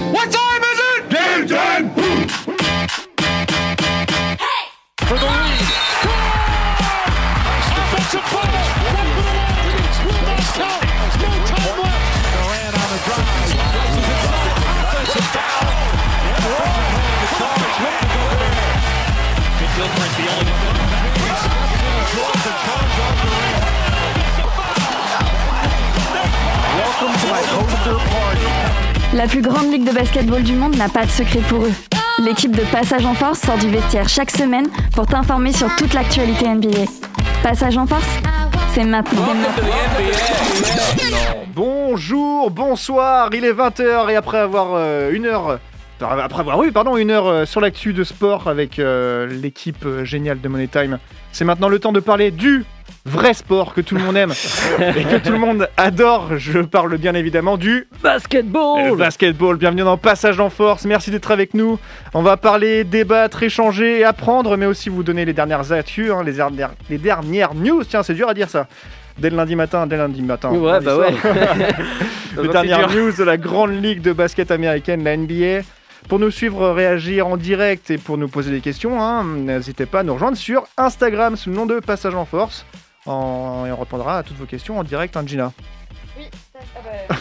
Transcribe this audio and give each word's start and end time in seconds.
What 0.00 0.32
time 0.32 0.62
is 0.64 0.80
it? 0.80 1.10
Game 1.12 1.44
time! 1.46 1.92
For 5.04 5.18
the 5.20 5.28
lead. 5.28 5.60
Offensive 7.76 8.24
ball. 8.32 8.48
Right 8.48 9.12
for 9.12 9.20
the 9.20 9.36
win. 9.36 9.76
Will 10.08 10.24
not 10.24 10.40
count. 10.56 10.88
No 11.20 11.28
time 11.44 11.76
left. 11.84 12.00
Durant 12.32 12.80
on 12.80 12.88
the 12.88 13.00
drive. 13.04 13.28
Offensive 14.88 15.28
foul. 15.36 15.68
The 17.20 17.28
charge. 17.36 17.76
Way 17.84 17.92
to 18.00 18.08
go 18.08 18.24
there. 18.40 18.56
Good 19.60 19.72
Gilchrist, 19.76 20.16
the 20.16 20.24
only 20.32 20.56
Draws 22.08 22.40
the 22.40 22.52
charge 22.64 22.96
on 23.04 23.14
Durant. 23.20 23.68
Welcome 26.80 27.14
to 27.20 27.26
my 27.28 27.42
poster 27.52 28.00
party. 28.08 28.89
La 29.12 29.26
plus 29.26 29.42
grande 29.42 29.72
ligue 29.72 29.84
de 29.84 29.92
basketball 29.92 30.42
du 30.42 30.54
monde 30.54 30.76
n'a 30.76 30.88
pas 30.88 31.04
de 31.04 31.10
secret 31.10 31.40
pour 31.48 31.64
eux. 31.64 31.72
L'équipe 32.20 32.54
de 32.54 32.62
Passage 32.70 33.04
en 33.04 33.14
Force 33.14 33.40
sort 33.40 33.58
du 33.58 33.68
vestiaire 33.68 34.08
chaque 34.08 34.30
semaine 34.30 34.68
pour 34.94 35.06
t'informer 35.06 35.52
sur 35.52 35.74
toute 35.74 35.94
l'actualité 35.94 36.46
NBA. 36.46 36.84
Passage 37.42 37.76
en 37.76 37.86
Force, 37.86 38.06
c'est 38.72 38.84
maintenant. 38.84 39.26
Bonjour, 41.56 42.52
bonsoir, 42.52 43.30
il 43.32 43.44
est 43.44 43.52
20h 43.52 44.10
et 44.10 44.14
après 44.14 44.38
avoir 44.38 44.74
euh, 44.74 45.10
une 45.12 45.26
heure. 45.26 45.58
Après 46.02 46.40
avoir 46.40 46.62
eu, 46.62 46.72
pardon, 46.72 46.96
une 46.96 47.10
heure 47.10 47.26
euh, 47.26 47.44
sur 47.44 47.60
l'actu 47.60 47.92
de 47.92 48.04
sport 48.04 48.48
avec 48.48 48.78
euh, 48.78 49.26
l'équipe 49.26 49.84
euh, 49.84 50.04
géniale 50.04 50.40
de 50.40 50.48
Money 50.48 50.68
Time, 50.68 50.98
c'est 51.30 51.44
maintenant 51.44 51.68
le 51.68 51.78
temps 51.78 51.92
de 51.92 52.00
parler 52.00 52.30
du 52.30 52.64
vrai 53.04 53.34
sport 53.34 53.74
que 53.74 53.82
tout 53.82 53.96
le 53.96 54.02
monde 54.02 54.16
aime 54.16 54.32
et 54.96 55.04
que 55.04 55.16
tout 55.16 55.32
le 55.32 55.38
monde 55.38 55.68
adore. 55.76 56.38
Je 56.38 56.60
parle 56.60 56.96
bien 56.96 57.14
évidemment 57.14 57.58
du 57.58 57.86
Basketball 58.02 58.88
le 58.90 58.96
basketball. 58.96 59.56
Bienvenue 59.56 59.82
dans 59.82 59.98
Passage 59.98 60.40
en 60.40 60.48
Force. 60.48 60.86
Merci 60.86 61.10
d'être 61.10 61.30
avec 61.30 61.52
nous. 61.52 61.78
On 62.14 62.22
va 62.22 62.36
parler, 62.38 62.84
débattre, 62.84 63.42
échanger 63.42 64.00
et 64.00 64.04
apprendre, 64.04 64.56
mais 64.56 64.66
aussi 64.66 64.88
vous 64.88 65.02
donner 65.02 65.24
les 65.24 65.34
dernières 65.34 65.70
actus, 65.72 66.10
hein, 66.10 66.22
les, 66.24 66.32
dernières, 66.32 66.72
les 66.88 66.98
dernières 66.98 67.54
news. 67.54 67.84
Tiens, 67.84 68.02
c'est 68.02 68.14
dur 68.14 68.28
à 68.28 68.34
dire 68.34 68.48
ça. 68.48 68.66
Dès 69.18 69.28
le 69.28 69.36
lundi 69.36 69.54
matin, 69.54 69.86
dès 69.86 69.96
le 69.96 70.02
lundi 70.02 70.22
matin. 70.22 70.50
Ouais, 70.50 70.80
bah 70.80 70.94
soir. 70.94 71.10
ouais. 71.10 71.12
les 72.42 72.48
dernières 72.48 72.90
news 72.90 73.12
de 73.12 73.22
la 73.22 73.36
grande 73.36 73.82
ligue 73.82 74.00
de 74.00 74.12
basket 74.12 74.50
américaine, 74.50 75.04
la 75.04 75.16
NBA. 75.16 75.62
Pour 76.08 76.18
nous 76.18 76.30
suivre, 76.30 76.70
réagir 76.70 77.26
en 77.26 77.36
direct 77.36 77.90
et 77.90 77.98
pour 77.98 78.18
nous 78.18 78.28
poser 78.28 78.50
des 78.50 78.60
questions, 78.60 79.00
hein, 79.00 79.24
n'hésitez 79.24 79.86
pas 79.86 80.00
à 80.00 80.02
nous 80.02 80.14
rejoindre 80.14 80.36
sur 80.36 80.66
Instagram 80.76 81.36
sous 81.36 81.50
le 81.50 81.56
nom 81.56 81.66
de 81.66 81.78
Passage 81.78 82.14
en 82.14 82.24
Force. 82.24 82.64
Et 83.06 83.10
on 83.10 83.76
répondra 83.76 84.18
à 84.18 84.22
toutes 84.22 84.36
vos 84.36 84.46
questions 84.46 84.78
en 84.78 84.84
direct, 84.84 85.16
hein, 85.16 85.22
Gina. 85.24 85.52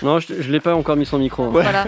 Non, 0.04 0.20
je, 0.20 0.28
je 0.42 0.52
l'ai 0.52 0.60
pas 0.60 0.76
encore 0.76 0.96
mis 0.96 1.06
son 1.06 1.18
micro. 1.20 1.44
hein. 1.44 1.48
Ouais. 1.50 1.64
Voilà. 1.64 1.86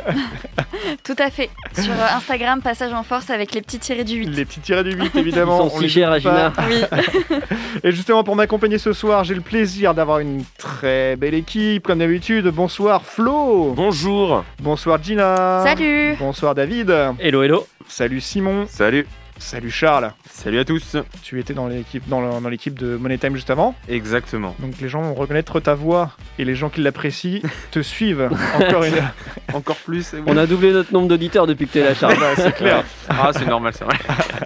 Tout 1.03 1.15
à 1.19 1.29
fait. 1.29 1.49
Sur 1.73 1.91
euh, 1.93 2.15
Instagram, 2.17 2.61
Passage 2.61 2.91
en 2.93 3.03
Force 3.03 3.29
avec 3.29 3.53
les 3.53 3.61
petits 3.61 3.79
tirés 3.79 4.03
du 4.03 4.15
8. 4.15 4.25
Les 4.27 4.45
petits 4.45 4.59
tirés 4.59 4.83
du 4.83 4.91
8, 4.93 5.15
évidemment. 5.15 5.65
Ils 5.65 5.69
sont 5.69 5.75
on 5.77 5.79
si 5.79 5.89
chers 5.89 6.11
à. 6.11 6.19
Gina. 6.19 6.53
Oui. 6.67 6.83
Et 7.83 7.91
justement, 7.91 8.23
pour 8.23 8.35
m'accompagner 8.35 8.77
ce 8.77 8.93
soir, 8.93 9.23
j'ai 9.23 9.35
le 9.35 9.41
plaisir 9.41 9.93
d'avoir 9.93 10.19
une 10.19 10.43
très 10.57 11.15
belle 11.15 11.33
équipe, 11.35 11.83
comme 11.87 11.99
d'habitude. 11.99 12.47
Bonsoir 12.47 13.03
Flo. 13.03 13.73
Bonjour. 13.75 14.43
Bonsoir 14.59 15.01
Gina. 15.01 15.61
Salut 15.63 16.15
Bonsoir 16.19 16.55
David. 16.55 16.89
Hello, 17.19 17.43
hello. 17.43 17.65
Salut 17.87 18.21
Simon. 18.21 18.65
Salut. 18.67 19.05
Salut 19.41 19.71
Charles. 19.71 20.13
Salut 20.29 20.59
à 20.59 20.65
tous. 20.65 20.95
Tu 21.23 21.39
étais 21.39 21.53
dans 21.55 21.67
l'équipe 21.67 22.07
dans, 22.07 22.21
de 22.21 22.95
Money 22.95 23.17
Time 23.17 23.35
juste 23.35 23.49
avant. 23.49 23.73
Exactement. 23.89 24.55
Donc 24.59 24.79
les 24.79 24.87
gens 24.87 25.01
vont 25.01 25.15
reconnaître 25.15 25.59
ta 25.59 25.73
voix 25.73 26.11
et 26.37 26.45
les 26.45 26.53
gens 26.55 26.69
qui 26.69 26.79
l'apprécient 26.81 27.41
te 27.71 27.81
suivent 27.81 28.29
encore 28.55 28.83
une 28.83 28.93
Encore 29.53 29.75
plus. 29.77 30.13
On 30.27 30.37
a 30.37 30.45
doublé 30.45 30.71
notre 30.71 30.93
nombre 30.93 31.07
d'auditeurs 31.07 31.47
depuis 31.47 31.67
que 31.67 31.73
t'es 31.73 31.83
là, 31.83 31.95
Charles. 31.95 32.15
c'est 32.35 32.55
clair. 32.55 32.85
Ah, 33.09 33.31
c'est 33.33 33.47
normal, 33.47 33.73
c'est 33.75 33.83
vrai. 33.83 33.97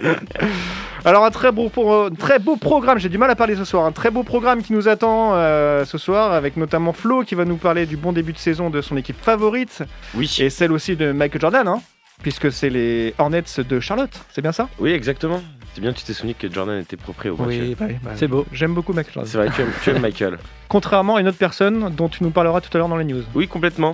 Alors 1.06 1.26
un 1.26 1.30
très 1.30 1.52
beau, 1.52 1.70
pro- 1.70 2.10
très 2.10 2.40
beau 2.40 2.56
programme, 2.56 2.98
j'ai 2.98 3.10
du 3.10 3.18
mal 3.20 3.30
à 3.30 3.36
parler 3.36 3.56
ce 3.56 3.66
soir, 3.66 3.86
un 3.86 3.92
très 3.92 4.10
beau 4.10 4.24
programme 4.24 4.64
qui 4.64 4.74
nous 4.74 4.88
attend 4.88 5.34
euh, 5.36 5.86
ce 5.86 5.98
soir 6.00 6.32
avec 6.32 6.58
notamment 6.58 6.94
Flo 6.94 7.24
qui 7.24 7.36
va 7.36 7.46
nous 7.46 7.58
parler 7.58 7.86
du 7.86 7.96
bon 7.98 8.12
début 8.12 8.34
de 8.34 8.40
saison 8.40 8.72
de 8.72 8.82
son 8.82 8.98
équipe 8.98 9.22
favorite 9.22 9.84
Oui. 10.16 10.36
et 10.40 10.50
celle 10.50 10.72
aussi 10.72 10.96
de 10.96 11.12
Michael 11.12 11.42
Jordan, 11.42 11.68
hein, 11.68 11.82
puisque 12.22 12.52
c'est 12.52 12.70
les 12.70 13.14
Hornets 13.18 13.44
de 13.58 13.80
Charlotte, 13.80 14.12
c'est 14.34 14.42
bien 14.42 14.52
ça 14.52 14.68
Oui, 14.80 14.92
exactement. 14.92 15.42
C'est 15.74 15.82
bien, 15.82 15.92
tu 15.92 16.04
t'es 16.06 16.14
souvenu 16.14 16.34
que 16.36 16.50
Jordan 16.50 16.80
était 16.80 16.96
propre 16.96 17.28
au 17.28 17.36
match. 17.36 17.58
bah 17.78 17.86
oui, 17.90 17.96
bah, 18.02 18.12
C'est 18.16 18.30
beau. 18.30 18.46
J'aime 18.54 18.74
beaucoup 18.74 18.94
Michael. 18.94 19.24
C'est 19.28 19.38
vrai, 19.38 19.50
tu 19.54 19.62
aimes, 19.62 19.72
tu 19.84 19.90
aimes 19.90 20.00
Michael. 20.02 20.38
Contrairement 20.70 21.18
à 21.18 21.22
une 21.22 21.28
autre 21.28 21.38
personne 21.38 21.94
dont 21.94 22.08
tu 22.08 22.24
nous 22.24 22.30
parleras 22.30 22.62
tout 22.62 22.70
à 22.74 22.78
l'heure 22.78 22.88
dans 22.88 22.96
les 22.96 23.04
news. 23.04 23.24
Oui, 23.36 23.50
complètement. 23.50 23.92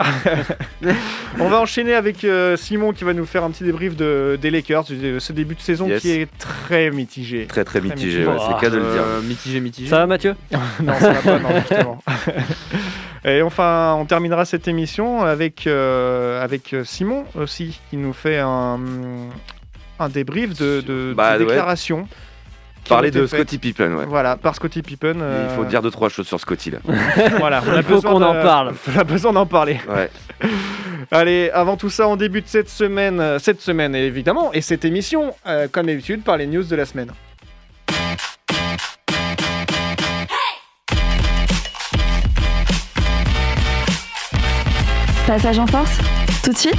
On 1.40 1.48
va 1.50 1.60
enchaîner 1.60 1.96
avec 1.96 2.24
euh, 2.24 2.56
Simon 2.56 2.94
qui 2.94 3.04
va 3.04 3.14
nous 3.14 3.26
faire 3.26 3.44
un 3.44 3.50
petit 3.50 3.64
débrief 3.64 3.96
de, 3.96 4.38
des 4.40 4.52
Lakers, 4.52 4.84
de 4.92 5.18
ce 5.18 5.34
début 5.34 5.56
de 5.56 5.60
saison 5.62 5.88
Yes. 5.88 6.02
qui 6.04 6.12
est 6.12 6.30
très 6.38 6.92
mitigé. 6.92 7.48
Très 7.48 7.66
très 7.66 7.82
mitigé, 7.82 8.20
mitigé. 8.20 8.26
ouais, 8.28 8.38
c'est 8.40 8.54
le 8.54 8.62
cas 8.62 8.70
de 8.70 8.78
le 8.78 8.84
dire. 8.84 9.02
Euh, 9.04 9.22
mitigé, 9.24 9.60
mitigé. 9.60 9.90
Ça 9.90 9.98
va, 9.98 10.06
Mathieu 10.06 10.36
non, 10.84 10.94
ça 11.00 11.14
va 11.14 11.22
pas, 11.22 11.40
non, 11.40 11.50
justement. 11.60 12.00
Et 13.24 13.42
enfin, 13.42 13.96
on 14.00 14.06
terminera 14.06 14.46
cette 14.46 14.68
émission 14.68 15.22
avec, 15.24 15.68
euh, 15.68 16.44
avec 16.44 16.76
Simon 16.84 17.26
aussi, 17.40 17.80
qui 17.90 17.98
nous 17.98 18.14
fait 18.14 18.40
un, 18.40 18.80
un 20.00 20.10
débrief 20.10 20.58
de, 20.58 20.82
de, 20.82 21.14
Bah, 21.16 21.38
de 21.38 21.44
ouais. 21.44 21.50
déclarations. 21.50 22.08
qui 22.84 22.90
Parler 22.90 23.12
de. 23.12 23.28
Scottie 23.28 23.60
Pippen, 23.60 23.94
ouais. 23.94 24.06
Voilà, 24.08 24.38
par 24.38 24.56
Scottie 24.56 24.82
Pippen. 24.82 25.14
Il 25.18 25.22
euh, 25.22 25.50
faut 25.56 25.66
dire 25.66 25.84
deux 25.84 25.92
trois 25.92 26.10
choses 26.10 26.26
sur 26.28 26.40
Scottie 26.40 26.72
là. 26.72 26.80
Voilà, 27.38 27.62
on 27.68 27.72
a 27.74 27.78
Il 27.78 27.84
faut 27.84 27.96
besoin 27.96 28.12
qu'on 28.12 28.20
de- 28.20 28.26
en 28.26 28.34
parle. 28.42 28.74
On 28.96 29.00
a 29.00 29.04
besoin 29.04 29.34
d'en 29.34 29.46
parler. 29.46 29.80
Ouais. 29.88 30.10
Allez, 31.12 31.52
avant 31.54 31.78
tout 31.78 31.90
ça, 31.90 32.08
on 32.08 32.16
débute 32.16 32.48
cette 32.48 32.70
semaine, 32.70 33.38
cette 33.40 33.60
semaine 33.62 33.94
évidemment, 33.96 34.52
et 34.54 34.62
cette 34.62 34.86
émission, 34.86 35.34
euh, 35.46 35.68
comme 35.72 35.88
d'habitude, 35.88 36.24
par 36.24 36.38
les 36.38 36.48
news 36.48 36.64
de 36.64 36.76
la 36.76 36.86
semaine. 36.86 37.12
Passage 45.32 45.60
en 45.60 45.68
Force, 45.68 45.98
tout 46.44 46.52
de 46.52 46.58
suite. 46.58 46.76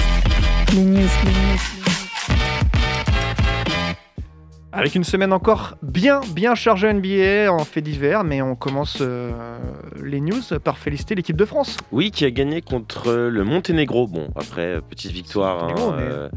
Avec 4.74 4.94
une 4.94 5.04
semaine 5.04 5.32
encore 5.34 5.76
bien, 5.82 6.20
bien 6.34 6.54
chargée 6.54 6.90
NBA 6.92 7.52
en 7.52 7.64
fait 7.64 7.82
divers, 7.82 8.24
mais 8.24 8.40
on 8.40 8.54
commence 8.54 8.98
euh, 9.02 9.30
les 10.02 10.20
news 10.20 10.40
par 10.64 10.78
féliciter 10.78 11.14
l'équipe 11.14 11.36
de 11.36 11.44
France. 11.44 11.76
Oui, 11.92 12.10
qui 12.10 12.24
a 12.24 12.30
gagné 12.30 12.62
contre 12.62 13.12
le 13.12 13.44
Monténégro. 13.44 14.06
Bon, 14.06 14.28
après, 14.34 14.80
petite 14.88 15.12
victoire. 15.12 15.64
hein, 15.64 15.74
mais- 15.98 16.04
euh, 16.04 16.28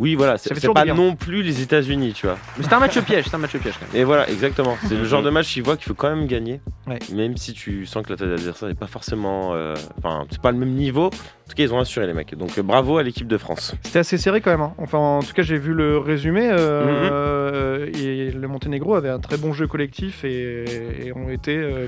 Oui, 0.00 0.16
voilà, 0.16 0.38
c'est 0.38 0.54
pas 0.72 0.84
bien. 0.84 0.94
non 0.94 1.14
plus 1.14 1.42
les 1.42 1.62
États-Unis, 1.62 2.14
tu 2.14 2.26
vois. 2.26 2.36
Mais 2.56 2.64
c'est 2.64 2.72
un 2.72 2.80
match 2.80 2.98
piège, 3.00 3.26
c'est 3.28 3.34
un 3.34 3.38
match 3.38 3.56
piège 3.56 3.74
quand 3.78 3.86
même. 3.92 4.00
Et 4.00 4.04
voilà, 4.04 4.28
exactement. 4.28 4.76
C'est 4.88 4.96
le 4.96 5.04
genre 5.04 5.22
de 5.22 5.30
match 5.30 5.52
qui 5.52 5.60
voit 5.60 5.76
qu'il 5.76 5.86
faut 5.86 5.94
quand 5.94 6.10
même 6.14 6.26
gagner. 6.26 6.60
Ouais. 6.88 6.98
Même 7.14 7.36
si 7.36 7.52
tu 7.52 7.86
sens 7.86 8.02
que 8.04 8.10
la 8.10 8.16
tête 8.16 8.28
d'adversaire 8.28 8.68
n'est 8.68 8.74
pas 8.74 8.86
forcément. 8.88 9.54
euh, 9.54 9.74
Enfin, 9.98 10.26
c'est 10.30 10.40
pas 10.40 10.50
le 10.52 10.58
même 10.58 10.72
niveau. 10.74 11.06
En 11.06 11.50
tout 11.50 11.54
cas, 11.56 11.62
ils 11.62 11.72
ont 11.72 11.78
assuré 11.78 12.06
les 12.06 12.12
mecs. 12.12 12.34
Donc 12.36 12.58
euh, 12.58 12.62
bravo 12.62 12.98
à 12.98 13.02
l'équipe 13.02 13.26
de 13.28 13.38
France. 13.38 13.74
C'était 13.84 14.00
assez 14.00 14.18
serré 14.18 14.40
quand 14.40 14.50
même. 14.50 14.60
hein. 14.60 14.74
Enfin, 14.78 14.98
en 14.98 15.20
tout 15.22 15.32
cas, 15.32 15.42
j'ai 15.42 15.58
vu 15.58 15.72
le 15.74 15.98
résumé. 15.98 16.48
euh, 16.50 16.86
Mhm. 16.86 17.67
Euh, 17.78 17.90
et 17.94 18.30
le 18.30 18.48
Monténégro 18.48 18.94
avait 18.94 19.08
un 19.10 19.20
très 19.20 19.36
bon 19.36 19.52
jeu 19.52 19.66
collectif 19.66 20.24
et, 20.24 20.64
et 21.06 21.12
ont 21.16 21.28
été. 21.30 21.56
euh, 21.56 21.86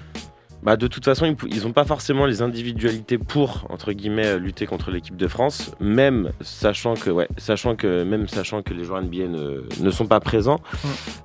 Bah, 0.63 0.77
de 0.77 0.87
toute 0.89 1.05
façon, 1.07 1.35
ils 1.51 1.63
n'ont 1.63 1.73
pas 1.73 1.87
forcément 1.87 2.27
les 2.27 2.43
individualités 2.43 3.17
pour, 3.17 3.67
entre 3.71 3.93
guillemets, 3.93 4.27
euh, 4.27 4.39
lutter 4.39 4.67
contre 4.67 4.91
l'équipe 4.91 5.17
de 5.17 5.27
France, 5.27 5.73
même 5.81 6.33
sachant 6.43 6.95
que, 6.95 7.09
ouais, 7.09 7.29
sachant 7.39 7.77
que, 7.77 8.03
même 8.05 8.29
sachant 8.29 8.61
que 8.63 8.75
les 8.75 8.85
joueurs 8.85 9.01
NBA 9.03 9.29
ne, 9.29 9.63
ne 9.81 9.91
sont 9.91 10.07
pas 10.07 10.21
présents. 10.21 10.61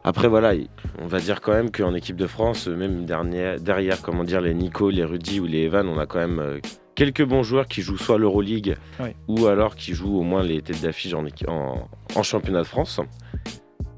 Après, 0.05 0.29
voilà, 0.29 0.53
il- 0.53 0.69
on 1.01 1.07
va 1.07 1.19
dire 1.19 1.41
quand 1.41 1.51
même 1.51 1.69
qu'en 1.69 1.93
équipe 1.95 2.15
de 2.15 2.27
France, 2.27 2.67
même 2.67 3.05
dernière, 3.05 3.59
derrière, 3.59 4.01
comment 4.01 4.23
dire, 4.23 4.39
les 4.39 4.53
Nico, 4.53 4.89
les 4.89 5.03
Rudy 5.03 5.41
ou 5.41 5.45
les 5.47 5.63
Evan, 5.63 5.87
on 5.89 5.99
a 5.99 6.05
quand 6.05 6.19
même 6.19 6.61
quelques 6.95 7.25
bons 7.25 7.43
joueurs 7.43 7.67
qui 7.67 7.81
jouent 7.81 7.97
soit 7.97 8.17
l'Euroleague 8.17 8.77
Ouais. 9.01 9.17
ou 9.27 9.47
alors 9.47 9.75
qui 9.75 9.93
jouent 9.93 10.17
au 10.17 10.23
moins 10.23 10.43
les 10.43 10.61
têtes 10.61 10.81
d'affiche 10.81 11.13
en, 11.13 11.25
équi- 11.25 11.49
en, 11.49 11.89
en 12.15 12.23
championnat 12.23 12.59
de 12.59 12.67
France. 12.67 13.01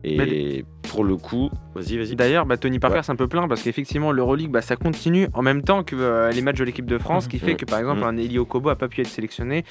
Et 0.04 0.66
pour 0.90 1.04
le 1.04 1.16
coup, 1.18 1.50
vas-y, 1.76 1.98
vas-y. 1.98 2.16
D'ailleurs, 2.16 2.46
bah, 2.46 2.58
Tony 2.58 2.80
Parker 2.80 2.98
Ouais. 2.98 3.04
c'est 3.04 3.12
un 3.12 3.16
peu 3.16 3.28
plein 3.28 3.48
parce 3.48 3.62
qu'effectivement 3.62 4.12
l'Euroleague 4.12 4.50
bah, 4.52 4.62
ça 4.62 4.76
continue 4.76 5.28
en 5.34 5.42
même 5.42 5.62
temps 5.62 5.84
que 5.84 5.96
euh, 5.96 6.32
les 6.32 6.42
matchs 6.42 6.58
de 6.58 6.64
l'équipe 6.64 6.86
de 6.86 6.98
France, 6.98 7.26
ce 7.26 7.30
qui 7.30 7.40
fait 7.40 7.52
Mhm. 7.52 7.58
que 7.58 7.66
par 7.66 7.80
exemple 7.80 8.00
Mhm. 8.02 8.08
un 8.08 8.18
Elio 8.18 8.46
Kobo 8.46 8.70
a 8.70 8.76
pas 8.76 8.88
pu 8.88 9.02
être 9.02 9.08
sélectionné. 9.08 9.64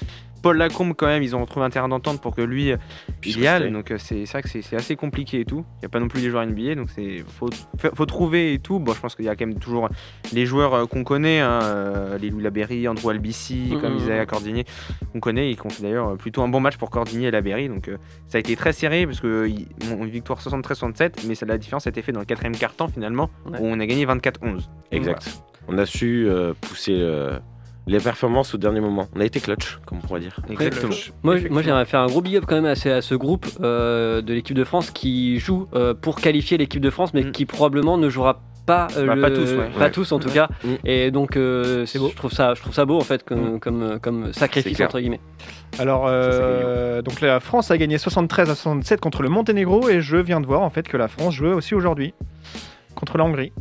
Paul 0.43 0.59
Lacombe 0.59 0.93
quand 0.97 1.07
même, 1.07 1.23
ils 1.25 1.35
ont 1.35 1.41
retrouvé 1.41 1.67
un 1.67 1.71
terrain 1.71 1.89
d'entente 1.89 2.21
pour 2.21 2.37
que 2.37 2.43
lui 2.43 2.71
euh, 2.71 2.77
il 3.25 3.41
y 3.41 3.47
aille. 3.49 3.73
Donc 3.73 3.91
euh, 3.91 3.97
c'est 3.99 4.23
vrai 4.25 4.43
que 4.43 4.49
c'est 4.49 4.77
assez 4.77 4.95
compliqué 4.95 5.41
et 5.41 5.45
tout. 5.45 5.65
Il 5.77 5.81
n'y 5.81 5.87
a 5.87 5.89
pas 5.89 5.99
non 5.99 6.07
plus 6.09 6.21
les 6.21 6.31
joueurs 6.31 6.47
NBA, 6.47 6.75
donc 6.77 6.89
c'est 6.95 7.25
faut, 7.27 7.49
faut, 7.95 8.07
trouver 8.07 8.53
et 8.53 8.59
tout. 8.61 8.79
Bon, 8.79 8.93
je 8.93 9.01
pense 9.01 9.17
qu'il 9.17 9.25
y 9.25 9.29
a 9.29 9.35
quand 9.35 9.47
même 9.47 9.59
toujours 9.59 9.89
les 10.33 10.47
joueurs 10.47 10.75
euh, 10.75 10.87
qu'on 10.87 11.03
connaît, 11.03 11.41
hein, 11.41 11.61
euh, 11.65 12.19
les 12.19 12.31
Louis 12.31 12.43
Laberry, 12.45 12.87
Andrew 12.87 13.11
Albici, 13.11 13.71
Mhm. 13.73 13.81
comme 13.81 13.97
Isaiah 13.97 14.27
Cordigné, 14.27 14.65
qu'on 15.13 15.21
connaît 15.21 15.51
et 15.51 15.57
qu'on 15.57 15.71
fait 15.71 15.83
d'ailleurs 15.83 16.11
euh, 16.11 16.17
plutôt 16.17 16.43
un 16.43 16.49
bon 16.49 16.61
match 16.61 16.77
pour 16.77 16.91
Cordigné 16.91 17.27
et 17.29 17.31
Laberry. 17.33 17.69
Donc 17.69 17.89
euh, 17.89 17.97
ça 18.29 18.37
a 18.37 18.39
été 18.39 18.55
très 18.55 18.73
serré 18.73 19.05
parce 19.07 19.21
que 19.21 19.49
bon, 19.89 20.05
une 20.05 20.11
victoire 20.11 20.41
73-67, 20.41 21.06
mais 21.27 21.35
ça, 21.35 21.47
la 21.47 21.59
différence 21.59 21.87
a 21.87 21.91
été 21.91 22.03
faite 22.03 22.15
dans 22.15 22.21
le 22.21 22.27
quatrième 22.27 22.57
quart-temps 22.57 22.89
finalement 22.89 23.31
Ouais. 23.51 23.59
où 23.61 23.67
on 23.67 23.79
a 23.81 23.87
gagné 23.87 24.07
24-11. 24.07 24.69
Exact. 24.93 25.41
On 25.69 25.79
a 25.79 25.87
su 25.87 26.27
euh, 26.29 26.53
pousser 26.61 26.97
euh, 27.01 27.39
les 27.89 27.99
performances 27.99 28.55
au 28.55 28.59
dernier 28.59 28.81
moment. 28.81 29.09
On 29.15 29.21
a 29.21 29.25
été 29.25 29.41
clutch, 29.41 29.79
comme 29.87 29.99
on 29.99 30.01
pourrait 30.01 30.21
dire. 30.21 30.39
Exactement. 30.49 30.93
Moi, 31.23 31.37
moi 31.51 31.63
j'aimerais 31.63 31.85
faire 31.87 32.01
un 32.01 32.07
gros 32.07 32.21
big 32.21 32.37
up 32.37 32.45
quand 32.47 32.57
même 32.57 32.65
à, 32.67 32.75
ce- 32.77 32.89
à 32.89 33.03
ce 33.03 33.15
groupe 33.15 33.47
euh, 33.61 34.23
de 34.23 34.33
l'équipe 34.35 34.57
de 34.57 34.65
France 34.65 34.91
qui 34.91 35.39
joue 35.39 35.67
euh, 35.75 35.95
pour 35.95 36.17
qualifier 36.21 36.59
l'équipe 36.59 36.81
de 36.81 36.91
France, 36.91 37.15
mais 37.15 37.23
Mm. 37.25 37.33
qui 37.33 37.47
probablement 37.47 37.99
ne 37.99 38.09
jouera 38.09 38.35
pas, 38.35 38.41
euh, 38.97 39.07
Bah, 39.07 39.15
le- 39.15 39.21
pas 39.23 39.31
tous, 39.31 39.53
ouais. 39.53 39.69
pas 39.79 39.85
Ouais. 39.85 39.91
tous 39.91 40.11
en 40.13 40.19
tout 40.19 40.29
Ouais. 40.29 40.35
cas. 40.35 40.49
Mm. 40.65 40.69
Et 40.85 41.11
donc 41.11 41.37
euh, 41.37 41.87
c'est 41.87 41.99
beau. 41.99 42.09
Je 42.11 42.17
trouve 42.17 42.33
ça, 42.33 42.55
je 42.55 42.61
trouve 42.63 42.75
ça 42.75 42.85
beau 42.85 42.97
en 42.99 43.03
fait 43.05 43.23
comme, 43.25 43.61
comme, 43.61 43.99
comme 44.01 44.33
sacrifice 44.33 44.81
entre 44.81 44.99
guillemets. 45.01 45.21
Alors, 45.79 46.07
euh, 46.09 47.03
donc 47.03 47.21
la 47.21 47.39
France 47.41 47.71
a 47.71 47.79
gagné 47.79 47.99
73 47.99 48.51
à 48.51 48.55
67 48.55 49.01
contre 49.01 49.23
le 49.23 49.29
Monténégro 49.29 49.89
et 49.89 50.01
je 50.01 50.17
viens 50.17 50.41
de 50.41 50.47
voir 50.47 50.63
en 50.63 50.71
fait 50.71 50.89
que 50.89 50.97
la 50.97 51.09
France 51.09 51.35
jouait 51.35 51.53
aussi 51.53 51.75
aujourd'hui 51.75 52.15
contre 52.95 53.19
la 53.19 53.25
Hongrie. 53.25 53.53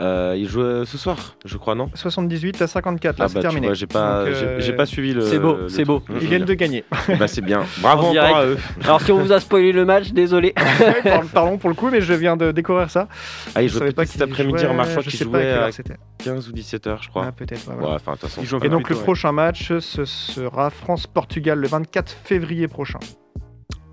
Euh, 0.00 0.34
il 0.36 0.46
joue 0.48 0.60
euh, 0.62 0.84
ce 0.84 0.98
soir, 0.98 1.36
je 1.44 1.56
crois, 1.56 1.74
non? 1.74 1.90
78 1.94 2.60
à 2.62 2.66
54, 2.66 3.18
là 3.18 3.24
Ah 3.24 3.28
c'est 3.28 3.34
bah 3.36 3.40
terminé. 3.40 3.74
j'ai 3.74 3.86
pas, 3.86 4.18
euh, 4.20 4.60
j'ai 4.60 4.72
pas 4.74 4.84
suivi 4.86 5.14
le. 5.14 5.22
c'est 5.22 5.38
beau, 5.38 5.68
c'est 5.68 5.84
beau. 5.84 6.02
Mmh, 6.08 6.14
Ils 6.20 6.26
viennent 6.28 6.44
de 6.44 6.54
gagner. 6.54 6.84
Bah 7.18 7.28
c'est 7.28 7.40
bien. 7.40 7.62
Bravo 7.80 8.06
En 8.06 8.10
encore 8.10 8.36
à 8.36 8.44
eux. 8.46 8.58
Alors 8.84 9.00
si 9.00 9.10
on 9.12 9.18
vous 9.18 9.32
a 9.32 9.40
spoilé 9.40 9.72
le 9.72 9.84
match, 9.84 10.10
désolé. 10.12 10.52
Par- 11.04 11.24
Pardon 11.32 11.56
pour 11.58 11.70
le 11.70 11.74
coup, 11.76 11.88
mais 11.90 12.00
je 12.00 12.12
viens 12.14 12.36
de 12.36 12.52
découvrir 12.52 12.90
ça. 12.90 13.08
Ah, 13.54 13.62
jouent 13.68 13.78
savais 13.78 13.92
pas 13.92 14.02
peut-être 14.02 14.08
cet 14.08 14.14
qu'ils 14.22 14.22
après-midi, 14.32 14.58
je 15.04 15.10
qu'ils 15.10 15.18
sais 15.18 15.24
pas 15.24 15.38
à 15.38 15.40
jouaient 15.40 15.50
quelle 15.52 15.58
à 15.62 15.66
heure 15.66 15.72
c'était. 15.72 15.94
15 16.18 16.48
ou 16.48 16.52
17 16.52 16.86
heures, 16.88 17.02
je 17.02 17.08
crois. 17.08 17.24
Ah, 17.28 17.32
peut-être. 17.32 17.68
ouais, 17.68 17.74
Ouais, 17.86 17.98
de 17.98 18.20
façon. 18.20 18.42
Et 18.62 18.68
donc 18.68 18.88
le 18.90 18.96
prochain 18.96 19.32
match, 19.32 19.72
ce 19.78 20.04
sera 20.04 20.70
France-Portugal 20.70 21.58
le 21.58 21.68
24 21.68 22.10
février 22.24 22.68
prochain. 22.68 22.98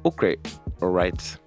Ok, 0.03 0.25
alright. 0.81 1.39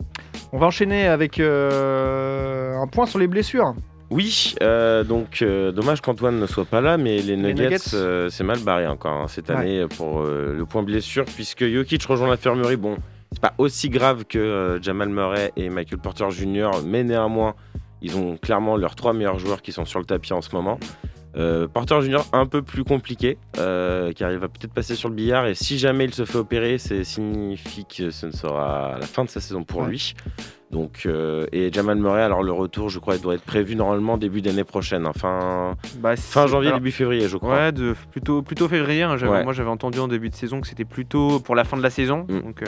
On 0.53 0.59
va 0.59 0.67
enchaîner 0.67 1.07
avec 1.09 1.39
euh, 1.41 2.75
un 2.77 2.87
point 2.87 3.05
sur 3.07 3.19
les 3.19 3.27
blessures. 3.27 3.75
Oui, 4.11 4.55
euh, 4.63 5.03
donc 5.03 5.43
euh, 5.43 5.73
dommage 5.73 6.01
qu'Antoine 6.01 6.39
ne 6.39 6.47
soit 6.47 6.65
pas 6.65 6.81
là, 6.81 6.97
mais 6.97 7.19
les 7.21 7.37
Nuggets, 7.37 7.65
Nuggets. 7.71 7.95
euh, 7.95 8.29
c'est 8.31 8.45
mal 8.45 8.61
barré 8.61 8.87
encore 8.87 9.13
hein, 9.23 9.27
cette 9.29 9.49
Ouais. 9.51 9.57
année 9.57 9.87
pour 9.97 10.23
le 10.23 10.65
point 10.65 10.83
blessure, 10.85 11.25
puisque 11.25 11.65
Jokic 11.67 12.05
rejoint 12.05 12.29
l'infirmerie. 12.29 12.77
Bon, 12.77 12.97
c'est 13.33 13.41
pas 13.41 13.55
aussi 13.59 13.89
grave 13.91 14.25
que 14.25 14.79
Jamal 14.81 15.09
Murray 15.09 15.53
et 15.57 15.69
Michael 15.69 15.99
Porter 15.99 16.31
Jr., 16.31 16.71
mais 16.85 17.03
néanmoins, 17.03 17.55
ils 18.01 18.17
ont 18.17 18.37
clairement 18.37 18.77
leurs 18.77 18.95
trois 18.95 19.13
meilleurs 19.13 19.39
joueurs 19.41 19.61
qui 19.61 19.73
sont 19.73 19.85
sur 19.85 19.99
le 19.99 20.05
tapis 20.05 20.33
en 20.33 20.41
ce 20.43 20.55
moment. 20.55 20.79
Porter 21.75 22.01
Jr. 22.01 22.23
un 22.33 22.47
peu 22.47 22.63
plus 22.63 22.83
compliqué, 22.85 23.37
car 23.55 24.31
il 24.33 24.39
va 24.39 24.49
peut-être 24.49 24.73
passer 24.73 24.95
sur 24.95 25.09
le 25.11 25.15
billard 25.17 25.47
et 25.47 25.55
si 25.55 25.79
jamais 25.79 26.05
il 26.07 26.15
se 26.15 26.25
fait 26.25 26.39
opérer, 26.39 26.79
c'est 26.79 27.05
signifie 27.05 27.85
que 27.85 28.11
ce 28.11 28.25
ne 28.27 28.31
sera 28.33 28.97
la 28.99 29.05
fin 29.07 29.25
de 29.25 29.29
sa 29.29 29.41
saison 29.41 29.63
pour 29.65 29.81
Ouais. 29.83 29.89
lui. 29.89 30.15
Donc 30.73 31.03
euh, 31.07 31.47
et 31.53 31.73
Jamal 31.73 31.97
Murray, 31.97 32.23
alors 32.23 32.43
le 32.43 32.51
retour, 32.53 32.89
je 32.89 32.99
crois, 32.99 33.15
il 33.15 33.21
doit 33.23 33.35
être 33.35 33.45
prévu 33.45 33.77
normalement 33.77 34.19
début 34.19 34.43
d'année 34.43 34.65
prochaine, 34.65 35.07
hein, 35.07 35.13
fin, 35.17 35.77
Bah, 36.01 36.17
fin 36.17 36.49
janvier 36.49 36.69
alors, 36.69 36.81
début 36.81 36.91
février, 36.91 37.29
je 37.29 37.37
crois. 37.37 37.55
Ouais, 37.55 37.73
de, 37.73 37.95
plutôt, 38.11 38.43
plutôt 38.43 38.67
février. 38.69 39.03
hein, 39.05 39.17
Ouais. 39.17 39.45
Moi, 39.45 39.53
j'avais 39.53 39.71
entendu 39.71 40.01
en 40.01 40.09
début 40.09 40.29
de 40.29 40.35
saison 40.35 40.61
que 40.61 40.67
c'était 40.67 40.85
plutôt 40.85 41.39
pour 41.39 41.55
la 41.55 41.63
fin 41.65 41.77
de 41.77 41.83
la 41.83 41.91
saison. 41.91 42.27
Mm. 42.29 42.41
Donc, 42.41 42.63
euh, 42.63 42.67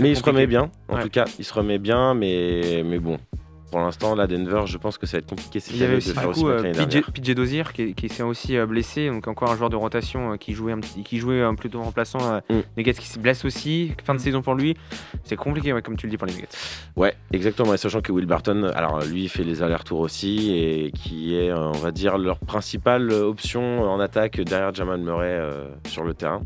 mais 0.00 0.10
il 0.10 0.16
se 0.16 0.22
remet 0.22 0.46
bien, 0.46 0.70
en 0.88 0.94
Ouais. 0.96 1.02
tout 1.02 1.08
cas, 1.08 1.24
il 1.38 1.44
se 1.44 1.52
remet 1.54 1.78
bien, 1.78 2.14
mais 2.14 2.82
mais 2.84 2.98
bon. 3.00 3.18
Pour 3.74 3.82
l'instant, 3.82 4.14
là, 4.14 4.28
Denver, 4.28 4.62
je 4.66 4.78
pense 4.78 4.98
que 4.98 5.06
ça 5.06 5.16
va 5.16 5.18
être 5.18 5.26
compliqué 5.28 5.58
cette 5.58 5.74
Il 5.74 5.80
y 5.80 5.82
avait 5.82 5.94
année 5.94 5.96
aussi 5.98 6.10
de 6.10 6.12
du 6.14 6.20
faire 6.20 6.28
aussi 6.28 6.44
bien 6.44 6.52
euh, 6.52 6.72
que 6.72 7.10
PJ. 7.10 7.10
PJ 7.12 7.34
Dozier 7.34 7.64
qui, 7.74 7.94
qui 7.94 8.08
s'est 8.08 8.22
aussi 8.22 8.56
euh, 8.56 8.66
blessé, 8.66 9.08
donc 9.08 9.26
encore 9.26 9.50
un 9.50 9.56
joueur 9.56 9.68
de 9.68 9.74
rotation 9.74 10.32
euh, 10.34 10.36
qui 10.36 10.52
jouait 10.52 10.70
un 10.70 10.78
petit, 10.78 11.02
qui 11.02 11.18
jouait 11.18 11.42
un 11.42 11.56
plutôt 11.56 11.82
remplaçant. 11.82 12.20
Euh, 12.34 12.40
Mm. 12.50 12.60
Nuggets 12.76 12.94
qui 12.94 13.08
se 13.08 13.18
blesse 13.18 13.44
aussi, 13.44 13.92
fin 14.04 14.14
de 14.14 14.20
saison 14.20 14.42
pour 14.42 14.54
lui. 14.54 14.76
C'est 15.24 15.36
compliqué, 15.36 15.72
ouais, 15.72 15.82
comme 15.82 15.96
tu 15.96 16.06
le 16.06 16.10
dis 16.10 16.16
pour 16.16 16.26
les 16.26 16.34
Nuggets. 16.34 16.48
Ouais, 16.96 17.14
exactement. 17.32 17.74
Et 17.74 17.76
sachant 17.76 18.00
que 18.00 18.12
Will 18.12 18.26
Barton, 18.26 18.70
alors 18.74 19.02
lui, 19.04 19.24
il 19.24 19.28
fait 19.28 19.44
les 19.44 19.62
allers-retours 19.62 20.00
aussi 20.00 20.52
et 20.56 20.92
qui 20.92 21.34
est, 21.36 21.50
euh, 21.50 21.56
on 21.56 21.72
va 21.72 21.90
dire, 21.90 22.18
leur 22.18 22.38
principale 22.38 23.10
option 23.12 23.82
en 23.82 24.00
attaque 24.00 24.40
derrière 24.40 24.74
Jamal 24.74 25.00
Murray 25.00 25.30
euh, 25.30 25.68
sur 25.86 26.04
le 26.04 26.14
terrain. 26.14 26.42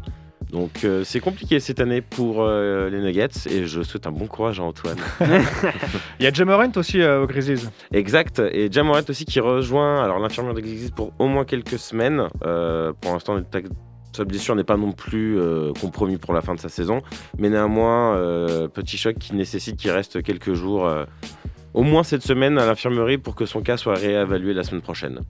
Donc 0.50 0.84
euh, 0.84 1.04
c'est 1.04 1.20
compliqué 1.20 1.60
cette 1.60 1.80
année 1.80 2.00
pour 2.00 2.42
euh, 2.42 2.88
les 2.88 3.00
Nuggets 3.00 3.28
et 3.50 3.66
je 3.66 3.82
souhaite 3.82 4.06
un 4.06 4.12
bon 4.12 4.26
courage 4.26 4.60
à 4.60 4.62
Antoine. 4.62 4.98
Il 6.20 6.24
y 6.24 6.26
a 6.26 6.32
Jamorant 6.32 6.70
aussi 6.76 7.00
euh, 7.02 7.22
aux 7.22 7.26
Grizzlies. 7.26 7.68
exact. 7.92 8.40
Et 8.52 8.72
Jamorant 8.72 9.02
aussi 9.08 9.24
qui 9.24 9.40
rejoint 9.40 10.02
alors 10.02 10.18
l'infirmière 10.18 10.54
de 10.54 10.60
Grizzlies 10.60 10.90
pour 10.90 11.12
au 11.18 11.26
moins 11.28 11.44
quelques 11.44 11.78
semaines. 11.78 12.28
Euh, 12.44 12.92
pour 13.00 13.12
l'instant, 13.12 13.38
sa 14.16 14.24
blessure 14.24 14.56
n'est 14.56 14.64
pas 14.64 14.76
non 14.78 14.92
plus 14.92 15.38
euh, 15.38 15.72
compromis 15.80 16.16
pour 16.16 16.32
la 16.32 16.40
fin 16.40 16.54
de 16.54 16.60
sa 16.60 16.68
saison, 16.70 17.02
mais 17.38 17.50
néanmoins 17.50 18.16
euh, 18.16 18.68
petit 18.68 18.96
choc 18.96 19.16
qui 19.18 19.34
nécessite 19.34 19.76
qu'il 19.76 19.90
reste 19.90 20.22
quelques 20.22 20.54
jours. 20.54 20.86
euh, 20.86 21.04
au 21.74 21.82
moins 21.82 22.02
cette 22.02 22.22
semaine 22.22 22.58
à 22.58 22.66
l'infirmerie 22.66 23.18
pour 23.18 23.34
que 23.34 23.44
son 23.46 23.60
cas 23.60 23.76
soit 23.76 23.94
réévalué 23.94 24.54
la 24.54 24.64
semaine 24.64 24.80
prochaine. 24.80 25.20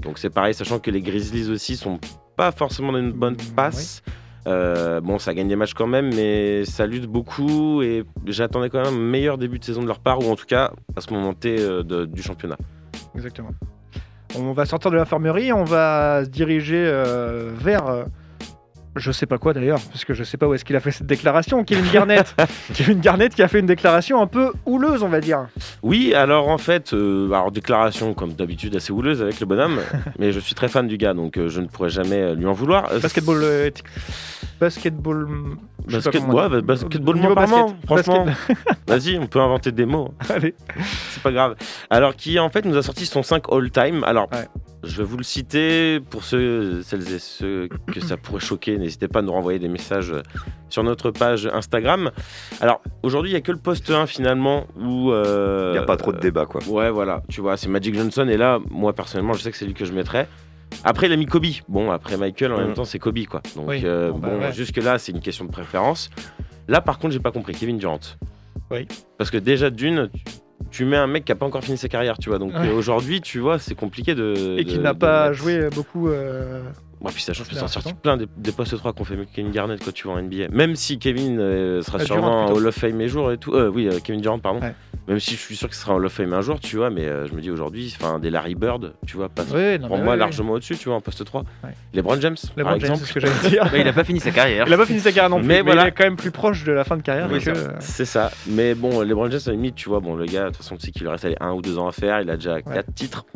Donc 0.00 0.18
c'est 0.18 0.30
pareil, 0.30 0.54
sachant 0.54 0.78
que 0.78 0.90
les 0.90 1.02
Grizzlies 1.02 1.50
aussi 1.50 1.76
sont 1.76 1.98
pas 2.36 2.52
forcément 2.52 2.92
dans 2.92 2.98
une 3.00 3.12
bonne 3.12 3.36
passe. 3.56 4.02
Euh, 4.46 5.00
bon, 5.00 5.18
ça 5.18 5.34
gagne 5.34 5.48
des 5.48 5.56
matchs 5.56 5.74
quand 5.74 5.86
même, 5.86 6.14
mais 6.14 6.64
ça 6.64 6.86
lutte 6.86 7.06
beaucoup 7.06 7.82
et 7.82 8.04
j'attendais 8.26 8.70
quand 8.70 8.82
même 8.82 8.94
un 8.94 8.96
meilleur 8.96 9.38
début 9.38 9.58
de 9.58 9.64
saison 9.64 9.82
de 9.82 9.88
leur 9.88 9.98
part, 9.98 10.20
ou 10.20 10.30
en 10.30 10.36
tout 10.36 10.46
cas 10.46 10.72
à 10.94 11.00
ce 11.00 11.12
moment 11.12 11.34
T 11.34 11.56
euh, 11.58 12.06
du 12.06 12.22
championnat. 12.22 12.56
Exactement. 13.14 13.50
On 14.38 14.52
va 14.52 14.66
sortir 14.66 14.90
de 14.90 14.96
l'infirmerie, 14.96 15.52
on 15.52 15.64
va 15.64 16.24
se 16.24 16.30
diriger 16.30 16.84
euh, 16.86 17.50
vers. 17.56 18.06
Je 18.96 19.12
sais 19.12 19.26
pas 19.26 19.38
quoi 19.38 19.52
d'ailleurs, 19.52 19.80
parce 19.92 20.04
que 20.04 20.14
je 20.14 20.24
sais 20.24 20.36
pas 20.36 20.46
où 20.48 20.54
est-ce 20.54 20.64
qu'il 20.64 20.76
a 20.76 20.80
fait 20.80 20.90
cette 20.90 21.06
déclaration. 21.06 21.64
Kevin 21.64 21.84
Garnett. 21.92 22.34
Kevin 22.74 23.00
Garnett 23.00 23.34
qui 23.34 23.42
a 23.42 23.48
fait 23.48 23.60
une 23.60 23.66
déclaration 23.66 24.20
un 24.20 24.26
peu 24.26 24.52
houleuse, 24.64 25.02
on 25.02 25.08
va 25.08 25.20
dire. 25.20 25.46
Oui, 25.82 26.14
alors 26.14 26.48
en 26.48 26.58
fait, 26.58 26.92
euh, 26.92 27.26
alors 27.30 27.50
déclaration 27.50 28.14
comme 28.14 28.32
d'habitude 28.34 28.74
assez 28.76 28.92
houleuse 28.92 29.22
avec 29.22 29.38
le 29.40 29.46
bonhomme, 29.46 29.78
mais 30.18 30.32
je 30.32 30.40
suis 30.40 30.54
très 30.54 30.68
fan 30.68 30.86
du 30.86 30.96
gars, 30.96 31.14
donc 31.14 31.36
euh, 31.38 31.48
je 31.48 31.60
ne 31.60 31.66
pourrais 31.66 31.90
jamais 31.90 32.20
euh, 32.22 32.34
lui 32.34 32.46
en 32.46 32.52
vouloir. 32.52 32.90
Euh, 32.92 33.00
Basketball. 33.00 33.40
euh, 33.42 33.70
basketball. 34.60 35.26
je 35.86 35.98
sais 36.00 36.10
pas 36.10 36.18
Basket, 36.18 36.20
comment 36.22 36.32
on 36.34 36.42
ouais, 36.42 36.48
bah, 36.48 36.60
basketball 36.62 37.16
moins 37.16 37.34
basket. 37.34 37.76
franchement. 37.84 38.26
Vas-y, 38.86 39.18
on 39.18 39.26
peut 39.26 39.40
inventer 39.40 39.72
des 39.72 39.86
mots. 39.86 40.14
Allez. 40.30 40.54
c'est 41.10 41.22
pas 41.22 41.32
grave. 41.32 41.56
Alors, 41.90 42.16
qui 42.16 42.38
en 42.38 42.48
fait 42.50 42.64
nous 42.64 42.76
a 42.76 42.82
sorti 42.82 43.06
son 43.06 43.22
5 43.22 43.44
all-time. 43.52 44.02
Alors, 44.04 44.28
Ouais. 44.32 44.46
Je 44.86 44.96
vais 44.98 45.04
vous 45.04 45.16
le 45.16 45.22
citer 45.24 46.00
pour 46.00 46.24
ceux, 46.24 46.82
celles 46.82 47.12
et 47.12 47.18
ceux 47.18 47.68
que 47.92 48.00
ça 48.00 48.16
pourrait 48.16 48.40
choquer. 48.40 48.78
N'hésitez 48.78 49.08
pas 49.08 49.18
à 49.18 49.22
nous 49.22 49.32
renvoyer 49.32 49.58
des 49.58 49.68
messages 49.68 50.14
sur 50.68 50.82
notre 50.82 51.10
page 51.10 51.46
Instagram. 51.52 52.10
Alors, 52.60 52.80
aujourd'hui, 53.02 53.30
il 53.30 53.34
n'y 53.34 53.38
a 53.38 53.42
que 53.42 53.52
le 53.52 53.58
post 53.58 53.90
1 53.90 54.06
finalement 54.06 54.66
où. 54.80 55.10
euh, 55.12 55.70
Il 55.74 55.78
n'y 55.78 55.82
a 55.82 55.86
pas 55.86 55.96
trop 55.96 56.12
de 56.12 56.18
débat, 56.20 56.46
quoi. 56.46 56.60
Ouais, 56.68 56.90
voilà, 56.90 57.22
tu 57.28 57.40
vois, 57.40 57.56
c'est 57.56 57.68
Magic 57.68 57.94
Johnson. 57.94 58.26
Et 58.28 58.36
là, 58.36 58.58
moi 58.70 58.92
personnellement, 58.94 59.32
je 59.34 59.40
sais 59.42 59.50
que 59.50 59.56
c'est 59.56 59.66
lui 59.66 59.74
que 59.74 59.84
je 59.84 59.92
mettrais. 59.92 60.28
Après, 60.84 61.06
il 61.06 61.12
a 61.12 61.16
mis 61.16 61.26
Kobe. 61.26 61.46
Bon, 61.68 61.90
après 61.90 62.16
Michael, 62.16 62.52
en 62.52 62.56
Mm. 62.58 62.64
même 62.64 62.74
temps, 62.74 62.84
c'est 62.84 62.98
Kobe, 62.98 63.24
quoi. 63.26 63.40
Donc, 63.54 63.68
Oui. 63.68 63.82
euh, 63.84 64.10
Bon, 64.10 64.18
bah, 64.18 64.28
bon, 64.30 64.40
ouais. 64.40 64.52
jusque-là, 64.52 64.98
c'est 64.98 65.12
une 65.12 65.20
question 65.20 65.44
de 65.44 65.50
préférence. 65.50 66.10
Là, 66.68 66.80
par 66.80 66.98
contre, 66.98 67.12
j'ai 67.12 67.20
pas 67.20 67.30
compris. 67.30 67.54
Kevin 67.54 67.78
Durant. 67.78 68.00
Oui. 68.72 68.88
Parce 69.16 69.30
que 69.30 69.36
déjà, 69.38 69.70
d'une, 69.70 70.10
tu, 70.70 70.84
mets 70.84 70.96
un 70.96 71.06
mec 71.06 71.24
qui 71.24 71.32
a 71.32 71.34
pas 71.36 71.46
encore 71.46 71.64
fini 71.64 71.76
sa 71.76 71.88
carrière, 71.88 72.18
tu 72.18 72.28
vois. 72.28 72.38
Donc, 72.38 72.52
Ouais. 72.52 72.68
euh, 72.68 72.74
aujourd'hui, 72.74 73.20
tu 73.20 73.38
vois, 73.38 73.58
c'est 73.58 73.74
compliqué 73.74 74.14
de. 74.14 74.56
Et 74.58 74.64
qui 74.64 74.78
n'a 74.78 74.94
pas 74.94 75.32
joué 75.32 75.68
beaucoup. 75.70 76.08
euh, 76.08 76.62
Ouais, 77.00 77.12
puis 77.12 77.22
sachant 77.22 77.44
que 77.44 77.50
je 77.54 77.60
peux 77.60 77.66
sortir 77.68 77.94
plein 77.96 78.16
des, 78.16 78.26
des 78.38 78.52
postes 78.52 78.76
3 78.76 78.92
qu'on 78.94 79.04
fait 79.04 79.14
avec 79.14 79.30
Kevin 79.32 79.52
Garnett 79.52 79.84
quand 79.84 79.92
tu 79.92 80.08
vas 80.08 80.14
en 80.14 80.22
NBA. 80.22 80.48
Même 80.50 80.74
si 80.76 80.98
Kevin 80.98 81.38
euh, 81.38 81.82
sera 81.82 81.98
Euh, 81.98 82.04
Durant, 82.04 82.16
sûrement. 82.20 82.52
Hall 82.52 82.66
of 82.66 82.74
Fame 82.74 83.00
un 83.00 83.06
jour 83.06 83.30
et 83.32 83.36
tout. 83.38 83.52
Euh, 83.54 83.68
oui, 83.72 83.86
euh, 83.86 83.98
Kevin 84.02 84.20
Durant, 84.22 84.38
pardon. 84.38 84.60
Ouais. 84.60 84.74
Même 85.06 85.20
si 85.20 85.32
je 85.32 85.40
suis 85.40 85.54
sûr 85.56 85.68
qu'il 85.68 85.76
sera 85.76 85.92
en 85.92 85.96
Hall 85.98 86.06
of 86.06 86.12
Fame 86.12 86.32
un 86.32 86.40
jour, 86.40 86.58
tu 86.58 86.76
vois. 86.78 86.90
Mais 86.90 87.04
euh, 87.06 87.26
je 87.28 87.34
me 87.34 87.40
dis 87.40 87.50
aujourd'hui, 87.50 87.94
enfin, 88.00 88.18
des 88.18 88.30
Larry 88.30 88.54
Bird, 88.56 88.94
tu 89.06 89.16
vois, 89.18 89.28
passe 89.28 89.50
ouais, 89.52 89.78
non, 89.78 89.86
pour 89.88 89.98
mais 89.98 90.04
moi 90.04 90.16
largement 90.16 90.54
au-dessus, 90.54 90.76
tu 90.76 90.88
vois, 90.88 90.96
en 90.96 91.00
poste 91.00 91.22
3. 91.24 91.42
Ouais. 91.62 91.70
LeBron 91.94 92.18
James, 92.20 92.36
LeBron 92.56 92.72
par 92.72 92.80
James, 92.80 92.90
exemple. 92.94 92.98
c'est 93.00 93.08
ce 93.08 93.14
que 93.14 93.20
j'allais 93.20 93.50
dire. 93.50 93.64
Bah, 93.70 93.78
il 93.78 93.86
a 93.86 93.92
pas 93.92 94.02
fini 94.04 94.18
sa 94.18 94.30
carrière. 94.30 94.64
Il 94.66 94.72
a 94.72 94.76
pas 94.78 94.86
fini 94.86 94.98
sa 95.00 95.12
carrière 95.12 95.30
non 95.30 95.38
plus, 95.38 95.46
Mais 95.46 95.56
mais, 95.56 95.62
voilà. 95.62 95.84
il 95.84 95.88
est 95.88 95.92
quand 95.92 96.04
même 96.04 96.16
plus 96.16 96.30
proche 96.32 96.64
de 96.64 96.72
la 96.72 96.82
fin 96.84 96.96
de 96.96 97.02
carrière. 97.02 97.28
Oui, 97.30 97.40
que, 97.40 97.50
euh, 97.50 97.68
C'est 97.78 98.04
ça. 98.06 98.30
Mais 98.48 98.74
bon, 98.74 99.02
LeBron 99.02 99.30
James, 99.30 99.40
à 99.46 99.50
la 99.50 99.54
limite, 99.56 99.74
tu 99.76 99.88
vois, 99.90 100.00
bon, 100.00 100.16
le 100.16 100.24
gars, 100.24 100.44
de 100.44 100.46
toute 100.48 100.56
façon, 100.56 100.76
tu 100.76 100.86
sais 100.86 100.90
qu'il 100.92 101.02
lui 101.02 101.08
reste 101.10 101.24
allez, 101.26 101.36
un 101.40 101.52
ou 101.52 101.60
deux 101.62 101.78
ans 101.78 101.86
à 101.86 101.92
faire. 101.92 102.20
Il 102.22 102.30
a 102.30 102.36
déjà 102.36 102.62
quatre 102.62 102.92
titres. 102.94 103.26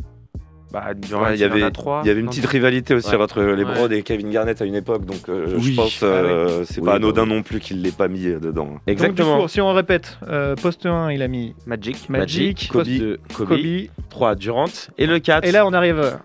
Bah, 0.72 0.94
Durant, 0.94 1.24
Ouais, 1.24 1.34
il 1.34 1.40
y 1.40 1.44
avait, 1.44 1.68
trois. 1.72 2.02
il 2.04 2.08
y 2.08 2.10
avait 2.10 2.20
une 2.20 2.28
petite 2.28 2.46
rivalité 2.46 2.94
aussi 2.94 3.10
Ouais. 3.14 3.20
entre 3.22 3.42
LeBron 3.42 3.88
et 3.90 4.02
Kevin 4.02 4.30
Garnett 4.30 4.62
à 4.62 4.64
une 4.64 4.76
époque, 4.76 5.04
donc 5.04 5.28
euh, 5.28 5.54
Oui. 5.56 5.72
je 5.72 5.76
pense 5.76 6.00
euh, 6.04 6.62
c'est 6.64 6.78
Oui, 6.78 6.84
pas 6.86 6.92
bah 6.92 6.96
anodin 6.96 7.22
oui. 7.24 7.28
non 7.28 7.42
plus 7.42 7.58
qu'il 7.58 7.82
l'ait 7.82 7.90
pas 7.90 8.06
mis 8.08 8.26
euh, 8.26 8.38
dedans. 8.38 8.66
Donc, 8.66 8.80
Exactement. 8.86 9.36
du 9.36 9.42
coup, 9.42 9.48
si 9.48 9.60
on 9.60 9.72
répète, 9.72 10.18
euh, 10.28 10.54
poste 10.54 10.86
1, 10.86 11.10
il 11.10 11.22
a 11.22 11.28
mis 11.28 11.54
Magic. 11.66 12.08
Magic, 12.08 12.68
Kobe, 12.70 12.82
poste 12.84 13.00
de 13.00 13.20
Kobe, 13.34 13.48
Kobe. 13.48 13.58
3 14.10 14.34
Durant 14.36 14.64
et 14.98 15.06
le 15.06 15.18
4 15.18 15.44
Et 15.46 15.52
là, 15.52 15.66
on 15.66 15.72
arrive. 15.72 16.18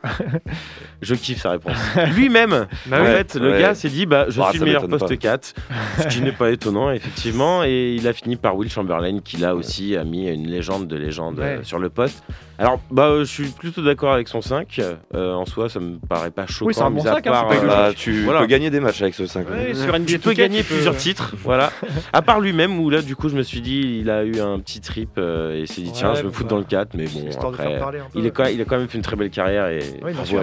je 1.01 1.13
kiffe 1.15 1.41
sa 1.41 1.51
réponse 1.51 1.75
lui-même 2.15 2.67
Bah 2.87 3.01
en 3.01 3.03
ouais. 3.03 3.17
fait 3.17 3.35
le 3.35 3.51
gars 3.59 3.75
s'est 3.75 3.89
dit 3.89 4.05
bah 4.05 4.25
je 4.29 4.41
Ah, 4.41 4.49
suis 4.51 4.59
le 4.59 4.65
meilleur 4.65 4.87
poste 4.87 5.07
pas. 5.09 5.15
4 5.17 5.53
ce 6.01 6.07
qui 6.07 6.21
n'est 6.21 6.31
pas 6.31 6.49
étonnant 6.51 6.89
effectivement 6.91 7.63
et 7.63 7.95
il 7.95 8.07
a 8.07 8.13
fini 8.13 8.37
par 8.37 8.55
Will 8.55 8.69
Chamberlain 8.71 9.19
qui 9.23 9.37
là 9.37 9.55
aussi 9.55 9.95
a 9.97 10.03
mis 10.03 10.27
une 10.29 10.47
légende 10.47 10.87
de 10.87 10.95
légende 10.95 11.39
Ouais. 11.39 11.59
sur 11.63 11.79
le 11.79 11.89
poste 11.89 12.23
alors 12.57 12.79
bah 12.89 13.09
je 13.19 13.23
suis 13.25 13.49
plutôt 13.49 13.81
d'accord 13.83 14.13
avec 14.13 14.27
son 14.29 14.35
5. 14.42 14.80
euh, 15.13 15.34
en 15.34 15.46
soi, 15.46 15.70
ça 15.70 15.80
me 15.80 15.98
paraît 15.98 16.32
pas 16.32 16.46
choquant. 16.48 16.72
c'est 16.74 16.82
un 16.82 16.89
bon 16.89 17.01
mis 17.04 17.08
à 17.08 17.13
sac, 17.13 17.27
hein, 17.27 17.32
part, 17.32 17.48
c'est 17.51 17.58
pas 17.60 17.63
euh, 17.63 17.68
Bah, 17.68 17.94
tu 17.96 18.24
Voilà. 18.24 18.39
peux 18.42 18.48
gagner 18.48 18.70
des 18.70 18.80
matchs 18.80 19.01
avec 19.01 19.13
ce 19.13 19.25
5. 19.25 19.48
Ouais, 19.50 19.74
sur 19.74 19.94
NBA 19.94 20.06
tu 20.06 20.20
peux 20.20 20.32
2K, 20.32 20.36
gagner 20.36 20.58
tu 20.60 20.63
peux- 20.65 20.74
plusieurs 20.75 20.96
titres, 20.98 21.36
voilà. 21.44 21.72
À 22.13 22.22
part 22.22 22.39
lui-même, 22.42 22.80
où 22.80 22.89
là, 22.89 23.01
du 23.01 23.15
coup, 23.15 23.30
je 23.30 23.36
me 23.36 23.44
suis 23.44 23.62
dit, 23.62 24.00
il 24.01 24.10
a 24.10 24.24
eu 24.24 24.39
un 24.39 24.60
petit 24.60 24.82
trip 24.82 25.12
euh, 25.18 25.56
et 25.56 25.62
il 25.62 25.68
s'est 25.68 25.82
dit, 25.82 25.88
Ouais, 25.88 25.94
tiens, 25.94 26.13
je 26.15 26.22
vais 26.22 26.27
me 26.27 26.32
foutre 26.32 26.50
bah, 26.50 26.56
dans 26.56 26.58
le 26.60 26.63
4, 26.65 26.94
mais 26.96 27.06
bon, 27.06 27.30
après, 27.42 27.80
il, 28.15 28.25
est 28.25 28.32
quand 28.32 28.44
même, 28.44 28.54
il 28.54 28.62
a 28.62 28.65
quand 28.65 28.77
même 28.77 28.88
fait 28.88 28.98
une 28.98 29.04
très 29.04 29.15
belle 29.15 29.30
carrière 29.30 29.68
et. 29.68 29.80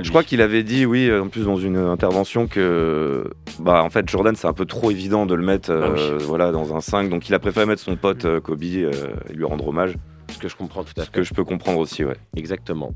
Je 0.03 0.09
crois 0.11 0.23
qu'il 0.25 0.41
avait 0.41 0.63
dit, 0.63 0.87
oui, 0.87 1.11
en 1.15 1.29
plus 1.29 1.45
dans 1.45 1.57
une 1.57 1.77
intervention, 1.77 2.47
que 2.47 3.25
bah, 3.59 3.83
en 3.83 3.91
fait, 3.91 4.09
Jordan, 4.09 4.35
c'est 4.37 4.47
un 4.49 4.53
peu 4.53 4.65
trop 4.65 4.91
évident 4.91 5.27
de 5.27 5.35
le 5.35 5.45
mettre 5.45 5.71
Ah 5.73 5.91
oui. 5.93 6.01
euh, 6.01 6.19
voilà, 6.23 6.53
dans 6.53 6.75
un 6.77 6.81
5. 6.81 7.09
Donc 7.11 7.29
il 7.29 7.35
a 7.35 7.39
préféré 7.39 7.67
mettre 7.67 7.83
son 7.83 7.97
pote 7.97 8.25
euh, 8.25 8.41
Kobe 8.41 8.63
euh, 8.63 8.91
et 9.29 9.33
lui 9.33 9.45
rendre 9.45 9.67
hommage. 9.69 9.95
ce 10.33 10.39
que 10.39 10.49
je 10.49 10.57
comprends 10.57 10.83
tout 10.85 10.93
à 10.97 11.01
Ce 11.03 11.07
fait. 11.07 11.13
que 11.13 11.23
je 11.23 11.35
peux 11.35 11.45
comprendre 11.45 11.79
aussi, 11.79 12.05
ouais. 12.05 12.17
Exactement. 12.37 12.93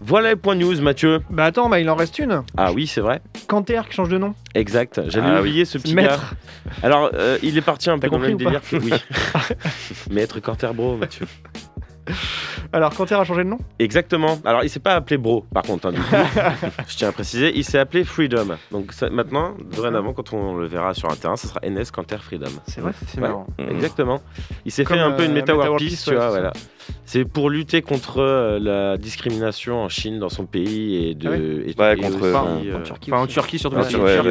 Voilà 0.00 0.30
les 0.30 0.36
points 0.36 0.54
news, 0.54 0.80
Mathieu. 0.80 1.20
Bah 1.30 1.44
attends, 1.44 1.68
bah, 1.68 1.80
il 1.80 1.88
en 1.90 1.94
reste 1.96 2.18
une. 2.18 2.42
Ah 2.56 2.72
oui, 2.72 2.86
c'est 2.86 3.00
vrai. 3.00 3.20
Canter 3.48 3.80
qui 3.88 3.94
change 3.96 4.08
de 4.08 4.18
nom. 4.18 4.34
Exact. 4.54 5.00
J'avais 5.08 5.28
Ah 5.28 5.40
oublié 5.40 5.64
ce 5.64 5.78
petit 5.78 5.94
gars. 5.94 6.02
Maître. 6.02 6.34
Alors, 6.82 7.10
euh, 7.14 7.38
il 7.42 7.56
est 7.58 7.62
parti 7.62 7.90
un 7.90 7.98
peu 7.98 8.08
T'as 8.08 8.16
dans 8.16 8.18
le 8.22 8.28
même 8.28 8.32
compris 8.38 8.44
délire. 8.46 8.60
que- 8.62 8.76
Oui. 8.76 8.92
Maître 10.10 10.38
Corter 10.40 10.72
Bro, 10.74 10.96
Mathieu. 10.96 11.26
Alors 12.72 12.94
Canter 12.94 13.16
a 13.16 13.24
changé 13.24 13.42
de 13.42 13.48
nom? 13.48 13.58
Exactement. 13.80 14.38
Alors, 14.44 14.62
il 14.62 14.70
s'est 14.70 14.78
pas 14.80 14.94
appelé 14.94 15.16
Bro, 15.18 15.44
par 15.52 15.62
contre, 15.64 15.88
hein, 15.88 15.92
du 15.92 16.00
coup. 16.00 16.14
je 16.88 16.96
tiens 16.96 17.08
à 17.08 17.12
préciser, 17.12 17.52
il 17.56 17.64
s'est 17.64 17.78
appelé 17.78 18.04
Freedom. 18.04 18.56
Donc 18.70 18.92
ça- 18.92 19.10
maintenant, 19.10 19.54
dorénavant, 19.72 20.12
quand 20.12 20.32
on 20.32 20.54
le 20.56 20.66
verra 20.66 20.94
sur 20.94 21.10
un 21.10 21.16
terrain, 21.16 21.36
ce 21.36 21.48
sera 21.48 21.58
NS 21.64 21.90
Canter 21.92 22.18
Freedom. 22.20 22.50
C'est 22.68 22.80
vrai 22.80 22.92
C'est 23.08 23.20
Ouais. 23.20 23.28
marrant. 23.28 23.46
Exactement. 23.58 24.20
Il 24.64 24.70
s'est 24.72 24.84
Comme, 24.84 24.96
fait 24.98 25.02
un 25.02 25.12
peu 25.12 25.24
une 25.24 25.32
euh, 25.32 25.34
Meta 25.34 25.52
tu 25.54 25.58
ouais, 25.58 25.68
vois, 25.68 25.78
c'est 25.80 26.14
voilà. 26.14 26.52
C'est 27.04 27.24
pour 27.24 27.50
lutter 27.50 27.82
contre 27.82 28.18
euh, 28.18 28.58
la 28.60 28.96
discrimination 28.96 29.82
en 29.82 29.88
Chine, 29.88 30.18
dans 30.18 30.28
son 30.28 30.44
pays, 30.46 31.08
et 31.10 31.14
de. 31.14 31.28
Ah 31.28 31.30
ouais 31.30 31.38
et- 31.38 31.74
Ouais, 31.80 31.92
et 31.94 31.96
contre, 32.00 32.16
aussi, 32.16 32.68
euh, 32.68 32.72
euh, 32.74 32.76
En 32.78 32.82
Turquie 32.82 33.12
Enfin, 33.12 33.22
en. 33.22 33.26
Turquie, 33.26 33.58
surtout. 33.58 33.76
Ouais, 33.76 33.82
que 33.92 33.96
vrai, 33.96 34.16
la 34.16 34.20
euh, 34.22 34.24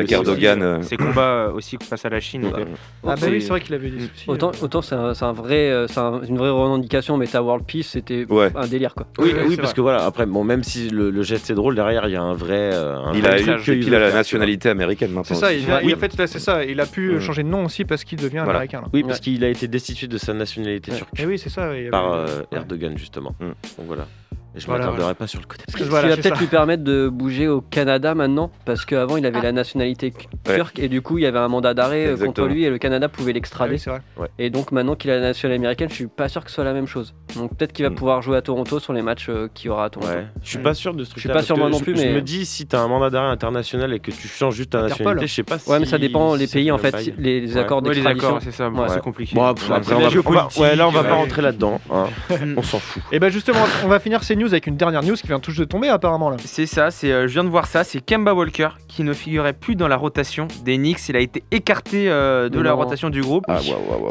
euh. 0.62 0.82
Ses 0.82 0.98
combats 0.98 1.52
aussi 1.54 1.78
face 1.82 2.06
à 2.06 2.10
la 2.10 2.20
Chine. 2.20 2.46
Ouais. 2.46 2.66
Ah 3.06 3.16
bah 3.16 3.28
oui, 3.30 3.42
c'est 3.42 3.50
vrai 3.50 3.62
qu'il 3.62 3.74
avait 3.76 3.90
des 3.90 4.00
soucis. 4.02 4.26
Autant, 4.28 4.50
euh. 4.50 4.64
autant 4.66 4.82
c'est 4.82 4.96
un, 4.96 5.34
vrai, 5.34 5.86
c'est 5.88 5.98
un- 6.00 6.22
une 6.28 6.38
vraie 6.38 6.50
revendication, 6.50 7.18
mais 7.18 7.28
ta 7.28 7.42
World 7.42 7.66
Peace, 7.66 7.84
c'était 7.92 8.26
Ouais. 8.30 8.52
un 8.56 8.68
délire 8.68 8.94
quoi. 8.96 9.08
Oui, 9.20 9.34
Ouais, 9.34 9.42
parce 9.56 9.56
vrai. 9.56 9.74
que 9.74 9.82
voilà, 9.82 10.06
après, 10.06 10.26
bon, 10.26 10.44
même 10.44 10.64
si 10.64 10.90
le, 10.90 11.10
le 11.12 11.24
geste 11.24 11.50
est 11.50 11.56
drôle, 11.56 11.76
derrière, 11.76 12.08
il 12.08 12.14
y 12.14 12.16
a 12.18 12.22
un 12.22 12.34
vrai. 12.34 12.72
euh, 12.74 12.96
un 12.98 13.14
Il 13.14 13.22
vrai 13.22 13.30
a, 13.34 13.38
il 13.40 13.90
veut 13.90 13.96
a 13.96 14.00
la 14.00 14.12
nationalité 14.14 14.70
américaine 14.70 15.12
maintenant. 15.12 15.24
C'est 15.24 15.36
ça, 15.36 15.54
il 15.54 15.70
a, 15.72 15.82
Oui. 15.84 15.94
en 15.94 15.98
fait 15.98 16.18
là 16.18 16.28
c'est 16.28 16.40
ça, 16.40 16.64
il 16.66 16.80
a 16.80 16.86
pu 16.86 17.20
changer 17.22 17.44
de 17.44 17.48
nom 17.50 17.66
aussi 17.66 17.86
parce 17.86 18.04
qu'il 18.04 18.20
devient 18.20 18.40
américain. 18.40 18.84
Oui, 18.94 19.04
parce 19.04 19.20
qu'il 19.20 19.44
a 19.44 19.50
été 19.50 19.68
destitué 19.68 20.08
de 20.08 20.18
sa 20.18 20.34
nationalité 20.34 20.92
Ouais. 20.92 20.98
turque 20.98 21.20
Et 21.20 21.26
oui, 21.26 21.38
c'est 21.40 21.50
ça. 21.50 21.76
il 21.78 21.90
par 21.90 22.12
ouais. 22.12 22.26
Erdogan, 22.52 22.98
justement. 22.98 23.36
Mm. 23.40 23.46
Donc 23.78 23.88
voilà. 23.88 24.08
Et 24.56 24.60
je 24.62 24.68
Voilà, 24.68 24.86
m'attarderai 24.86 25.16
pas 25.16 25.28
sur 25.28 25.42
le 25.42 25.46
côté. 25.48 25.64
Ce 25.70 25.76
qui 25.76 25.84
Voilà, 25.84 26.08
va 26.10 26.16
peut-être 26.16 26.40
lui 26.40 26.48
permettre 26.48 26.84
de 26.84 27.10
bouger 27.10 27.48
au 27.48 27.60
Canada 27.62 28.16
maintenant, 28.16 28.52
parce 28.66 28.86
qu'avant 28.86 29.18
il 29.18 29.26
avait 29.26 29.40
Ah. 29.40 29.44
la 29.44 29.52
nationalité 29.52 30.14
Ouais. 30.48 30.56
turque 30.56 30.80
et 30.80 30.88
du 30.88 31.02
coup 31.02 31.18
il 31.18 31.24
y 31.24 31.26
avait 31.28 31.40
un 31.40 31.48
mandat 31.50 31.74
d'arrêt 31.74 32.08
euh, 32.08 32.18
contre 32.18 32.46
lui 32.46 32.64
et 32.64 32.70
le 32.70 32.78
Canada 32.78 33.10
pouvait 33.10 33.32
Ah 33.32 33.34
l'extrader. 33.34 33.76
oui, 33.86 33.92
vrai. 34.16 34.30
Et 34.40 34.50
donc 34.50 34.72
maintenant 34.72 34.96
qu'il 34.96 35.12
a 35.12 35.16
la 35.16 35.22
nationalité 35.22 35.60
américaine, 35.62 35.90
je 35.90 35.96
suis 35.96 36.08
pas 36.08 36.30
sûr 36.30 36.44
que 36.44 36.50
ce 36.50 36.56
soit 36.56 36.64
la 36.64 36.74
même 36.74 36.88
chose. 36.88 37.14
Donc 37.36 37.56
peut-être 37.56 37.74
qu'il 37.74 37.84
va 37.84 37.90
Mm. 37.92 37.96
pouvoir 37.96 38.22
jouer 38.22 38.38
à 38.38 38.42
Toronto 38.42 38.80
sur 38.80 38.94
les 38.94 39.02
matchs 39.02 39.28
euh, 39.30 39.50
qu'il 39.54 39.68
y 39.68 39.70
aura 39.70 39.86
à 39.86 39.90
Toronto. 39.90 40.12
Ouais. 40.12 40.26
Je 40.42 40.50
suis 40.50 40.58
pas 40.60 40.74
sûr 40.74 40.94
de 40.94 41.04
ce 41.04 41.10
truc 41.12 41.20
suis 41.20 41.30
pas 41.30 41.42
sûr 41.42 41.58
moi 41.58 41.70
non 41.70 41.80
plus, 41.80 41.96
Je 41.98 42.02
mais- 42.02 42.14
me 42.14 42.22
dis, 42.22 42.46
si 42.46 42.66
t'as 42.66 42.80
un 42.80 42.88
mandat 42.88 43.10
d'arrêt 43.10 43.28
international 43.32 43.92
et 43.94 44.00
que 44.00 44.12
tu 44.12 44.28
changes 44.28 44.56
juste 44.56 44.70
ta 44.70 44.80
Interpol. 44.80 44.92
nationalité, 45.16 45.28
je 45.28 45.34
sais 45.34 45.44
pas 45.44 45.60
si. 45.60 45.70
Ouais, 45.70 45.80
mais 45.80 45.86
ça 45.86 45.98
dépend 45.98 46.34
si 46.36 46.40
les 46.40 46.48
pays 46.48 46.72
en 46.72 46.78
fait, 46.78 46.96
les, 47.18 47.58
accords 47.58 47.82
Ouais, 47.84 47.90
les 47.90 47.96
d'extradition. 47.96 48.28
accords, 48.30 48.42
c'est 48.42 48.52
ça. 48.52 48.72
C'est 48.90 49.02
compliqué. 49.02 49.36
Ouais, 49.38 50.76
là, 50.76 50.88
on 50.88 50.92
va 50.92 51.04
pas 51.04 51.14
rentrer 51.16 51.42
là-dedans. 51.42 51.82
hein. 51.92 52.06
On 52.58 52.62
s'en 52.62 52.80
fout. 52.80 53.02
Et 53.12 53.20
bah 53.20 53.30
justement, 53.30 53.60
on 53.84 53.88
va 53.88 54.00
finir 54.00 54.24
ces 54.24 54.36
news 54.36 54.45
avec 54.54 54.68
une 54.68 54.78
dernière 54.78 55.04
news 55.04 55.16
qui 55.16 55.28
vient 55.28 55.40
tout 55.40 55.52
juste 55.52 55.60
de 55.62 55.66
tomber 55.66 55.88
apparemment 55.90 56.30
là. 56.30 56.38
C'est 56.44 56.66
ça, 56.66 56.92
c'est, 56.92 57.12
euh, 57.12 57.28
je 57.28 57.34
viens 57.34 57.44
de 57.44 57.50
voir 57.50 57.68
ça, 57.68 57.84
c'est 57.84 58.00
Kemba 58.04 58.34
Walker 58.34 58.70
qui 58.88 59.04
ne 59.04 59.14
figurait 59.14 59.54
plus 59.54 59.76
dans 59.76 59.88
la 59.88 59.98
rotation 59.98 60.48
des 60.64 60.78
Knicks. 60.78 61.10
Il 61.10 61.16
a 61.16 61.20
été 61.20 61.44
écarté 61.52 62.10
euh, 62.10 62.50
de 62.50 62.60
la 62.60 62.74
rotation 62.74 63.10
du 63.10 63.22
groupe. 63.22 63.44
Ah. 63.48 63.60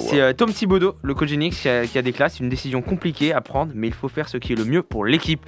C'est 0.00 0.20
euh, 0.20 0.32
Tom 0.32 0.52
Thibodeau, 0.52 0.94
le 1.02 1.14
coach 1.14 1.30
des 1.30 1.36
Knicks, 1.36 1.54
qui 1.54 1.68
a, 1.68 1.86
qui 1.86 1.98
a 1.98 2.02
déclaré 2.02 2.30
c'est 2.30 2.40
une 2.40 2.48
décision 2.48 2.82
compliquée 2.82 3.32
à 3.32 3.40
prendre, 3.40 3.72
mais 3.74 3.86
il 3.88 3.94
faut 3.94 4.08
faire 4.08 4.28
ce 4.28 4.36
qui 4.36 4.52
est 4.52 4.56
le 4.56 4.64
mieux 4.64 4.82
pour 4.82 5.04
l'équipe. 5.04 5.40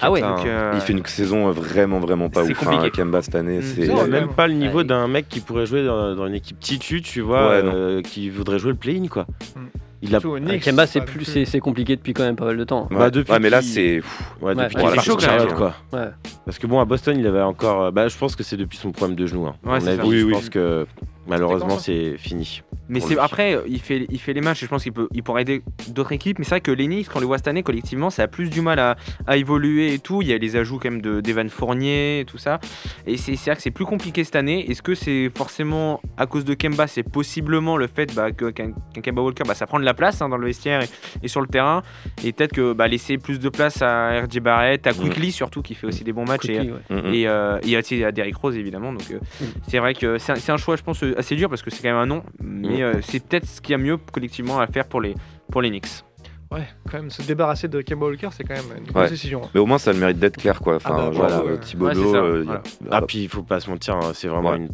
Ah 0.00 0.10
ouais, 0.10 0.20
Donc, 0.20 0.40
hein. 0.40 0.44
euh, 0.46 0.72
Il 0.74 0.80
fait 0.80 0.92
une 0.92 1.04
saison 1.06 1.50
vraiment, 1.50 1.98
vraiment 2.00 2.28
pas 2.28 2.44
c'est 2.44 2.52
ouf. 2.52 2.62
Hein, 2.66 2.70
compliqué. 2.76 2.90
Kemba 2.96 3.22
cette 3.22 3.34
année, 3.34 3.58
Mm. 3.58 3.62
c'est. 3.62 4.08
Même 4.08 4.28
pas 4.28 4.46
le 4.46 4.54
niveau 4.54 4.78
Ouais. 4.78 4.84
d'un 4.84 5.08
mec 5.08 5.28
qui 5.28 5.40
pourrait 5.40 5.66
jouer 5.66 5.84
dans, 5.84 6.14
dans 6.14 6.26
une 6.26 6.34
équipe 6.34 6.60
titu, 6.60 7.02
tu 7.02 7.20
vois, 7.20 7.38
euh, 7.50 8.02
qui 8.02 8.30
voudrait 8.30 8.58
jouer 8.58 8.70
le 8.72 8.76
play-in, 8.76 9.06
quoi. 9.08 9.26
Mm. 9.56 9.60
Il 10.00 10.14
a. 10.14 10.18
Avec 10.18 10.62
Kemba, 10.62 10.86
c'est 10.86 11.00
pas 11.00 11.06
plus, 11.06 11.24
c'est 11.44 11.60
compliqué 11.60 11.96
depuis 11.96 12.12
quand 12.14 12.22
même 12.22 12.36
pas 12.36 12.44
mal 12.44 12.56
de 12.56 12.64
temps. 12.64 12.86
Ouais. 12.90 12.96
Bah, 12.98 13.10
depuis 13.10 13.32
Ouais, 13.32 13.40
mais 13.40 13.50
là, 13.50 13.62
c'est. 13.62 14.00
Ouais, 14.40 14.54
depuis 14.54 14.76
ouais, 14.76 14.82
parti 14.94 15.00
chaud, 15.10 15.16
quoi. 15.56 15.74
Ouais. 15.92 16.08
Parce 16.44 16.58
que 16.58 16.66
bon, 16.68 16.78
à 16.80 16.84
Boston, 16.84 17.16
il 17.18 17.26
avait 17.26 17.42
encore. 17.42 17.82
euh, 17.82 17.90
Bah, 17.90 18.06
je 18.08 18.16
pense 18.16 18.36
que 18.36 18.42
c'est 18.44 18.56
depuis 18.56 18.78
son 18.78 18.92
problème 18.92 19.16
de 19.16 19.26
genou. 19.26 19.46
Hein. 19.46 19.56
Ouais, 19.64 19.80
c'est 19.80 19.86
ça. 19.86 19.92
avis, 20.02 20.08
Oui, 20.08 20.18
je 20.20 20.24
oui. 20.26 20.32
pense 20.32 20.48
que 20.50 20.86
malheureusement, 21.28 21.78
c'est 21.78 22.16
fini. 22.18 22.62
Mais 22.90 23.00
c'est 23.00 23.18
après, 23.18 23.54
euh, 23.54 23.60
il 23.68 23.80
fait, 23.80 24.06
il 24.08 24.18
fait 24.18 24.32
les 24.32 24.40
matchs 24.40 24.62
et 24.62 24.66
je 24.66 24.70
pense 24.70 24.82
qu'il 24.82 24.92
peut, 24.92 25.08
il 25.12 25.22
pourrait 25.22 25.42
aider 25.42 25.62
d'autres 25.90 26.12
équipes. 26.12 26.38
Mais 26.38 26.44
c'est 26.44 26.50
vrai 26.52 26.60
que 26.62 26.70
les 26.70 26.86
Knicks, 26.86 27.08
quand 27.08 27.18
on 27.18 27.20
les 27.20 27.26
voit 27.26 27.36
cette 27.36 27.48
année 27.48 27.62
collectivement, 27.62 28.08
ça 28.08 28.22
a 28.22 28.26
plus 28.28 28.48
du 28.48 28.62
mal 28.62 28.78
à, 28.78 28.96
à 29.26 29.36
évoluer 29.36 29.92
et 29.92 29.98
tout. 29.98 30.22
Il 30.22 30.28
y 30.28 30.32
a 30.32 30.38
les 30.38 30.56
ajouts 30.56 30.78
quand 30.78 30.90
même 30.90 31.02
de 31.02 31.20
d'Evan 31.20 31.50
Fournier 31.50 32.20
et 32.20 32.24
tout 32.24 32.38
ça. 32.38 32.60
Et 33.06 33.18
c'est 33.18 33.36
c'est 33.36 33.50
vrai 33.50 33.56
que 33.56 33.62
c'est 33.62 33.70
plus 33.70 33.84
compliqué 33.84 34.24
cette 34.24 34.36
année. 34.36 34.70
Est-ce 34.70 34.80
que 34.80 34.94
c'est 34.94 35.30
forcément 35.36 36.00
à 36.16 36.24
cause 36.26 36.46
de 36.46 36.54
Kemba 36.54 36.86
C'est 36.86 37.02
possiblement 37.02 37.76
le 37.76 37.88
fait 37.88 38.14
bah, 38.14 38.32
que- 38.32 38.48
qu'un 38.50 38.72
Kemba 39.02 39.20
Walker, 39.20 39.44
bah, 39.46 39.54
ça 39.54 39.66
prend 39.66 39.78
de 39.78 39.84
la 39.84 39.92
place 39.94 40.22
hein, 40.22 40.30
dans 40.30 40.38
le 40.38 40.46
vestiaire 40.46 40.80
et, 40.82 40.88
et 41.22 41.28
sur 41.28 41.42
le 41.42 41.46
terrain. 41.46 41.82
Et 42.24 42.32
peut-être 42.32 42.52
que 42.54 42.72
bah, 42.72 42.88
laisser 42.88 43.18
plus 43.18 43.38
de 43.38 43.50
place 43.50 43.82
à 43.82 44.22
RJ 44.22 44.40
Barrett, 44.40 44.86
à 44.86 44.94
Quickly 44.94 45.30
surtout, 45.30 45.60
qui 45.60 45.74
fait 45.74 45.86
aussi 45.86 46.04
des 46.04 46.14
bons 46.14 46.24
matchs. 46.24 46.48
et- 46.48 46.58
ouais. 46.60 46.68
Mm, 46.88 46.94
mm. 47.10 47.14
et, 47.14 47.26
euh, 47.28 47.58
et 47.64 47.76
aussi 47.76 48.02
à 48.02 48.12
Derrick 48.12 48.36
Rose 48.36 48.56
évidemment 48.56 48.92
donc 48.94 49.02
euh, 49.10 49.18
Mm. 49.40 49.44
c'est 49.68 49.78
vrai 49.78 49.92
que 49.94 50.16
c'est 50.18 50.32
un, 50.32 50.36
c'est 50.36 50.52
un 50.52 50.56
choix 50.56 50.76
je 50.76 50.82
pense 50.82 51.02
assez 51.18 51.36
dur 51.36 51.48
parce 51.48 51.62
que 51.62 51.70
c'est 51.70 51.82
quand 51.82 51.88
même 51.88 51.96
un 51.96 52.06
nom 52.06 52.22
mais 52.40 52.82
euh, 52.82 53.00
c'est 53.02 53.20
peut-être 53.20 53.46
ce 53.46 53.60
qu'il 53.60 53.72
y 53.72 53.74
a 53.74 53.78
mieux 53.78 53.96
collectivement 53.96 54.58
à 54.60 54.66
faire 54.66 54.86
pour 54.86 55.00
les 55.00 55.14
pour 55.50 55.60
les 55.62 55.70
Knicks 55.70 56.04
Ouais, 56.50 56.66
quand 56.90 56.96
même, 56.96 57.10
se 57.10 57.20
débarrasser 57.20 57.68
de 57.68 57.82
Kemba 57.82 58.06
Walker, 58.06 58.30
c'est 58.32 58.42
quand 58.42 58.54
même 58.54 58.64
une 58.78 58.84
Ouais. 58.84 58.92
grosse 58.94 59.10
décision. 59.10 59.42
hein. 59.44 59.50
Mais 59.52 59.60
au 59.60 59.66
moins, 59.66 59.76
ça 59.76 59.90
a 59.90 59.92
le 59.92 59.98
mérite 60.00 60.18
d'être 60.18 60.38
clair, 60.38 60.60
quoi. 60.62 60.76
Enfin, 60.76 60.94
Ah 60.94 60.96
bah, 60.96 61.02
genre, 61.04 61.12
voilà, 61.12 61.36
euh, 61.40 61.52
ouais. 61.52 61.60
Thibodeau, 61.60 62.00
Ouais, 62.00 62.06
c'est 62.06 62.12
ça, 62.12 62.24
euh, 62.24 62.42
voilà. 62.42 62.62
Ah, 62.90 63.02
puis 63.02 63.18
il 63.24 63.28
faut 63.28 63.42
pas 63.42 63.60
se 63.60 63.68
mentir, 63.68 63.96
hein, 63.96 64.12
c'est 64.14 64.28
vraiment 64.28 64.52
Ouais. 64.52 64.56
une. 64.56 64.68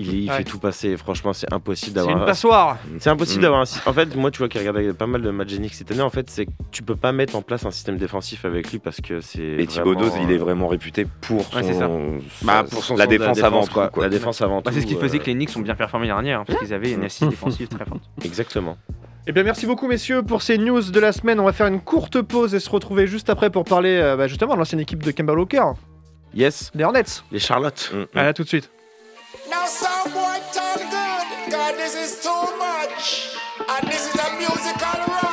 Il, 0.00 0.14
il 0.24 0.30
Ouais. 0.30 0.36
fait 0.38 0.44
tout 0.44 0.58
passer. 0.58 0.96
Franchement, 0.96 1.32
c'est 1.32 1.52
impossible 1.52 1.90
C'est 1.90 1.94
d'avoir. 1.94 2.16
une 2.16 2.22
un- 2.22 2.26
passoire. 2.26 2.78
C'est 2.98 3.10
impossible 3.10 3.40
Mm. 3.40 3.42
d'avoir 3.42 3.60
un. 3.60 3.88
En 3.90 3.92
fait, 3.92 4.16
moi, 4.16 4.30
tu 4.30 4.38
vois, 4.38 4.48
qui 4.48 4.58
regardé 4.58 4.92
pas 4.92 5.06
mal 5.06 5.22
de 5.22 5.30
matchs 5.30 5.50
Genix 5.50 5.72
cette 5.76 5.90
année, 5.90 6.00
en 6.02 6.10
fait, 6.10 6.30
c'est 6.30 6.46
que 6.46 6.50
tu 6.70 6.82
peux 6.82 6.96
pas 6.96 7.12
mettre 7.12 7.36
en 7.36 7.42
place 7.42 7.64
un 7.66 7.70
système 7.70 7.96
défensif 7.96 8.44
avec 8.44 8.70
lui 8.72 8.78
parce 8.78 9.00
que 9.00 9.20
c'est. 9.20 9.42
Et 9.42 9.66
Thibodeau, 9.66 10.06
vraiment, 10.06 10.24
il 10.28 10.32
est 10.32 10.38
euh, 10.38 10.42
vraiment 10.42 10.68
réputé 10.68 11.06
pour 11.20 11.44
son, 11.44 11.56
Ouais, 11.56 11.62
c'est 11.62 11.74
ça. 11.74 11.88
Bah, 12.42 12.64
pour 12.70 12.82
son 12.84 12.96
la 12.96 13.06
de 13.06 13.10
défense 13.16 13.42
avant 13.42 13.64
tout, 13.66 13.72
quoi. 13.72 13.88
quoi. 13.88 14.02
La 14.04 14.08
défense 14.10 14.40
avant 14.40 14.56
Bah, 14.62 14.70
tout. 14.70 14.74
c'est 14.74 14.80
ce 14.82 14.86
qui 14.86 14.94
faisait 14.96 15.18
euh, 15.18 15.20
que 15.20 15.26
les 15.26 15.34
Knicks 15.34 15.56
ont 15.56 15.60
bien 15.60 15.74
performé 15.74 16.06
l'année 16.08 16.22
dernière 16.22 16.40
hein, 16.40 16.44
parce 16.46 16.58
qu'ils 16.58 16.72
avaient 16.74 16.92
une 16.92 17.04
assise 17.04 17.28
défensive 17.30 17.68
très 17.68 17.84
forte 17.84 18.02
Exactement. 18.24 18.76
Eh 19.26 19.32
bien, 19.32 19.42
merci 19.42 19.66
beaucoup, 19.66 19.86
messieurs, 19.86 20.22
pour 20.22 20.40
ces 20.42 20.56
news 20.56 20.80
de 20.82 20.98
la 21.00 21.12
semaine. 21.12 21.38
On 21.40 21.44
va 21.44 21.52
faire 21.52 21.66
une 21.66 21.80
courte 21.80 22.22
pause 22.22 22.54
et 22.54 22.58
se 22.60 22.70
retrouver 22.70 23.06
juste 23.06 23.28
après 23.28 23.50
pour 23.50 23.64
parler 23.64 23.90
euh, 24.00 24.16
bah, 24.16 24.26
justement 24.28 24.54
de 24.54 24.58
l'ancienne 24.58 24.80
équipe 24.80 25.02
de 25.02 25.10
Kemba 25.10 25.34
Walker, 25.34 25.62
Yes, 26.34 26.70
les 26.74 26.84
Hornets. 26.84 27.02
les 27.32 27.38
Charlottes. 27.38 27.90
Mm, 27.92 27.98
mm. 27.98 28.06
Allez, 28.14 28.28
à 28.28 28.32
tout 28.32 28.44
de 28.44 28.48
suite. 28.48 28.70
Some 29.70 30.12
boy 30.12 30.40
talk 30.52 30.78
good, 30.78 31.52
God 31.52 31.76
this 31.76 31.94
is 31.94 32.20
too 32.20 32.58
much, 32.58 33.36
and 33.68 33.86
this 33.88 34.08
is 34.08 34.16
a 34.20 34.36
musical 34.36 35.06
rush. 35.06 35.29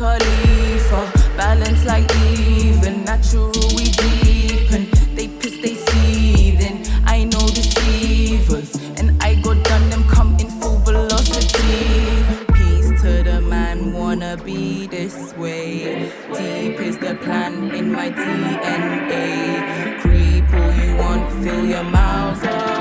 Like 0.00 0.20
Khalifa. 0.20 1.36
Balance 1.36 1.84
like 1.84 2.10
even. 2.16 3.04
Natural, 3.04 3.52
we 3.76 3.90
deepen. 3.90 4.88
They 5.14 5.28
piss, 5.28 5.58
they 5.58 5.74
seething. 5.74 6.86
I 7.04 7.24
know 7.24 7.46
deceivers. 7.48 8.74
And 8.98 9.22
I 9.22 9.34
go 9.36 9.54
down 9.54 9.90
them 9.90 10.04
come 10.04 10.36
in 10.38 10.48
full 10.60 10.78
velocity. 10.78 12.24
Peace 12.54 13.02
to 13.02 13.22
the 13.22 13.40
man, 13.40 13.92
wanna 13.92 14.36
be 14.36 14.86
this 14.86 15.34
way. 15.34 16.10
Deep 16.32 16.80
is 16.80 16.98
the 16.98 17.14
plan 17.22 17.74
in 17.74 17.92
my 17.92 18.10
DNA. 18.10 20.00
Creep 20.00 20.52
all 20.52 20.72
you 20.72 20.96
want, 20.96 21.32
fill 21.42 21.64
your 21.64 21.84
miles 21.84 22.42
away. 22.42 22.73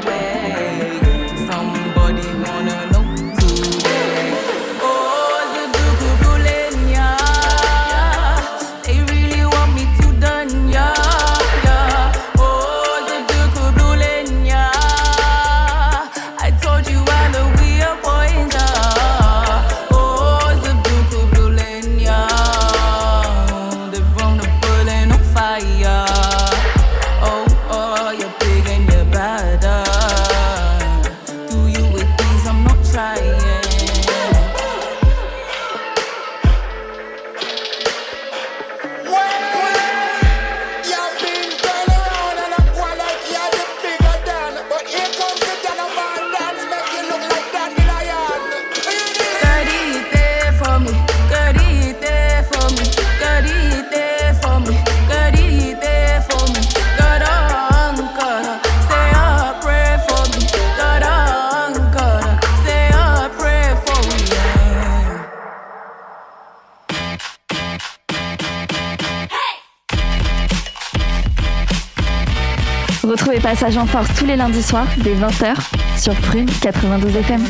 Retrouvez 73.04 73.42
Passage 73.42 73.78
en 73.78 73.86
Force 73.86 74.08
tous 74.18 74.26
les 74.26 74.38
lundis 74.38 74.64
soirs 74.64 74.88
dès 75.04 75.14
20h 75.14 75.56
sur 75.98 76.14
Prune 76.22 76.50
92 76.62 77.16
FM. 77.18 77.42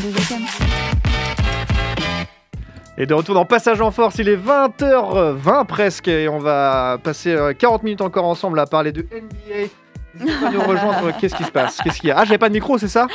Et 2.98 3.06
de 3.06 3.14
retour 3.14 3.36
dans 3.36 3.44
Passage 3.44 3.80
en 3.80 3.92
Force, 3.92 4.16
il 4.18 4.28
est 4.28 4.36
20h20 4.36 5.66
presque 5.66 6.08
et 6.08 6.28
on 6.28 6.38
va 6.38 6.98
passer 7.02 7.30
euh, 7.30 7.52
40 7.52 7.84
minutes 7.84 8.00
encore 8.00 8.24
ensemble 8.24 8.58
à 8.58 8.66
parler 8.66 8.90
de 8.90 9.02
NBA. 9.02 9.68
Pas 10.18 10.50
nous 10.50 10.60
rejoindre, 10.60 11.10
qu'est-ce 11.20 11.34
qui 11.34 11.44
se 11.44 11.50
passe? 11.50 11.78
Qu'est-ce 11.82 12.00
qu'il 12.00 12.08
y 12.08 12.12
a? 12.12 12.18
Ah, 12.18 12.24
j'avais 12.24 12.38
pas 12.38 12.48
de 12.48 12.54
micro, 12.54 12.78
c'est 12.78 12.88
ça? 12.88 13.06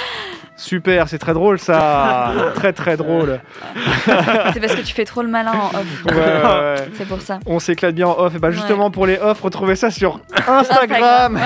Super, 0.57 1.07
c'est 1.07 1.19
très 1.19 1.33
drôle 1.33 1.57
ça 1.57 2.33
Très 2.55 2.73
très 2.73 2.97
drôle 2.97 3.39
C'est 4.53 4.59
parce 4.59 4.75
que 4.75 4.81
tu 4.81 4.93
fais 4.93 5.05
trop 5.05 5.21
le 5.21 5.29
malin 5.29 5.53
en 5.53 5.67
off. 5.69 6.05
Ouais. 6.05 6.75
C'est 6.95 7.07
pour 7.07 7.21
ça. 7.21 7.39
On 7.45 7.59
s'éclate 7.59 7.95
bien 7.95 8.07
en 8.07 8.17
off. 8.19 8.35
Et 8.35 8.39
bah 8.39 8.51
justement 8.51 8.85
Ouais. 8.87 8.91
pour 8.91 9.05
les 9.05 9.17
off, 9.17 9.39
retrouvez 9.41 9.77
ça 9.77 9.89
sur 9.89 10.19
Instagram. 10.47 11.39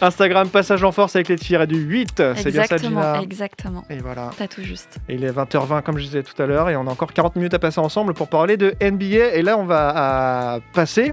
Instagram, 0.00 0.48
Passage 0.52 0.82
en 0.82 0.92
Force 0.92 1.14
avec 1.16 1.28
les 1.28 1.36
tirés 1.36 1.66
du 1.66 1.76
8. 1.76 2.22
C'est 2.36 2.50
bien 2.50 2.64
ça, 2.64 2.76
Exactement, 2.76 3.00
Gina 3.02 3.20
exactement. 3.22 3.84
Et 3.90 3.98
voilà. 3.98 4.30
T'as 4.36 4.46
tout 4.48 4.62
juste. 4.62 4.96
Et 5.10 5.14
il 5.16 5.24
est 5.24 5.30
20h20 5.32 5.82
comme 5.82 5.98
je 5.98 6.04
disais 6.04 6.22
tout 6.22 6.40
à 6.42 6.46
l'heure 6.46 6.70
et 6.70 6.76
on 6.76 6.86
a 6.86 6.90
encore 6.90 7.12
40 7.12 7.36
minutes 7.36 7.54
à 7.54 7.58
passer 7.58 7.80
ensemble 7.80 8.14
pour 8.14 8.28
parler 8.28 8.56
de 8.56 8.74
NBA 8.80 9.34
et 9.34 9.42
là 9.42 9.58
on 9.58 9.64
va 9.64 9.92
à 10.54 10.58
passer 10.72 11.12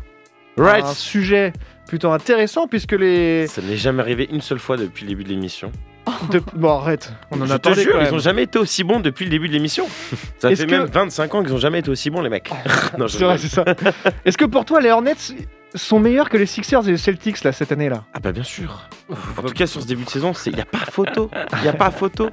Right. 0.64 0.86
un 0.86 0.94
sujet 0.94 1.54
plutôt 1.88 2.12
intéressant 2.12 2.68
puisque 2.68 2.94
les 2.94 3.48
Ça 3.48 3.62
n'est 3.62 3.78
jamais 3.78 4.02
arrivé 4.02 4.28
une 4.32 4.42
seule 4.42 4.60
fois 4.60 4.78
depuis 4.78 5.04
le 5.04 5.10
début 5.10 5.24
de 5.24 5.30
l'émission. 5.30 5.72
de- 6.32 6.42
bon 6.56 6.78
arrête 6.80 7.12
on 7.32 7.42
en 7.42 7.46
Je 7.46 7.54
a 7.54 7.60
te 7.60 7.64
parlé 7.70 7.84
jure, 7.84 7.94
quand 7.94 8.06
ils 8.06 8.14
ont 8.14 8.20
jamais 8.20 8.44
été 8.44 8.58
aussi 8.60 8.84
bons 8.84 9.00
depuis 9.00 9.26
le 9.26 9.32
début 9.32 9.48
de 9.48 9.54
l'émission. 9.54 9.86
Ça 10.40 10.50
fait 10.56 10.66
que- 10.66 10.72
même 10.72 10.86
25 10.86 11.36
ans 11.36 11.44
qu'ils 11.44 11.54
ont 11.54 11.58
jamais 11.58 11.80
été 11.80 11.90
aussi 11.92 12.10
bons 12.10 12.22
les 12.22 12.30
mecs. 12.30 12.50
non, 12.98 13.08
je 13.08 13.18
C'est 13.18 13.24
vrai, 13.24 13.38
c'est 13.38 13.48
ça. 13.50 13.66
Est-ce 14.26 14.38
que 14.38 14.46
pour 14.46 14.66
toi 14.66 14.82
les 14.82 14.90
Hornets 14.92 15.16
sont 15.76 16.00
meilleurs 16.00 16.30
que 16.30 16.38
les 16.38 16.46
Sixers 16.46 16.88
et 16.88 16.92
les 16.92 16.98
Celtics 16.98 17.44
là 17.44 17.52
cette 17.52 17.72
année 17.72 17.90
là 17.90 18.04
Ah 18.14 18.20
bah 18.20 18.32
bien 18.32 18.44
sûr. 18.44 18.82
En 19.38 19.42
tout 19.44 19.54
cas 19.54 19.68
sur 19.68 19.82
ce 19.82 19.88
début 19.88 20.04
de 20.06 20.10
saison, 20.10 20.32
il 20.46 20.54
n'y 20.56 20.62
a 20.62 20.66
pas 20.66 20.78
photo. 20.80 21.30
Il 21.58 21.62
n'y 21.64 21.68
a 21.68 21.74
pas 21.74 21.92
photo. 21.92 22.30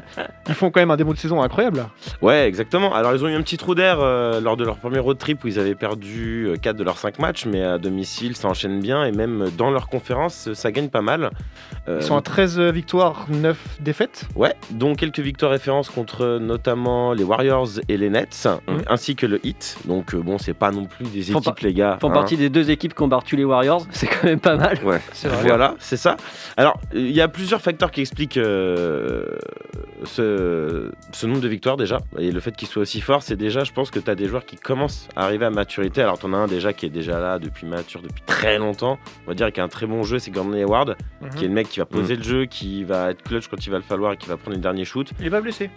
Ils 0.49 0.55
font 0.55 0.71
quand 0.71 0.81
même 0.81 0.91
un 0.91 0.97
démo 0.97 1.13
de 1.13 1.19
saison 1.19 1.43
incroyable 1.43 1.79
là. 1.79 1.91
Ouais, 2.23 2.47
exactement. 2.47 2.95
Alors 2.95 3.15
ils 3.15 3.25
ont 3.25 3.29
eu 3.29 3.35
un 3.35 3.43
petit 3.43 3.57
trou 3.57 3.75
d'air 3.75 3.99
euh, 4.01 4.41
lors 4.41 4.57
de 4.57 4.65
leur 4.65 4.77
premier 4.77 4.99
road 5.01 5.19
trip 5.19 5.43
où 5.45 5.49
ils 5.49 5.59
avaient 5.59 5.75
perdu 5.75 6.51
4 6.63 6.77
de 6.77 6.85
leurs 6.85 6.99
5 6.99 7.19
matchs, 7.19 7.47
mais 7.47 7.63
à 7.63 7.79
domicile 7.79 8.37
ça 8.37 8.49
enchaîne 8.49 8.81
bien 8.81 9.05
et 9.05 9.13
même 9.13 9.47
dans 9.57 9.71
leur 9.71 9.89
conférence 9.89 10.53
ça 10.55 10.71
gagne 10.73 10.89
pas 10.89 11.03
mal. 11.03 11.31
Euh, 11.89 11.99
Ils 12.01 12.07
sont 12.07 12.17
à 12.17 12.23
13 12.23 12.61
victoires, 12.61 13.27
9 13.29 13.57
défaites. 13.81 14.27
Ouais, 14.37 14.55
dont 14.71 14.95
quelques 14.95 15.21
victoires 15.21 15.51
références 15.53 15.89
contre 15.91 16.39
notamment 16.41 17.13
les 17.13 17.25
Warriors 17.25 17.69
et 17.89 17.97
les 17.97 18.11
Nets, 18.11 18.47
Mhm. 18.69 18.83
ainsi 18.89 19.17
que 19.17 19.27
le 19.27 19.45
Heat. 19.45 19.79
Donc 19.87 20.15
euh, 20.15 20.19
bon, 20.19 20.39
c'est 20.39 20.55
pas 20.55 20.71
non 20.71 20.85
plus 20.85 21.07
des 21.07 21.33
équipes, 21.33 21.59
les 21.61 21.75
gars. 21.75 21.99
font 22.01 22.11
hein. 22.11 22.13
partie 22.15 22.37
des 22.37 22.49
deux 22.51 22.71
équipes 22.71 22.95
qui 22.95 23.03
ont 23.03 23.09
les 23.37 23.45
Warriors, 23.45 23.87
c'est 23.91 24.07
quand 24.07 24.25
même 24.25 24.41
pas 24.41 24.57
mal. 24.57 24.79
Ouais. 24.85 25.01
C'est 25.13 25.29
vrai. 25.29 25.43
Voilà, 25.49 25.75
c'est 25.79 25.97
ça. 25.97 26.17
Alors, 26.57 26.81
il 26.95 27.11
y 27.13 27.21
a 27.21 27.29
plusieurs 27.29 27.61
facteurs 27.61 27.91
qui 27.91 28.01
expliquent 28.01 28.37
euh, 28.37 29.25
ce, 30.05 30.91
ce 31.13 31.27
nombre 31.27 31.41
de 31.41 31.49
victoires 31.49 31.77
déjà. 31.77 31.99
Et 32.19 32.31
le 32.31 32.41
fait 32.41 32.55
qu'ils 32.57 32.69
soient 32.69 32.83
aussi 32.83 33.01
forts, 33.01 33.23
c'est 33.23 33.37
déjà, 33.37 33.65
je 33.65 33.73
pense 33.73 33.91
que 33.91 33.99
tu 33.99 34.11
as 34.11 34.15
des 34.15 34.27
joueurs 34.27 34.45
qui 34.45 34.57
commencent 34.57 35.09
à 35.17 35.25
arriver 35.25 35.47
à 35.47 35.51
maturité. 35.51 36.03
Alors, 36.03 36.19
tu 36.19 36.27
en 36.27 36.33
as 36.33 36.37
un 36.37 36.47
déjà 36.47 36.73
qui 36.73 36.87
est 36.87 36.91
déjà 36.91 37.19
là 37.19 37.39
depuis 37.39 37.67
mature 37.67 38.01
depuis 38.03 38.23
très 38.27 38.59
longtemps. 38.59 38.99
On 39.27 39.31
va 39.31 39.35
dire 39.35 39.51
qu'il 39.53 39.61
a 39.61 39.65
un 39.65 39.69
très 39.69 39.87
bon 39.87 40.03
jeu, 40.03 40.19
c'est 40.19 40.31
Gordon 40.31 40.53
Hayward, 40.55 40.97
Mhm. 41.21 41.31
qui 41.31 41.45
est 41.45 41.49
le 41.49 41.55
mec 41.55 41.69
qui 41.69 41.81
va 41.81 41.87
poser 41.87 42.17
le 42.17 42.23
jeu, 42.23 42.47
qui 42.47 42.85
va 42.85 43.11
être 43.11 43.23
clutch 43.23 43.49
quand 43.49 43.65
il 43.67 43.71
va 43.71 43.77
le 43.79 43.83
falloir 43.83 44.13
et 44.13 44.17
qui 44.17 44.29
va 44.29 44.37
prendre 44.37 44.55
les 44.57 44.63
derniers 44.63 44.85
shoots. 44.85 45.11
Il 45.21 45.27
est 45.27 45.31
pas 45.31 45.41
blessé. 45.41 45.71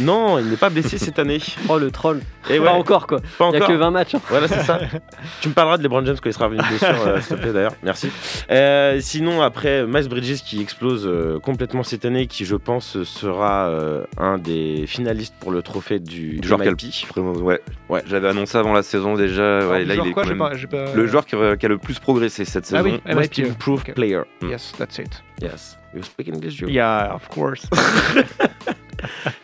Non, 0.00 0.38
il 0.38 0.46
n'est 0.46 0.56
pas 0.56 0.70
blessé 0.70 0.96
cette 0.96 1.18
année. 1.18 1.40
Oh 1.68 1.76
le 1.78 1.90
troll. 1.90 2.20
Et 2.48 2.58
Pas 2.58 2.62
ouais, 2.64 2.68
encore 2.68 3.06
quoi. 3.08 3.20
pas 3.36 3.48
Il 3.48 3.54
y 3.54 3.56
a 3.56 3.56
encore. 3.58 3.68
que 3.68 3.72
20 3.74 3.90
matchs. 3.90 4.14
hein. 4.14 4.20
Voilà, 4.28 4.46
c'est 4.46 4.62
ça. 4.62 4.78
tu 5.40 5.48
me 5.48 5.54
parleras 5.54 5.76
de 5.76 5.82
LeBron 5.82 6.04
James 6.04 6.16
quand 6.22 6.30
il 6.30 6.32
sera 6.32 6.44
revenu 6.46 6.62
de 6.62 6.68
blessure, 6.68 7.06
euh, 7.06 7.20
s'il 7.20 7.36
te 7.36 7.40
plaît 7.42 7.52
d'ailleurs. 7.52 7.74
Merci. 7.82 8.08
Euh, 8.50 8.98
sinon, 9.00 9.42
après, 9.42 9.84
Miles 9.86 10.08
Bridges 10.08 10.42
qui 10.44 10.60
explose 10.62 11.04
euh, 11.06 11.40
complètement 11.40 11.82
cette 11.82 12.04
année, 12.04 12.26
qui 12.28 12.44
je 12.44 12.54
pense 12.54 13.02
sera 13.02 13.66
euh, 13.68 14.04
un 14.18 14.38
des 14.38 14.84
finalistes 14.86 15.34
pour 15.40 15.50
le 15.50 15.62
trophée 15.62 15.98
du, 15.98 16.38
Du 16.38 16.46
joueur 16.46 16.60
qui 16.62 16.68
a 16.68 16.70
MIP. 16.70 16.80
le- 16.82 17.08
Vraiment, 17.08 17.32
ouais. 17.32 17.60
Ouais. 17.88 18.02
J'avais 18.06 18.28
annoncé 18.28 18.56
avant 18.56 18.72
la 18.74 18.82
saison 18.84 19.14
déjà. 19.16 19.58
Alors, 19.58 19.72
Ouais, 19.72 19.84
là, 19.84 19.94
genre 19.96 20.06
il 20.06 20.10
est 20.10 20.12
quoi, 20.12 20.22
quand 20.22 20.28
j'ai 20.28 20.34
même 20.34 20.48
pas- 20.48 20.54
j'ai 20.56 20.66
pas- 20.68 20.94
le 20.94 21.06
joueur 21.08 21.26
qui 21.26 21.34
a, 21.34 21.56
qui 21.56 21.66
a 21.66 21.68
le 21.68 21.78
plus 21.78 21.98
progressé 21.98 22.44
cette 22.44 22.64
Ah 22.72 22.82
saison. 22.82 22.84
oui, 22.84 23.00
Most 23.14 23.36
MIP, 23.38 23.50
improved 23.50 23.88
ok. 23.88 23.94
player. 23.94 24.20
Yes, 24.42 24.72
that's 24.78 24.98
it. 24.98 25.22
Yes. 25.42 25.76
You 25.94 26.02
speak 26.02 26.28
English, 26.28 26.54
Joe? 26.56 26.70
Yeah, 26.70 27.12
of 27.14 27.26
course. 27.28 27.62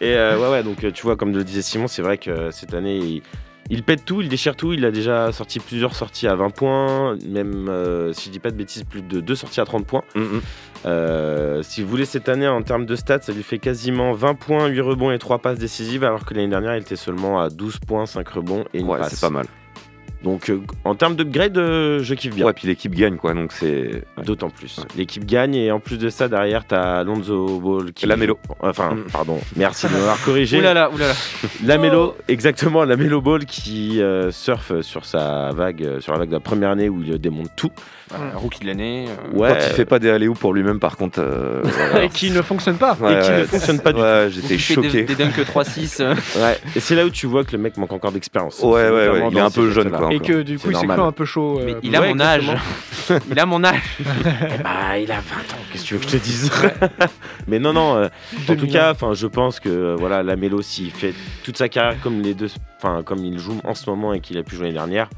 Et 0.00 0.14
euh, 0.14 0.38
ouais, 0.38 0.50
ouais, 0.50 0.62
donc 0.62 0.82
euh, 0.84 0.90
tu 0.90 1.02
vois, 1.02 1.16
comme 1.16 1.32
le 1.34 1.44
disait 1.44 1.62
Simon, 1.62 1.86
c'est 1.88 2.02
vrai 2.02 2.18
que 2.18 2.30
euh, 2.30 2.50
cette 2.50 2.74
année, 2.74 2.96
il, 2.98 3.22
il 3.70 3.82
pète 3.82 4.04
tout, 4.04 4.20
il 4.20 4.28
déchire 4.28 4.56
tout. 4.56 4.72
Il 4.72 4.84
a 4.84 4.90
déjà 4.90 5.32
sorti 5.32 5.58
plusieurs 5.60 5.94
sorties 5.94 6.26
à 6.28 6.34
20 6.34 6.50
points, 6.50 7.16
même 7.26 7.68
euh, 7.68 8.12
si 8.12 8.26
je 8.26 8.30
dis 8.30 8.38
pas 8.40 8.50
de 8.50 8.56
bêtises, 8.56 8.84
plus 8.84 9.02
de 9.02 9.20
deux 9.20 9.34
sorties 9.36 9.60
à 9.60 9.64
30 9.64 9.86
points. 9.86 10.02
Mhm. 10.14 10.40
Euh, 10.86 11.62
si 11.62 11.82
vous 11.82 11.88
voulez, 11.88 12.04
cette 12.04 12.28
année, 12.28 12.46
en 12.46 12.62
termes 12.62 12.84
de 12.84 12.94
stats, 12.94 13.22
ça 13.22 13.32
lui 13.32 13.42
fait 13.42 13.58
quasiment 13.58 14.12
20 14.12 14.34
points, 14.34 14.66
8 14.66 14.80
rebonds 14.82 15.10
et 15.12 15.18
3 15.18 15.38
passes 15.38 15.58
décisives, 15.58 16.04
alors 16.04 16.24
que 16.26 16.34
l'année 16.34 16.48
dernière, 16.48 16.76
il 16.76 16.82
était 16.82 16.96
seulement 16.96 17.40
à 17.40 17.48
12 17.48 17.78
points, 17.78 18.04
5 18.06 18.28
rebonds 18.28 18.64
et 18.74 18.80
une 18.80 18.88
Ouais, 18.88 18.98
passe. 18.98 19.14
c'est 19.14 19.20
pas 19.20 19.30
mal. 19.30 19.46
Donc, 20.24 20.48
euh, 20.50 20.60
en 20.84 20.94
termes 20.94 21.14
d'upgrade, 21.16 21.56
euh, 21.58 22.00
je 22.02 22.14
kiffe 22.14 22.34
bien. 22.34 22.46
Ouais, 22.46 22.52
puis 22.54 22.66
l'équipe 22.66 22.94
gagne 22.94 23.16
quoi, 23.16 23.34
donc 23.34 23.52
c'est. 23.52 24.02
ouais. 24.16 24.24
D'autant 24.24 24.48
plus. 24.50 24.80
L'équipe 24.96 25.24
gagne 25.26 25.54
et 25.54 25.70
en 25.70 25.78
plus 25.80 25.98
de 25.98 26.08
ça, 26.08 26.28
derrière, 26.28 26.66
t'as 26.66 27.04
Lonzo 27.04 27.60
Ball 27.60 27.92
qui. 27.92 28.06
Lamelo. 28.06 28.38
Enfin, 28.60 28.94
Mm. 28.94 29.04
pardon, 29.12 29.38
merci 29.56 29.86
de 29.86 29.92
m'avoir 29.92 30.20
corrigé. 30.24 30.58
Oulala, 30.58 30.90
oulala. 30.90 31.12
La 31.64 31.78
Mélo, 31.78 32.16
exactement, 32.28 32.84
la 32.84 32.96
Mélo 32.96 33.20
Ball 33.20 33.44
qui 33.44 34.00
euh, 34.00 34.30
surfe 34.32 34.80
sur 34.80 35.04
sa 35.04 35.50
vague, 35.50 35.82
euh, 35.84 36.00
sur 36.00 36.12
la 36.12 36.18
vague 36.20 36.28
de 36.28 36.34
la 36.34 36.40
première 36.40 36.70
année 36.70 36.88
où 36.88 37.02
il 37.02 37.18
démonte 37.18 37.50
tout. 37.56 37.70
Voilà, 38.10 38.32
rookie 38.36 38.60
de 38.60 38.66
l'année. 38.66 39.06
euh, 39.08 39.36
Ouais. 39.38 39.48
Quand 39.50 39.56
il 39.66 39.72
fait 39.74 39.84
pas 39.86 39.98
des 39.98 40.10
alley 40.10 40.28
pour 40.28 40.52
lui-même, 40.52 40.78
par 40.78 40.96
contre. 40.96 41.20
euh, 41.20 41.60
voilà. 41.64 42.04
Et 42.04 42.08
qui 42.10 42.30
ne 42.30 42.42
fonctionne 42.42 42.76
pas. 42.76 42.96
Ouais, 43.00 43.18
qui 43.20 43.28
ouais, 43.30 43.38
ne 43.40 43.44
fonctionne 43.44 43.80
pas 43.80 43.92
du 43.92 44.00
ouais, 44.00 44.26
ou 44.26 44.30
J'étais 44.30 44.46
fait 44.46 44.54
des, 44.54 44.58
choqué. 44.88 45.02
des 45.04 45.14
dunks 45.14 45.38
3-6. 45.38 46.02
euh, 46.02 46.14
Ouais. 46.36 46.58
Et 46.76 46.80
c'est 46.80 46.94
là 46.94 47.06
où 47.06 47.10
tu 47.10 47.26
vois 47.26 47.44
que 47.44 47.52
le 47.52 47.58
mec 47.58 47.76
manque 47.78 47.92
encore 47.92 48.12
d'expérience. 48.12 48.60
Ouais, 48.62 48.90
ouais, 48.90 49.08
ouais, 49.08 49.28
il 49.32 49.36
est 49.38 49.40
un 49.40 49.50
peu 49.50 49.70
jeune, 49.70 49.90
quoi. 49.90 50.10
Et 50.14 50.20
que 50.20 50.42
du 50.42 50.58
C'est 50.58 50.64
coup, 50.64 50.70
il 50.70 50.74
s'est 50.76 50.86
normal. 50.86 50.98
cru 50.98 51.06
un 51.08 51.12
peu 51.12 51.24
chaud. 51.24 51.60
Mais 51.64 51.74
euh, 51.74 51.80
il 51.82 51.94
a 51.96 52.00
ouais, 52.00 52.14
mon 52.14 52.20
âge. 52.20 52.50
il 53.30 53.38
a 53.38 53.46
mon 53.46 53.64
âge. 53.64 53.80
Bah, 54.62 54.98
il 54.98 55.10
a 55.12 55.16
20 55.16 55.20
ans, 55.20 55.22
qu'est-ce 55.72 55.82
que 55.82 55.88
tu 55.88 55.94
veux 55.94 56.00
que 56.00 56.06
je 56.10 56.16
te 56.16 56.22
dise? 56.22 56.50
Mais 57.48 57.58
non, 57.58 57.72
non, 57.72 57.96
euh, 57.96 58.06
en 58.06 58.46
tout 58.46 58.54
2001. 58.56 58.72
cas, 58.72 58.90
enfin, 58.92 59.14
je 59.14 59.26
pense 59.26 59.60
que 59.60 59.68
euh, 59.68 59.96
voilà, 59.98 60.22
la 60.22 60.36
Mélo, 60.36 60.62
s'il 60.62 60.90
fait 60.90 61.14
toute 61.44 61.56
sa 61.56 61.68
carrière 61.68 62.00
comme 62.02 62.22
les 62.22 62.34
deux, 62.34 62.50
enfin, 62.78 63.02
comme 63.02 63.24
il 63.24 63.38
joue 63.38 63.60
en 63.64 63.74
ce 63.74 63.88
moment 63.90 64.12
et 64.14 64.20
qu'il 64.20 64.38
a 64.38 64.42
pu 64.42 64.54
jouer 64.56 64.64
l'année 64.66 64.74
dernière, 64.78 65.08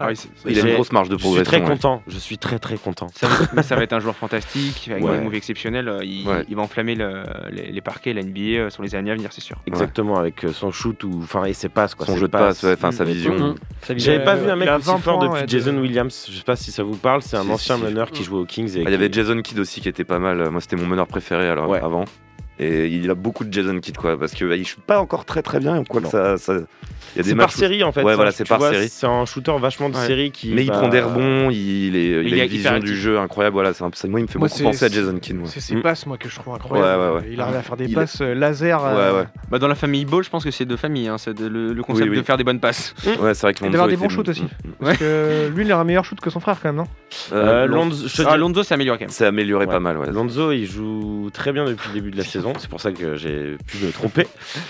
Ah 0.00 0.08
oui, 0.08 0.16
c'est- 0.16 0.28
Il 0.46 0.58
a 0.58 0.62
une 0.68 0.74
grosse 0.74 0.90
marge 0.92 1.08
de 1.08 1.14
je 1.14 1.18
suis 1.18 1.28
progression. 1.28 1.50
très 1.52 1.60
ouais. 1.60 1.68
content. 1.68 2.02
Je 2.08 2.18
suis 2.18 2.36
très 2.36 2.58
très 2.58 2.76
content. 2.76 3.06
ça, 3.14 3.28
va, 3.28 3.34
mais 3.54 3.62
ça 3.62 3.76
va 3.76 3.82
être 3.84 3.92
un 3.92 4.00
joueur 4.00 4.16
fantastique, 4.16 4.88
avec 4.90 5.04
Ouais. 5.04 5.16
des 5.18 5.22
moves 5.24 5.34
exceptionnels. 5.34 5.88
euh, 5.88 6.04
Il, 6.04 6.26
Ouais. 6.28 6.44
il 6.48 6.56
va 6.56 6.62
enflammer 6.62 6.94
le- 6.96 7.22
les, 7.50 7.70
les 7.70 7.80
parquets, 7.80 8.12
la 8.12 8.22
NBA 8.22 8.40
euh, 8.58 8.70
sur 8.70 8.82
les 8.82 8.94
années 8.96 9.12
à 9.12 9.14
venir, 9.14 9.30
c'est 9.32 9.40
sûr. 9.40 9.56
Exactement, 9.66 10.16
avec 10.18 10.44
euh, 10.44 10.52
son 10.52 10.72
shoot 10.72 11.02
ou 11.04 11.20
enfin 11.22 11.44
et 11.44 11.52
ses 11.52 11.68
passes 11.68 11.94
quoi. 11.94 12.06
Son 12.06 12.16
jeu 12.16 12.26
de 12.26 12.32
passe, 12.32 12.62
ouais, 12.64 12.72
enfin, 12.72 12.88
Mm. 12.88 12.92
sa 12.92 13.04
vision. 13.04 13.34
Mhm. 13.34 13.54
Ça 13.82 13.94
vient- 13.94 14.04
J'avais 14.04 14.24
pas 14.24 14.34
vu 14.34 14.50
un 14.50 14.56
mec 14.56 14.68
aussi 14.68 14.86
20 14.86 14.98
fort 14.98 15.18
depuis 15.20 15.34
ouais, 15.34 15.42
de- 15.44 15.48
Jason 15.48 15.76
Williams. 15.78 16.26
Je 16.30 16.36
sais 16.36 16.42
pas 16.44 16.56
si 16.56 16.72
ça 16.72 16.82
vous 16.82 16.96
parle. 16.96 17.22
C'est 17.22 17.36
un 17.36 17.48
ancien 17.48 17.78
meneur 17.78 18.10
qui 18.10 18.24
jouait 18.24 18.38
aux 18.40 18.46
Kings. 18.46 18.72
Ah, 18.76 18.80
Il 18.86 18.90
y 18.90 18.94
avait 18.94 19.12
Jason 19.12 19.40
Kidd 19.42 19.58
aussi 19.60 19.80
qui 19.80 19.88
était 19.88 20.04
pas 20.04 20.18
mal. 20.18 20.50
Moi, 20.50 20.60
c'était 20.60 20.76
mon 20.76 20.86
meneur 20.86 21.06
préféré 21.06 21.48
alors, 21.48 21.68
Ouais. 21.68 21.80
avant. 21.80 22.04
Et 22.60 22.86
il 22.86 23.10
a 23.10 23.14
beaucoup 23.16 23.44
de 23.44 23.52
Jason 23.52 23.78
Kidd, 23.80 23.96
quoi, 23.96 24.16
parce 24.18 24.32
que 24.32 24.44
bah, 24.44 24.54
il 24.56 24.64
shoot 24.64 24.80
pas 24.80 25.00
encore 25.00 25.24
très 25.24 25.42
très 25.42 25.58
bien. 25.58 25.82
Quoi 25.82 26.00
que 26.00 26.04
Non. 26.06 26.10
ça, 26.10 26.38
ça- 26.38 26.52
Il 27.16 27.18
y 27.18 27.20
a 27.20 27.22
des 27.22 27.28
C'est 27.30 27.36
par 27.36 27.52
série 27.52 27.84
en 27.84 27.92
fait. 27.92 28.02
Ouais, 28.02 28.12
ça, 28.12 28.16
voilà, 28.16 28.30
c'est 28.32 28.44
par 28.48 28.58
vois, 28.58 28.70
série. 28.72 28.88
C'est 28.88 29.06
un 29.06 29.24
shooter 29.24 29.52
vachement 29.60 29.88
de 29.88 29.96
Ouais. 29.96 30.06
série 30.06 30.30
qui. 30.32 30.52
Mais 30.52 30.62
il 30.64 30.70
prend 30.70 30.88
des 30.88 31.00
rebonds, 31.00 31.50
il, 31.50 31.94
est, 31.96 32.22
il 32.24 32.28
Il 32.28 32.40
a 32.40 32.44
une 32.44 32.48
vision 32.50 32.78
du 32.78 32.96
jeu 32.96 33.18
incroyable. 33.18 33.54
Voilà, 33.54 33.72
c'est 33.72 33.84
un- 33.84 33.90
c'est- 33.92 34.08
moi, 34.08 34.18
il 34.20 34.24
me 34.24 34.28
fait 34.28 34.38
Moi, 34.38 34.48
beaucoup 34.48 34.58
c'est- 34.58 34.64
penser 34.64 34.84
à 34.84 34.88
Jason 34.88 35.16
Kidd. 35.18 35.36
moi. 35.36 35.48
C'est 35.48 35.60
ses 35.60 35.76
Mm. 35.76 35.82
passes, 35.82 36.06
moi, 36.06 36.16
que 36.18 36.28
je 36.28 36.34
trouve 36.36 36.54
incroyable. 36.54 37.00
Ouais, 37.02 37.08
ouais, 37.08 37.14
ouais. 37.22 37.28
Il 37.32 37.40
arrive 37.40 37.56
à 37.56 37.62
faire 37.62 37.76
des 37.76 37.84
Il- 37.86 37.94
passes 37.94 38.20
euh, 38.20 38.34
laser. 38.34 38.84
Euh, 38.84 39.20
ouais. 39.22 39.26
Bah, 39.50 39.58
dans 39.60 39.68
la 39.68 39.74
famille 39.76 40.04
Ball, 40.04 40.24
je 40.24 40.30
pense 40.30 40.42
que 40.44 40.50
c'est 40.50 40.64
de 40.64 40.76
famille, 40.76 41.06
hein, 41.08 41.18
c'est 41.18 41.38
le, 41.38 41.72
le 41.72 41.82
concept 41.82 42.04
Oui, 42.08 42.10
oui. 42.16 42.16
de 42.18 42.26
faire 42.26 42.36
des 42.36 42.44
bonnes 42.44 42.60
passes. 42.60 42.94
Ouais, 43.20 43.34
c'est 43.34 43.42
vrai 43.46 43.54
que 43.54 43.64
d'avoir 43.64 43.86
Lonzo 43.86 43.90
des 43.90 43.96
bons 43.96 44.08
shoots 44.08 44.28
aussi. 44.28 44.42
Mm. 44.44 44.70
Parce 44.80 44.98
que 44.98 45.48
lui, 45.54 45.64
il 45.64 45.72
a 45.72 45.78
un 45.78 45.84
meilleur 45.84 46.04
shoot 46.04 46.20
que 46.20 46.30
son 46.30 46.40
frère, 46.40 46.56
quand 46.60 46.68
même, 46.68 46.76
non? 46.76 46.86
Euh, 47.32 47.66
Lonzo, 47.66 48.06
Ah, 48.26 48.36
Lonzo 48.36 48.62
s'est 48.64 48.74
amélioré 48.74 48.98
quand 48.98 49.04
même. 49.04 49.10
C'est 49.10 49.26
amélioré 49.26 49.66
pas 49.66 49.78
mal, 49.80 49.98
ouais. 49.98 50.10
Lonzo, 50.10 50.50
il 50.52 50.66
joue 50.66 51.30
très 51.32 51.52
bien 51.52 51.64
depuis 51.64 51.88
le 51.88 51.94
début 51.94 52.10
de 52.10 52.16
la 52.16 52.24
saison. 52.24 52.43
C'est 52.58 52.68
pour 52.68 52.80
ça 52.80 52.92
que 52.92 53.16
j'ai 53.16 53.56
pu 53.66 53.78
me 53.84 53.90
tromper. 53.92 54.26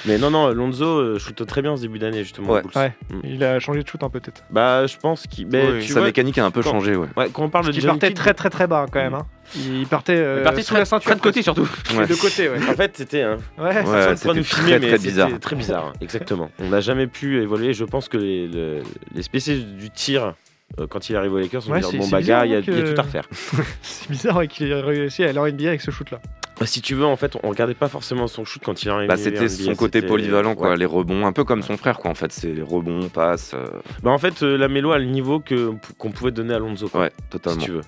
Mais 0.06 0.18
non, 0.18 0.30
non, 0.30 0.48
Lonzo 0.48 0.84
euh, 0.86 1.18
shoot 1.18 1.44
très 1.46 1.62
bien 1.62 1.76
ce 1.76 1.82
début 1.82 1.98
d'année 1.98 2.22
justement. 2.22 2.52
Ouais. 2.52 2.62
Ouais. 2.76 2.92
Mm. 3.10 3.20
Il 3.24 3.44
a 3.44 3.58
changé 3.60 3.82
de 3.82 3.88
shoot 3.88 4.02
un 4.02 4.08
peu, 4.10 4.20
peut-être. 4.20 4.44
Bah, 4.50 4.86
je 4.86 4.96
pense 4.96 5.26
qu'il. 5.26 5.46
mais 5.48 5.66
Oui. 5.72 5.80
tu 5.82 5.88
Sa 5.88 6.00
vois, 6.00 6.08
mécanique 6.08 6.38
a 6.38 6.44
un 6.44 6.50
peu 6.50 6.62
quand- 6.62 6.70
changé, 6.70 6.94
ouais. 6.96 7.08
ouais, 7.16 7.28
quand 7.32 7.42
on 7.44 7.48
parle 7.50 7.66
de 7.66 7.72
Il 7.72 7.84
partait 7.84 8.08
Kidd, 8.08 8.16
très 8.16 8.34
très 8.34 8.50
très 8.50 8.66
bas, 8.66 8.86
quand 8.90 9.00
même. 9.00 9.14
hein. 9.14 9.26
Il 9.56 9.86
partait, 9.86 10.16
euh, 10.16 10.38
Il 10.40 10.42
partait 10.44 10.62
sous 10.62 10.70
très, 10.70 10.78
la 10.78 10.84
ceinture. 10.84 11.06
très 11.10 11.16
de 11.16 11.20
côté 11.20 11.42
surtout. 11.42 11.68
Ouais. 11.96 12.06
De 12.06 12.14
côté, 12.14 12.48
ouais. 12.48 12.58
En 12.68 12.74
fait, 12.74 12.96
c'était 12.96 13.22
un. 13.22 13.36
Ouais, 13.58 13.82
Ouais, 13.84 14.16
filmer, 14.16 14.42
très, 14.42 14.78
très 14.78 14.80
c'était 14.80 14.98
bizarre. 14.98 15.30
Très 15.40 15.56
bizarre, 15.56 15.84
hein, 15.88 15.92
exactement. 16.00 16.50
On 16.60 16.68
n'a 16.70 16.80
jamais 16.80 17.06
pu 17.06 17.42
évoluer. 17.42 17.74
Je 17.74 17.84
pense 17.84 18.08
que 18.08 18.16
les, 18.16 18.46
le- 18.48 18.82
les 19.14 19.22
spécialistes 19.22 19.68
du 19.68 19.90
tir, 19.90 20.34
euh, 20.80 20.86
quand 20.88 21.10
il 21.10 21.16
arrive 21.16 21.34
aux 21.34 21.38
Lakers, 21.38 21.62
on 21.68 21.72
Ouais, 21.72 21.80
bon 21.82 22.08
bah 22.08 22.22
gars, 22.22 22.46
il 22.46 22.52
y, 22.52 22.54
a- 22.54 22.58
hein, 22.58 22.62
tout 22.64 22.94
à 23.00 23.02
refaire. 23.02 23.28
C'est 23.82 24.10
bizarre 24.10 24.36
ouais, 24.38 24.48
qu'il 24.48 24.70
ait 24.70 24.80
réussi 24.80 25.24
à 25.24 25.28
aller 25.28 25.38
en 25.38 25.46
NBA 25.46 25.68
avec 25.68 25.82
ce 25.82 25.90
shoot-là. 25.90 26.20
Bah, 26.24 26.30
si 26.64 26.80
tu 26.82 26.94
veux, 26.94 27.04
en 27.04 27.16
fait, 27.16 27.36
on 27.42 27.48
regardait 27.50 27.74
pas 27.74 27.88
forcément 27.88 28.26
son 28.28 28.44
shoot 28.44 28.62
quand 28.64 28.82
il 28.82 28.88
arrivait. 28.88 29.08
Bah, 29.08 29.16
c'était 29.16 29.40
NBA, 29.46 29.48
son 29.48 29.74
côté 29.74 30.02
polyvalent, 30.02 30.54
quoi. 30.54 30.70
ouais. 30.70 30.76
Les 30.76 30.86
rebonds, 30.86 31.26
un 31.26 31.32
peu 31.32 31.44
comme 31.44 31.62
son 31.62 31.76
frère, 31.76 31.98
quoi. 31.98 32.10
En 32.10 32.14
fait, 32.14 32.32
c'est 32.32 32.52
les 32.52 32.62
rebonds, 32.62 33.08
passes. 33.08 33.52
euh, 33.54 33.66
Bah, 34.02 34.10
en 34.10 34.18
fait, 34.18 34.42
euh, 34.42 34.56
la 34.56 34.68
mélo 34.68 34.92
a 34.92 34.98
le 34.98 35.04
niveau 35.06 35.40
que 35.40 35.72
qu'on 35.98 36.10
pouvait 36.10 36.30
donner 36.30 36.54
à 36.54 36.58
Lonzo. 36.58 36.88
quoi, 36.88 37.00
Ouais, 37.02 37.12
si 37.16 37.28
totalement. 37.30 37.62
tu 37.62 37.70
veux. 37.72 37.80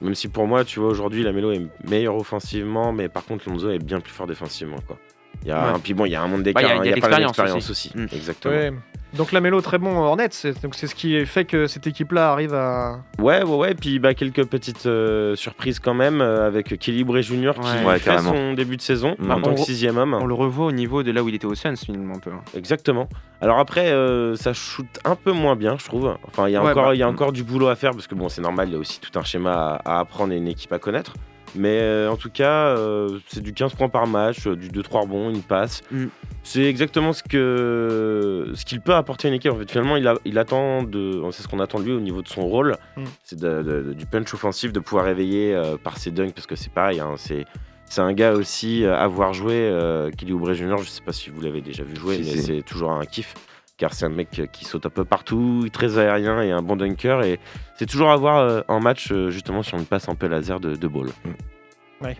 Même 0.00 0.14
si 0.14 0.28
pour 0.28 0.46
moi, 0.46 0.64
tu 0.64 0.78
vois, 0.80 0.88
aujourd'hui, 0.90 1.22
la 1.24 1.32
mélo 1.32 1.50
est 1.52 1.60
meilleure 1.88 2.16
offensivement, 2.16 2.92
mais 2.92 3.08
par 3.08 3.24
contre, 3.24 3.48
Lonzo 3.48 3.70
est 3.70 3.78
bien 3.84 4.00
plus 4.00 4.12
fort 4.12 4.26
défensivement, 4.28 4.78
quoi. 4.86 4.96
Il 5.42 5.48
y 5.48 5.50
a 5.50 5.60
Ouais. 5.60 5.68
un, 5.74 5.78
puis 5.78 5.92
bon, 5.94 6.04
il 6.06 6.12
y 6.12 6.14
a 6.16 6.22
un 6.22 6.26
monde 6.28 6.40
Bah, 6.42 6.44
d'écart, 6.44 6.62
il 6.62 6.66
y 6.66 6.70
a- 6.70 6.74
hein, 6.76 6.80
il 6.84 6.88
y 6.90 6.92
a 6.92 7.08
pas 7.08 7.18
l'expérience 7.18 7.70
aussi. 7.70 7.90
aussi. 7.94 7.98
Mm. 7.98 8.06
Exactement. 8.16 8.78
Donc 9.14 9.32
la 9.32 9.40
mélo 9.40 9.60
très 9.62 9.78
bon 9.78 9.96
en 9.96 10.16
net, 10.16 10.34
c'est 10.34 10.60
donc 10.62 10.74
c'est 10.74 10.86
ce 10.86 10.94
qui 10.94 11.24
fait 11.24 11.46
que 11.46 11.66
cette 11.66 11.86
équipe-là 11.86 12.30
arrive 12.30 12.52
à. 12.52 13.00
Ouais, 13.18 13.42
ouais, 13.42 13.56
ouais. 13.56 13.74
Puis 13.74 13.98
bah, 13.98 14.12
quelques 14.12 14.44
petites 14.44 14.84
euh, 14.84 15.34
surprises 15.34 15.78
quand 15.80 15.94
même 15.94 16.20
euh, 16.20 16.46
avec 16.46 16.78
Kelly 16.78 17.04
Bray 17.04 17.22
Jr. 17.22 17.52
qui 17.54 17.84
Ouais. 17.86 17.98
Fait 17.98 18.10
carrément. 18.10 18.32
son 18.34 18.52
début 18.52 18.76
de 18.76 18.82
saison 18.82 19.16
Mm. 19.18 19.30
en 19.30 19.40
tant 19.40 19.54
que 19.54 19.60
sixième 19.60 19.96
homme. 19.96 20.12
On 20.14 20.26
le 20.26 20.34
revoit 20.34 20.66
au 20.66 20.72
niveau 20.72 21.02
de 21.02 21.10
là 21.10 21.22
où 21.22 21.28
il 21.30 21.34
était 21.34 21.46
au 21.46 21.54
Suns 21.54 21.76
finalement 21.76 22.16
un 22.16 22.20
peu. 22.20 22.30
Exactement. 22.54 23.08
Alors 23.40 23.58
après, 23.58 23.90
euh, 23.92 24.36
ça 24.36 24.52
shoot 24.52 24.86
un 25.06 25.16
peu 25.16 25.32
moins 25.32 25.56
bien, 25.56 25.76
je 25.78 25.86
trouve. 25.86 26.14
Enfin, 26.26 26.46
il 26.48 26.52
y 26.52 26.56
a 26.56 26.62
Ouais, 26.62 26.70
encore, 26.72 26.86
bah, 26.88 26.94
il 26.94 26.98
y 26.98 27.02
a 27.02 27.08
encore 27.08 27.32
du 27.32 27.44
boulot 27.44 27.68
à 27.68 27.76
faire 27.76 27.92
parce 27.92 28.06
que 28.06 28.14
bon, 28.14 28.28
c'est 28.28 28.42
normal. 28.42 28.68
Il 28.68 28.72
y 28.72 28.76
a 28.76 28.78
aussi 28.78 29.00
tout 29.00 29.18
un 29.18 29.22
schéma 29.24 29.80
à, 29.84 29.96
à 29.96 30.00
apprendre 30.00 30.34
et 30.34 30.36
une 30.36 30.48
équipe 30.48 30.72
à 30.72 30.78
connaître. 30.78 31.14
Mais 31.54 31.78
euh, 31.80 32.10
en 32.10 32.16
tout 32.16 32.30
cas, 32.30 32.68
euh, 32.76 33.18
c'est 33.28 33.42
du 33.42 33.52
15 33.52 33.74
points 33.74 33.88
par 33.88 34.06
match, 34.06 34.46
euh, 34.46 34.54
du 34.56 34.68
2-3 34.68 35.02
rebonds, 35.02 35.30
une 35.30 35.42
passe. 35.42 35.82
Mm. 35.90 36.06
C'est 36.42 36.64
exactement 36.64 37.12
ce 37.12 37.22
que 37.22 38.50
ce 38.54 38.64
qu'il 38.64 38.80
peut 38.80 38.94
apporter 38.94 39.28
à 39.28 39.30
une 39.30 39.36
équipe. 39.36 39.52
En 39.52 39.56
fait, 39.58 39.70
finalement, 39.70 39.96
il, 39.96 40.06
a- 40.06 40.18
il 40.24 40.38
attend 40.38 40.82
de, 40.82 41.20
c'est 41.32 41.42
ce 41.42 41.48
qu'on 41.48 41.60
attend 41.60 41.78
de 41.80 41.84
lui 41.84 41.92
au 41.92 42.00
niveau 42.00 42.22
de 42.22 42.28
son 42.28 42.46
rôle. 42.46 42.76
Mm. 42.96 43.04
C'est 43.24 43.38
de- 43.38 43.62
de- 43.62 43.92
du 43.92 44.06
punch 44.06 44.32
offensif, 44.34 44.72
de 44.72 44.80
pouvoir 44.80 45.04
réveiller 45.04 45.54
euh, 45.54 45.76
par 45.76 45.98
ses 45.98 46.10
dunks 46.10 46.32
parce 46.34 46.46
que 46.46 46.56
c'est 46.56 46.72
pareil. 46.72 47.00
hein, 47.00 47.14
c'est 47.16 47.44
c'est 47.90 48.02
un 48.02 48.12
gars 48.12 48.32
aussi 48.34 48.84
à 48.84 49.06
voir 49.06 49.32
jouer, 49.32 49.54
euh, 49.54 50.10
Kelly 50.10 50.32
Oubre 50.34 50.52
Jr. 50.52 50.76
Je 50.82 50.88
sais 50.90 51.00
pas 51.00 51.12
si 51.14 51.30
vous 51.30 51.40
l'avez 51.40 51.62
déjà 51.62 51.82
vu 51.84 51.96
jouer, 51.96 52.16
Si, 52.16 52.20
mais 52.20 52.36
si. 52.36 52.42
c'est 52.42 52.62
toujours 52.62 52.90
un 52.92 53.04
kiff. 53.06 53.32
Car 53.78 53.94
c'est 53.94 54.04
un 54.04 54.10
mec 54.10 54.42
qui 54.52 54.64
saute 54.64 54.84
un 54.86 54.90
peu 54.90 55.04
partout, 55.04 55.68
très 55.72 55.98
aérien 55.98 56.42
et 56.42 56.50
un 56.50 56.62
bon 56.62 56.76
dunker. 56.76 57.22
Et 57.22 57.40
c'est 57.76 57.86
toujours 57.86 58.10
à 58.10 58.16
voir 58.16 58.38
euh, 58.38 58.60
en 58.68 58.80
match, 58.80 59.10
euh, 59.12 59.30
justement, 59.30 59.62
sur 59.62 59.78
une 59.78 59.86
passe 59.86 60.08
un 60.08 60.14
peu 60.14 60.26
laser 60.26 60.60
de, 60.60 60.74
de 60.74 60.88
ball. 60.88 61.06
Mm. 61.24 62.04
Ouais. 62.04 62.16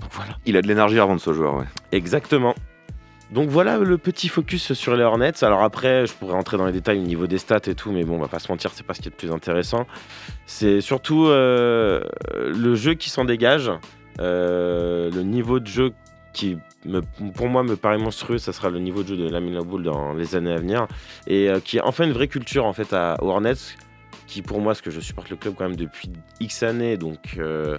Donc 0.00 0.10
voilà. 0.12 0.36
Il 0.46 0.56
a 0.56 0.62
de 0.62 0.68
l'énergie 0.68 1.00
avant 1.00 1.16
de 1.16 1.20
ce 1.20 1.32
joueur, 1.32 1.56
ouais. 1.56 1.64
Exactement. 1.92 2.54
Donc 3.30 3.50
voilà 3.50 3.78
le 3.78 3.98
petit 3.98 4.28
focus 4.28 4.72
sur 4.72 4.96
les 4.96 5.02
Hornets. 5.02 5.44
Alors 5.44 5.62
après, 5.62 6.06
je 6.06 6.12
pourrais 6.14 6.32
rentrer 6.32 6.56
dans 6.56 6.64
les 6.64 6.72
détails 6.72 6.98
au 6.98 7.02
niveau 7.02 7.26
des 7.26 7.38
stats 7.38 7.60
et 7.66 7.74
tout, 7.74 7.92
mais 7.92 8.04
bon, 8.04 8.16
on 8.16 8.20
va 8.20 8.28
pas 8.28 8.38
se 8.38 8.50
mentir, 8.50 8.70
c'est 8.72 8.86
pas 8.86 8.94
ce 8.94 9.02
qui 9.02 9.08
est 9.08 9.10
le 9.10 9.16
plus 9.16 9.30
intéressant. 9.30 9.86
C'est 10.46 10.80
surtout 10.80 11.26
euh, 11.26 12.00
le 12.34 12.74
jeu 12.74 12.94
qui 12.94 13.10
s'en 13.10 13.26
dégage, 13.26 13.70
euh, 14.20 15.10
le 15.10 15.22
niveau 15.22 15.60
de 15.60 15.66
jeu 15.66 15.92
qui, 16.32 16.56
me- 16.84 17.00
pour 17.32 17.48
moi, 17.48 17.62
me 17.62 17.76
paraît 17.76 17.98
monstrueux. 17.98 18.38
Ça 18.38 18.52
sera 18.52 18.70
le 18.70 18.78
niveau 18.78 19.02
de 19.02 19.08
jeu 19.08 19.16
de 19.16 19.28
Lamelo 19.28 19.64
Ball 19.64 19.82
dans 19.82 20.12
les 20.14 20.34
années 20.36 20.52
à 20.52 20.58
venir 20.58 20.86
et 21.26 21.48
euh, 21.48 21.60
qui 21.60 21.78
est 21.78 21.80
enfin 21.82 22.04
une 22.04 22.12
vraie 22.12 22.28
culture 22.28 22.64
en 22.66 22.72
fait 22.72 22.92
à, 22.92 23.16
Hornets, 23.20 23.54
qui 24.26 24.42
pour 24.42 24.58
moi, 24.60 24.72
parce 24.72 24.80
que 24.82 24.90
je 24.90 25.00
supporte 25.00 25.30
le 25.30 25.36
club 25.36 25.54
quand 25.56 25.64
même 25.64 25.76
depuis 25.76 26.10
X 26.40 26.62
années, 26.62 26.96
donc. 26.96 27.18
euh, 27.38 27.78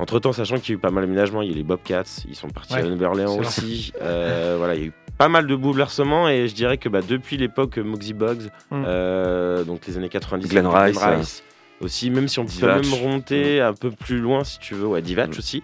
entre 0.00 0.20
temps, 0.20 0.32
sachant 0.32 0.58
qu'il 0.60 0.68
y 0.68 0.72
a 0.72 0.74
eu 0.76 0.80
pas 0.80 0.90
mal 0.92 1.04
d'aménagements, 1.04 1.42
il 1.42 1.48
y 1.48 1.50
a 1.50 1.54
eu 1.54 1.56
les 1.56 1.64
Bobcats, 1.64 2.04
ils 2.28 2.36
sont 2.36 2.48
partis 2.50 2.74
Ouais, 2.74 2.82
à 2.82 2.84
vrai. 2.84 3.24
aussi. 3.40 3.92
Euh, 4.00 4.54
voilà, 4.56 4.76
il 4.76 4.80
y 4.80 4.84
a 4.84 4.86
eu 4.86 4.92
pas 5.18 5.26
mal 5.28 5.48
de 5.48 5.56
bouleversements 5.56 6.28
et 6.28 6.46
je 6.46 6.54
dirais 6.54 6.78
que 6.78 6.88
bah, 6.88 7.00
depuis 7.02 7.36
l'époque 7.36 7.78
Moxie 7.78 8.12
Bugs, 8.14 8.46
Mm. 8.70 8.84
euh, 8.86 9.64
donc 9.64 9.84
les 9.88 9.96
années 9.96 10.08
90, 10.08 10.48
Glenn 10.48 10.66
Rice, 10.68 11.42
aussi, 11.80 12.10
même 12.10 12.28
si 12.28 12.38
on 12.38 12.44
peut 12.46 12.66
même 12.66 12.94
remonter 12.94 13.60
un 13.60 13.72
peu 13.74 13.90
plus 13.90 14.20
loin 14.20 14.44
si 14.44 14.60
tu 14.60 14.74
veux, 14.74 14.86
ouais, 14.86 15.02
Divac 15.02 15.34
Mm. 15.34 15.38
aussi. 15.38 15.62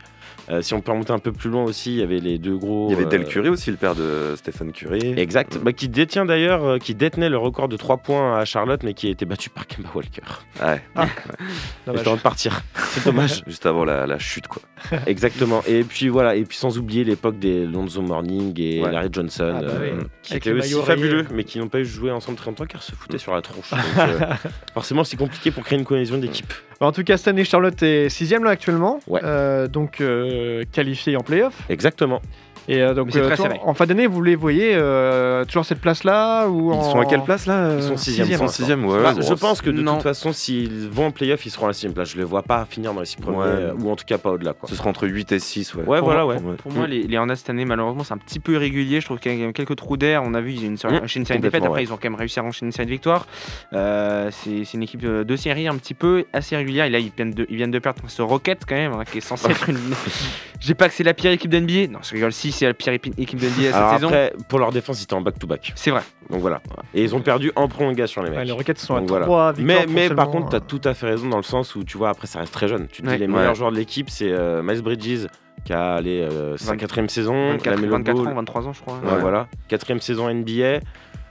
Euh, 0.50 0.60
si 0.62 0.74
on 0.74 0.80
peut 0.80 0.92
remonter 0.92 1.12
un 1.12 1.18
peu 1.18 1.32
plus 1.32 1.48
loin 1.50 1.64
aussi, 1.64 1.92
il 1.94 2.00
y 2.00 2.02
avait 2.02 2.18
les 2.20 2.38
deux 2.38 2.56
gros. 2.56 2.88
Il 2.90 2.92
y 2.92 2.96
avait 2.96 3.06
Del 3.06 3.22
euh, 3.22 3.24
Curry 3.24 3.48
aussi, 3.48 3.70
le 3.70 3.76
père 3.76 3.94
de 3.94 4.34
Stephen 4.36 4.72
Curry. 4.72 5.14
Exact, 5.18 5.58
bah, 5.62 5.72
qui 5.72 5.88
détient 5.88 6.24
d'ailleurs, 6.26 6.64
euh, 6.64 6.78
qui 6.78 6.94
détenait 6.94 7.28
le 7.30 7.38
record 7.38 7.68
de 7.68 7.76
3 7.76 7.98
points 7.98 8.38
à 8.38 8.44
Charlotte, 8.44 8.82
mais 8.82 8.94
qui 8.94 9.06
a 9.08 9.10
été 9.10 9.24
battu 9.24 9.48
par 9.50 9.66
Kemba 9.66 9.88
Walker. 9.94 10.20
Ouais, 10.62 10.82
J'étais 11.86 11.98
en 12.00 12.02
train 12.02 12.16
de 12.16 12.20
partir, 12.20 12.62
c'est 12.74 13.04
dommage. 13.04 13.42
juste 13.46 13.66
avant 13.66 13.84
la, 13.84 14.06
la 14.06 14.18
chute, 14.18 14.48
quoi. 14.48 14.62
Exactement. 15.06 15.62
Et 15.66 15.82
puis 15.82 16.08
voilà, 16.08 16.34
et 16.36 16.44
puis 16.44 16.56
sans 16.58 16.76
oublier 16.78 17.04
l'époque 17.04 17.38
des 17.38 17.64
Lonzo 17.66 18.02
Morning 18.02 18.52
et 18.60 18.74
Ouais. 18.84 18.90
Larry 18.90 19.08
Johnson, 19.10 19.54
Ah 19.56 19.60
bah 19.62 19.68
euh, 19.70 19.96
oui. 19.98 20.04
qui 20.22 20.32
Avec 20.32 20.46
étaient 20.46 20.54
les 20.54 20.74
aussi 20.74 20.86
fabuleux, 20.86 21.24
mais 21.32 21.44
qui 21.44 21.58
n'ont 21.58 21.68
pas 21.68 21.78
eu 21.80 21.84
joué 21.86 22.10
ensemble 22.10 22.36
très 22.36 22.50
longtemps 22.50 22.66
car 22.66 22.82
se 22.82 22.92
foutaient 22.92 23.18
sur 23.18 23.32
la 23.34 23.40
tronche. 23.40 23.70
Donc, 23.70 23.80
euh, 23.98 24.26
forcément, 24.74 25.04
c'est 25.04 25.16
compliqué 25.16 25.50
pour 25.50 25.62
créer 25.64 25.78
une 25.78 25.84
cohésion 25.84 26.18
d'équipe. 26.18 26.52
En 26.80 26.92
tout 26.92 27.04
cas, 27.04 27.16
cette 27.16 27.28
année, 27.28 27.44
Charlotte 27.44 27.80
est 27.82 28.08
sixième 28.08 28.44
là 28.44 28.50
actuellement. 28.50 29.00
Ouais. 29.06 29.20
Euh, 29.24 29.68
donc 29.68 30.00
euh, 30.00 30.33
qualifiée 30.72 31.16
en 31.16 31.20
playoff. 31.22 31.54
Exactement. 31.68 32.20
Et 32.66 32.80
euh, 32.82 32.94
donc 32.94 33.14
euh, 33.14 33.26
très 33.26 33.36
toi, 33.36 33.46
serré. 33.48 33.60
en 33.62 33.74
fin 33.74 33.84
d'année, 33.86 34.06
vous 34.06 34.22
les 34.22 34.36
voyez 34.36 34.72
euh, 34.74 35.44
toujours 35.44 35.64
cette 35.66 35.80
place-là 35.80 36.48
ou 36.48 36.72
Ils 36.72 36.76
en- 36.76 36.92
sont 36.92 37.00
à 37.00 37.04
quelle 37.04 37.22
place 37.22 37.46
là 37.46 37.66
euh, 37.66 37.76
Ils 37.78 37.82
sont 37.82 37.96
sixième 37.96 38.26
Ils 38.28 38.36
sont 38.38 38.48
sixième, 38.48 38.84
ouais. 38.86 39.02
Bah, 39.02 39.14
je 39.20 39.34
pense 39.34 39.60
que 39.60 39.70
de 39.70 39.82
non. 39.82 39.94
toute 39.94 40.02
façon, 40.04 40.32
s'ils 40.32 40.88
vont 40.88 41.06
en 41.06 41.10
playoff, 41.10 41.44
ils 41.44 41.50
seront 41.50 41.66
à 41.66 41.68
la 41.68 41.72
sixième 41.74 41.92
place. 41.92 42.10
Je 42.12 42.16
les 42.16 42.24
vois 42.24 42.42
pas 42.42 42.64
finir 42.68 42.94
dans 42.94 43.00
les 43.00 43.06
six 43.06 43.16
premiers, 43.16 43.36
Ouais. 43.38 43.44
euh, 43.46 43.74
ou 43.78 43.90
en 43.90 43.96
tout 43.96 44.04
cas 44.06 44.16
pas 44.18 44.30
au-delà. 44.30 44.54
Quoi. 44.54 44.68
Ce 44.68 44.74
sera 44.76 44.88
entre 44.88 45.06
8 45.06 45.32
et 45.32 45.38
6, 45.38 45.74
ouais. 45.74 45.82
Ouais, 45.84 45.98
Pour 45.98 46.06
voilà, 46.08 46.24
moi, 46.24 46.34
ouais. 46.34 46.36
pour 46.36 46.44
moi. 46.46 46.54
Pour 46.56 46.72
moi, 46.72 46.86
les, 46.86 47.02
les 47.02 47.18
Hornets 47.18 47.36
cette 47.36 47.50
année, 47.50 47.64
malheureusement, 47.66 48.02
c'est 48.04 48.14
un 48.14 48.18
petit 48.18 48.40
peu 48.40 48.54
irrégulier. 48.54 49.00
Je 49.00 49.04
trouve 49.06 49.18
qu'il 49.18 49.32
y 49.32 49.34
a 49.34 49.38
quand 49.38 49.44
même 49.44 49.52
quelques 49.52 49.76
trous 49.76 49.96
d'air. 49.96 50.22
On 50.24 50.32
a 50.34 50.40
vu, 50.40 50.52
ils 50.52 50.60
ont 50.64 50.68
une 50.68 50.76
série- 50.78 50.94
Mmh, 50.94 51.04
enchaîné 51.04 51.22
une 51.22 51.26
série 51.26 51.38
de 51.38 51.42
défaites. 51.42 51.60
complètement, 51.60 51.66
Après, 51.72 51.80
ouais. 51.82 51.84
ils 51.86 51.92
ont 51.92 51.96
quand 51.96 52.08
même 52.10 52.14
réussi 52.18 52.40
à 52.40 52.44
enchaîner 52.44 52.68
une 52.68 52.72
série 52.72 52.86
de 52.86 52.92
victoires. 52.92 53.26
Euh, 53.74 54.30
c'est 54.32 54.72
une 54.74 54.82
équipe 54.82 55.02
de, 55.02 55.22
de 55.22 55.36
série 55.36 55.68
un 55.68 55.76
petit 55.76 55.94
peu 55.94 56.24
assez 56.32 56.56
régulière. 56.56 56.86
Et 56.86 56.90
là, 56.90 56.98
ils 56.98 57.10
viennent 57.14 57.32
de, 57.32 57.46
ils 57.50 57.56
viennent 57.56 57.70
de 57.70 57.78
perdre 57.78 58.00
ce 58.08 58.22
Rocket 58.22 58.62
quand 58.66 58.74
même, 58.74 58.92
hein, 58.92 59.04
qui 59.10 59.18
est 59.18 59.20
censé 59.20 59.48
être 59.50 59.68
une. 59.68 59.78
J'ai 60.60 60.74
pas 60.74 60.88
que 60.88 60.94
c'est 60.94 61.04
la 61.04 61.12
pire 61.14 61.30
équipe 61.30 61.50
d'NBA. 61.50 61.88
Non, 61.92 61.98
je 62.02 62.12
rigole. 62.14 62.32
Si, 62.32 62.52
c'est 62.54 62.66
la 62.66 62.74
pire 62.74 62.92
épi- 62.92 63.12
équipe 63.18 63.38
d'NBA 63.38 63.52
cette 63.66 63.74
Alors 63.74 63.94
saison. 63.94 64.06
après, 64.08 64.32
pour 64.48 64.58
leur 64.58 64.72
défense, 64.72 65.00
ils 65.00 65.04
étaient 65.04 65.14
en 65.14 65.20
back-to-back. 65.20 65.72
C'est 65.76 65.90
vrai. 65.90 66.02
Donc 66.30 66.40
voilà. 66.40 66.60
Et 66.94 67.02
ils 67.02 67.14
ont 67.14 67.20
perdu 67.20 67.52
en 67.56 67.68
prolongation, 67.68 68.22
les 68.22 68.30
mecs. 68.30 68.38
Ouais, 68.38 68.44
les 68.44 68.52
Rockets 68.52 68.78
sont 68.78 68.94
à 68.96 69.00
Donc 69.00 69.08
voilà. 69.08 69.26
3 69.26 69.52
victoires. 69.52 69.84
Mais, 69.88 70.08
mais 70.08 70.14
par 70.14 70.30
contre, 70.30 70.48
tu 70.50 70.56
as 70.56 70.60
euh, 70.60 70.62
tout 70.66 70.80
à 70.84 70.94
fait 70.94 71.06
raison 71.06 71.28
dans 71.28 71.36
le 71.36 71.42
sens 71.42 71.74
où 71.74 71.84
tu 71.84 71.98
vois, 71.98 72.10
après, 72.10 72.26
ça 72.26 72.38
reste 72.38 72.52
très 72.54 72.68
jeune. 72.68 72.86
Tu 72.88 73.02
te 73.02 73.06
Ouais. 73.06 73.14
dis, 73.14 73.20
les 73.20 73.26
meilleurs 73.26 73.54
joueurs 73.54 73.72
de 73.72 73.76
l'équipe, 73.76 74.08
c'est 74.10 74.30
euh, 74.30 74.62
Miles 74.62 74.82
Bridges 74.82 75.26
qui 75.64 75.72
a 75.72 75.94
allé, 75.94 76.20
euh, 76.20 76.56
sa 76.58 76.66
24 76.72 76.80
quatrième 76.80 77.08
saison, 77.08 77.50
24, 77.52 77.74
Lamelo 77.76 77.92
24 77.92 78.16
Ball, 78.16 78.28
ans, 78.28 78.34
23 78.34 78.66
ans, 78.68 78.72
je 78.74 78.80
crois. 78.82 78.98
Ouais, 79.02 79.12
Ouais. 79.12 79.20
voilà. 79.20 79.46
Quatrième 79.68 80.00
saison 80.00 80.28
NBA. 80.28 80.80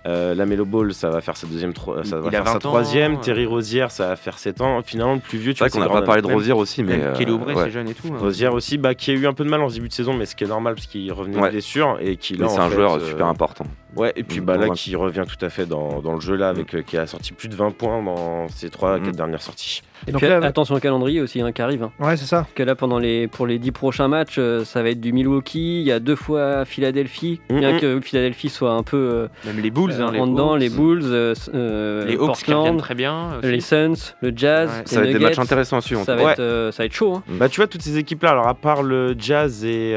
Euh, 0.05 0.35
la 0.35 0.45
Melo 0.45 0.65
Ball, 0.65 0.93
ça 0.93 1.09
va 1.09 1.21
faire 1.21 1.37
sa 1.37 1.47
deuxième, 1.47 1.73
ça 2.03 2.19
va 2.19 2.29
faire 2.29 2.45
sa 2.45 2.51
20 2.51 2.55
ans, 2.55 2.59
troisième. 2.59 3.19
Terry 3.21 3.45
Rosière, 3.45 3.89
ça 3.89 4.07
va 4.09 4.15
faire 4.17 4.37
7 4.37 4.59
ans. 4.59 4.81
Finalement, 4.83 5.13
le 5.13 5.19
plus 5.21 5.37
vieux, 5.37 5.53
tu 5.53 5.59
C'est 5.59 5.69
vrai 5.69 5.79
vois, 5.79 5.87
qu'on 5.87 5.93
n'a 5.93 6.01
pas 6.01 6.05
parlé 6.05 6.21
de 6.21 6.27
Rosier 6.27 6.51
aussi, 6.51 6.83
mais. 6.83 6.97
Même 6.97 7.07
euh, 7.07 7.13
Kelly 7.13 7.31
Oubre, 7.31 7.47
ouais. 7.47 7.53
c'est 7.55 7.71
jeune 7.71 7.87
et 7.87 7.93
tout. 7.93 8.07
hein. 8.13 8.17
Rosière 8.19 8.53
aussi, 8.53 8.77
bah, 8.77 8.95
qui 8.95 9.11
a 9.11 9.13
eu 9.13 9.25
un 9.27 9.33
peu 9.33 9.45
de 9.45 9.49
mal 9.49 9.61
en 9.61 9.69
ce 9.69 9.75
début 9.75 9.87
de 9.87 9.93
saison, 9.93 10.13
mais 10.13 10.25
ce 10.25 10.35
qui 10.35 10.43
est 10.43 10.47
normal 10.47 10.75
parce 10.75 10.87
qu'il 10.87 11.11
revenait 11.13 11.37
Ouais. 11.37 11.47
de 11.47 11.51
blessure 11.53 11.97
et 12.01 12.17
qui 12.17 12.35
c'est 12.35 12.43
un 12.43 12.67
fait, 12.69 12.75
joueur 12.75 12.95
euh, 12.95 12.99
super 13.07 13.27
important. 13.27 13.65
Ouais, 13.95 14.12
et 14.15 14.23
puis 14.23 14.41
Mm, 14.41 14.45
bah, 14.45 14.58
là, 14.58 14.69
qui 14.69 14.95
revient 14.95 15.23
tout 15.27 15.43
à 15.45 15.49
fait 15.49 15.65
dans, 15.65 16.01
dans 16.01 16.13
le 16.15 16.19
jeu 16.19 16.36
là, 16.36 16.49
avec 16.49 16.73
euh, 16.73 16.82
qui 16.82 16.97
a 16.97 17.06
sorti 17.06 17.32
plus 17.34 17.47
de 17.47 17.56
20 17.56 17.71
points 17.71 18.01
dans 18.01 18.47
ses 18.49 18.69
3 18.69 18.97
Mm. 18.97 19.03
4 19.06 19.15
dernières 19.15 19.41
sorties. 19.41 19.82
Et 20.08 20.12
Donc 20.12 20.19
puis 20.21 20.29
là- 20.29 20.38
attention 20.43 20.75
au 20.75 20.79
calendrier 20.79 21.21
aussi 21.21 21.39
hein, 21.41 21.51
qui 21.53 21.62
arrive. 21.62 21.84
hein. 21.84 21.91
Ouais, 21.99 22.17
c'est 22.17 22.25
ça. 22.25 22.39
Parce 22.41 22.53
que 22.53 22.63
là, 22.63 22.75
pendant 22.75 22.97
les, 22.99 23.27
pour 23.27 23.47
les 23.47 23.58
10 23.60 23.71
prochains 23.71 24.08
matchs, 24.10 24.36
euh, 24.38 24.65
ça 24.65 24.84
va 24.84 24.89
être 24.89 24.99
du 24.99 25.13
Milwaukee. 25.13 25.79
Il 25.82 25.86
y 25.88 25.91
a 25.91 25.99
deux 25.99 26.15
fois 26.17 26.65
Philadelphie. 26.65 27.39
Mhm. 27.49 27.60
Bien 27.60 27.79
que 27.79 28.01
Philadelphie 28.01 28.49
soit 28.49 28.71
un 28.71 28.84
peu 28.84 28.97
euh, 28.97 29.27
Même 29.45 29.60
les 29.62 29.69
Bulls, 29.71 29.93
hein, 30.01 30.12
les 30.12 30.19
en 30.19 30.27
dedans, 30.27 30.53
Hawks. 30.53 30.60
les 30.60 30.69
Bulls, 30.69 31.06
Les 31.06 32.15
Hawks 32.15 32.36
qui 32.38 32.51
Portland, 32.51 32.77
très 32.79 32.95
bien. 32.95 33.38
aussi. 33.39 33.51
les 33.51 33.62
Suns, 33.62 33.93
le 34.21 34.34
Jazz, 34.36 34.69
Ouais. 34.69 34.82
les 34.82 34.88
Ça 34.88 34.99
va 35.01 35.06
être 35.08 35.13
des 35.13 35.19
matchs 35.23 35.39
intéressants 35.39 35.77
à 35.77 35.82
suivre. 35.82 36.01
en 36.01 36.03
Ça 36.06 36.13
tout 36.13 36.19
va, 36.19 36.25
cas. 36.25 36.32
être, 36.34 36.39
euh, 36.41 36.71
ça 36.71 36.84
va 36.84 36.86
être 36.88 36.93
chaud. 36.93 37.13
hein. 37.15 37.23
Bah, 37.29 37.47
tu 37.47 37.58
vois, 37.62 37.67
toutes 37.67 37.82
ces 37.84 37.97
équipes 37.97 38.23
là, 38.23 38.32
alors 38.32 38.47
à 38.47 38.56
part 38.56 38.84
le 38.84 39.15
Jazz 39.17 39.63
et. 39.63 39.95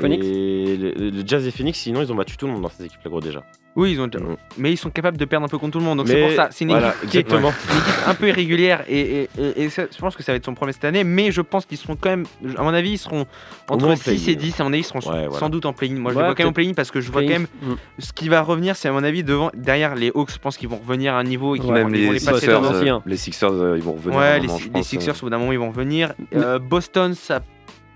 Phoenix 0.00 0.26
et 0.26 0.76
le, 0.76 1.10
le 1.10 1.22
Jazz 1.26 1.46
et 1.46 1.50
Phoenix, 1.50 1.78
sinon 1.78 2.02
ils 2.02 2.12
ont 2.12 2.16
battu 2.16 2.36
tout 2.36 2.46
le 2.46 2.52
monde 2.52 2.62
dans 2.62 2.68
ces 2.68 2.84
équipes 2.84 3.00
là, 3.04 3.10
gros 3.10 3.20
déjà. 3.20 3.42
Oui, 3.76 3.92
ils 3.92 4.00
ont... 4.00 4.06
Mm. 4.06 4.36
mais 4.56 4.72
ils 4.72 4.78
sont 4.78 4.88
capables 4.88 5.18
de 5.18 5.24
perdre 5.26 5.44
un 5.44 5.48
peu 5.50 5.58
contre 5.58 5.72
tout 5.74 5.78
le 5.80 5.84
monde. 5.84 5.98
Donc 5.98 6.08
c'est 6.08 6.22
pour 6.22 6.32
ça. 6.32 6.48
C'est 6.50 6.64
une 6.64 6.70
voilà, 6.70 6.94
équipe 6.96 7.10
qui 7.10 7.16
est 7.18 7.20
exactement. 7.20 7.50
une 7.70 7.76
équipe 7.78 8.08
un 8.08 8.14
peu 8.14 8.28
irrégulière 8.28 8.84
et, 8.88 9.00
et, 9.24 9.28
et- 9.38 9.62
et 9.64 9.68
ça, 9.68 9.82
je 9.94 9.98
pense 9.98 10.16
que 10.16 10.22
ça 10.22 10.32
va 10.32 10.36
être 10.36 10.46
son 10.46 10.54
premier 10.54 10.72
cette 10.72 10.86
année. 10.86 11.04
Mais 11.04 11.30
je 11.30 11.42
pense 11.42 11.66
qu'ils 11.66 11.76
seront 11.76 11.94
quand 11.94 12.08
même, 12.08 12.24
à 12.56 12.62
mon 12.62 12.72
avis, 12.72 12.92
ils 12.92 12.98
seront 12.98 13.26
entre 13.68 13.84
moins 13.84 13.92
en 13.92 13.96
6 13.96 14.10
et 14.30 14.34
play-in. 14.34 14.38
10. 14.48 14.60
À 14.60 14.64
mon 14.64 14.72
avis, 14.72 14.80
ils 14.80 14.84
seront 14.84 15.00
Ouais, 15.00 15.24
sans 15.24 15.28
voilà. 15.28 15.48
doute 15.50 15.66
en 15.66 15.74
play-in. 15.74 15.94
Moi, 15.98 16.12
je 16.12 16.16
Ouais, 16.16 16.22
les 16.22 16.26
vois 16.28 16.34
quand 16.34 16.44
même 16.44 16.50
en 16.50 16.52
play-in 16.54 16.72
parce 16.72 16.90
que 16.90 17.02
je 17.02 17.12
vois 17.12 17.20
quand 17.22 17.28
même 17.28 17.46
Mm. 17.60 17.74
ce 17.98 18.12
qui 18.14 18.30
va 18.30 18.40
revenir. 18.40 18.76
C'est 18.76 18.88
à 18.88 18.92
mon 18.92 19.04
avis 19.04 19.22
devant, 19.24 19.50
derrière 19.54 19.94
les 19.94 20.10
Hawks. 20.14 20.30
Je 20.32 20.38
pense 20.38 20.56
qu'ils 20.56 20.70
vont 20.70 20.78
revenir 20.78 21.12
à 21.14 21.18
un 21.18 21.24
niveau 21.24 21.54
et 21.54 21.58
qu'ils 21.58 21.70
Ouais, 21.70 21.82
vont, 21.82 21.88
les 21.88 22.00
les 22.12 22.20
passer 22.20 22.32
Sixers, 22.32 22.64
hein. 22.64 22.82
euh, 22.82 22.98
les 23.04 23.16
Sixers, 23.18 23.52
euh, 23.52 23.76
ils 23.76 23.82
vont 23.82 23.92
revenir. 23.92 24.18
Ouais, 24.18 24.40
les, 24.40 24.46
moment, 24.46 24.58
je 24.58 24.64
les 24.64 24.70
pense, 24.70 24.86
Sixers, 24.88 25.14
euh. 25.14 25.18
au 25.18 25.20
bout 25.26 25.30
d'un 25.30 25.38
moment, 25.38 25.52
ils 25.52 25.58
vont 25.58 25.68
revenir. 25.68 26.14
Euh, 26.34 26.58
Boston, 26.58 27.12
ça 27.14 27.40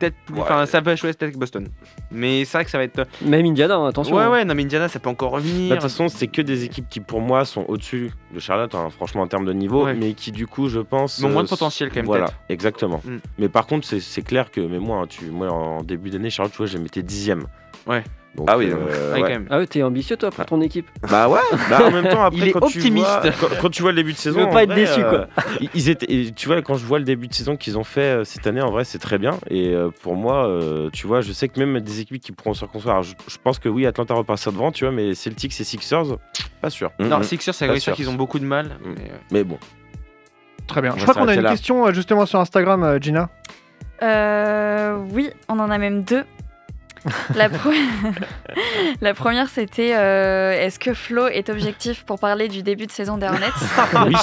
peut-être 0.01 0.17
plus. 0.25 0.35
Ouais. 0.35 0.41
Enfin, 0.43 0.67
ça 0.67 0.81
va 0.81 0.97
jouer 0.97 1.11
peut-être 1.11 1.23
avec 1.23 1.37
Boston. 1.39 1.69
Mais 2.11 2.45
c'est 2.45 2.57
vrai 2.59 2.65
que 2.65 2.71
ça 2.71 2.79
va 2.79 2.85
être. 2.85 3.07
Même 3.23 3.47
Indiana, 3.47 3.77
hein, 3.77 3.87
attention. 3.89 4.17
Ouais, 4.17 4.25
hein. 4.25 4.31
ouais, 4.31 4.45
non, 4.45 4.55
mais 4.55 4.65
Indiana, 4.65 4.89
ça 4.89 4.99
peut 4.99 5.09
encore 5.11 5.33
Bah, 5.33 5.39
De 5.41 5.45
revenir. 5.45 5.73
toute 5.75 5.83
façon, 5.83 6.09
c'est 6.09 6.27
que 6.27 6.43
des 6.43 6.65
équipes 6.65 6.89
qui, 6.89 7.01
pour 7.01 7.21
moi, 7.21 7.45
sont 7.45 7.65
au-dessus 7.69 8.11
de 8.35 8.41
Charlotte, 8.41 8.75
hein, 8.75 8.89
franchement, 8.91 9.23
en 9.23 9.27
termes 9.29 9.45
de 9.45 9.53
niveau, 9.53 9.85
Ouais. 9.85 9.95
mais 9.95 10.15
qui, 10.15 10.33
du 10.33 10.47
coup, 10.47 10.69
je 10.69 10.81
pense. 10.81 11.21
Mais 11.21 11.27
ont 11.27 11.31
moins 11.31 11.43
de 11.43 11.47
euh, 11.49 11.51
potentiel, 11.51 11.91
quand 11.91 11.97
même, 11.97 12.07
Voilà, 12.07 12.27
exactement. 12.49 13.01
Mm. 13.05 13.17
Mais 13.39 13.49
par 13.49 13.67
contre, 13.67 13.87
c'est- 13.87 14.23
clair 14.23 14.51
que, 14.51 14.61
mais 14.61 14.79
moi, 14.79 15.07
tu, 15.09 15.27
moi, 15.27 15.51
en 15.51 15.83
début 15.83 16.11
d'année, 16.11 16.31
Charlotte, 16.31 16.53
tu 16.53 16.59
vois, 16.59 16.67
je 16.67 16.79
mettais 16.79 17.03
dixième. 17.03 17.45
Ouais. 17.87 18.03
Donc, 18.37 18.47
Ah 18.49 18.57
oui, 18.57 18.71
euh, 18.71 18.75
Ouais, 18.77 19.13
ouais. 19.15 19.21
quand 19.23 19.29
même. 19.29 19.47
Ah 19.51 19.59
ouais, 19.59 19.67
t'es 19.67 19.83
ambitieux 19.83 20.17
toi 20.17 20.31
pour 20.31 20.47
ton 20.47 20.61
équipe. 20.61 20.87
Bah 21.11 21.29
ouais, 21.29 21.41
bah 21.69 21.81
en 21.85 21.91
même 21.91 22.07
temps, 22.09 22.23
après, 22.23 22.39
Il 22.39 22.49
est 22.49 22.53
quand, 22.53 22.69
Tu 22.69 22.79
optimiste. 22.79 23.07
vois, 23.07 23.23
quand, 23.41 23.49
quand 23.61 23.71
tu 23.71 23.83
vois 23.83 23.91
le 23.91 23.97
début 23.97 24.13
de 24.13 24.19
saison. 24.19 24.49
pas 24.51 24.63
être 24.63 24.71
vrai, 24.71 24.77
déçu, 24.87 25.01
quoi. 25.03 25.27
ils- 25.61 25.69
Ils 25.75 25.89
étaient, 25.89 26.31
tu 26.37 26.47
vois, 26.47 26.63
quand 26.63 26.75
je 26.75 26.85
vois 26.87 26.99
le 27.01 27.05
début 27.05 27.27
de 27.27 27.35
saison 27.35 27.57
qu'ils 27.57 27.77
ont 27.77 27.83
fait 27.85 28.01
euh, 28.21 28.25
cette 28.25 28.47
année, 28.47 28.61
en 28.63 28.71
vrai, 28.71 28.85
c'est 28.85 28.99
très 29.01 29.19
bien. 29.19 29.33
Et 29.49 29.75
euh, 29.75 29.91
pour 30.03 30.15
moi, 30.15 30.47
euh, 30.47 30.91
tu 30.93 31.09
vois, 31.09 31.23
je 31.23 31.33
sais 31.33 31.49
que 31.49 31.59
même 31.59 31.81
des 31.81 32.01
équipes 32.01 32.21
qui 32.23 32.31
pourront 32.31 32.55
se 32.55 32.65
reconstruire. 32.65 33.03
je, 33.03 33.15
je 33.27 33.37
pense 33.43 33.59
que 33.59 33.69
oui, 33.69 33.85
Atlanta 33.85 34.15
repassera 34.15 34.53
devant, 34.53 34.71
tu 34.71 34.85
vois, 34.85 34.93
mais 34.95 35.15
Celtics 35.15 35.61
et 35.61 35.65
Sixers, 35.65 36.17
pas 36.63 36.71
sûr. 36.71 36.93
Non. 37.01 37.23
Sixers, 37.25 37.53
c'est 37.55 37.67
vrai 37.67 37.81
sûr. 37.81 37.95
qu'ils 37.95 38.09
ont 38.09 38.15
beaucoup 38.15 38.39
de 38.39 38.45
mal. 38.47 38.67
Mm. 38.67 38.95
mais, 38.97 39.11
euh, 39.11 39.17
Mais 39.33 39.45
bon, 39.45 39.59
Très 40.69 40.83
bien. 40.83 40.93
On 40.95 40.99
Je 40.99 41.03
crois 41.03 41.15
qu'on 41.15 41.27
a 41.27 41.35
une 41.35 41.41
là. 41.41 41.51
question 41.51 41.85
euh, 41.89 41.93
justement 41.93 42.27
sur 42.27 42.39
Instagram, 42.39 42.85
euh, 42.85 42.99
Gina. 43.01 43.29
Euh, 44.03 44.97
oui, 45.13 45.31
on 45.49 45.59
en 45.59 45.69
a 45.69 45.79
même 45.79 46.05
deux. 46.05 46.23
La, 47.35 47.49
pro- 47.49 47.71
La 49.01 49.15
première, 49.15 49.49
c'était 49.49 49.95
euh, 49.97 50.53
est-ce 50.53 50.79
que 50.79 50.93
Flo 50.95 51.27
est 51.29 51.49
objectif 51.49 52.05
pour 52.05 52.19
parler 52.19 52.49
du 52.49 52.63
début 52.63 52.87
de 52.87 52.91
saison 52.93 53.17
des 53.17 53.27
Hornets 53.27 53.47
oui, 54.07 54.15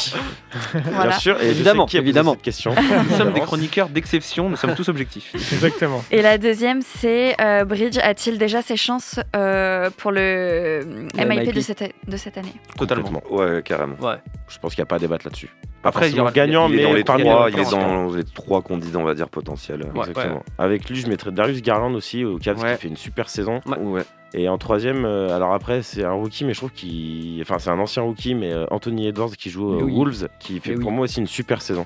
Voilà. 0.74 1.08
bien 1.10 1.20
sûr. 1.20 1.42
Et 1.42 1.50
Évidemment, 1.50 1.86
qui 1.86 1.98
a 1.98 2.02
évidemment. 2.02 2.34
cette 2.34 2.42
question. 2.44 2.76
Nous 3.10 3.18
sommes 3.18 3.34
des 3.34 3.42
chroniqueurs 3.42 3.90
d'exception, 3.90 4.50
nous 4.50 4.56
sommes 4.56 4.76
tous 4.76 4.90
objectifs. 4.90 5.32
Exactement. 5.54 6.04
Et 6.12 6.22
la 6.22 6.38
deuxième, 6.38 6.82
c'est 6.82 7.36
euh, 7.42 7.66
Bridge 7.66 7.98
a-t-il 8.02 8.38
déjà 8.38 8.62
ses 8.62 8.78
chances 8.78 9.20
euh, 9.36 9.90
pour 9.98 10.12
le 10.12 10.82
Le 11.18 11.26
MIP, 11.26 11.40
MIP. 11.48 11.54
de 11.56 11.62
cette, 11.62 11.84
de 12.08 12.18
cette 12.18 12.38
année? 12.38 12.54
Totalement. 12.78 13.24
Ouais, 13.30 13.62
carrément. 13.64 13.96
Ouais. 14.00 14.16
Je 14.48 14.58
pense 14.60 14.76
qu'il 14.76 14.82
n'y 14.82 14.88
a 14.88 14.90
pas 14.90 14.98
à 14.98 15.00
débattre 15.00 15.26
là-dessus. 15.26 15.50
Après, 15.88 16.10
il 16.10 16.16
y 16.16 16.20
aura- 16.20 16.32
gagnant, 16.32 16.68
il 16.68 16.76
est 16.76 16.78
mais 16.78 16.84
dans 16.84 16.94
les 16.94 17.04
trois, 17.04 17.18
les 17.18 17.24
il 17.54 17.60
est 17.60 17.72
dans 17.72 18.12
les 18.14 18.24
trois 18.24 18.62
candidats, 18.62 19.00
on 19.00 19.04
va 19.04 19.14
dire, 19.14 19.30
potentiels. 19.30 19.84
Ouais, 19.96 20.08
Exactement. 20.10 20.44
Avec 20.58 20.90
lui, 20.90 20.96
je 20.98 21.08
mettrais 21.08 21.32
Darius 21.32 21.62
Garland 21.62 21.94
aussi 21.96 22.24
au 22.26 22.38
Cavs 22.38 22.62
Ouais. 22.62 22.76
qui 22.76 22.82
fait 22.82 22.88
une 22.88 22.98
super 22.98 23.30
saison. 23.30 23.62
Ouais. 23.66 24.02
Et 24.34 24.50
en 24.50 24.58
troisième, 24.58 25.06
euh, 25.06 25.34
alors 25.36 25.54
après, 25.54 25.82
c'est 25.82 26.04
un 26.04 26.12
rookie, 26.12 26.44
mais 26.44 26.54
je 26.54 26.60
trouve 26.60 26.72
qu'il. 26.72 27.42
Enfin, 27.42 27.60
c'est 27.60 27.70
un 27.70 27.80
ancien 27.80 28.04
rookie, 28.04 28.36
mais 28.36 28.52
euh, 28.52 28.66
Anthony 28.72 29.08
Edwards 29.08 29.32
qui 29.38 29.50
joue 29.50 29.66
aux 29.66 29.84
oui. 29.84 29.94
Wolves, 29.96 30.28
qui 30.40 30.60
fait 30.60 30.72
Mais 30.72 30.80
pour 30.82 30.90
oui. 30.90 30.96
moi 30.96 31.04
aussi 31.06 31.20
une 31.22 31.28
super 31.28 31.62
saison. 31.62 31.86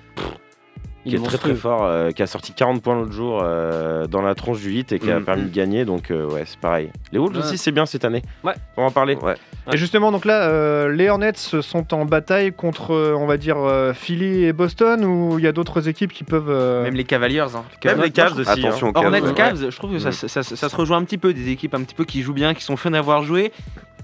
Il 1.06 1.16
qui 1.18 1.24
est 1.24 1.26
très 1.28 1.38
très 1.38 1.56
fort, 1.56 1.84
euh, 1.84 2.12
qui 2.12 2.22
a 2.22 2.28
sorti 2.28 2.54
40 2.54 2.82
points 2.84 2.96
l'autre 2.96 3.12
jour 3.12 3.40
euh, 3.44 4.06
dans 4.06 4.22
la 4.22 4.36
tronche 4.36 4.60
du 4.62 4.72
hit 4.74 4.92
et 4.92 5.00
qui 5.00 5.10
a 5.12 5.20
Mm. 5.20 5.26
permis 5.26 5.44
de 5.44 5.50
gagner. 5.54 5.84
Donc, 5.86 6.12
euh, 6.12 6.30
ouais, 6.30 6.44
c'est 6.46 6.60
pareil. 6.60 6.92
Les 7.12 7.18
Wolves 7.18 7.34
Ouais. 7.38 7.40
aussi, 7.44 7.58
c'est 7.58 7.72
bien 7.72 7.86
cette 7.88 8.06
année. 8.06 8.22
Ouais. 8.44 8.54
On 8.78 8.82
va 8.82 8.88
en 8.88 8.92
parler. 8.92 9.16
Ouais. 9.16 9.36
Et 9.74 9.78
justement, 9.78 10.12
donc 10.12 10.26
là, 10.26 10.44
euh, 10.50 10.92
les 10.94 11.10
Hornets 11.10 11.34
sont 11.36 11.94
en 11.94 12.06
bataille 12.06 12.52
contre, 12.52 12.92
on 13.18 13.26
va 13.26 13.38
dire, 13.38 13.58
euh, 13.58 13.94
Philly 13.94 14.46
et 14.46 14.54
Boston, 14.54 15.04
ou 15.06 15.40
il 15.40 15.44
y 15.44 15.48
a 15.48 15.52
d'autres 15.52 15.88
équipes 15.88 16.14
qui 16.14 16.24
peuvent. 16.24 16.50
euh, 16.50 16.84
Même 16.84 16.96
les 16.96 17.04
Cavaliers. 17.04 17.40
Hein. 17.40 17.64
Même 17.84 18.02
les 18.02 18.12
Cavs 18.12 18.38
aussi. 18.38 18.50
Attention 18.50 18.88
hein. 18.88 18.90
aux 18.90 18.94
Cavs. 18.94 19.06
Hornets, 19.06 19.22
Ouais. 19.22 19.34
Cavs, 19.34 19.70
je 19.72 19.76
trouve 19.76 19.92
que 19.94 20.00
ça, 20.00 20.10
Mm. 20.10 20.14
ça- 20.14 20.28
ça- 20.44 20.56
ça 20.56 20.70
se 20.70 20.76
rejoint 20.76 20.98
un 20.98 21.04
petit 21.04 21.18
peu, 21.18 21.34
des 21.34 21.50
équipes 21.50 21.74
un 21.74 21.82
petit 21.84 21.96
peu 21.96 22.06
qui 22.06 22.22
jouent 22.22 22.34
bien, 22.34 22.54
qui 22.54 22.64
sont 22.64 22.78
fun 22.78 22.92
d'avoir 22.92 23.24
joué, 23.24 23.52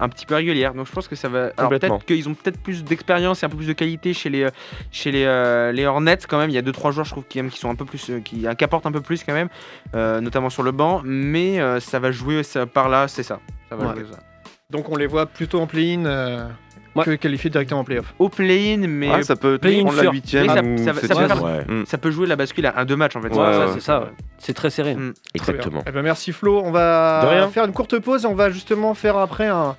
un 0.00 0.08
petit 0.08 0.26
peu 0.26 0.34
régulières. 0.34 0.74
Donc 0.74 0.86
je 0.86 0.92
pense 0.92 1.08
que 1.08 1.16
ça 1.16 1.28
va. 1.28 1.50
Alors 1.56 1.70
peut-être 1.70 2.04
qu'ils 2.04 2.28
ont 2.28 2.34
peut-être 2.34 2.60
plus 2.60 2.84
d'expérience 2.84 3.42
et 3.42 3.46
un 3.46 3.48
peu 3.48 3.56
plus 3.56 3.66
de 3.66 3.72
qualité 3.72 4.14
chez 4.14 4.28
les, 4.30 4.46
chez 4.90 5.10
les, 5.10 5.24
euh, 5.24 5.72
les 5.72 5.86
Hornets 5.86 6.18
quand 6.28 6.38
même. 6.38 6.50
Il 6.50 6.54
y 6.54 6.58
a 6.58 6.62
2-3 6.62 6.92
joueurs, 6.92 7.04
je 7.06 7.10
trouve, 7.12 7.24
qui, 7.28 7.42
qui 7.48 7.58
sont 7.58 7.70
un 7.70 7.74
peu 7.74 7.84
plus. 7.84 8.08
euh, 8.10 8.20
qui, 8.20 8.46
qui 8.56 8.64
apportent 8.64 8.86
un 8.86 8.92
peu 8.92 9.00
plus 9.00 9.24
quand 9.24 9.34
même, 9.34 9.48
euh, 9.94 10.20
notamment 10.20 10.50
sur 10.50 10.62
le 10.62 10.72
banc. 10.72 11.02
Mais 11.04 11.60
euh, 11.60 11.80
ça 11.80 11.98
va 11.98 12.10
jouer 12.12 12.42
ça, 12.42 12.66
par 12.66 12.88
là, 12.88 13.08
c'est 13.08 13.22
ça. 13.22 13.40
Ça 13.68 13.76
va 13.76 13.88
Ouais. 13.88 13.94
jouer 13.96 14.06
ça. 14.12 14.18
Donc 14.70 14.88
on 14.90 14.96
les 14.96 15.06
voit 15.06 15.26
plutôt 15.26 15.60
en 15.60 15.66
play-in 15.66 16.04
euh, 16.04 16.46
Ouais. 16.94 17.04
que 17.04 17.14
qualifiés 17.14 17.48
directement 17.50 17.80
en 17.80 17.84
play-off. 17.84 18.12
Au 18.18 18.28
play-in, 18.28 18.78
mais. 18.88 19.08
Ah, 19.12 19.22
ça 19.22 19.36
peut 19.36 19.58
prendre 19.58 19.92
la 19.92 20.10
huitième. 20.10 20.48
Ça- 20.48 20.94
ça 20.94 21.14
ça 21.28 21.36
Ouais, 21.36 21.64
Mm. 21.68 21.86
Ça 21.86 21.96
peut 21.96 22.10
jouer 22.10 22.26
la 22.26 22.34
bascule 22.34 22.66
à 22.66 22.76
un 22.80 22.84
deux 22.84 22.96
matchs 22.96 23.14
en 23.14 23.20
fait. 23.22 23.28
Ouais, 23.28 23.38
ouais, 23.38 23.66
c'est 23.74 23.80
ça, 23.80 24.00
ouais. 24.00 24.06
C'est 24.38 24.52
très 24.54 24.70
serré. 24.70 24.94
Mm. 24.96 25.12
exactement. 25.34 25.84
Eh 25.86 25.92
ben, 25.92 26.02
merci 26.02 26.32
Flo. 26.32 26.60
On 26.64 26.72
va 26.72 27.48
faire 27.52 27.64
une 27.66 27.72
courte 27.72 27.98
pause 28.00 28.24
et 28.24 28.26
on 28.26 28.34
va 28.34 28.50
justement 28.50 28.94
faire 28.94 29.16
après 29.16 29.46
un, 29.46 29.76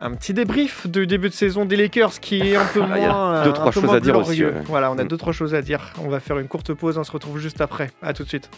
un 0.00 0.12
petit 0.14 0.32
débrief 0.32 0.86
du 0.86 1.06
début 1.06 1.28
de 1.28 1.34
saison 1.34 1.66
des 1.66 1.76
Lakers 1.76 2.20
qui 2.20 2.40
est 2.40 2.56
un 2.56 2.64
peu 2.64 2.80
Ah, 2.90 2.96
il 2.98 3.02
y 3.02 3.04
a 3.04 3.12
moins. 3.12 3.42
deux, 3.44 3.50
euh, 3.50 3.52
trois 3.52 3.68
un 3.68 3.70
peu 3.72 3.80
choses 3.80 3.94
à 3.94 4.00
dire 4.00 4.16
aussi, 4.16 4.36
glorieux. 4.36 4.54
ouais. 4.56 4.62
Voilà, 4.66 4.90
on 4.90 4.98
a 4.98 5.04
Mm. 5.04 5.08
d'autres 5.08 5.32
choses 5.32 5.54
à 5.54 5.62
dire. 5.62 5.92
On 6.02 6.08
va 6.08 6.20
faire 6.20 6.38
une 6.38 6.48
courte 6.48 6.72
pause. 6.72 6.96
On 6.98 7.04
se 7.04 7.12
retrouve 7.12 7.38
juste 7.38 7.60
après. 7.60 7.90
À 8.02 8.12
tout 8.14 8.22
de 8.24 8.28
suite. 8.28 8.48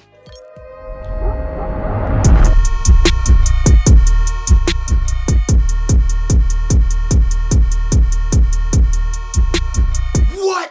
What? 10.35 10.71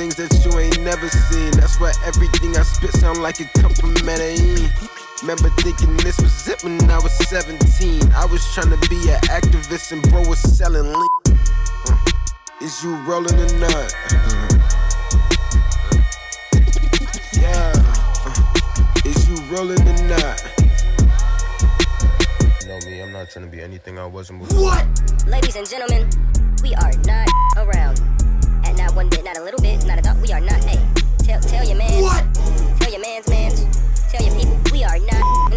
Things 0.00 0.16
that 0.16 0.32
you 0.46 0.58
ain't 0.58 0.80
never 0.80 1.10
seen. 1.10 1.50
That's 1.60 1.78
why 1.78 1.92
everything 2.06 2.56
I 2.56 2.62
spit 2.62 2.92
sound 2.92 3.20
like 3.20 3.38
it 3.38 3.52
come 3.60 3.74
from 3.74 3.92
Medellin. 4.06 4.70
Remember 5.20 5.50
thinking 5.60 5.94
this 5.98 6.18
was 6.18 6.48
it 6.48 6.64
when 6.64 6.80
I 6.90 6.98
was 7.00 7.12
17. 7.28 8.10
I 8.14 8.24
was 8.24 8.40
trying 8.54 8.70
to 8.70 8.80
be 8.88 8.96
an 9.12 9.20
activist 9.28 9.92
and 9.92 10.00
bro 10.08 10.26
was 10.26 10.40
selling 10.40 10.88
lean. 10.88 11.38
Uh, 11.84 11.98
is 12.62 12.82
you 12.82 12.96
rolling 13.04 13.34
or 13.34 13.52
not? 13.60 13.92
Yeah. 17.36 17.72
Uh, 18.24 19.04
is 19.04 19.28
you 19.28 19.36
rolling 19.52 19.84
or 19.84 20.00
nut? 20.08 20.40
You 22.62 22.68
know 22.68 22.78
me, 22.88 23.02
I'm 23.02 23.12
not 23.12 23.28
trying 23.28 23.44
to 23.44 23.50
be 23.50 23.60
anything 23.60 23.98
I 23.98 24.06
wasn't 24.06 24.40
before. 24.40 24.62
What? 24.62 24.86
Ladies 25.26 25.56
and 25.56 25.68
gentlemen, 25.68 26.08
we 26.62 26.74
are 26.76 26.92
not 27.04 27.28
around. 27.58 28.19
Not 28.90 28.96
one 28.96 29.08
bit, 29.08 29.24
not 29.24 29.36
a 29.38 29.44
little 29.44 29.60
bit, 29.60 29.86
not 29.86 30.00
a 30.00 30.02
dot. 30.02 30.16
We 30.16 30.32
are 30.32 30.40
not. 30.40 30.64
Hey, 30.64 30.84
tell 31.18 31.40
tell 31.40 31.64
your 31.64 31.76
man. 31.76 32.02
What? 32.02 32.24
Tell 32.80 32.90
your 32.90 33.00
man's 33.00 33.28
mans. 33.28 33.64
Tell 34.10 34.20
your 34.20 34.34
people 34.34 34.58
we 34.72 34.82
are 34.82 34.98
not 34.98 35.49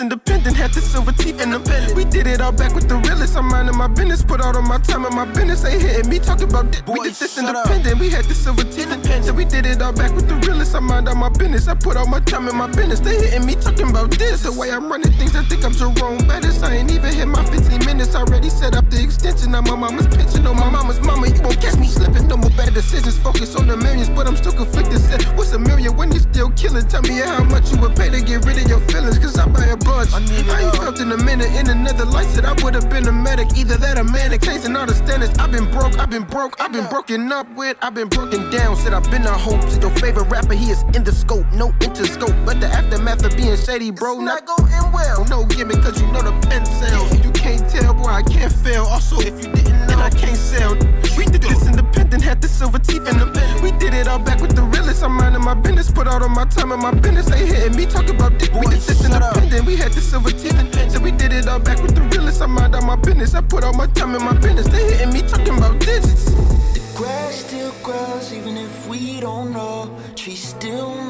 independent, 0.00 0.56
had 0.56 0.72
the 0.72 0.80
silver 0.80 1.12
teeth 1.12 1.40
in 1.40 1.50
the 1.50 1.58
belly. 1.58 1.92
We 1.94 2.04
did 2.04 2.26
it 2.26 2.40
all 2.40 2.52
back 2.52 2.74
with 2.74 2.88
the 2.88 2.96
realest. 2.96 3.36
I'm 3.36 3.48
minding 3.48 3.76
my 3.76 3.88
business, 3.88 4.22
put 4.22 4.40
all 4.40 4.56
of 4.56 4.64
my 4.64 4.78
time 4.78 5.04
in 5.04 5.14
my 5.14 5.26
business. 5.26 5.60
They 5.60 5.78
hitting 5.78 6.08
me, 6.08 6.18
talking 6.18 6.48
about 6.48 6.72
this. 6.72 6.82
We 6.86 7.00
did 7.00 7.14
this 7.14 7.38
independent, 7.38 7.98
we 7.98 8.08
had 8.08 8.24
the 8.24 8.34
silver 8.34 8.64
teeth. 8.64 8.90
So 9.24 9.34
we 9.34 9.44
did 9.44 9.66
it 9.66 9.82
all 9.82 9.92
back 9.92 10.14
with 10.14 10.28
the 10.28 10.36
realest. 10.46 10.74
I'm 10.74 10.90
all 10.90 11.02
my 11.14 11.28
business, 11.28 11.68
I 11.68 11.74
put 11.74 11.96
all 11.96 12.06
my 12.06 12.20
time 12.20 12.48
in 12.48 12.56
my 12.56 12.66
business. 12.66 13.00
They 13.00 13.16
hitting 13.16 13.46
me, 13.46 13.54
talking 13.54 13.90
about 13.90 14.10
this. 14.12 14.42
The 14.42 14.52
way 14.52 14.72
I'm 14.72 14.90
running 14.90 15.12
things, 15.12 15.36
I 15.36 15.44
think 15.44 15.64
I'm 15.64 15.72
Jerome 15.72 16.18
Bettis. 16.26 16.62
I 16.62 16.76
ain't 16.76 16.90
even 16.90 17.12
hit 17.12 17.28
my 17.28 17.44
15 17.44 17.84
minutes. 17.84 18.14
Already 18.14 18.48
set 18.48 18.74
up 18.74 18.88
the 18.90 19.02
extension. 19.02 19.52
Now 19.52 19.60
my 19.60 19.76
mama's 19.76 20.06
pitching 20.08 20.46
on 20.46 20.56
my 20.56 20.70
mama's 20.70 21.00
mama. 21.00 21.28
You 21.28 21.42
won't 21.42 21.60
catch 21.60 21.76
me 21.76 21.86
slipping. 21.86 22.26
No 22.28 22.36
more 22.36 22.50
bad 22.50 22.74
decisions. 22.74 23.18
Focus 23.18 23.54
on 23.56 23.66
the 23.66 23.76
millions, 23.76 24.08
but 24.08 24.26
I'm 24.26 24.36
still 24.36 24.52
conflicted. 24.52 24.98
Said, 25.00 25.22
what's 25.36 25.52
a 25.52 25.58
million 25.58 25.96
when 25.96 26.10
you 26.12 26.20
still 26.20 26.50
killing? 26.50 26.86
Tell 26.88 27.02
me 27.02 27.20
how 27.20 27.44
much 27.44 27.70
you 27.72 27.78
would 27.80 27.94
pay 27.94 28.10
to 28.10 28.20
get 28.20 28.44
rid 28.44 28.58
of 28.58 28.68
your 28.68 28.80
feelings. 28.88 29.18
Cause 29.18 29.38
I 29.38 29.46
buy 29.46 29.66
a 29.66 29.76
bunch. 29.90 30.12
I, 30.14 30.18
ain't 30.62 30.76
felt 30.76 31.00
in 31.00 31.12
a 31.12 31.16
minute. 31.16 31.50
In 31.58 31.68
another 31.68 32.04
life, 32.04 32.28
said 32.28 32.44
I 32.44 32.54
would 32.62 32.74
have 32.74 32.88
been 32.88 33.06
a 33.08 33.12
medic. 33.12 33.48
Either 33.56 33.76
that 33.76 33.98
or 33.98 34.04
manic. 34.04 34.42
Chasing 34.42 34.76
all 34.76 34.86
the 34.86 34.94
standards. 34.94 35.36
I've 35.38 35.50
been 35.50 35.70
broke, 35.70 35.98
I've 35.98 36.10
been 36.10 36.24
broke, 36.24 36.60
I've 36.60 36.72
been 36.72 36.86
broken 36.86 37.32
up 37.32 37.48
with, 37.56 37.76
I've 37.82 37.94
been 37.94 38.08
broken 38.08 38.50
down. 38.50 38.76
Said 38.76 38.92
I've 38.94 39.10
been 39.10 39.26
a 39.26 39.36
hope. 39.36 39.62
Said 39.68 39.82
your 39.82 39.94
favorite 39.96 40.28
rapper, 40.28 40.54
he 40.54 40.70
is 40.70 40.82
in 40.94 41.02
the 41.04 41.12
scope. 41.12 41.46
No 41.52 41.72
interscope. 41.86 42.36
But 42.46 42.60
the 42.60 42.66
aftermath 42.66 43.24
of 43.24 43.36
being 43.36 43.56
shady, 43.56 43.90
bro. 43.90 44.20
Not 44.20 44.46
going 44.46 44.92
well. 44.92 45.24
No 45.26 45.44
gimmick, 45.44 45.82
cause 45.82 46.00
you 46.00 46.06
know 46.12 46.22
the 46.22 46.34
pen 46.46 46.64
sound. 46.66 47.24
You 47.24 47.32
can't 47.32 47.68
tell, 47.68 47.94
boy, 47.94 48.10
I 48.10 48.22
can't 48.22 48.52
fail. 48.52 48.84
Also, 48.84 49.20
if 49.20 49.34
you 49.42 49.52
didn't 49.52 49.86
know, 49.88 49.89
I 50.00 50.08
can't 50.10 50.36
sell. 50.36 50.74
We 51.16 51.26
did 51.26 51.42
this 51.42 51.66
independent, 51.66 52.22
had 52.22 52.40
the 52.40 52.48
silver 52.48 52.78
teeth 52.78 53.06
in 53.06 53.18
them. 53.18 53.32
We 53.62 53.70
did 53.72 53.92
it 53.92 54.08
all 54.08 54.18
back 54.18 54.40
with 54.40 54.56
the 54.56 54.62
realest. 54.62 55.02
I'm 55.02 55.12
minding 55.12 55.44
my 55.44 55.54
business, 55.54 55.90
put 55.90 56.06
all 56.06 56.22
of 56.24 56.30
my 56.30 56.44
time 56.46 56.72
in 56.72 56.80
my 56.80 56.92
business. 56.92 57.26
They 57.26 57.46
hitting 57.46 57.76
me, 57.76 57.86
talking 57.86 58.16
about 58.16 58.38
this. 58.38 58.48
We 58.50 58.66
did 58.66 58.80
this 58.80 59.04
independent, 59.04 59.66
we 59.66 59.76
had 59.76 59.92
the 59.92 60.00
silver 60.00 60.30
teeth 60.30 60.58
in 60.58 60.90
So 60.90 61.00
we 61.00 61.10
did 61.10 61.32
it 61.32 61.46
all 61.46 61.60
back 61.60 61.82
with 61.82 61.94
the 61.94 62.02
realest. 62.02 62.40
I 62.40 62.46
mind 62.46 62.74
all 62.74 62.82
my 62.82 62.96
business, 62.96 63.34
I 63.34 63.42
put 63.42 63.62
all 63.64 63.74
my 63.74 63.86
time 63.88 64.14
in 64.14 64.24
my 64.24 64.32
business. 64.34 64.68
They 64.68 64.82
hitting 64.90 65.12
me, 65.12 65.22
talking 65.22 65.56
about 65.58 65.78
digits. 65.80 66.24
The 66.24 66.82
grass 66.96 67.44
still 67.44 67.72
grows 67.82 68.32
even 68.32 68.56
if 68.56 68.88
we 68.88 69.20
don't 69.20 69.52
know. 69.52 69.94
Trees 70.16 70.42
still 70.42 70.94
make 70.94 71.09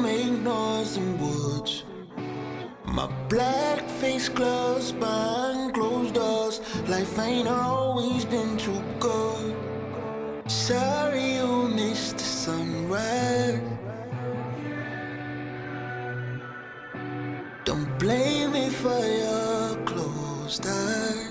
My 2.91 3.07
black 3.29 3.87
face 4.01 4.27
glows 4.27 4.91
behind 4.91 5.73
closed 5.73 6.13
doors. 6.13 6.59
Life 6.89 7.17
ain't 7.19 7.47
always 7.47 8.25
been 8.25 8.57
too 8.57 8.83
good. 8.99 9.55
Sorry 10.47 11.35
you 11.35 11.69
missed 11.69 12.17
the 12.17 12.23
sunrise. 12.25 13.61
Don't 17.63 17.97
blame 17.97 18.51
me 18.51 18.69
for 18.69 19.05
your 19.05 19.77
closed 19.85 20.67
eyes. 20.67 21.30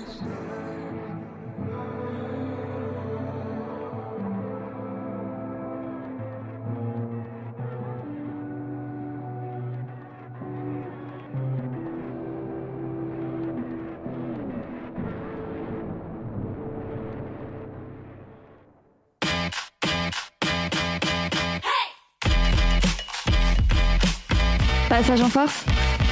Passage 24.91 25.21
en 25.21 25.29
force, 25.29 25.65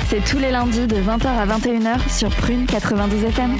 c'est 0.08 0.24
tous 0.24 0.40
les 0.40 0.52
lundis 0.52 0.88
de 0.88 0.96
20h 0.96 1.28
à 1.28 1.46
21h 1.46 2.10
sur 2.10 2.30
Prune 2.30 2.66
92 2.66 3.26
FM. 3.26 3.58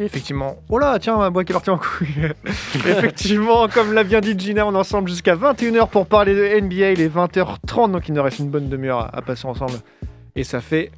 Effectivement. 0.00 0.56
Oh 0.68 0.78
là, 0.78 0.98
tiens, 0.98 1.16
ma 1.16 1.30
boîte 1.30 1.46
qui 1.46 1.52
est 1.52 1.54
partie 1.54 1.70
en 1.70 1.78
couille. 1.78 2.32
Effectivement, 2.74 3.68
comme 3.68 3.92
l'a 3.92 4.02
bien 4.02 4.20
dit 4.20 4.36
Gina, 4.36 4.66
on 4.66 4.74
est 4.74 4.78
ensemble 4.78 5.08
jusqu'à 5.10 5.36
21h 5.36 5.90
pour 5.90 6.06
parler 6.06 6.34
de 6.34 6.60
NBA. 6.60 6.90
Il 6.90 7.00
est 7.00 7.14
20h30, 7.14 7.92
donc 7.92 8.08
il 8.08 8.14
nous 8.14 8.22
reste 8.24 8.40
une 8.40 8.50
bonne 8.50 8.68
demi-heure 8.68 9.08
à 9.14 9.22
passer 9.22 9.46
ensemble. 9.46 9.74
Et 10.34 10.42
ça 10.42 10.60
fait. 10.60 10.90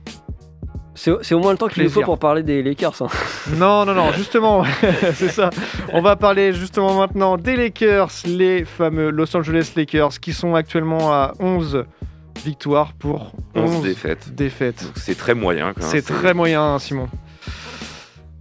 C'est 0.95 1.35
au 1.35 1.41
moins 1.41 1.53
le 1.53 1.59
temps 1.59 1.67
qu'il 1.69 1.83
nous 1.83 1.91
faut 1.91 2.03
pour 2.03 2.19
parler 2.19 2.43
des 2.43 2.63
Lakers. 2.63 3.03
hein. 3.03 3.09
Non, 3.57 3.85
non, 3.85 3.95
non, 3.95 4.13
justement, 4.13 4.65
c'est 5.15 5.29
ça. 5.31 5.51
On 5.93 6.01
va 6.01 6.15
parler 6.17 6.53
justement 6.53 6.95
maintenant 6.99 7.37
des 7.37 7.57
Lakers, 7.57 8.11
les 8.27 8.65
fameux 8.65 9.11
Los 9.11 9.37
Angeles 9.37 9.73
Lakers, 9.77 10.21
qui 10.21 10.33
sont 10.33 10.55
actuellement 10.55 11.13
à 11.13 11.33
11 11.41 11.85
victoires 12.45 12.93
pour 12.99 13.33
11 13.55 13.83
défaites. 13.83 14.35
défaites. 14.35 14.85
Donc 14.85 14.93
c'est 14.97 15.15
très 15.17 15.35
moyen. 15.35 15.73
quoi, 15.73 15.85
hein, 15.85 15.89
C'est 15.91 16.03
très 16.03 16.33
moyen, 16.35 16.79
Simon. 16.79 17.09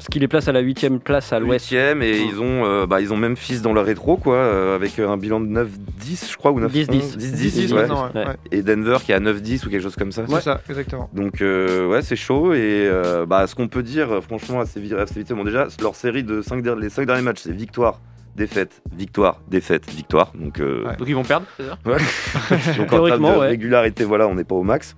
Ce 0.04 0.10
qui 0.10 0.20
les 0.20 0.28
place 0.28 0.50
à 0.50 0.52
la 0.52 0.60
huitième 0.60 1.00
place 1.00 1.32
à 1.32 1.40
l'ouest. 1.40 1.64
Huitième 1.66 2.02
et 2.02 2.20
ils 2.20 2.38
ont, 2.42 2.66
euh, 2.66 2.86
bah, 2.86 3.00
ils 3.00 3.14
ont 3.14 3.18
même 3.18 3.38
fils 3.38 3.62
dans 3.62 3.72
leur 3.72 3.86
rétro 3.86 4.18
quoi, 4.18 4.36
euh, 4.36 4.76
avec 4.76 5.00
un 5.00 5.16
bilan 5.16 5.40
de 5.40 5.48
9-10 5.48 6.30
je 6.30 6.36
crois 6.36 6.52
ou 6.52 6.60
9 6.60 6.70
10-10. 6.74 7.18
10-10 7.18 7.18
10-10 7.18 7.74
ouais. 7.74 7.82
ouais. 7.84 7.90
Ouais. 7.90 8.26
Ouais. 8.28 8.36
Et 8.52 8.64
Denver 8.64 8.98
qui 9.06 9.14
est 9.14 9.16
à 9.16 9.22
9-10 9.22 9.66
ou 9.66 9.70
quelque 9.70 9.82
chose 9.82 9.96
comme 9.96 10.12
ça. 10.12 10.26
C'est 10.28 10.42
ça, 10.42 10.60
exactement. 10.70 11.10
Donc 11.14 11.42
euh, 11.42 11.88
ouais 11.88 12.02
c'est 12.02 12.18
chaud 12.18 12.54
et 12.54 12.60
euh, 12.60 13.26
bah, 13.26 13.48
ce 13.48 13.56
qu'on 13.56 13.70
peut 13.70 13.82
dire 13.82 14.12
euh, 14.12 14.20
franchement 14.20 14.60
assez, 14.60 14.82
vi- 14.82 14.94
assez 14.94 15.22
vite, 15.22 15.32
bon 15.32 15.46
déjà 15.46 15.68
leur 15.82 15.96
série 15.96 16.24
de 16.24 16.42
5 16.42 16.66
les 16.82 16.90
5 16.90 17.06
derniers 17.08 17.22
matchs 17.22 17.40
c'est 17.44 17.56
victoire, 17.56 18.02
défaite, 18.36 18.82
victoire, 18.94 19.40
défaite, 19.48 19.90
victoire. 19.90 20.34
Donc, 20.36 20.60
euh, 20.60 20.84
Ouais. 20.86 20.98
Donc 20.98 21.08
ils 21.08 21.16
vont 21.16 21.24
perdre, 21.24 21.46
c'est 21.56 21.64
ça? 21.64 21.78
Donc 22.78 22.92
en 22.92 23.06
termes 23.06 23.22
de 23.22 23.40
ouais. 23.40 23.48
régularité 23.48 24.04
voilà 24.04 24.28
on 24.28 24.36
n'est 24.36 24.44
pas 24.44 24.56
au 24.56 24.64
max. 24.64 24.98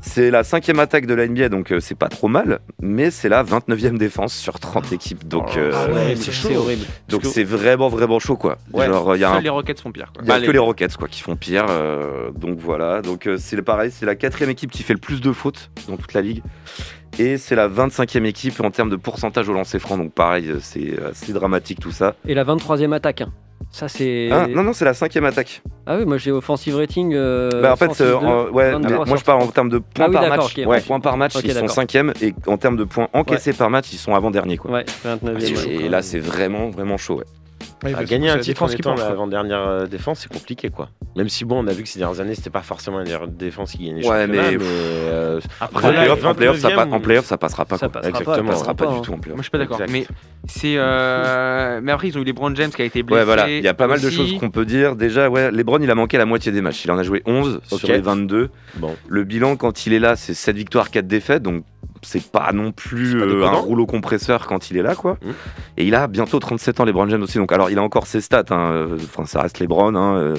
C'est 0.00 0.30
la 0.30 0.44
cinquième 0.44 0.78
attaque 0.78 1.06
de 1.06 1.14
la 1.14 1.26
NBA, 1.26 1.48
donc 1.48 1.72
euh, 1.72 1.80
c'est 1.80 1.94
pas 1.96 2.08
trop 2.08 2.28
mal, 2.28 2.60
mais 2.80 3.10
c'est 3.10 3.28
la 3.28 3.42
29e 3.42 3.98
défense 3.98 4.32
sur 4.34 4.60
30 4.60 4.92
équipes, 4.92 5.26
donc 5.26 5.56
euh, 5.56 5.72
Ah 5.74 5.90
ouais, 5.92 6.14
c'est 6.16 6.56
horrible. 6.56 6.84
donc 7.08 7.24
c'est 7.24 7.42
vraiment 7.44 7.88
vraiment 7.88 8.18
chaud 8.18 8.36
quoi. 8.36 8.58
Ouais, 8.72 8.86
Genre 8.86 9.16
y 9.16 9.24
a 9.24 9.28
Seuls 9.28 9.38
un 9.38 9.40
les 9.40 9.48
Rockets 9.48 9.80
font 9.80 9.90
pire. 9.90 10.12
Quoi. 10.14 10.22
il 10.24 10.28
y 10.28 10.32
a 10.32 10.40
que 10.40 10.50
les 10.52 10.58
Rockets 10.58 10.96
quoi 10.96 11.08
qui 11.08 11.20
font 11.20 11.36
pire. 11.36 11.66
euh, 11.68 12.30
donc 12.30 12.58
voilà. 12.58 13.02
Donc 13.02 13.26
euh, 13.26 13.36
c'est 13.38 13.60
pareil, 13.62 13.90
c'est 13.90 14.06
la 14.06 14.14
quatrième 14.14 14.50
équipe 14.50 14.70
qui 14.70 14.82
fait 14.84 14.92
le 14.94 15.00
plus 15.00 15.20
de 15.20 15.32
fautes 15.32 15.70
dans 15.88 15.96
toute 15.96 16.12
la 16.14 16.20
ligue. 16.20 16.42
Et 17.18 17.36
c'est 17.36 17.56
la 17.56 17.68
25e 17.68 18.24
équipe 18.24 18.60
en 18.60 18.70
termes 18.70 18.90
de 18.90 18.96
pourcentage 18.96 19.48
au 19.48 19.52
lancer 19.52 19.78
franc. 19.80 19.98
Donc 19.98 20.12
pareil, 20.12 20.48
euh, 20.48 20.58
c'est 20.60 20.94
assez 21.02 21.32
dramatique 21.32 21.80
tout 21.80 21.90
ça. 21.90 22.14
Et 22.26 22.34
la 22.34 22.44
23e 22.44 22.92
attaque. 22.92 23.22
hein. 23.22 23.32
Ça, 23.78 23.86
c'est. 23.86 24.28
Ah, 24.32 24.48
non, 24.48 24.64
non, 24.64 24.72
c'est 24.72 24.84
la 24.84 24.92
cinquième 24.92 25.24
attaque. 25.24 25.62
Ah 25.86 25.96
oui, 25.96 26.04
moi 26.04 26.18
j'ai 26.18 26.32
offensive 26.32 26.74
rating. 26.74 27.12
euh, 27.14 27.48
bah, 27.62 27.74
en 27.74 27.76
fait, 27.76 27.86
106, 27.86 28.02
euh, 28.02 28.10
2, 28.18 28.26
en- 28.26 28.48
ouais, 28.48 28.72
23 28.72 28.90
mais 29.04 29.04
moi 29.08 29.16
je 29.16 29.22
parle 29.22 29.38
en 29.38 29.42
30. 29.44 29.54
termes 29.54 29.68
de 29.68 29.78
points 29.78 30.04
Ah 30.06 30.08
oui, 30.08 30.14
par 30.16 30.28
match. 30.28 30.56
ouais, 30.58 30.80
points 30.80 30.98
par 30.98 31.16
match, 31.16 31.34
ils 31.44 31.52
sont 31.52 31.68
cinquième. 31.68 32.12
Et 32.20 32.34
en 32.48 32.56
termes 32.56 32.76
de 32.76 32.82
points 32.82 33.06
encaissés 33.12 33.52
par 33.52 33.70
match, 33.70 33.92
ils 33.92 33.98
sont 33.98 34.16
avant-dernier. 34.16 34.56
Quoi. 34.56 34.72
Ouais, 34.72 34.84
29e. 35.04 35.68
Et, 35.70 35.78
ouais. 35.84 35.88
là, 35.88 36.02
c'est 36.02 36.18
vraiment, 36.18 36.70
vraiment 36.70 36.96
chaud. 36.96 37.18
Ouais. 37.18 37.24
Ouais, 37.84 37.92
gagner 38.06 38.28
un 38.30 38.38
titre 38.38 38.62
en 38.62 38.66
qui 38.66 38.74
étant 38.74 38.94
l'avant-dernière 38.94 39.60
euh, 39.66 39.86
défense, 39.86 40.20
c'est 40.20 40.32
compliqué 40.32 40.68
quoi. 40.68 40.88
Même 41.16 41.28
si 41.28 41.44
bon, 41.44 41.64
on 41.64 41.66
a 41.68 41.72
vu 41.72 41.82
que 41.84 41.88
ces 41.88 41.98
dernières 42.00 42.20
années, 42.20 42.34
c'était 42.34 42.50
pas 42.50 42.62
forcément 42.62 42.98
la 42.98 43.04
défense 43.26 43.72
qui 43.72 43.86
gagnait 43.86 44.06
Ouais, 44.06 44.26
mais- 44.26 44.52
mais, 44.52 44.58
euh, 44.60 45.40
En 45.60 45.64
après 45.66 45.92
là, 45.92 46.12
en 46.12 46.34
playoff, 46.34 46.58
ça, 46.58 46.70
pa- 46.70 46.84
29e, 46.84 46.92
en 46.92 47.00
playoff, 47.00 47.24
ça 47.26 47.38
passera 47.38 47.64
pas. 47.64 47.78
Ça 47.78 47.88
quoi. 47.88 48.00
passera 48.00 48.12
pas, 48.12 48.18
Exactement. 48.20 48.50
Ça 48.52 48.58
passera 48.58 48.74
pas 48.74 48.84
pas, 48.86 48.92
du 48.92 48.98
hein. 48.98 49.02
tout 49.04 49.12
en 49.12 49.18
playoff. 49.18 49.36
Moi 49.36 49.42
je 49.42 49.44
suis 49.44 49.50
pas 49.50 49.58
d'accord. 49.58 49.80
Mais 49.90 50.06
c'est. 50.46 50.74
euh, 50.76 51.80
Mais 51.82 51.92
après 51.92 52.08
ils 52.08 52.18
ont 52.18 52.20
eu 52.20 52.24
les 52.24 52.32
Brown 52.32 52.54
James 52.56 52.70
qui 52.70 52.82
a 52.82 52.84
été 52.84 53.02
blessé. 53.02 53.18
Ouais, 53.20 53.24
voilà, 53.24 53.48
il 53.50 53.62
y 53.62 53.68
a 53.68 53.74
pas 53.74 53.86
mal 53.86 54.00
de 54.00 54.10
choses 54.10 54.36
qu'on 54.38 54.50
peut 54.50 54.64
dire. 54.64 54.96
Déjà, 54.96 55.28
ouais, 55.30 55.50
LeBron, 55.50 55.78
il 55.80 55.90
a 55.90 55.94
manqué 55.94 56.18
la 56.18 56.26
moitié 56.26 56.52
des 56.52 56.60
matchs. 56.62 56.84
Il 56.84 56.90
en 56.90 56.98
a 56.98 57.02
joué 57.02 57.22
11 57.26 57.60
Ok. 57.70 57.78
sur 57.78 57.88
les 57.88 58.00
22. 58.00 58.50
Bon. 58.76 58.94
Le 59.08 59.24
bilan, 59.24 59.56
quand 59.56 59.86
il 59.86 59.92
est 59.92 59.98
là, 60.00 60.16
c'est 60.16 60.34
7 60.34 60.56
victoires, 60.56 60.90
4 60.90 61.06
défaites. 61.06 61.42
Donc, 61.42 61.64
c'est 62.02 62.30
pas 62.30 62.52
non 62.52 62.72
plus 62.72 63.18
pas 63.18 63.24
euh, 63.24 63.44
un 63.46 63.50
rouleau 63.52 63.86
compresseur 63.86 64.46
quand 64.46 64.70
il 64.70 64.76
est 64.76 64.82
là, 64.82 64.94
quoi. 64.94 65.18
Mm. 65.22 65.30
Et 65.78 65.86
il 65.86 65.94
a 65.94 66.06
bientôt 66.06 66.38
37 66.38 66.80
ans, 66.80 66.84
LeBron 66.84 67.08
James 67.08 67.22
aussi. 67.22 67.38
Donc, 67.38 67.52
alors, 67.52 67.70
il 67.70 67.78
a 67.78 67.82
encore 67.82 68.06
ses 68.06 68.20
stats. 68.20 68.44
hein. 68.50 68.70
Euh, 68.72 68.96
Enfin, 69.04 69.24
ça 69.26 69.42
reste 69.42 69.58
LeBron. 69.60 69.94
hein. 69.94 70.16
Euh, 70.18 70.34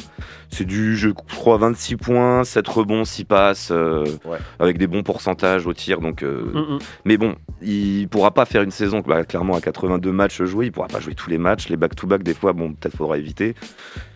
C'est 0.52 0.66
du, 0.66 0.98
je 0.98 1.10
crois, 1.10 1.58
26 1.58 1.96
points, 1.96 2.44
7 2.44 2.68
rebonds, 2.68 3.06
6 3.06 3.24
passes, 3.26 3.70
euh, 3.72 4.04
Ouais. 4.26 4.40
avec 4.60 4.78
des 4.80 4.88
bons 4.88 5.04
pourcentages 5.04 5.68
au 5.68 5.74
tir. 5.74 6.00
Donc, 6.02 6.24
euh, 6.24 6.52
Mm, 6.54 6.74
mm. 6.76 6.80
mais 7.06 7.18
bon, 7.18 7.36
il 7.62 8.08
pourra 8.10 8.32
pas 8.32 8.46
faire 8.46 8.64
une 8.64 8.72
saison 8.72 9.02
bah, 9.06 9.24
clairement 9.26 9.56
à 9.56 9.62
82 9.62 10.12
matchs 10.12 10.42
joués. 10.44 10.66
Il 10.68 10.72
pourra 10.72 10.88
pas 10.88 11.00
jouer 11.00 11.14
tous 11.14 11.30
les 11.30 11.38
matchs. 11.38 11.70
Les 11.70 11.78
back-to-back, 11.78 12.24
des 12.24 12.34
fois, 12.34 12.54
bon, 12.54 12.74
peut-être 12.74 12.96
faudra 12.98 13.18
éviter. 13.20 13.54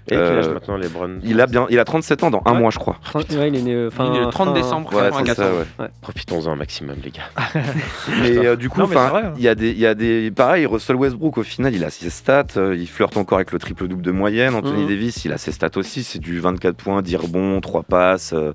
Et 0.08 0.16
quel 0.16 0.20
âge 0.20 0.48
Euh, 0.48 0.54
maintenant 0.56 0.76
les 0.78 0.90
Browns 0.90 1.20
Il 1.24 1.40
a 1.40 1.48
bien, 1.48 1.66
il 1.70 1.80
a 1.80 1.86
37 1.86 2.24
ans 2.24 2.30
dans 2.32 2.42
un 2.46 2.54
Ouais. 2.54 2.60
mois, 2.60 2.72
je 2.72 2.78
crois. 2.80 2.98
Ouais, 3.16 3.24
il 3.48 3.56
est 3.56 3.62
né 3.62 3.74
euh, 3.74 3.90
fin, 3.90 4.12
Il 4.12 4.18
est 4.18 4.26
le 4.26 4.28
30 4.32 4.50
fin- 4.50 4.54
décembre 4.54 4.94
Ouais, 4.94 5.04
c'est 5.12 5.24
84. 5.24 5.36
ça, 5.38 5.84
ouais. 5.84 5.90
Profitons-en 6.02 6.52
un 6.52 6.56
maximum, 6.56 6.98
les 7.04 7.12
gars. 7.12 7.22
Mais 8.22 8.38
euh, 8.46 8.56
du 8.56 8.70
coup, 8.70 8.82
hein. 8.82 9.34
il 9.38 9.44
y 9.44 9.48
a 9.48 9.56
des, 9.56 9.70
il 9.72 9.80
y 9.80 9.86
a 9.86 9.96
des, 9.96 10.30
pareil, 10.32 10.66
Russell 10.66 10.98
Westbrook 10.98 11.38
au 11.38 11.44
final, 11.44 11.74
il 11.74 11.84
a 11.84 11.90
ses 11.90 12.10
stats, 12.10 12.46
euh, 12.58 12.76
il 12.78 12.88
flirte 12.88 13.16
encore 13.18 13.38
avec 13.38 13.52
le 13.54 13.60
triple 13.60 13.88
double 13.88 14.02
de 14.04 14.12
moyenne. 14.12 14.56
Anthony 14.56 14.84
Mhm. 14.84 14.90
Davis, 14.90 15.26
il 15.26 15.32
a 15.32 15.38
ses 15.38 15.52
stats 15.54 15.78
aussi, 15.78 16.04
c'est 16.04 16.20
du 16.20 16.40
24 16.40 16.76
points, 16.76 17.02
10 17.02 17.16
rebonds, 17.16 17.62
3 17.62 17.84
passes. 17.84 18.34
euh, 18.34 18.52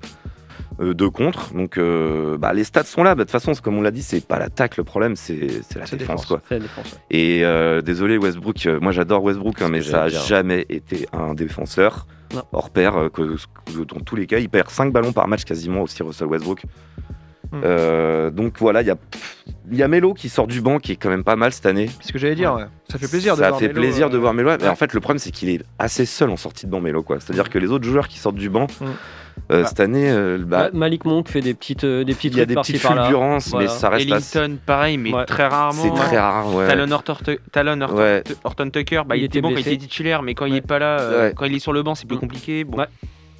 euh, 0.81 0.93
deux 0.93 1.09
contre, 1.09 1.53
donc 1.53 1.77
euh, 1.77 2.37
bah, 2.37 2.53
les 2.53 2.63
stats 2.63 2.83
sont 2.85 3.03
là. 3.03 3.15
Bah, 3.15 3.23
De 3.23 3.29
toute 3.29 3.31
façon, 3.31 3.51
comme 3.61 3.77
on 3.77 3.81
l'a 3.81 3.91
dit, 3.91 4.01
c'est 4.01 4.25
pas 4.25 4.39
l'attaque 4.39 4.77
le 4.77 4.83
problème, 4.83 5.15
c'est 5.15 5.35
la 5.75 5.81
défense, 5.85 5.91
défense. 5.97 6.25
quoi. 6.25 6.41
La 6.49 6.59
défense. 6.59 6.93
ouais. 6.93 6.99
Et 7.11 7.43
euh, 7.43 7.81
désolé 7.81 8.17
Westbrook, 8.17 8.65
euh, 8.65 8.79
moi 8.81 8.91
j'adore 8.91 9.23
Westbrook, 9.23 9.61
hein, 9.61 9.69
mais 9.69 9.81
ça 9.81 10.03
a 10.03 10.07
jamais 10.09 10.65
été 10.69 11.07
un 11.13 11.33
défenseur 11.33 12.07
Non. 12.33 12.43
hors 12.53 12.69
pair. 12.69 13.09
que, 13.13 13.21
que 13.21 13.83
dans 13.85 13.99
tous 13.99 14.15
les 14.15 14.25
cas, 14.27 14.39
il 14.39 14.49
perd 14.49 14.69
5 14.69 14.91
ballons 14.93 15.11
par 15.13 15.27
match 15.27 15.43
quasiment 15.43 15.81
aussi 15.81 16.01
Russell 16.03 16.27
Westbrook. 16.27 16.63
Mm. 17.51 17.61
Euh, 17.63 18.29
donc 18.29 18.53
voilà, 18.59 18.81
il 18.83 18.87
y 18.87 18.91
a, 18.91 18.95
il 19.71 19.75
y 19.77 19.81
a 19.81 19.87
Melo 19.87 20.13
qui 20.13 20.29
sort 20.29 20.45
du 20.45 20.61
banc 20.61 20.77
qui 20.77 20.91
est 20.91 20.95
quand 20.97 21.09
même 21.09 21.23
pas 21.23 21.35
mal 21.35 21.51
cette 21.51 21.65
année. 21.65 21.89
C'est 21.99 22.09
ce 22.09 22.13
que 22.13 22.19
j'allais 22.19 22.35
dire, 22.35 22.53
ouais. 22.53 22.65
ça 22.91 22.99
fait 22.99 23.07
plaisir 23.07 23.35
de 23.35 23.41
Ça 23.41 23.47
voir 23.49 23.59
fait 23.59 23.69
Melo, 23.69 23.81
plaisir 23.81 24.05
euh, 24.05 24.09
de 24.11 24.17
voir 24.19 24.33
Melo. 24.35 24.51
Mais 24.61 24.67
en 24.67 24.75
fait, 24.75 24.93
le 24.93 24.99
problème, 24.99 25.17
c'est 25.17 25.31
qu'il 25.31 25.49
est 25.49 25.63
assez 25.79 26.05
seul 26.05 26.29
en 26.29 26.37
sortie 26.37 26.67
de 26.67 26.71
banc, 26.71 26.79
Melo. 26.79 27.03
C'est-à-dire 27.07 27.49
que 27.49 27.57
les 27.57 27.71
autres 27.71 27.85
joueurs 27.85 28.07
qui 28.07 28.19
sortent 28.19 28.35
du 28.35 28.49
banc, 28.49 28.67
Mm. 28.79 28.85
Euh, 29.51 29.65
cette 29.65 29.79
année, 29.79 30.09
euh, 30.09 30.37
bah, 30.45 30.69
Ma- 30.73 30.79
Malik 30.79 31.05
Monk 31.05 31.27
fait 31.29 31.41
des 31.41 31.53
petites, 31.53 31.83
euh, 31.83 32.03
des 32.03 32.13
petits 32.13 32.27
il 32.27 32.37
y 32.37 32.41
a 32.41 32.45
des 32.45 32.55
petites 32.55 32.77
fulgurances, 32.77 33.49
Voilà. 33.49 33.67
mais 33.67 33.71
ça 33.73 33.89
reste 33.89 34.11
assez- 34.11 34.37
Ellington, 34.39 34.57
pareil, 34.65 34.97
mais 34.97 35.13
Ouais. 35.13 35.25
très 35.25 35.47
rarement. 35.47 35.81
C'est 35.83 35.91
très 36.03 36.17
rare, 36.19 36.53
ouais. 36.55 36.67
Talon 36.67 36.91
Horton, 36.91 37.15
Talon 37.51 37.81
Horton, 37.81 37.97
Ouais. 37.97 38.23
Horton 38.43 38.69
Tucker, 38.69 39.01
bah, 39.07 39.15
Il 39.15 39.21
il, 39.21 39.25
était 39.25 39.39
était 39.39 39.41
bon 39.41 39.49
quand 39.49 39.55
il 39.59 39.67
était 39.67 39.77
titulaire, 39.77 40.21
mais 40.21 40.33
quand 40.35 40.45
il 40.45 40.55
est 40.55 40.61
pas 40.65 40.79
là, 40.79 40.99
euh, 40.99 41.27
Ouais. 41.27 41.33
quand 41.35 41.45
il 41.45 41.55
est 41.55 41.59
sur 41.59 41.73
le 41.73 41.83
banc, 41.83 41.95
c'est 41.95 42.07
plus 42.07 42.17
Mm. 42.17 42.19
compliqué. 42.21 42.63
Bon. 42.63 42.77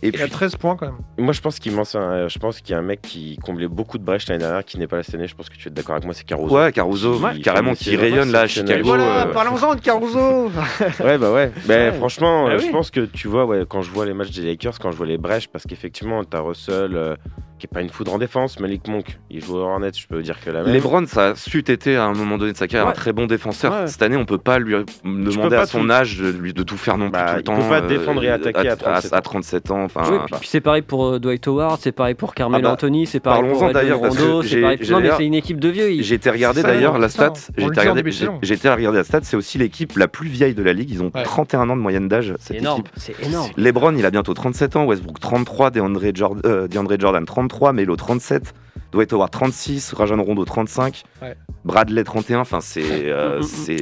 Et 0.02 0.10
Il 0.14 0.22
a 0.22 0.28
13 0.28 0.56
points 0.56 0.76
quand 0.78 0.86
même. 0.86 0.96
Moi, 1.18 1.34
je 1.34 1.42
pense 1.42 1.60
qu'il 1.60 1.74
manque 1.74 1.94
un- 1.94 2.28
je 2.30 2.40
pense 2.40 2.62
qu'il 2.62 2.72
y 2.72 2.76
a 2.76 2.80
un 2.80 2.84
mec 2.84 3.02
qui 3.02 3.38
comblait 3.44 3.68
beaucoup 3.68 3.98
de 3.98 4.04
brèches 4.04 4.28
l'année 4.30 4.40
dernière, 4.40 4.64
qui 4.64 4.78
n'est 4.80 4.88
pas 4.88 4.96
là 4.98 5.04
cette 5.04 5.16
année. 5.16 5.28
Je 5.28 5.36
pense 5.36 5.50
que 5.50 5.58
tu 5.58 5.68
es 5.68 5.72
d'accord 5.72 5.96
avec 5.96 6.06
moi, 6.06 6.14
c'est 6.14 6.24
Caruso. 6.26 6.56
Ouais, 6.56 6.72
Caruso, 6.72 7.20
Qui- 7.34 7.42
carrément, 7.42 7.74
qui- 7.74 7.96
rayonne 7.98 8.32
là 8.32 8.42
à 8.42 8.48
Chicago. 8.48 8.84
Voilà, 8.86 9.28
euh, 9.28 9.34
parlons-en 9.34 9.76
de 9.76 9.82
Caruso 9.82 10.50
Ouais, 11.04 11.18
bah 11.18 11.32
ouais. 11.34 11.52
Bah, 11.68 11.74
Ouais. 11.76 11.92
franchement, 11.92 12.46
Bah 12.46 12.52
euh, 12.54 12.58
oui. 12.60 12.66
je 12.68 12.72
pense 12.72 12.92
que 12.92 13.02
tu 13.02 13.28
vois, 13.28 13.46
ouais, 13.46 13.64
quand 13.68 13.82
je 13.82 13.92
vois 13.92 14.06
les 14.06 14.14
matchs 14.14 14.32
des 14.32 14.44
Lakers, 14.44 14.80
quand 14.80 14.92
je 14.92 14.98
vois 14.98 15.06
les 15.08 15.18
brèches, 15.18 15.48
parce 15.50 15.66
qu'effectivement, 15.66 16.24
t'as 16.24 16.40
Russell 16.40 16.96
euh, 16.96 17.16
qui 17.58 17.66
est 17.66 17.74
pas 17.74 17.82
une 17.82 17.90
foudre 17.90 18.14
en 18.14 18.18
défense, 18.20 18.58
Malik 18.62 18.88
Monk, 18.88 19.20
il 19.30 19.44
joue 19.44 19.58
au 19.58 19.60
Hornets, 19.60 19.92
je 19.94 20.08
peux 20.08 20.22
dire 20.22 20.40
que 20.40 20.50
la 20.50 20.64
même. 20.64 20.74
Lebron, 20.74 21.06
ça 21.08 21.32
a 21.32 21.36
su 21.36 21.60
été 21.60 21.98
à 21.98 22.06
un 22.06 22.14
moment 22.14 22.38
donné 22.38 22.54
de 22.54 22.58
sa 22.58 22.68
carrière 22.68 22.86
Ouais. 22.86 22.94
un 22.94 22.96
très 22.96 23.12
bon 23.12 23.26
défenseur. 23.26 23.74
Ouais. 23.74 23.88
Cette 23.88 24.02
année, 24.02 24.16
on 24.16 24.24
peut 24.24 24.38
pas 24.38 24.60
lui 24.60 24.76
demander 25.04 25.58
pas 25.58 25.64
à 25.64 25.66
son 25.66 25.84
tout- 25.84 25.92
âge 25.92 26.18
de, 26.20 26.30
lui, 26.30 26.54
de 26.54 26.64
tout 26.64 26.78
faire 26.78 26.98
non 26.98 27.08
plus 27.12 27.20
Bah, 27.20 27.26
tout 27.32 27.34
le 27.34 27.40
il 27.42 27.44
temps. 27.44 27.56
peut 27.58 27.68
pas 27.70 27.82
défendre 27.82 28.24
et 28.24 28.30
attaquer 28.30 28.70
à 28.70 29.22
37 29.22 29.72
ans. 29.72 29.89
À 29.96 30.02
37 30.02 30.10
ans. 30.10 30.12
Enfin, 30.12 30.12
Oui, 30.12 30.20
puis, 30.32 30.40
puis 30.40 30.50
c'est 30.50 30.62
pareil 30.62 30.82
pour 30.82 31.06
euh, 31.06 31.20
Dwight 31.20 31.48
Howard, 31.48 31.80
c'est 31.82 31.92
pareil 31.92 32.16
pour 32.16 32.34
Carmelo 32.34 32.62
Ah 32.64 32.68
bah, 32.70 32.74
Anthony, 32.74 33.06
c'est 33.08 33.20
pareil 33.20 33.44
pour 33.50 33.60
que 33.60 33.66
Rondo, 33.94 34.44
pareil. 34.62 34.80
Non 34.90 35.00
mais 35.00 35.10
c'est 35.18 35.26
une 35.26 35.34
équipe 35.34 35.60
de 35.60 35.70
vieux. 35.70 35.92
ils- 35.92 36.04
C'est 36.06 36.62
ça, 36.62 36.68
d'ailleurs 36.68 36.98
la 37.00 37.10
stat. 37.10 37.34
Été 37.58 38.70
regarder 38.70 38.98
la 38.98 39.04
stat. 39.04 39.20
C'est 39.24 39.38
aussi 39.38 39.58
l'équipe 39.58 39.98
la 39.98 40.08
plus 40.08 40.30
vieille 40.30 40.54
de 40.54 40.64
la 40.64 40.74
ligue. 40.74 40.92
Ils 40.92 41.02
ont 41.04 41.12
Ouais. 41.14 41.24
31 41.24 41.70
ans 41.70 41.76
de 41.76 41.82
moyenne 41.82 42.08
d'âge. 42.08 42.34
C'est 42.40 42.54
Cette 42.54 42.58
énorme, 42.62 42.82
équipe. 42.82 42.94
c'est 42.98 43.26
énorme. 43.26 43.50
LeBron, 43.58 43.96
il 43.96 44.06
a 44.06 44.12
bientôt 44.12 44.34
37 44.34 44.76
ans. 44.76 44.86
Westbrook 44.86 45.20
33. 45.20 45.72
DeAndre 45.72 46.02
Jordan, 46.14 46.42
euh, 46.46 46.68
DeAndre 46.68 47.00
Jordan 47.00 47.26
33. 47.26 47.74
Melo 47.74 47.96
37. 47.96 48.54
Dwight 48.92 49.12
Howard 49.14 49.32
36. 49.32 49.94
Rajon 49.94 50.22
Rondo 50.24 50.46
35. 50.46 51.04
Ouais. 51.22 51.36
Bradley 51.66 52.04
31. 52.04 52.40
Enfin, 52.40 52.60
c'est 52.62 52.82
euh, 53.12 53.42
c'est 53.42 53.78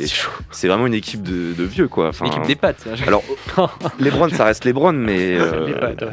c'est 0.51 0.67
vraiment 0.67 0.87
une 0.87 0.93
équipe 0.93 1.21
de, 1.23 1.53
de 1.53 1.63
vieux 1.63 1.87
quoi. 1.87 2.09
Enfin, 2.09 2.25
L'équipe 2.25 2.45
des 2.45 2.55
pattes. 2.55 2.79
ça. 2.81 2.89
alors, 3.07 3.23
LeBron, 3.99 4.29
ça 4.29 4.45
reste 4.45 4.65
LeBron, 4.65 4.93
mais 4.93 5.37
euh, 5.39 5.67
Les 5.67 5.73
pattes, 5.73 6.01
ouais. 6.01 6.09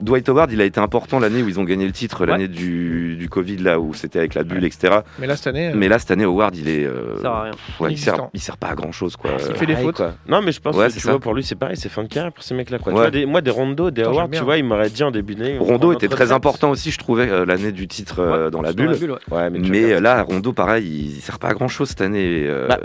Dwight 0.00 0.28
Howard, 0.28 0.52
il 0.52 0.60
a 0.60 0.64
été 0.64 0.80
important 0.80 1.18
l'année 1.18 1.42
où 1.42 1.48
ils 1.48 1.58
ont 1.60 1.64
gagné 1.64 1.86
le 1.86 1.92
titre, 1.92 2.20
Ouais. 2.20 2.26
l'année 2.26 2.48
du, 2.48 3.16
du 3.16 3.28
Covid, 3.28 3.58
là 3.58 3.78
où 3.80 3.94
c'était 3.94 4.18
avec 4.18 4.34
la 4.34 4.42
bulle, 4.42 4.64
etc. 4.64 5.00
Mais 5.18 5.26
là, 5.26 5.36
cette 5.36 5.46
année, 5.48 5.68
euh, 5.68 5.72
Mais 5.76 5.88
là, 5.88 5.98
cette 5.98 6.10
année, 6.10 6.24
Howard, 6.24 6.56
il 6.56 6.68
est. 6.68 6.84
euh, 6.84 7.16
Ça 7.16 7.22
sert 7.22 7.30
à 7.30 7.42
rien. 7.44 7.52
ouais, 7.80 7.92
il, 7.92 7.98
sert, 7.98 8.28
il 8.34 8.40
sert 8.40 8.56
pas 8.56 8.68
à 8.68 8.74
grand 8.74 8.92
chose, 8.92 9.16
quoi. 9.16 9.30
il 9.48 9.54
fait 9.54 9.66
des 9.66 9.76
fautes. 9.76 9.96
quoi. 9.96 10.14
Non, 10.28 10.42
mais 10.42 10.52
je 10.52 10.60
pense 10.60 10.74
Ouais, 10.76 10.86
que 10.86 10.92
c'est 10.92 10.98
tu 11.00 11.04
ça. 11.06 11.12
vois, 11.12 11.20
pour 11.20 11.34
lui, 11.34 11.42
c'est 11.44 11.54
pareil, 11.54 11.76
c'est 11.76 11.88
fin 11.88 12.02
de 12.02 12.08
carrière 12.08 12.32
pour 12.32 12.42
ces. 12.42 12.54
Quoi. 12.56 12.64
Tu 12.78 12.88
Ouais. 12.88 12.92
vois, 12.94 13.10
des- 13.10 13.26
moi, 13.26 13.40
des 13.42 13.50
Rondo, 13.50 13.90
des 13.90 14.02
Howard, 14.02 14.30
tu 14.32 14.42
vois, 14.42 14.56
ils 14.56 14.64
m'auraient 14.64 14.90
dit 14.90 15.04
en 15.04 15.10
début 15.10 15.34
d'année. 15.34 15.58
on 15.60 15.64
Rondo 15.64 15.92
était 15.92 16.08
très 16.08 16.32
important 16.32 16.70
aussi, 16.70 16.90
je 16.90 16.98
trouvais, 16.98 17.44
l'année 17.46 17.70
du 17.72 17.86
titre 17.86 18.20
euh, 18.32 18.50
dans 18.50 18.62
la 18.62 18.72
Dans 18.72 18.84
la 18.84 18.90
bulle. 18.92 18.98
bulle, 19.00 19.10
ouais. 19.12 19.36
Ouais, 19.36 19.50
mais, 19.50 19.58
regardes. 19.86 20.02
là, 20.02 20.22
Rondo, 20.22 20.52
pareil, 20.52 20.86
il 21.16 21.20
sert 21.20 21.38
pas 21.38 21.48
à 21.48 21.54
grand 21.54 21.68
chose 21.68 21.88
cette 21.88 22.00
année. 22.00 22.44
euh, 22.46 22.68
Bah, 22.68 22.78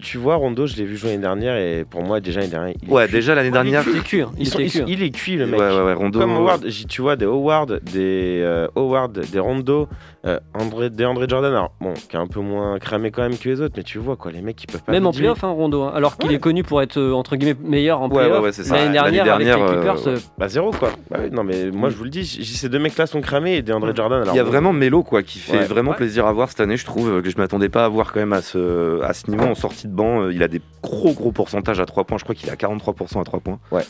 tu 0.00 0.18
vois, 0.18 0.36
Rondo, 0.36 0.66
je 0.66 0.76
l'ai 0.76 0.84
vu 0.84 0.96
jouer 0.96 1.10
l'année 1.10 1.22
dernière 1.22 1.56
et 1.56 1.84
pour 1.88 2.02
moi, 2.02 2.20
déjà 2.20 2.40
l'année 2.40 2.50
dernière. 2.52 2.74
il 2.82 2.88
est 2.88 2.92
ouais, 2.92 3.04
cuit. 3.06 3.12
déjà 3.14 3.34
l'année 3.34 3.50
dernière. 3.50 3.82
Il 3.86 3.90
était 3.96 4.00
cuit, 4.06 4.20
hein, 4.22 4.30
il 4.38 4.46
sont- 4.48 4.58
hein. 4.58 4.84
il 4.86 5.02
est 5.02 5.10
cuit, 5.10 5.36
le 5.36 5.46
mec. 5.46 5.60
ouais, 5.60 5.66
ouais, 5.82 5.92
Rondo. 5.94 6.18
Comme 6.18 6.32
Howard, 6.32 6.66
tu 6.88 7.02
vois, 7.02 7.16
des 7.16 7.26
Howard, 7.26 7.80
des 7.92 8.40
euh, 8.42 8.66
Howard, 8.76 9.20
des 9.30 9.38
Rondo, 9.38 9.88
euh, 10.26 10.38
André, 10.52 10.90
Jordan, 10.96 11.44
alors 11.52 11.72
bon, 11.80 11.94
qui 11.94 12.14
est 12.14 12.18
un 12.18 12.26
peu 12.26 12.40
moins 12.40 12.78
cramé 12.78 13.10
quand 13.10 13.22
même 13.22 13.38
que 13.38 13.48
les 13.48 13.60
autres, 13.62 13.74
mais 13.78 13.82
tu 13.82 13.98
vois 13.98 14.16
quoi, 14.16 14.30
les 14.30 14.42
mecs 14.42 14.62
ils 14.62 14.66
peuvent 14.66 14.82
pas. 14.82 14.92
Même 14.92 15.06
en 15.06 15.12
playoff, 15.12 15.42
hein, 15.44 15.48
Rondo. 15.48 15.82
hein, 15.84 15.92
alors 15.94 16.18
qu'il 16.18 16.30
est 16.32 16.38
connu 16.38 16.62
pour 16.62 16.82
être 16.82 16.98
euh, 16.98 17.12
entre 17.12 17.36
guillemets 17.36 17.56
meilleur 17.62 18.02
en 18.02 18.08
Ouais, 18.08 18.16
playoff. 18.16 18.38
ouais, 18.38 18.44
ouais, 18.44 18.52
c'est 18.52 18.64
ça. 18.64 18.74
L'année 18.76 18.94
L'année 18.98 19.12
dernière, 19.16 19.34
avec 19.36 19.46
dernière, 19.46 19.66
les 19.66 19.76
Clippers, 19.78 20.08
euh, 20.08 20.16
euh, 20.16 20.20
Bah 20.36 20.48
zéro 20.48 20.72
quoi. 20.72 20.90
Bah 21.10 21.18
oui, 21.22 21.30
non 21.30 21.42
mais 21.42 21.70
moi 21.70 21.88
je 21.88 21.96
vous 21.96 22.04
le 22.04 22.10
dis, 22.10 22.26
ces 22.26 22.68
deux 22.68 22.78
mecs 22.78 22.96
là 22.98 23.06
sont 23.06 23.20
cramés 23.22 23.56
et 23.56 23.62
des 23.62 23.72
André 23.72 23.92
Jordan. 23.94 24.20
Alors 24.22 24.34
Il 24.34 24.36
y 24.36 24.40
a 24.40 24.44
bon, 24.44 24.50
vraiment 24.50 24.72
Melo 24.74 25.02
quoi 25.02 25.22
qui 25.22 25.38
fait 25.38 25.58
Ouais. 25.58 25.64
vraiment 25.64 25.92
Ouais. 25.92 25.96
plaisir 25.96 26.26
à 26.26 26.32
voir 26.32 26.50
cette 26.50 26.60
année 26.60 26.76
je 26.76 26.84
trouve 26.84 27.22
que 27.22 27.30
je 27.30 27.38
m'attendais 27.38 27.68
pas 27.70 27.86
à 27.86 27.88
voir 27.88 28.12
quand 28.12 28.20
même 28.20 28.34
à 28.34 28.42
ce, 28.42 29.00
à 29.02 29.14
ce 29.14 29.30
niveau 29.30 29.44
en 29.44 29.54
sortie 29.54 29.88
de 29.88 29.92
banc 29.94 30.28
il 30.28 30.42
a 30.42 30.48
des 30.48 30.60
gros 30.82 31.12
gros 31.14 31.32
pourcentages 31.32 31.80
à 31.80 31.86
3 31.86 32.04
points 32.04 32.18
je 32.18 32.24
crois 32.24 32.34
qu'il 32.34 32.48
est 32.48 32.52
à 32.52 32.56
43% 32.56 33.20
à 33.20 33.24
3 33.24 33.40
points 33.40 33.58
Ouais. 33.72 33.82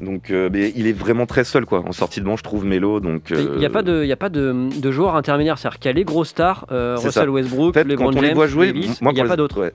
Donc 0.00 0.30
euh, 0.30 0.50
mais 0.52 0.72
il 0.76 0.86
est 0.86 0.92
vraiment 0.92 1.24
très 1.26 1.44
seul 1.44 1.64
quoi 1.64 1.80
en 1.86 1.92
sortie 1.92 2.20
de 2.20 2.26
banc 2.26 2.36
je 2.36 2.42
trouve 2.42 2.64
Melo 2.66 3.00
donc 3.00 3.28
il 3.30 3.36
n'y 3.58 3.64
a 3.64 3.68
euh, 3.68 3.72
pas 3.72 3.82
de, 3.82 4.02
il 4.02 4.08
y 4.08 4.12
a 4.12 4.16
pas 4.16 4.28
de, 4.28 4.68
de 4.80 4.90
joueurs 4.90 5.16
intermédiaires. 5.16 5.56
C'est-à-dire 5.58 5.78
qu'il 5.78 5.88
y 5.88 5.94
a 5.94 5.94
les 5.94 6.04
grosses 6.04 6.28
stars, 6.28 6.66
euh, 6.70 6.96
Russell 6.96 7.12
ça. 7.12 7.30
Westbrook, 7.30 7.74
LeBron 7.76 7.96
quand 7.96 8.08
on 8.10 8.12
James, 8.12 8.24
les 8.24 8.34
voit 8.34 8.46
jouer 8.46 8.72
il 8.74 8.80
n'y 8.80 9.20
a 9.20 9.24
pas 9.24 9.30
les- 9.30 9.36
d'autres. 9.36 9.60
ouais. 9.62 9.72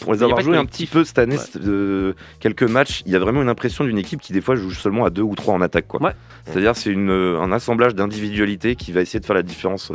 pour 0.00 0.12
les 0.14 0.22
a 0.22 0.24
avoir 0.26 0.40
joués 0.40 0.56
un 0.56 0.64
petit 0.64 0.86
peu 0.86 1.04
cette 1.04 1.18
année 1.18 1.36
Ouais. 1.36 1.60
euh, 1.66 2.12
quelques 2.40 2.62
matchs 2.64 3.02
il 3.06 3.12
y 3.12 3.16
a 3.16 3.18
vraiment 3.18 3.40
une 3.42 3.48
impression 3.48 3.84
d'une 3.84 3.98
équipe 3.98 4.20
qui 4.20 4.32
des 4.32 4.40
fois 4.40 4.56
joue 4.56 4.70
seulement 4.72 5.04
à 5.04 5.10
deux 5.10 5.22
ou 5.22 5.34
trois 5.34 5.54
en 5.54 5.60
attaque 5.60 5.86
quoi 5.88 6.02
Ouais. 6.02 6.12
c'est-à-dire 6.46 6.76
c'est 6.76 6.94
un 6.94 7.52
assemblage 7.52 7.94
d'individualités 7.94 8.74
qui 8.76 8.92
va 8.92 9.00
essayer 9.00 9.20
de 9.20 9.24
faire 9.26 9.36
la 9.36 9.42
différence 9.42 9.90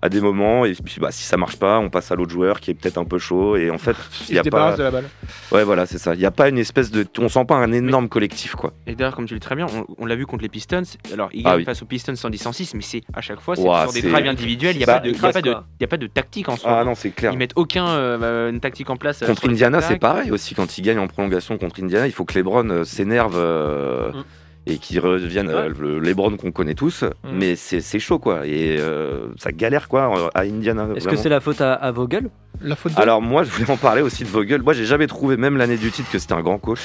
à 0.00 0.08
des 0.08 0.20
moments 0.20 0.64
et 0.64 0.72
puis 0.74 0.96
bah, 1.00 1.10
si 1.10 1.24
ça 1.24 1.36
marche 1.36 1.56
pas 1.56 1.78
on 1.80 1.90
passe 1.90 2.12
à 2.12 2.14
l'autre 2.14 2.30
joueur 2.30 2.60
qui 2.60 2.70
est 2.70 2.74
peut-être 2.74 2.98
un 2.98 3.04
peu 3.04 3.18
chaud 3.18 3.56
et 3.56 3.68
en 3.70 3.78
fait 3.78 3.96
il 4.28 4.30
il 4.30 4.34
y 4.36 4.38
a 4.38 4.44
pas 4.44 4.76
de 4.76 4.82
la 4.84 4.90
balle. 4.92 5.04
Ouais, 5.50 5.64
voilà, 5.64 5.86
c'est 5.86 5.98
ça. 5.98 6.14
Il 6.14 6.18
n'y 6.20 6.26
a 6.26 6.30
pas 6.30 6.48
une 6.48 6.58
espèce 6.58 6.90
de. 6.90 7.06
On 7.18 7.28
sent 7.28 7.44
pas 7.46 7.56
un 7.56 7.72
énorme 7.72 8.08
collectif, 8.08 8.54
quoi. 8.54 8.72
Et 8.86 8.94
d'ailleurs, 8.94 9.16
comme 9.16 9.26
tu 9.26 9.34
le 9.34 9.40
dis 9.40 9.44
très 9.46 9.56
bien, 9.56 9.66
on, 9.66 9.86
on 9.98 10.06
l'a 10.06 10.14
vu 10.14 10.26
contre 10.26 10.42
les 10.42 10.48
Pistons. 10.48 10.82
Alors, 11.12 11.30
ils 11.32 11.42
Ah 11.44 11.50
gagnent 11.50 11.58
oui. 11.60 11.64
face 11.64 11.82
aux 11.82 11.86
Pistons 11.86 12.12
110-106, 12.12 12.72
mais 12.74 12.82
c'est 12.82 13.02
à 13.14 13.20
chaque 13.22 13.40
fois, 13.40 13.56
c'est 13.56 13.62
Ouah, 13.62 13.84
sur 13.84 13.92
des 13.94 14.02
c'est- 14.02 14.10
drives 14.10 14.26
individuels. 14.26 14.74
Il 14.76 14.78
n'y 14.78 14.84
a, 14.84 14.86
Bah, 14.86 14.94
pas 14.94 15.00
de- 15.00 15.08
il 15.08 15.12
y 15.12 15.16
a 15.16 15.18
crasse, 15.18 15.32
pas 15.34 15.42
de- 15.42 15.50
quoi. 15.52 15.64
il 15.80 15.82
y 15.82 15.84
a 15.84 15.88
pas 15.88 15.96
de 15.96 16.06
tactique 16.06 16.48
en 16.48 16.56
soi. 16.56 16.70
Ah 16.80 16.84
non, 16.84 16.94
c'est 16.94 17.10
clair. 17.10 17.32
Ils 17.32 17.38
mettent 17.38 17.54
aucun 17.56 17.86
euh, 17.88 18.50
une 18.50 18.60
tactique 18.60 18.90
en 18.90 18.96
place. 18.96 19.22
euh, 19.22 19.26
Contre 19.26 19.48
Indiana, 19.48 19.80
c'est 19.80 19.98
pareil 19.98 20.30
aussi. 20.30 20.54
Quand 20.54 20.78
ils 20.78 20.82
gagnent 20.82 20.98
en 21.00 21.08
prolongation 21.08 21.56
contre 21.58 21.82
Indiana, 21.82 22.06
il 22.06 22.12
faut 22.12 22.24
que 22.24 22.34
LeBron 22.38 22.68
euh, 22.70 22.84
s'énerve 22.84 23.34
euh, 23.36 24.12
Mm. 24.12 24.24
Et 24.68 24.78
qu'il 24.78 25.00
revienne 25.00 25.48
euh, 25.50 25.70
le 25.78 25.98
LeBron 25.98 26.36
qu'on 26.36 26.52
connaît 26.52 26.74
tous. 26.74 27.04
Mais 27.32 27.56
c'est 27.56 27.98
chaud, 27.98 28.18
quoi. 28.18 28.46
Et 28.46 28.76
euh, 28.78 29.28
ça 29.36 29.50
galère, 29.50 29.88
quoi, 29.88 30.30
à 30.34 30.42
Indiana. 30.42 30.86
Est-ce 30.94 31.08
que 31.08 31.16
c'est 31.16 31.28
la 31.28 31.40
faute 31.40 31.60
à, 31.60 31.72
à 31.74 31.90
Vogel? 31.90 32.28
La 32.60 32.76
faute 32.76 32.94
de... 32.94 33.00
Alors 33.00 33.22
moi, 33.22 33.44
je 33.44 33.50
voulais 33.50 33.70
en 33.70 33.76
parler 33.76 34.02
aussi 34.02 34.24
de 34.24 34.28
Vogel. 34.28 34.62
Moi, 34.62 34.72
j'ai 34.74 34.84
jamais 34.84 35.06
trouvé, 35.06 35.36
même 35.36 35.56
l'année 35.56 35.76
du 35.76 35.90
titre, 35.90 36.10
que 36.10 36.18
c'était 36.18 36.34
un 36.34 36.42
grand 36.42 36.58
coach. 36.58 36.80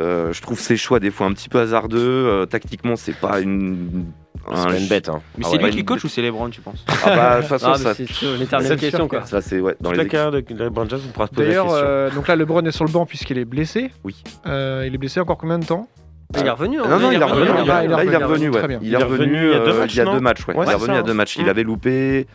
Euh, 0.00 0.32
je 0.32 0.42
trouve 0.42 0.58
ses 0.58 0.76
choix 0.76 0.98
des 0.98 1.10
fois 1.12 1.26
un 1.26 1.32
petit 1.32 1.48
peu 1.48 1.60
hasardeux. 1.60 1.98
Euh, 2.00 2.46
tactiquement, 2.46 2.96
c'est 2.96 3.14
pas 3.16 3.40
une. 3.40 4.06
C'est 4.54 4.66
pas 4.68 4.76
une 4.78 4.88
bête. 4.88 5.08
Hein. 5.08 5.22
Mais 5.38 5.44
Ah 5.46 5.48
c'est 5.52 5.56
ouais. 5.58 5.70
lui 5.70 5.76
qui 5.76 5.84
coach 5.84 6.04
ou 6.04 6.08
c'est 6.08 6.20
LeBron, 6.20 6.50
tu 6.50 6.60
penses? 6.60 6.84
Ah 6.88 7.16
bah, 7.16 7.36
de 7.36 7.40
toute 7.42 7.48
façon, 7.58 7.70
Ah, 7.72 7.78
ça, 7.78 7.94
c'est 7.94 8.06
l'éternelle 8.38 8.76
question, 8.76 9.08
quoi. 9.08 9.24
ça 9.24 9.40
c'est 9.40 9.58
ouais. 9.60 9.74
Dans 9.80 9.90
Toute 9.90 9.98
les 9.98 10.04
la 10.04 10.10
carrière 10.10 10.32
de 10.32 10.44
LeBron 10.64 10.86
James, 10.88 11.00
on 11.08 11.12
pourra 11.12 11.28
se 11.28 11.32
poser 11.32 11.46
la 11.46 11.48
D'ailleurs, 11.54 11.66
question. 11.68 11.82
euh, 11.86 12.10
donc 12.10 12.28
là, 12.28 12.36
LeBron 12.36 12.62
est 12.66 12.72
sur 12.72 12.84
le 12.84 12.90
banc 12.90 13.06
puisqu'il 13.06 13.38
est 13.38 13.44
blessé. 13.46 13.90
Oui. 14.02 14.22
Euh, 14.46 14.84
il 14.86 14.94
est 14.94 14.98
blessé 14.98 15.20
encore 15.20 15.38
combien 15.38 15.58
de 15.60 15.64
temps? 15.64 15.88
Il 16.36 16.46
est 16.46 16.50
revenu. 16.50 16.80
hein. 16.80 16.84
Non, 16.88 16.98
non, 16.98 17.10
il 17.12 17.20
est 17.20 17.24
revenu. 17.24 17.66
Là, 17.66 17.84
il 18.04 18.12
est 18.12 18.16
revenu. 18.16 18.50
Il 18.82 18.92
est 18.94 18.96
revenu 18.96 19.46
il 19.46 19.50
y 19.52 19.54
a 19.54 19.58
deux 19.60 19.70
euh, 19.70 19.78
matchs, 19.80 19.92
il 19.94 19.96
y 19.98 20.00
a 20.00 20.04
non 20.04 20.14
deux 20.14 20.20
matchs, 20.20 20.46
ouais. 20.48 20.54
Ouais, 20.56 20.64
Il 20.66 20.70
est 20.70 20.74
revenu 20.74 20.96
a 20.96 21.02
deux 21.02 21.14
matchs. 21.14 21.36
Il 21.38 21.48
avait 21.48 21.62
loupé. 21.62 22.26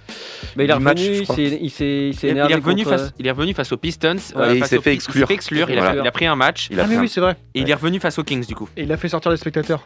Mais 0.56 0.64
il 0.66 0.70
est 0.70 0.74
revenu, 0.74 1.02
il 1.62 1.70
s'est- 1.72 2.28
énervé 2.30 2.54
est 2.54 2.56
revenu 2.56 2.84
contre- 2.86 2.98
face, 2.98 3.14
il 3.20 3.28
est 3.28 3.32
revenu 3.32 3.54
face 3.54 3.72
aux 3.72 3.78
Pistons. 3.78 4.16
Ouais, 4.36 4.42
euh, 4.42 4.54
et 4.54 4.58
il 4.58 4.66
s'est 4.66 4.80
fait 4.80 4.94
exclure. 4.94 5.28
Il 5.70 5.78
a, 5.78 5.82
Voilà. 5.82 6.02
il 6.04 6.08
a 6.08 6.12
pris 6.12 6.26
un 6.28 6.36
match. 6.36 6.68
Il 6.72 6.80
a 6.80 6.84
Ah, 6.84 6.88
mais 6.88 6.96
un- 6.96 7.02
oui, 7.02 7.10
c'est 7.10 7.20
vrai. 7.22 7.36
Et 7.56 7.62
il 7.62 7.70
est 7.70 7.74
revenu 7.74 8.00
face 8.00 8.18
aux 8.20 8.24
Kings, 8.24 8.46
du 8.46 8.56
coup. 8.56 8.70
Et 8.78 8.84
il 8.84 8.92
a 8.92 8.98
fait 8.98 9.10
sortir 9.10 9.32
les 9.32 9.38
spectateurs 9.38 9.84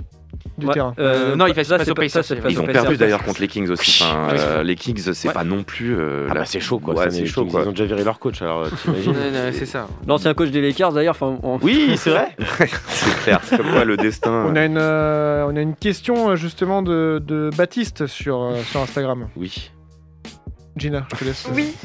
du 0.57 0.67
Ouais, 0.67 0.73
terrain. 0.73 0.93
Euh, 0.99 1.35
non, 1.35 1.47
il 1.47 1.53
fait 1.53 1.63
ça, 1.63 1.77
face 1.77 1.85
c'est 1.85 1.91
aux 1.91 1.95
Pacers, 1.95 2.23
Ils 2.49 2.59
ont 2.59 2.65
perdu 2.65 2.97
d'ailleurs 2.97 3.23
contre 3.23 3.41
les 3.41 3.47
Kings 3.47 3.69
aussi. 3.69 4.03
Euh, 4.31 4.63
les 4.63 4.75
Kings, 4.75 4.99
c'est 5.13 5.33
pas 5.33 5.43
non 5.43 5.63
plus. 5.63 5.95
euh, 5.97 6.27
Ah 6.29 6.33
bah 6.35 6.45
c'est 6.45 6.59
chaud 6.59 6.79
quoi. 6.79 6.93
C'est 7.09 7.25
chaud. 7.25 7.47
Ils 7.49 7.55
ont 7.67 7.71
déjà 7.71 7.85
viré 7.85 8.03
leur 8.03 8.19
coach 8.19 8.41
alors 8.41 8.63
euh, 8.63 8.69
t'imagines. 8.83 9.15
C'est 9.53 9.65
ça. 9.65 9.87
L'ancien 10.07 10.33
coach 10.33 10.49
des 10.49 10.61
Lakers, 10.61 10.91
d'ailleurs. 10.93 11.17
Oui, 11.61 11.95
c'est 11.97 12.09
vrai. 12.11 12.35
C'est 12.87 13.23
clair. 13.23 13.39
C'est 13.43 13.57
comme 13.57 13.71
quoi 13.71 13.83
le 13.85 13.92
destin. 13.97 14.45
On 14.47 14.55
a 14.55 14.65
une, 14.65 14.77
euh, 14.77 15.45
on 15.47 15.55
a 15.55 15.61
une 15.61 15.75
question 15.75 16.29
euh, 16.29 16.35
justement 16.35 16.81
de, 16.81 17.21
de 17.25 17.49
Baptiste 17.55 18.07
sur, 18.07 18.41
euh, 18.41 18.61
sur 18.63 18.81
Instagram. 18.81 19.27
Oui. 19.35 19.71
Gina, 20.75 21.05
je 21.11 21.17
te 21.19 21.23
laisse. 21.25 21.47
Oui. 21.53 21.75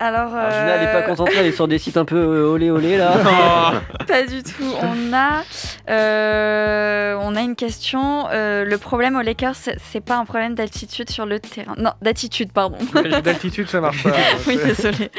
Alors. 0.00 0.30
Gina, 0.30 0.76
elle 0.76 0.88
est 0.88 0.92
pas 0.92 0.98
euh, 0.98 1.02
contente, 1.02 1.32
là, 1.32 1.40
elle 1.40 1.46
est 1.46 1.52
sur 1.52 1.68
des 1.68 1.78
sites 1.78 1.96
un 1.96 2.04
peu 2.04 2.16
euh, 2.16 2.48
olé 2.48 2.70
olé 2.70 2.98
là. 2.98 3.14
Pas 4.08 4.24
du 4.24 4.42
tout. 4.42 4.64
On 4.82 5.12
a, 5.12 5.44
euh, 5.88 7.16
on 7.20 7.36
a 7.36 7.40
une 7.40 7.54
question. 7.54 8.26
Euh, 8.30 8.64
le 8.64 8.78
problème 8.78 9.14
aux 9.16 9.22
Lakers, 9.22 9.54
c'est 9.54 9.76
c'est 9.80 10.00
pas 10.00 10.16
un 10.16 10.24
problème 10.24 10.54
d'altitude 10.56 11.08
sur 11.08 11.24
le 11.24 11.38
terrain. 11.38 11.74
Non, 11.78 11.92
d'attitude, 12.02 12.52
pardon. 12.52 12.78
D'altitude, 13.22 13.68
ça 13.68 13.80
marche 13.80 14.02
pas. 14.02 14.10
oui, 14.48 14.58
désolé. 14.64 15.10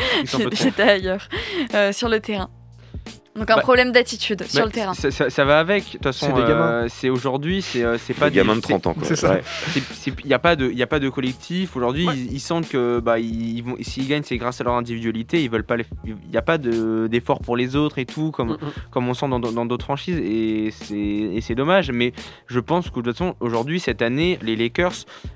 J'étais 0.51 0.83
ailleurs. 0.83 1.29
Euh, 1.73 1.93
sur 1.93 2.09
le 2.09 2.19
terrain. 2.19 2.49
Donc 3.37 3.49
un 3.51 3.55
Bah, 3.55 3.61
problème 3.61 3.91
d'attitude 3.91 4.43
sur 4.43 4.61
Bah, 4.61 4.65
le 4.65 4.71
terrain. 4.71 4.93
Ça, 4.93 5.11
ça- 5.11 5.29
ça 5.29 5.45
va 5.45 5.59
avec. 5.59 5.85
De 5.85 5.91
toute 5.91 6.03
façon, 6.03 6.27
C'est 6.27 6.33
des 6.41 6.47
gamins. 6.47 6.71
euh, 6.71 6.87
c'est 6.89 7.09
aujourd'hui, 7.09 7.61
c'est 7.61 7.83
euh, 7.83 7.97
c'est 7.97 8.13
pas 8.13 8.29
Des 8.29 8.37
gamins 8.37 8.55
de 8.55 8.61
c'est- 8.61 8.67
30 8.69 8.87
ans. 8.87 8.95
C'est 9.03 9.15
ça. 9.15 9.39
Il 10.07 10.13
n'y 10.25 10.33
a, 10.33 10.39
pas 10.39 10.55
de- 10.55 10.71
y 10.71 10.81
a 10.81 10.87
pas 10.87 10.99
de 10.99 11.09
collectif. 11.09 11.75
Aujourd'hui, 11.75 12.07
ils, 12.13 12.33
ils 12.33 12.39
sentent 12.39 12.67
que 12.67 12.99
bah, 12.99 13.19
ils, 13.19 13.61
vont- 13.61 13.77
s'ils 13.81 14.07
gagnent, 14.07 14.23
c'est 14.23 14.37
grâce 14.37 14.59
à 14.61 14.63
leur 14.63 14.73
individualité. 14.73 15.43
Ils 15.43 15.49
veulent 15.49 15.63
pas. 15.63 15.75
Il 16.05 16.15
n'y 16.31 16.37
a 16.37 16.41
pas 16.41 16.57
de- 16.57 17.07
d'effort 17.07 17.39
pour 17.39 17.55
les 17.57 17.75
autres 17.75 17.99
et 17.99 18.05
tout, 18.05 18.31
comme, 18.31 18.49
Mm, 18.49 18.53
mm. 18.53 18.71
comme 18.91 19.07
on 19.07 19.13
sent 19.13 19.27
dans 19.29 19.39
dans 19.39 19.65
d'autres 19.65 19.85
franchises. 19.85 20.17
Et 20.17 20.71
c'est 20.71 20.95
et 20.97 21.41
c'est 21.41 21.55
dommage. 21.55 21.91
Mais 21.91 22.13
je 22.47 22.59
pense 22.59 22.89
que 22.89 22.99
de 22.99 23.05
toute 23.11 23.17
façon, 23.17 23.35
aujourd'hui, 23.39 23.79
cette 23.79 24.01
année, 24.01 24.39
les 24.41 24.55
Lakers 24.55 24.93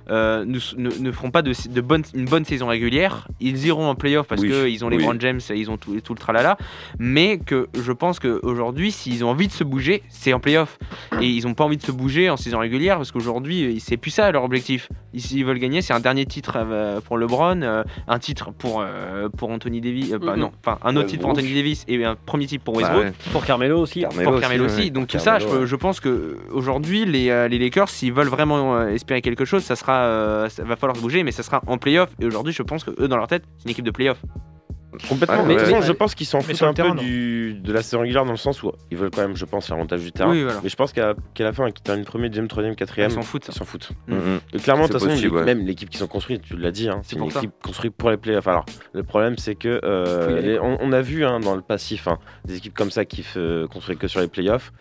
euh, 0.10 0.44
ne, 0.46 0.58
ne, 0.78 0.90
ne 0.90 1.12
feront 1.12 1.32
pas 1.32 1.42
de, 1.42 1.54
de 1.70 1.82
bonne, 1.82 2.04
une 2.16 2.26
bonne 2.26 2.46
saison 2.46 2.68
régulière. 2.68 3.28
Ils 3.40 3.66
iront 3.68 3.88
en 3.90 3.96
playoff 3.96 4.28
parce 4.28 4.42
Oui, 4.42 4.50
qu'ils 4.50 4.84
ont 4.86 4.90
les 4.90 4.98
oui. 4.98 5.04
Grand 5.04 5.20
James, 5.20 5.40
ils 5.54 5.70
ont 5.70 5.78
tout, 5.78 6.00
tout 6.02 6.14
le 6.14 6.20
tralala. 6.20 6.58
Mais 7.00 7.38
que 7.38 7.68
je 7.92 7.98
pense 7.98 8.20
qu'aujourd'hui, 8.22 8.92
s'ils 8.94 9.26
ont 9.26 9.30
envie 9.30 9.48
de 9.48 9.52
se 9.52 9.66
bouger, 9.66 10.02
c'est 10.08 10.32
en 10.32 10.40
playoff. 10.40 10.78
Et 11.20 11.28
ils 11.28 11.44
n'ont 11.46 11.54
pas 11.54 11.66
envie 11.66 11.76
de 11.76 11.84
se 11.84 11.92
bouger 11.92 12.30
en 12.30 12.38
saison 12.38 12.60
régulière 12.60 12.96
parce 12.96 13.12
qu'aujourd'hui, 13.12 13.82
c'est 13.82 13.98
plus 13.98 14.12
ça 14.12 14.32
leur 14.32 14.44
objectif. 14.46 14.88
Ils- 15.14 15.22
S'ils 15.22 15.44
veulent 15.46 15.60
gagner, 15.60 15.82
c'est 15.82 15.94
un 15.94 16.00
dernier 16.00 16.26
titre 16.26 16.54
euh, 16.56 17.02
pour 17.02 17.18
LeBron, 17.18 17.62
euh, 17.64 17.84
un 18.08 18.20
titre 18.20 18.52
pour, 18.52 18.80
euh, 18.82 19.28
pour 19.28 19.50
Anthony 19.50 19.82
Davis, 19.82 20.14
euh, 20.14 20.20
pas- 20.20 20.36
Mhm. 20.36 20.40
non, 20.40 20.52
enfin 20.66 20.78
un 20.84 20.96
autre 20.96 21.08
titre 21.08 21.22
pour. 21.24 21.32
Anthony 21.32 21.54
Davis 21.54 21.84
et 21.90 22.04
un 22.06 22.16
premier 22.16 22.46
titre 22.48 22.64
pour 22.64 22.76
Bah 22.76 22.80
Westbrook. 22.82 23.04
ouais. 23.04 23.14
Pour 23.34 23.46
Carmelo 23.46 23.80
aussi. 23.82 24.06
Pour 24.24 24.40
Carmelo 24.40 24.66
aussi, 24.66 24.82
ouais. 24.84 24.90
donc 24.90 25.08
tout 25.08 25.18
Carmelo, 25.18 25.46
ça, 25.46 25.54
je, 25.54 25.60
ouais. 25.62 25.66
je 25.68 25.76
pense 25.76 26.00
que 26.00 26.38
aujourd'hui 26.52 27.06
les, 27.06 27.30
euh, 27.30 27.48
les 27.50 27.60
Lakers, 27.60 27.90
s'ils 27.90 28.14
veulent 28.14 28.28
vraiment 28.30 28.76
euh, 28.78 28.88
espérer 28.90 29.22
quelque 29.22 29.44
chose, 29.46 29.64
ça 29.64 29.76
sera, 29.76 30.04
euh, 30.06 30.48
ça 30.50 30.64
va 30.64 30.76
falloir 30.78 30.96
se 30.96 31.02
bouger, 31.02 31.24
mais 31.24 31.32
ça 31.32 31.44
sera 31.44 31.62
en 31.68 31.78
playoff. 31.78 32.10
Et 32.22 32.26
aujourd'hui, 32.26 32.54
je 32.54 32.64
pense 32.64 32.84
que 32.84 32.92
eux 33.02 33.08
dans 33.08 33.18
leur 33.18 33.28
tête, 33.28 33.44
c'est 33.58 33.66
une 33.66 33.72
équipe 33.72 33.86
de 33.86 33.92
playoff. 33.92 34.18
Complètement. 35.08 35.38
Ouais, 35.38 35.44
mais 35.48 35.54
de 35.56 35.60
toute 35.60 35.68
ouais. 35.70 35.74
façon, 35.76 35.88
je 35.88 35.92
pense 35.94 36.16
qu'ils 36.16 36.26
s'en 36.28 36.42
foutent 36.42 36.56
sur 36.56 36.66
le 36.66 36.72
un 36.72 36.74
peu 36.74 36.88
non. 36.88 36.96
du, 36.96 37.54
de 37.54 37.72
la 37.74 37.82
saison 37.82 38.02
régulière 38.02 38.26
dans 38.26 38.32
le 38.32 38.38
sens 38.38 38.62
où 38.62 38.72
ils 38.92 38.98
veulent 38.98 39.10
quand 39.10 39.22
même, 39.22 39.36
je 39.38 39.46
pense, 39.46 39.68
faire 39.68 39.78
montage 39.78 40.02
du 40.02 40.12
terrain. 40.12 40.32
Oui, 40.32 40.44
voilà. 40.44 40.60
Mais 40.64 40.70
je 40.70 40.76
pense 40.76 40.92
qu'à 40.92 41.14
qu'à 41.34 41.44
la 41.46 41.54
fin, 41.54 41.72
qu'ils 41.72 41.84
terminent 41.84 42.06
premier, 42.06 42.28
deuxième, 42.30 42.48
troisième, 42.48 42.76
quatrième, 42.76 43.10
Ils 43.10 43.14
s'en 43.14 43.22
foutent. 43.22 43.48
Ils 43.48 43.54
s'en 43.54 43.64
foutent. 43.66 43.92
Mm, 44.08 44.16
mm. 44.16 44.40
Et 44.54 44.58
clairement, 44.60 44.84
de 44.84 44.88
C'est 44.88 44.94
toute 44.94 45.02
façon, 45.04 45.12
possible, 45.16 45.36
les- 45.36 45.40
ouais. 45.40 45.46
même 45.46 45.66
l'équipe 45.66 45.90
qui 45.90 45.98
sont 45.98 46.08
construites, 46.08 46.42
tu 46.42 46.58
l'as 46.58 46.72
dit, 46.72 46.90
hein, 46.90 47.00
c'est 47.04 47.12
C'est 47.12 47.16
une 47.16 47.22
pour 47.22 47.32
ça. 47.32 47.40
équipe 47.40 47.52
construite 47.64 47.96
pour 47.96 48.10
les 48.10 48.18
playoffs. 48.18 48.48
Alors, 48.48 48.66
le 48.94 49.04
problème, 49.04 49.38
c'est 49.38 49.56
que 49.56 49.80
euh, 49.84 50.26
Faut 50.28 50.36
y 50.36 50.38
aller, 50.40 50.52
les- 50.54 50.60
on, 50.60 50.78
on 50.82 50.92
a 50.92 51.02
vu 51.02 51.24
hein, 51.26 51.40
dans 51.40 51.56
le 51.56 51.62
passif 51.62 52.08
hein, 52.08 52.18
des 52.46 52.58
équipes 52.58 52.74
comme 52.74 52.92
ça 52.92 53.06
qui 53.06 53.24
se 53.24 53.66
construisent 53.68 53.98
que 53.98 54.08
sur 54.08 54.20
les 54.20 54.28
playoffs. 54.28 54.72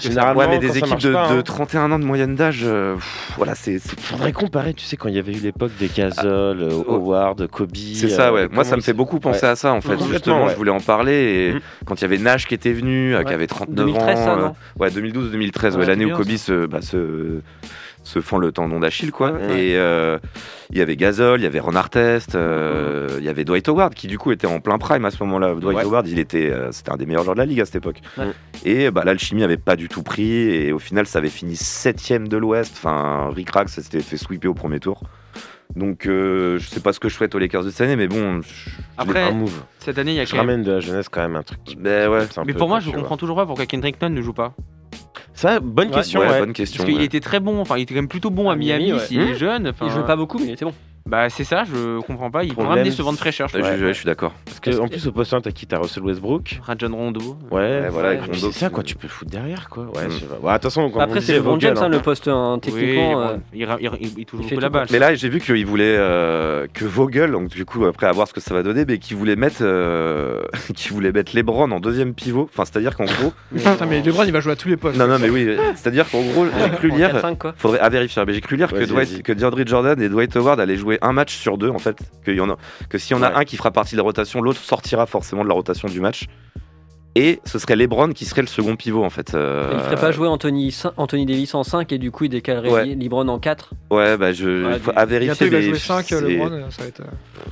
Généralement, 0.00 0.40
ouais, 0.40 0.48
mais 0.48 0.58
des 0.58 0.78
équipes 0.78 0.98
de, 0.98 1.12
pas, 1.12 1.28
de 1.32 1.38
hein, 1.38 1.42
31 1.42 1.92
ans 1.92 1.98
de 1.98 2.04
moyenne 2.04 2.34
d'âge, 2.34 2.60
euh, 2.64 2.96
voilà, 3.36 3.54
c'est. 3.54 3.78
Faudrait 3.78 4.32
comparer, 4.32 4.74
tu 4.74 4.84
sais, 4.84 4.96
quand 4.96 5.08
il 5.08 5.14
y 5.14 5.18
avait 5.18 5.32
eu 5.32 5.40
l'époque 5.40 5.72
des 5.78 5.88
Gasol, 5.88 6.62
euh, 6.62 6.82
oh. 6.86 6.94
Howard, 6.94 7.46
Kobe. 7.48 7.76
C'est 7.94 8.08
ça, 8.08 8.28
euh, 8.28 8.32
ouais. 8.32 8.48
Moi, 8.50 8.64
ça 8.64 8.76
me 8.76 8.80
fait 8.80 8.92
beaucoup 8.92 9.20
penser 9.20 9.46
à 9.46 9.56
ça, 9.56 9.72
en 9.72 9.80
fait. 9.80 9.98
Justement, 10.10 10.44
ouais. 10.44 10.52
je 10.52 10.56
voulais 10.56 10.70
en 10.70 10.80
parler. 10.80 11.12
Et 11.48 11.52
Mhm. 11.54 11.60
quand 11.86 11.94
il 11.96 12.02
y 12.02 12.04
avait 12.04 12.18
Nash 12.18 12.46
qui 12.46 12.54
était 12.54 12.72
venu, 12.72 13.14
euh, 13.14 13.24
qui 13.24 13.32
avait 13.32 13.46
39 13.46 13.74
2013, 13.86 14.18
ans. 14.18 14.24
ça, 14.24 14.32
euh, 14.34 14.40
non 14.48 14.54
ouais, 14.78 14.90
2012-2013, 14.90 15.74
ouais, 15.74 15.80
Ouais, 15.80 15.86
l'année 15.86 16.04
où 16.06 16.16
Kobe 16.16 16.30
se, 16.36 16.66
bah, 16.66 16.80
se, 16.82 17.40
se 18.02 18.20
fend 18.20 18.38
le 18.38 18.52
tendon 18.52 18.80
d'Achille, 18.80 19.10
quoi. 19.10 19.32
Ouais. 19.32 19.60
Et 19.72 19.76
euh, 19.76 20.18
il 20.70 20.78
y 20.78 20.80
avait 20.80 20.96
Gasol, 20.96 21.40
il 21.40 21.44
y 21.44 21.46
avait 21.46 21.60
Ron 21.60 21.74
Artest, 21.74 22.34
euh, 22.34 23.08
il 23.18 23.24
y 23.24 23.28
avait 23.28 23.44
Dwight 23.44 23.68
Howard, 23.68 23.94
qui 23.94 24.06
du 24.06 24.18
coup 24.18 24.32
était 24.32 24.46
en 24.46 24.60
plein 24.60 24.78
prime 24.78 25.04
à 25.04 25.10
ce 25.10 25.22
moment-là. 25.24 25.54
Dwight 25.54 25.78
Ouais. 25.78 25.84
Howard, 25.84 26.08
il 26.08 26.18
était, 26.18 26.50
euh, 26.50 26.72
c'était 26.72 26.90
un 26.90 26.96
des 26.96 27.06
meilleurs 27.06 27.22
joueurs 27.24 27.34
de 27.34 27.40
la 27.40 27.46
ligue 27.46 27.60
à 27.60 27.64
cette 27.64 27.76
époque. 27.76 28.00
Ouais. 28.16 28.32
Et 28.64 28.90
bah, 28.90 29.02
l'alchimie 29.04 29.44
avait 29.44 29.56
pas 29.56 29.76
du 29.76 29.88
tout 29.88 30.02
pris. 30.02 30.30
Et 30.30 30.72
au 30.72 30.78
final, 30.78 31.06
ça 31.06 31.18
avait 31.18 31.28
fini 31.28 31.56
septième 31.56 32.28
de 32.28 32.36
l'Ouest. 32.36 32.74
Enfin, 32.78 33.30
Rick 33.34 33.50
Rack, 33.50 33.68
ça 33.68 33.82
s'était 33.82 34.00
fait 34.00 34.16
sweeper 34.16 34.50
au 34.50 34.54
premier 34.54 34.80
tour. 34.80 35.02
Donc, 35.76 36.06
euh, 36.06 36.58
je 36.58 36.66
sais 36.68 36.80
pas 36.80 36.92
ce 36.92 36.98
que 37.00 37.08
je 37.08 37.14
souhaite 37.14 37.34
aux 37.34 37.38
Lakers 37.38 37.62
de 37.64 37.70
cette 37.70 37.82
année, 37.82 37.96
mais 37.96 38.08
bon. 38.08 38.40
je- 38.42 38.48
je 38.48 38.70
Après, 38.96 39.22
Un 39.22 39.32
move. 39.32 39.62
cette 39.78 39.98
année, 39.98 40.12
il 40.12 40.16
y 40.16 40.20
a 40.20 40.24
Je 40.24 40.30
quand 40.30 40.38
même. 40.38 40.46
ramène 40.46 40.62
de 40.64 40.72
la 40.72 40.80
jeunesse 40.80 41.08
quand 41.08 41.20
même 41.20 41.36
un 41.36 41.42
truc. 41.42 41.62
qui- 41.64 41.76
Ben 41.76 42.08
ouais. 42.10 42.20
un 42.36 42.44
Mais 42.44 42.52
peu 42.52 42.58
pour 42.58 42.68
moi, 42.68 42.80
je 42.80 42.90
comprends 42.90 43.16
toujours 43.16 43.36
pas 43.36 43.46
pourquoi 43.46 43.66
Kendrick 43.66 44.00
Nunn 44.02 44.14
ne 44.14 44.22
joue 44.22 44.32
pas. 44.32 44.54
Ça, 45.34 45.60
bonne 45.60 45.88
Ouais. 45.88 45.94
question, 45.94 46.20
Ouais, 46.20 46.28
ouais. 46.28 46.40
bonne 46.40 46.52
question. 46.52 46.78
Parce 46.82 46.88
qu'il 46.90 46.98
ouais. 46.98 47.04
était 47.04 47.20
très 47.20 47.38
bon, 47.38 47.60
enfin 47.60 47.76
il 47.76 47.82
était 47.82 47.94
quand 47.94 48.00
même 48.00 48.08
plutôt 48.08 48.30
bon 48.30 48.50
à 48.50 48.56
Miami, 48.56 48.86
Miami, 48.86 48.98
ouais. 48.98 49.06
s'il 49.06 49.20
est 49.20 49.32
Mmh. 49.32 49.38
jeune. 49.38 49.68
enfin, 49.68 49.86
Il 49.86 49.92
joue 49.92 50.02
pas 50.02 50.16
beaucoup, 50.16 50.38
mais 50.38 50.46
il 50.46 50.50
était 50.52 50.64
bon. 50.64 50.74
Bah 51.08 51.30
c'est 51.30 51.44
ça, 51.44 51.64
je 51.64 52.00
comprends 52.02 52.30
pas. 52.30 52.42
Il 52.44 52.48
peut 52.50 52.54
Problème, 52.56 52.74
ramener 52.74 52.90
ce 52.90 53.00
vent 53.00 53.12
de 53.12 53.16
fraîcheur. 53.16 53.48
Je 53.48 53.58
ouais, 53.58 53.94
suis 53.94 54.04
d'accord. 54.04 54.34
Parce 54.44 54.60
que, 54.60 54.78
en 54.78 54.88
plus, 54.88 55.06
au 55.06 55.12
poste 55.12 55.32
1, 55.32 55.40
t'as 55.40 55.50
qui 55.52 55.66
T'as 55.66 55.78
Russell 55.78 56.02
Westbrook. 56.02 56.60
Rajon 56.62 56.94
Rondo. 56.94 57.36
Ouais, 57.50 57.58
Ouais, 57.80 57.88
voilà, 57.88 58.08
avec 58.10 58.20
Rondo 58.22 58.34
C'est 58.52 58.58
ça, 58.58 58.68
quoi. 58.70 58.82
Tu 58.82 58.94
peux 58.94 59.06
le 59.06 59.12
foutre 59.12 59.30
derrière, 59.30 59.68
quoi. 59.70 59.84
Ouais, 59.84 60.06
Mm. 60.06 60.10
je 60.10 60.18
sais 60.18 60.24
pas. 60.26 60.38
Ouais, 60.46 60.52
attention, 60.52 60.90
comme 60.90 61.00
on 61.00 61.04
Après, 61.04 61.20
c'est 61.22 61.34
le 61.34 61.40
bon 61.40 61.58
James, 61.58 61.76
hein, 61.78 61.82
hein. 61.84 61.88
le 61.88 62.00
poste 62.00 62.28
un, 62.28 62.54
Oui, 62.54 62.60
techniquement. 62.60 63.22
euh, 63.22 63.36
il, 63.54 63.60
il, 63.80 63.90
il- 64.00 64.18
il 64.18 64.26
touche 64.26 64.40
beaucoup 64.42 64.60
la 64.60 64.68
balle. 64.68 64.86
Mais 64.90 64.98
là, 64.98 65.14
j'ai 65.14 65.28
vu 65.30 65.40
qu'il 65.40 65.64
voulait 65.66 65.96
euh, 65.98 66.66
que 66.74 66.84
Vogel, 66.84 67.30
donc 67.32 67.48
du 67.48 67.64
coup, 67.64 67.86
après 67.86 68.06
à 68.06 68.12
voir 68.12 68.28
ce 68.28 68.34
que 68.34 68.40
ça 68.40 68.52
va 68.54 68.62
donner, 68.62 68.84
mais 68.86 68.98
qu'il 68.98 69.16
voulait 69.16 69.36
mettre, 69.36 69.58
euh, 69.62 70.42
qu'il 70.76 70.92
voulait 70.92 71.12
mettre 71.12 71.34
LeBron 71.34 71.70
en 71.70 71.80
deuxième 71.80 72.12
pivot. 72.14 72.48
Enfin, 72.52 72.64
c'est-à-dire 72.66 72.96
qu'en 72.96 73.04
gros, 73.06 73.32
Putain, 73.56 73.76
mais 73.88 74.02
LeBron, 74.02 74.24
il 74.24 74.32
va 74.32 74.40
jouer 74.40 74.52
à 74.52 74.56
tous 74.56 74.68
les 74.68 74.76
postes. 74.76 74.98
non, 74.98 75.06
non, 75.06 75.18
mais 75.18 75.30
oui, 75.30 75.48
c'est-à-dire 75.74 76.08
qu'en 76.10 76.20
gros, 76.22 76.44
j'ai 76.46 76.70
cru 76.76 76.90
lire. 76.90 77.14
4-5, 77.14 77.38
quoi. 77.38 77.54
Faudrait 77.56 77.80
à 77.80 77.88
vérifier, 77.88 78.22
mais 78.26 78.34
j'ai 78.34 78.40
cru 78.42 78.56
lire 78.56 78.70
que 78.72 79.32
DeAndre 79.32 79.66
Jordan 79.66 80.00
et 80.02 80.08
Dwight 80.10 80.36
Howard 80.36 80.60
allaient 80.60 80.76
jouer 80.76 80.97
un 81.02 81.12
match 81.12 81.36
sur 81.36 81.58
deux 81.58 81.70
en 81.70 81.78
fait. 81.78 81.98
Qu'il 82.24 82.34
y 82.34 82.40
en 82.40 82.50
a, 82.50 82.56
que 82.88 82.98
s'il 82.98 83.16
y 83.16 83.18
en 83.18 83.22
a 83.22 83.30
Ouais. 83.30 83.36
un 83.36 83.44
qui 83.44 83.56
fera 83.56 83.70
partie 83.70 83.92
de 83.92 83.98
la 83.98 84.02
rotation, 84.04 84.40
l'autre 84.40 84.60
sortira 84.60 85.06
forcément 85.06 85.42
de 85.42 85.48
la 85.48 85.54
rotation 85.54 85.88
du 85.88 86.00
match. 86.00 86.26
Et 87.14 87.40
ce 87.44 87.58
serait 87.58 87.74
LeBron 87.74 88.10
qui 88.12 88.24
serait 88.26 88.42
le 88.42 88.46
second 88.46 88.76
pivot 88.76 89.02
en 89.02 89.10
fait. 89.10 89.34
euh, 89.34 89.70
Il 89.72 89.80
ferait 89.80 89.96
pas 89.96 90.12
jouer 90.12 90.28
Anthony, 90.28 90.76
Anthony 90.96 91.26
Davis 91.26 91.52
en 91.54 91.64
5 91.64 91.90
et 91.92 91.98
du 91.98 92.12
coup 92.12 92.24
il 92.24 92.28
décalerait 92.28 92.70
Ouais. 92.70 92.84
Libron 92.84 93.26
en 93.26 93.38
4. 93.40 93.70
Ouais, 93.90 94.16
bah 94.16 94.32
je. 94.32 94.66
Ouais, 94.66 94.78
faut 94.78 94.92
du- 94.92 94.96
à 94.98 95.04
Bientôt, 95.06 95.10
vérifier. 95.10 95.46
il 95.46 95.52
va 95.52 95.58
mais 95.58 95.64
jouer 95.64 95.78
5, 95.78 96.04
c'est- 96.06 96.20
LeBron. 96.20 96.50
Ça 96.70 96.82
va 96.82 96.88
être... 96.88 97.00
euh, 97.00 97.04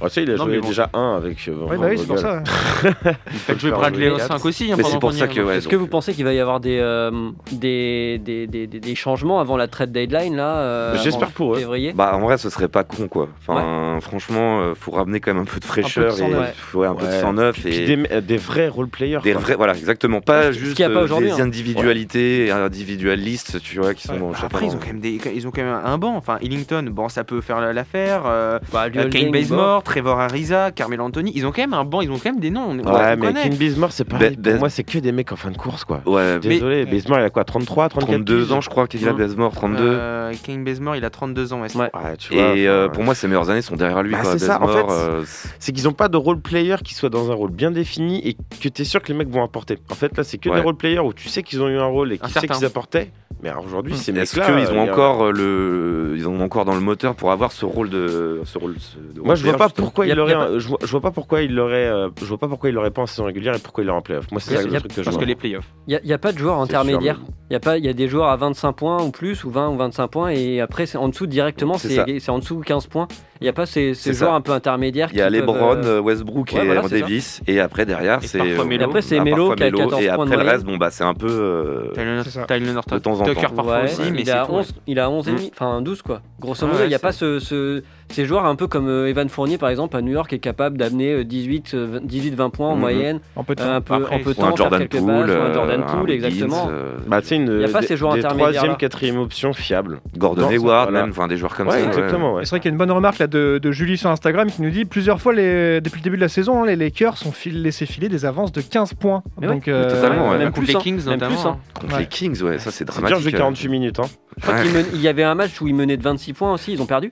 Ah, 0.02 0.08
ça, 0.08 0.20
il 0.20 0.30
a 0.30 0.36
Non, 0.36 0.44
joué 0.44 0.52
mais 0.56 0.60
bon. 0.60 0.68
déjà 0.68 0.90
un 0.92 1.16
avec. 1.16 1.38
euh, 1.48 1.64
Ouais, 1.66 1.76
bah 1.78 1.86
oui, 1.90 1.98
c'est 1.98 2.06
pour 2.06 2.18
ça. 2.18 2.42
Faites 3.26 3.58
jouer 3.60 3.70
Bradley 3.70 4.10
au 4.10 4.18
5 4.18 4.44
aussi. 4.44 4.70
hein, 4.70 4.74
Mais 4.76 4.84
c'est 4.84 4.98
pour 5.00 5.12
ça 5.12 5.26
que 5.26 5.40
hein. 5.40 5.44
ouais. 5.44 5.56
Est-ce 5.56 5.64
donc- 5.64 5.70
que 5.72 5.76
vous 5.76 5.86
pensez 5.88 6.12
qu'il 6.12 6.24
va 6.24 6.32
y 6.34 6.38
avoir 6.38 6.60
des, 6.60 6.78
euh, 6.78 7.10
des, 7.50 8.18
des, 8.22 8.46
des, 8.46 8.66
des- 8.66 8.78
des 8.80 8.94
changements 8.94 9.40
avant 9.40 9.56
la 9.56 9.66
trade 9.68 9.90
deadline 9.90 10.36
là 10.36 10.58
euh, 10.58 10.92
Mais 10.94 11.00
j'espère 11.02 11.30
pour 11.30 11.54
eux. 11.54 11.58
Février? 11.58 11.92
Bah 11.92 12.12
en 12.14 12.20
vrai 12.20 12.38
ce 12.38 12.50
serait 12.50 12.68
pas 12.68 12.84
con 12.84 13.08
quoi. 13.08 13.28
Enfin 13.46 13.98
franchement 14.00 14.60
euh, 14.60 14.74
faut 14.74 14.92
ramener 14.92 15.18
quand 15.20 15.32
même 15.32 15.42
un 15.42 15.46
peu 15.46 15.58
de 15.58 15.64
fraîcheur 15.64 16.14
et 16.20 16.86
un 16.86 16.94
peu 16.94 17.06
de 17.06 17.10
sang 17.12 17.32
neuf 17.32 17.64
et 17.66 17.86
des, 17.96 18.20
des 18.20 18.36
vrais 18.36 18.68
role 18.68 18.88
players. 18.88 19.18
Voilà 19.54 19.74
exactement 19.74 20.20
pas 20.20 20.52
Ce 20.52 20.58
juste 20.58 20.74
qu'il 20.76 20.82
y 20.82 20.86
a 20.86 20.90
pas 20.90 21.00
euh, 21.02 21.20
des 21.20 21.30
hein. 21.30 21.40
individualités 21.44 22.50
individualistes 22.50 23.60
tu 23.62 23.78
vois 23.80 23.94
qui 23.94 24.06
sont 24.06 24.14
Ouais. 24.16 24.34
sais 24.34 24.44
Après, 24.46 24.60
pas, 24.60 24.64
ils 24.66 24.74
ont 24.74 24.78
quand 24.78 24.86
même 24.86 25.00
des, 25.00 25.20
ils 25.34 25.46
ont 25.46 25.50
quand 25.50 25.62
même 25.62 25.80
un 25.84 25.98
banc. 25.98 26.16
Enfin, 26.16 26.38
Ellington, 26.42 26.84
bon, 26.90 27.08
ça 27.08 27.22
peut 27.22 27.40
faire 27.40 27.60
l'affaire. 27.72 28.22
Euh, 28.26 28.58
bah, 28.72 28.86
euh, 28.96 29.08
Kane 29.10 29.30
Bazemore, 29.30 29.82
Trevor 29.82 30.18
Ariza, 30.18 30.70
Carmelo 30.72 31.04
Anthony. 31.04 31.32
Ils 31.34 31.44
ont 31.46 31.52
quand 31.52 31.60
même 31.62 31.74
un 31.74 31.84
banc. 31.84 32.00
Ils 32.00 32.10
ont 32.10 32.14
quand 32.18 32.30
même 32.32 32.40
des 32.40 32.50
noms. 32.50 32.64
On, 32.70 32.78
on 32.78 32.94
Ouais, 32.94 33.16
mais. 33.16 33.42
King 33.42 33.56
Bizmore, 33.56 33.92
c'est 33.92 34.04
pareil. 34.04 34.30
Be- 34.30 34.34
Pour 34.34 34.42
Bez- 34.54 34.58
moi, 34.58 34.70
c'est 34.70 34.84
que 34.84 34.98
des 34.98 35.12
mecs 35.12 35.30
en 35.32 35.36
fin 35.36 35.50
de 35.50 35.56
course, 35.58 35.84
quoi. 35.84 36.00
ouais 36.06 36.38
Désolé, 36.40 36.86
Bizmore, 36.86 37.18
il 37.20 37.24
a 37.24 37.30
quoi 37.30 37.44
33, 37.44 37.88
34 37.90 38.06
32 38.16 38.42
piges 38.42 38.52
ans 38.52 38.60
je 38.60 38.70
crois 38.70 38.86
qu'il 38.88 39.06
a. 39.08 39.12
Bazemore 39.12 39.52
32 39.52 39.78
Euh, 39.82 40.32
Kane 40.42 40.64
Bazemore, 40.64 40.96
il 40.96 41.04
a 41.04 41.10
32 41.10 41.52
ans. 41.52 41.60
ouais, 41.60 41.68
c'est- 41.68 41.78
Ouais. 41.78 41.90
Ouais, 41.94 42.16
tu 42.18 42.34
vois. 42.34 42.56
et 42.56 42.66
euh, 42.66 42.88
pour 42.88 43.04
moi 43.04 43.14
ses 43.14 43.26
meilleures 43.28 43.50
années 43.50 43.62
sont 43.62 43.76
derrière 43.76 44.02
lui 44.02 44.12
Bah, 44.12 44.20
quoi. 44.22 44.32
c'est 44.32 44.38
ça, 44.38 44.60
en 44.62 44.66
Bazemore, 44.66 44.90
fait, 44.90 45.00
euh, 45.10 45.22
c'est- 45.58 45.72
qu'ils 45.72 45.88
ont 45.88 45.92
pas 45.92 46.08
de 46.08 46.16
role 46.16 46.40
player 46.40 46.76
qui 46.82 46.94
soit 46.94 47.10
dans 47.10 47.30
un 47.30 47.34
rôle 47.34 47.50
bien 47.50 47.70
défini 47.70 48.26
et 48.26 48.34
que 48.34 48.68
tu 48.68 48.82
es 48.82 48.84
sûr 48.84 49.02
que 49.02 49.08
les 49.08 49.14
mecs 49.18 49.28
vont 49.28 49.35
apporter. 49.42 49.78
En 49.90 49.94
fait, 49.94 50.16
là, 50.16 50.24
c'est 50.24 50.38
que 50.38 50.48
Ouais. 50.48 50.56
des 50.56 50.62
role 50.62 50.76
players 50.76 51.00
où 51.00 51.12
tu 51.12 51.28
sais 51.28 51.42
qu'ils 51.42 51.62
ont 51.62 51.68
eu 51.68 51.78
un 51.78 51.86
rôle 51.86 52.12
et 52.12 52.18
qui 52.18 52.26
sais 52.26 52.40
certain. 52.40 52.54
qu'ils 52.54 52.64
apportaient. 52.64 53.10
Mais 53.42 53.50
aujourd'hui, 53.52 53.92
Mm. 53.92 53.96
ces 53.96 54.12
est-ce 54.18 54.40
qu'ils 54.40 54.72
ont 54.72 54.80
euh, 54.80 54.90
encore 54.90 55.26
euh, 55.26 55.32
le 55.32 56.14
ils 56.16 56.26
ont 56.26 56.40
encore 56.40 56.64
dans 56.64 56.74
le 56.74 56.80
moteur 56.80 57.14
pour 57.14 57.30
avoir 57.32 57.52
ce 57.52 57.66
rôle 57.66 57.90
de 57.90 58.40
ce 58.44 58.58
rôle 58.58 58.74
de 59.14 59.20
Moi, 59.20 59.34
je 59.34 59.44
vois 59.44 59.56
pas 59.56 59.68
pourquoi 59.68 60.06
il 60.06 60.18
aurait. 60.18 60.58
Je 60.58 60.68
vois, 60.68 61.00
pas 61.00 61.10
pourquoi 61.10 61.42
il 61.42 61.54
l'aurait. 61.54 61.86
euh, 61.86 62.08
Je 62.18 62.26
vois 62.26 62.38
pas 62.38 62.48
pourquoi 62.48 62.70
il 62.70 62.74
l'aurait 62.74 62.90
pas 62.90 63.02
en 63.02 63.06
saison 63.06 63.24
régulière 63.24 63.54
et 63.54 63.58
pourquoi 63.58 63.84
il 63.84 63.88
l'aurait 63.88 63.98
en 63.98 64.02
playoff. 64.02 64.30
Moi, 64.30 64.40
c'est 64.40 64.56
ça 64.56 64.62
le 64.62 64.68
truc 64.80 64.94
que 64.94 65.02
je 65.02 65.04
Parce 65.04 65.18
que 65.18 65.24
les 65.24 65.34
playoffs. 65.34 65.68
Il 65.86 66.00
n'y 66.04 66.12
a, 66.12 66.18
pas 66.18 66.32
de 66.32 66.38
joueurs 66.38 66.60
intermédiaires. 66.60 67.20
Il 67.50 67.52
y, 67.52 67.56
a 67.56 67.60
pas- 67.60 67.78
il 67.78 67.84
y 67.84 67.88
a 67.88 67.92
des 67.92 68.08
joueurs 68.08 68.28
à 68.28 68.36
25 68.36 68.72
points 68.72 69.02
ou 69.04 69.10
plus, 69.10 69.44
ou 69.44 69.50
20 69.50 69.68
ou 69.68 69.76
25 69.76 70.08
points, 70.08 70.28
et 70.30 70.60
après, 70.60 70.86
c'est 70.86 70.98
en 70.98 71.08
dessous 71.08 71.26
directement, 71.26 71.74
C'est 71.78 72.28
en 72.30 72.38
dessous 72.38 72.60
15 72.60 72.86
points. 72.86 73.06
Il 73.40 73.44
n'y 73.44 73.50
a 73.50 73.52
pas 73.52 73.66
ces, 73.66 73.92
joueurs 73.94 74.14
ça. 74.14 74.34
un 74.34 74.40
peu 74.40 74.52
intermédiaires. 74.52 75.10
Il 75.12 75.18
y 75.18 75.20
a 75.20 75.28
LeBron, 75.28 75.76
euh, 75.76 75.98
euh, 75.98 76.00
Westbrook 76.00 76.52
ouais, 76.54 76.66
et 76.66 76.88
Davis 77.00 77.42
et 77.46 77.60
après 77.60 77.84
derrière 77.84 78.20
Et 78.22 78.26
c'est 78.26 78.40
euh. 78.40 78.64
Et 78.70 78.82
après, 78.82 79.02
c'est 79.02 79.18
ah, 79.18 79.24
Melo 79.24 79.54
qui 79.54 79.62
a 79.62 79.66
Melo, 79.66 79.78
14 79.78 80.02
et 80.02 80.06
points 80.08 80.24
de 80.24 80.32
après 80.32 80.44
le 80.44 80.50
reste 80.50 80.64
bon 80.64 80.76
bah 80.78 80.90
c'est 80.90 81.04
un 81.04 81.12
peu 81.12 81.28
euh, 81.28 81.92
Tyler 81.92 82.22
C'est 82.24 83.06
parfois 83.34 83.78
Ouais, 83.78 83.84
aussi, 83.84 84.10
mais 84.12 84.20
il, 84.22 84.30
a 84.30 84.46
tout. 84.46 84.52
11, 84.52 84.72
il 84.86 84.98
a 85.00 85.10
11 85.10 85.28
et 85.28 85.32
Mm. 85.32 85.34
demi, 85.36 85.50
enfin 85.52 85.82
12 85.82 86.02
quoi. 86.02 86.20
Grosso 86.40 86.64
Ouais, 86.66 86.72
modo, 86.72 86.84
il 86.84 86.88
n'y 86.88 86.94
a 86.94 86.98
pas 86.98 87.12
ce, 87.12 87.38
ce- 87.40 87.82
ces 88.10 88.24
joueurs 88.24 88.44
un 88.46 88.54
peu 88.56 88.66
comme 88.66 88.88
euh, 88.88 89.08
Evan 89.08 89.28
Fournier 89.28 89.58
par 89.58 89.68
exemple 89.68 89.96
à 89.96 90.00
New 90.02 90.12
York 90.12 90.32
est 90.32 90.38
capable 90.38 90.76
d'amener 90.78 91.12
euh, 91.12 91.24
18, 91.24 91.72
euh, 91.74 92.00
18-20 92.00 92.50
points 92.50 92.68
en 92.68 92.74
Mhm. 92.74 92.80
moyenne, 92.80 93.20
Un 93.36 93.42
peu 93.44 93.54
de 93.54 93.60
euh, 93.62 93.64
temps. 93.66 93.72
un 93.74 93.80
peu, 93.80 93.94
Après, 93.94 94.14
en 94.14 94.18
peu 94.20 94.24
de 94.24 94.28
ou 94.28 94.30
un 94.30 94.34
temps, 94.34 94.46
faire 94.48 94.56
Jordan 94.56 94.78
quelques 94.88 95.02
Poole, 95.02 95.10
un 95.12 95.28
euh, 95.28 95.54
Jordan 95.54 95.84
Poole, 95.86 96.10
exactement. 96.10 96.68
euh, 96.70 96.92
Bah, 97.06 97.20
une 97.30 97.42
Il 97.46 97.60
y 97.60 97.64
a 97.64 97.68
pas 97.68 97.80
des, 97.80 97.86
ces 97.86 97.96
joueurs 97.96 98.14
des 98.14 98.20
intermédiaires, 98.20 98.52
troisième, 98.54 98.76
quatrième 98.76 99.18
option 99.18 99.52
fiable. 99.52 100.00
Gordon 100.16 100.48
Hayward 100.48 100.90
voilà. 100.90 101.02
même 101.02 101.10
enfin 101.10 101.26
des 101.28 101.36
joueurs 101.36 101.54
comme 101.56 101.66
Ouais, 101.68 101.74
ça 101.74 101.80
ouais. 101.80 101.86
exactement. 101.88 102.34
Ouais. 102.34 102.44
C'est 102.44 102.50
vrai 102.50 102.60
qu'il 102.60 102.68
y 102.68 102.72
a 102.72 102.74
une 102.74 102.78
bonne 102.78 102.90
remarque 102.92 103.18
là 103.18 103.26
de, 103.26 103.58
de 103.62 103.72
Julie 103.72 103.96
sur 103.98 104.10
Instagram 104.10 104.50
qui 104.50 104.62
nous 104.62 104.70
dit 104.70 104.84
plusieurs 104.84 105.20
fois 105.20 105.32
les, 105.32 105.80
depuis 105.80 105.98
le 106.00 106.04
début 106.04 106.16
de 106.16 106.22
la 106.22 106.28
saison, 106.28 106.62
hein, 106.62 106.66
les 106.66 106.76
Lakers 106.76 107.16
ont 107.26 107.32
fil- 107.32 107.62
laissé 107.62 107.86
filer 107.86 108.08
des 108.08 108.24
avances 108.24 108.52
de 108.52 108.60
15 108.60 108.94
points. 108.94 109.22
Mais 109.40 109.46
Donc, 109.48 109.68
euh, 109.68 109.90
totalement, 109.90 110.30
ouais. 110.30 110.38
Même 110.38 110.46
Contre 110.52 110.58
plus, 110.60 110.66
les 110.68 110.76
hein. 110.76 110.80
Kings 110.82 111.04
Même 111.04 111.14
notamment. 111.14 111.34
plus, 111.36 111.46
hein. 111.46 111.56
contre 111.80 111.94
Ouais. 111.94 112.00
les 112.00 112.06
Kings 112.06 112.42
ouais 112.42 112.58
ça 112.58 112.70
c'est 112.70 112.78
C'est 112.78 112.84
dur 112.84 112.94
de 112.94 113.00
dramatique 113.02 113.22
jouer 113.30 113.32
48 113.32 113.68
minutes. 113.68 113.98
Hein. 114.00 114.04
Je 114.36 114.42
crois 114.42 114.54
Ouais. 114.54 114.62
qu'il 114.62 114.72
men- 114.72 114.86
il 114.94 115.00
y 115.00 115.08
avait 115.08 115.22
un 115.24 115.34
match 115.34 115.60
où 115.60 115.66
ils 115.68 115.74
menaient 115.74 115.96
de 115.96 116.02
26 116.02 116.32
points 116.34 116.52
aussi, 116.52 116.72
ils 116.72 116.80
ont 116.82 116.86
perdu. 116.86 117.10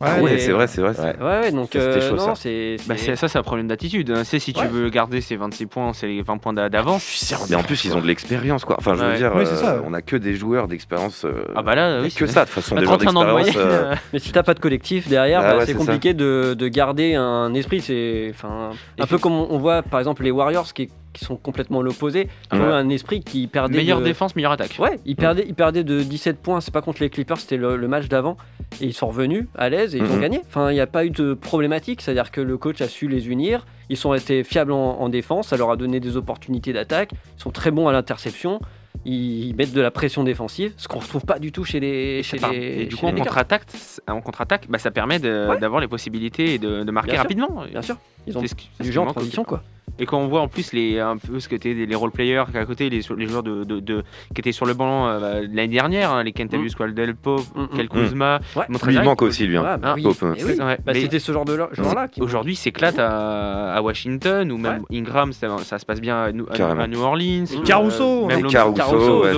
Ah 0.00 0.20
ouais, 0.22 0.38
c'est 0.38 0.52
vrai, 0.52 0.66
c'est 0.68 0.80
vrai. 0.80 0.94
Ouais, 1.20 1.40
ouais, 1.40 1.52
donc 1.52 1.74
euh, 1.74 2.00
chaud, 2.08 2.14
non, 2.16 2.26
ça. 2.26 2.34
c'est. 2.36 2.76
Bah, 2.86 2.94
c'est- 2.96 3.16
ça, 3.16 3.26
c'est 3.26 3.38
un 3.38 3.42
problème 3.42 3.66
d'attitude. 3.66 4.10
hein. 4.10 4.22
C'est 4.24 4.38
si 4.38 4.52
tu 4.52 4.60
Ouais. 4.60 4.68
veux 4.68 4.90
garder 4.90 5.20
ces 5.20 5.34
26 5.36 5.66
points, 5.66 5.92
c'est 5.92 6.06
les 6.06 6.22
20 6.22 6.38
points 6.38 6.52
d'a- 6.52 6.68
d'avance. 6.68 7.34
Mais 7.50 7.56
en 7.56 7.62
plus, 7.64 7.84
ils 7.84 7.96
ont 7.96 8.00
de 8.00 8.06
l'expérience, 8.06 8.64
quoi. 8.64 8.76
Enfin, 8.78 8.94
je 8.94 9.04
veux 9.04 9.16
dire, 9.16 9.32
Oui, 9.34 9.44
euh, 9.46 9.80
on 9.84 9.92
a 9.94 10.00
que 10.02 10.14
des 10.16 10.34
joueurs 10.34 10.68
d'expérience. 10.68 11.24
euh, 11.24 11.42
Ah 11.56 11.62
bah 11.62 11.74
là, 11.74 12.00
oui, 12.00 12.12
que 12.12 12.26
c'est- 12.26 12.32
ça, 12.32 12.40
de 12.42 12.44
toute 12.46 12.54
façon, 12.54 12.74
Bah, 12.76 12.80
des 12.82 12.86
joueurs 12.86 12.98
31 12.98 13.16
ans 13.16 13.24
de 13.36 13.42
d'expérience. 13.42 13.66
moyenne, 13.66 13.92
euh, 13.92 13.94
Mais 14.12 14.18
si 14.20 14.30
t'as 14.30 14.42
pas 14.44 14.54
de 14.54 14.60
collectif 14.60 15.08
derrière, 15.08 15.40
Ah 15.42 15.52
bah, 15.52 15.58
ouais, 15.58 15.66
c'est 15.66 15.74
compliqué 15.74 16.14
de, 16.14 16.54
de 16.56 16.68
garder 16.68 17.14
un 17.16 17.52
esprit. 17.54 17.80
C'est 17.80 18.28
enfin 18.30 18.70
un 19.00 19.06
peu 19.06 19.18
comme 19.18 19.32
on 19.32 19.58
voit 19.58 19.82
par 19.82 19.98
exemple 19.98 20.22
les 20.22 20.30
Warriors 20.30 20.72
qui, 20.74 20.90
qui 21.12 21.24
sont 21.24 21.34
complètement 21.36 21.82
l'opposé. 21.82 22.28
Ils 22.52 22.58
Ouais. 22.60 22.64
ont 22.66 22.72
un 22.72 22.88
esprit 22.90 23.20
qui 23.24 23.48
perdait. 23.48 23.78
Meilleure 23.78 23.98
de- 24.00 24.04
défense, 24.04 24.36
meilleure 24.36 24.52
attaque. 24.52 24.76
Ouais, 24.78 25.00
ils 25.06 25.16
perdaient, 25.16 25.44
ils 25.48 25.54
perdaient 25.54 25.82
de 25.84 26.02
17 26.02 26.38
points. 26.40 26.60
C'est 26.60 26.72
pas 26.72 26.82
contre 26.82 27.02
les 27.02 27.10
Clippers, 27.10 27.38
c'était 27.38 27.56
le, 27.56 27.76
le 27.76 27.88
match 27.88 28.06
d'avant. 28.08 28.36
Et 28.80 28.86
ils 28.86 28.92
sont 28.92 29.08
revenus 29.08 29.46
à 29.56 29.68
l'aise 29.68 29.94
et 29.94 29.98
ils 29.98 30.04
ont 30.04 30.14
Mhm. 30.16 30.20
gagné. 30.20 30.40
Enfin, 30.46 30.70
il 30.70 30.74
n'y 30.74 30.80
a 30.80 30.86
pas 30.86 31.04
eu 31.04 31.10
de 31.10 31.34
problématique. 31.34 32.00
C'est-à-dire 32.02 32.30
que 32.30 32.40
le 32.40 32.56
coach 32.58 32.80
a 32.80 32.88
su 32.88 33.08
les 33.08 33.28
unir. 33.28 33.66
Ils 33.88 33.96
sont 33.96 34.10
restés 34.10 34.44
fiables 34.44 34.72
en, 34.72 35.00
en 35.00 35.08
défense. 35.08 35.48
Ça 35.48 35.56
leur 35.56 35.70
a 35.70 35.76
donné 35.76 36.00
des 36.00 36.16
opportunités 36.16 36.72
d'attaque. 36.72 37.12
Ils 37.38 37.42
sont 37.42 37.50
très 37.50 37.70
bons 37.70 37.88
à 37.88 37.92
l'interception. 37.92 38.60
Ils, 39.04 39.54
mettent 39.56 39.72
de 39.72 39.80
la 39.80 39.90
pression 39.90 40.24
défensive, 40.24 40.72
ce 40.76 40.88
qu'on 40.88 40.98
retrouve 40.98 41.24
pas 41.24 41.38
du 41.38 41.52
tout 41.52 41.64
chez 41.64 41.78
les. 41.80 42.22
Chez 42.22 42.38
les 42.38 42.82
et 42.82 42.84
du 42.86 42.96
chez 42.96 43.00
coup, 43.00 43.06
en 43.06 43.12
contre-attaque, 43.14 43.62
en 44.08 44.20
contre-attaque, 44.20 44.66
bah, 44.68 44.78
ça 44.78 44.90
permet 44.90 45.16
Ouais. 45.24 45.58
d'avoir 45.58 45.80
les 45.80 45.88
possibilités 45.88 46.58
de, 46.58 46.82
de 46.82 46.90
marquer 46.90 47.12
Bien 47.12 47.14
sûr. 47.16 47.22
rapidement. 47.22 47.64
Bien 47.70 47.82
sûr. 47.82 47.96
Ils 48.26 48.36
ont 48.36 48.42
du 48.42 48.48
qui 48.48 48.98
en 48.98 49.06
transition, 49.06 49.44
quoi. 49.44 49.62
Et 49.98 50.06
quand 50.06 50.18
on 50.18 50.28
voit 50.28 50.40
en 50.40 50.48
plus 50.48 50.72
les, 50.72 50.98
un 51.00 51.16
peu 51.16 51.40
ce 51.40 51.48
que 51.48 51.54
étaient 51.56 51.74
les 51.74 51.94
role-players 51.94 52.44
qu'à 52.52 52.64
côté, 52.64 52.88
les, 52.90 53.00
les 53.16 53.26
joueurs 53.26 53.42
de, 53.42 53.64
de- 53.64 53.80
de- 53.80 54.02
qui 54.34 54.40
étaient 54.40 54.52
sur 54.52 54.64
le 54.66 54.74
banc 54.74 55.08
euh, 55.08 55.18
bah, 55.20 55.40
l'année 55.52 55.68
dernière, 55.74 56.12
hein, 56.12 56.22
les 56.22 56.32
Kentavious 56.32 56.70
Caldwell 56.76 57.14
Pope, 57.14 57.44
Mm, 57.54 57.76
Kel 57.76 57.86
mm. 57.86 57.88
Kuzma, 57.88 58.40
Ouais. 58.56 58.64
Lui, 58.68 58.94
il 58.94 59.02
manque 59.02 59.22
aussi, 59.22 59.46
lui. 59.46 59.56
hein. 59.56 59.62
Ouais, 59.62 59.78
bah 59.78 59.94
oui. 59.96 60.06
Hein. 60.22 60.34
Eh 60.38 60.44
oui. 60.44 60.52
Ouais, 60.60 60.78
Bah, 60.84 60.92
C'était 60.94 61.18
ce 61.18 61.32
genre 61.32 61.44
de 61.44 61.54
là- 61.54 61.68
genre-là. 61.72 62.08
qui- 62.08 62.22
Aujourd'hui, 62.22 62.54
s'éclate 62.56 62.98
à, 62.98 63.74
à 63.74 63.82
Washington 63.82 64.50
ou 64.52 64.58
même 64.58 64.82
Ingram, 64.92 65.32
ça, 65.32 65.48
ça 65.64 65.78
se 65.78 65.84
passe 65.86 66.00
bien 66.00 66.16
à 66.22 66.32
New, 66.32 66.46
à- 66.50 66.54
à 66.82 66.86
Orleans. 66.98 67.44
Et 67.44 67.62
Caruso. 67.64 68.26
même 68.26 68.38
Et 68.38 68.42
Lonzo- 68.42 68.52
Caruso, 68.52 68.74
Caruso, 68.76 69.22
ouais, 69.24 69.30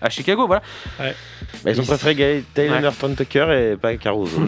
à 0.00 0.10
Chicago, 0.10 0.46
voilà. 0.46 0.62
Bah, 0.98 1.70
ils 1.70 1.80
ont 1.80 1.84
préféré 1.84 2.14
gagner 2.14 2.44
Taylor. 2.54 2.82
Horton 2.84 3.14
Tucker 3.14 3.72
et 3.72 3.76
pas 3.76 3.94
Caruso. 3.96 4.38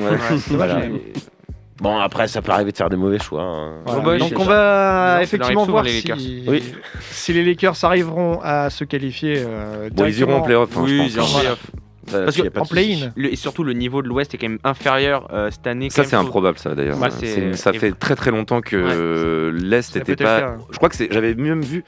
Ouais. 1.81 1.83
Bon, 1.83 1.99
après, 1.99 2.29
ça 2.29 2.41
peut 2.41 2.53
arriver 2.53 2.71
de 2.73 2.77
faire 2.77 2.89
des 2.91 2.97
mauvais 2.97 3.19
choix. 3.19 3.43
hein. 3.43 3.73
Voilà. 3.85 4.01
Bon, 4.01 4.07
bah, 4.07 4.19
Donc 4.19 4.33
on 4.39 4.45
va 4.45 5.19
effectivement 5.23 5.61
souvent, 5.65 5.73
voir 5.73 5.83
les 5.85 5.91
si... 6.01 6.09
Lakers. 6.09 6.25
Oui. 6.47 6.63
si 7.11 7.33
les 7.33 7.45
Lakers 7.45 7.85
arriveront 7.85 8.41
à 8.43 8.71
se 8.71 8.85
qualifier. 8.85 9.43
euh, 9.45 9.89
Bon, 9.93 10.05
ils 10.07 10.19
iront 10.21 10.37
en 10.37 10.43
playoff, 10.43 10.77
hein, 10.77 10.81
Oui, 10.85 10.99
je 10.99 11.03
ils 11.03 11.17
iront 11.17 11.21
pense. 11.27 11.35
en 11.37 11.39
playoff. 11.41 11.59
Ça, 12.07 12.21
Parce 12.25 12.37
y 12.37 12.41
a 12.43 12.45
que 12.45 12.49
pas 12.51 12.61
de 12.61 12.65
En 12.65 12.65
souci. 12.67 12.75
play-in. 12.85 13.13
Le- 13.17 13.33
et 13.33 13.37
surtout, 13.37 13.65
le 13.65 13.73
niveau 13.73 14.03
de 14.03 14.09
l'Ouest 14.09 14.35
est 14.35 14.39
quand 14.39 14.49
même 14.51 14.59
inférieur 14.63 15.27
euh, 15.33 15.51
cette 15.51 15.67
année. 15.67 15.89
Ça, 15.89 16.05
c'est 16.05 16.17
improbable, 16.17 16.59
ça, 16.59 16.75
d'ailleurs. 16.75 17.01
Ouais, 17.01 17.09
C'est 17.11 17.25
c'est- 17.27 17.41
une- 17.41 17.55
ça 17.55 17.73
fait 17.73 17.93
très 17.93 18.15
très 18.15 18.31
longtemps 18.31 18.61
que 18.61 18.77
euh, 18.77 19.51
l'Est 19.55 19.95
Ça 19.95 19.99
n'était 20.01 20.13
le 20.13 20.17
pas. 20.17 20.39
faire. 20.39 20.57
Je 20.71 20.77
crois 20.77 20.91
que 20.91 20.97
c'est. 20.97 21.09
J'avais 21.11 21.35
même 21.35 21.63
vu. 21.63 21.83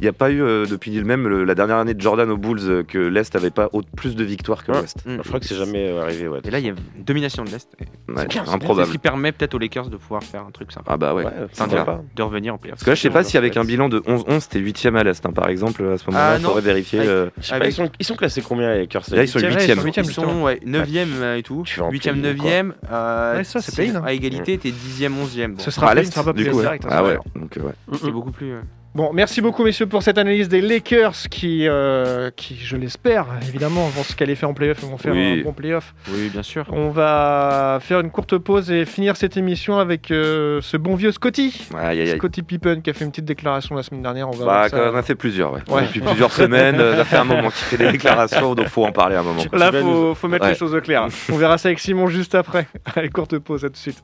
Il 0.00 0.04
n'y 0.04 0.08
a 0.08 0.12
pas 0.14 0.30
eu 0.30 0.42
euh, 0.42 0.64
depuis 0.66 1.02
même 1.04 1.28
le- 1.28 1.44
la 1.44 1.54
dernière 1.54 1.76
année 1.76 1.92
de 1.92 2.00
Jordan 2.00 2.30
aux 2.30 2.38
Bulls 2.38 2.58
euh, 2.62 2.82
que 2.82 2.96
l'Est 2.98 3.36
avait 3.36 3.50
pas 3.50 3.68
au- 3.74 3.82
plus 3.82 4.16
de 4.16 4.24
victoires 4.24 4.64
que 4.64 4.72
Ouais. 4.72 4.78
l'Ouest. 4.78 4.96
Mm. 5.04 5.16
Je 5.22 5.28
crois 5.28 5.40
que 5.40 5.44
c'est 5.46 5.54
jamais 5.56 5.90
euh, 5.90 6.00
arrivé. 6.02 6.26
Ouais, 6.26 6.38
Et 6.44 6.50
là, 6.50 6.58
il 6.58 6.64
y 6.64 6.68
a 6.68 6.72
une 6.72 7.04
domination 7.04 7.44
de 7.44 7.50
l'Est. 7.50 7.68
Ouais, 7.78 7.86
C'est 8.16 8.28
bien, 8.28 8.44
c'est 8.46 8.50
improbable. 8.54 8.86
ce 8.88 8.92
qui 8.92 8.98
permet 8.98 9.32
peut-être 9.32 9.54
aux 9.54 9.58
Lakers 9.58 9.90
de 9.90 9.96
pouvoir 9.98 10.22
faire 10.22 10.42
un 10.46 10.50
truc 10.50 10.72
sympa. 10.72 10.90
Ah 10.92 10.96
bah 10.96 11.14
ouais. 11.14 11.24
Ouais, 11.24 11.30
de, 11.30 11.84
pas. 11.84 12.00
de 12.16 12.22
revenir 12.22 12.54
en 12.54 12.58
playoff. 12.58 12.76
Parce 12.78 12.84
que 12.84 12.90
là, 12.90 12.94
je 12.94 13.00
sais 13.02 13.10
pas 13.10 13.18
Ouais, 13.18 13.24
si 13.24 13.36
avec 13.36 13.56
un 13.58 13.64
bilan 13.64 13.88
de 13.90 13.98
11-11, 14.06 14.40
c'était 14.40 14.58
8ème 14.60 14.96
à 14.96 15.04
l'Est, 15.04 15.24
hein, 15.26 15.32
par 15.32 15.48
exemple. 15.50 15.84
À 15.84 15.98
ce 15.98 16.06
moment-là, 16.06 16.30
Ah, 16.32 16.36
il 16.38 16.42
non. 16.42 16.48
faudrait 16.48 16.62
vérifier. 16.62 17.00
Avec- 17.00 17.10
euh, 17.10 17.30
Je 17.38 17.42
sais 17.42 17.50
pas, 17.50 17.56
Avec- 17.56 17.68
ils, 17.68 17.74
sont, 17.74 17.90
ils 18.00 18.06
sont 18.06 18.16
classés 18.16 18.40
combien 18.42 18.72
les 18.72 18.78
Lakers? 18.80 19.02
Là, 19.12 19.22
ils 19.22 19.28
sont 19.28 19.38
Huitième 19.38 19.80
huitième. 19.84 20.06
Ouais, 20.06 20.08
Ils 20.08 20.14
sont 20.14 20.42
ouais, 20.42 20.60
9ème 20.64 21.36
et 21.38 21.42
tout. 21.42 21.62
Tu 21.66 21.74
fais 21.74 21.82
en 21.82 21.90
8ème, 21.90 22.20
play-in, 22.22 22.34
9ème. 22.36 22.72
euh, 22.90 23.36
Ouais, 23.36 23.44
ça, 23.44 23.60
c'est 23.60 23.70
si- 23.70 23.76
play-in, 23.76 23.96
hein. 23.96 24.02
À 24.06 24.12
égalité, 24.14 24.56
t'es 24.56 24.70
10ème, 24.70 25.12
11ème. 25.18 25.54
Bon, 25.56 25.62
Ce 25.62 25.70
sera 25.70 25.90
à 25.90 25.94
l'Est, 25.94 26.04
ce 26.06 26.12
sera 26.12 26.24
pas 26.24 26.32
du 26.32 26.48
coup. 26.48 26.56
ouais. 26.56 26.62
direct, 26.62 26.84
hein, 26.86 26.88
Ah 26.90 27.04
ouais. 27.04 27.18
Donc, 27.36 27.56
euh, 27.58 27.60
ouais. 27.62 27.72
c'est 28.00 28.10
beaucoup 28.10 28.30
plus. 28.32 28.52
euh, 28.52 28.60
Bon, 28.92 29.12
merci 29.12 29.40
beaucoup 29.40 29.62
messieurs 29.62 29.86
pour 29.86 30.02
cette 30.02 30.18
analyse 30.18 30.48
des 30.48 30.60
Lakers 30.60 31.14
qui, 31.30 31.68
euh, 31.68 32.32
qui 32.34 32.56
je 32.56 32.76
l'espère, 32.76 33.24
évidemment, 33.46 33.86
vont 33.86 34.02
se 34.02 34.16
qualifier 34.16 34.48
en 34.48 34.52
playoff 34.52 34.82
et 34.82 34.86
vont 34.86 34.98
faire 34.98 35.12
Oui. 35.12 35.40
un 35.40 35.44
bon 35.44 35.52
playoff. 35.52 35.94
Oui, 36.10 36.28
bien 36.28 36.42
sûr. 36.42 36.66
On 36.72 36.88
va 36.90 37.78
faire 37.80 38.00
une 38.00 38.10
courte 38.10 38.36
pause 38.38 38.68
et 38.72 38.84
finir 38.86 39.16
cette 39.16 39.36
émission 39.36 39.78
avec 39.78 40.10
euh, 40.10 40.60
ce 40.60 40.76
bon 40.76 40.96
vieux 40.96 41.12
Scotty. 41.12 41.68
Aïe, 41.78 42.00
aïe, 42.00 42.10
aïe. 42.10 42.16
Scotty 42.18 42.42
Pippen 42.42 42.80
qui 42.80 42.90
a 42.90 42.92
fait 42.92 43.04
une 43.04 43.12
petite 43.12 43.26
déclaration 43.26 43.76
la 43.76 43.84
semaine 43.84 44.02
dernière. 44.02 44.26
On 44.28 44.32
va 44.32 44.44
Bah, 44.44 44.66
voir 44.68 44.92
ça. 44.92 44.98
a 44.98 45.02
fait 45.02 45.14
plusieurs, 45.14 45.52
ouais. 45.52 45.60
Ouais. 45.68 45.82
Depuis 45.82 46.00
plusieurs 46.00 46.32
semaines, 46.32 46.80
euh, 46.80 46.96
ça 46.96 47.04
fait 47.04 47.16
un 47.18 47.24
moment 47.24 47.50
qu'il 47.50 47.64
fait 47.66 47.76
des 47.76 47.92
déclarations, 47.92 48.56
donc 48.56 48.66
faut 48.66 48.84
en 48.84 48.90
parler 48.90 49.14
un 49.14 49.22
moment. 49.22 49.44
Là, 49.52 49.70
faut, 49.70 50.16
faut 50.16 50.26
mettre 50.26 50.46
Ouais. 50.46 50.50
les 50.50 50.58
choses 50.58 50.74
au 50.74 50.80
clair. 50.80 51.06
On 51.30 51.36
verra 51.36 51.58
ça 51.58 51.68
avec 51.68 51.78
Simon 51.78 52.08
juste 52.08 52.34
après. 52.34 52.66
Allez, 52.96 53.08
courte 53.08 53.38
pause, 53.38 53.64
à 53.64 53.68
tout 53.68 53.74
de 53.74 53.76
suite. 53.78 54.02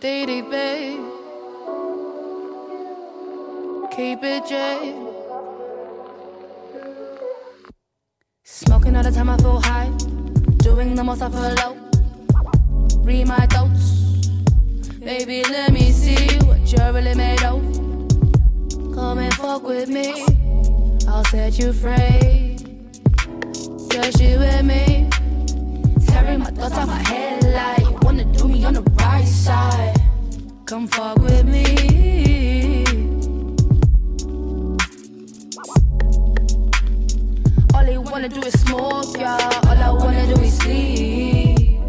Babe. 0.00 0.98
Keep 3.90 4.24
it 4.24 4.46
J. 4.46 4.94
Smoking 8.44 8.96
all 8.96 9.02
the 9.02 9.10
time, 9.10 9.28
I 9.28 9.36
feel 9.36 9.60
high. 9.60 9.90
Doing 10.58 10.94
the 10.94 11.04
most, 11.04 11.20
I 11.20 11.28
feel 11.28 11.54
low. 11.60 11.76
Read 13.02 13.26
my 13.26 13.46
thoughts. 13.46 14.28
Baby, 15.00 15.42
let 15.50 15.70
me 15.70 15.90
see 15.92 16.38
what 16.46 16.72
you're 16.72 16.92
really 16.92 17.14
made 17.14 17.42
of. 17.42 17.60
Come 18.94 19.18
and 19.18 19.34
fuck 19.34 19.64
with 19.64 19.90
me. 19.90 20.24
I'll 21.08 21.24
set 21.26 21.58
you 21.58 21.74
free. 21.74 22.56
Just 23.90 24.20
you 24.20 24.38
and 24.38 24.66
me. 24.66 25.10
Tearing 26.20 26.40
my 26.40 26.50
thoughts 26.50 26.76
out 26.76 26.86
my 26.86 27.02
head 27.08 27.42
like 27.44 27.80
you 27.80 27.98
wanna 28.02 28.24
do 28.24 28.46
me 28.46 28.62
on 28.66 28.74
the 28.74 28.82
right 29.00 29.26
side. 29.26 29.96
Come 30.66 30.86
fuck 30.86 31.16
with 31.18 31.46
me. 31.46 32.84
All 37.74 37.84
they 37.86 37.96
wanna 37.96 38.28
do 38.28 38.42
is 38.42 38.52
smoke, 38.60 39.16
yeah. 39.16 39.62
All 39.66 39.78
I 39.78 39.90
wanna 39.92 40.26
do 40.26 40.42
is 40.42 40.58
sleep. 40.58 41.80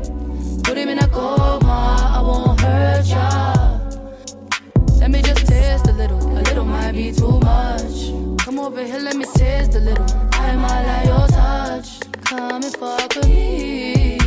Put 0.63 0.77
him 0.77 0.87
in 0.87 0.99
a 0.99 1.07
coma, 1.09 2.15
I 2.17 2.21
won't 2.21 2.61
hurt 2.61 3.05
ya. 3.07 3.79
Let 5.01 5.11
me 5.11 5.21
just 5.21 5.45
taste 5.45 5.87
a 5.87 5.91
little, 5.91 6.19
a 6.19 6.39
little 6.47 6.63
might 6.63 6.93
be 6.93 7.11
too 7.11 7.37
much. 7.39 8.11
Come 8.45 8.59
over 8.59 8.81
here, 8.81 8.99
let 8.99 9.17
me 9.17 9.25
taste 9.35 9.75
a 9.75 9.79
little. 9.79 10.05
I 10.31 10.55
might 10.55 10.83
like 10.85 11.05
your 11.05 11.27
touch. 11.27 11.99
Come 12.23 12.63
and 12.63 12.73
fuck 12.77 13.13
with 13.15 13.27
me. 13.27 14.20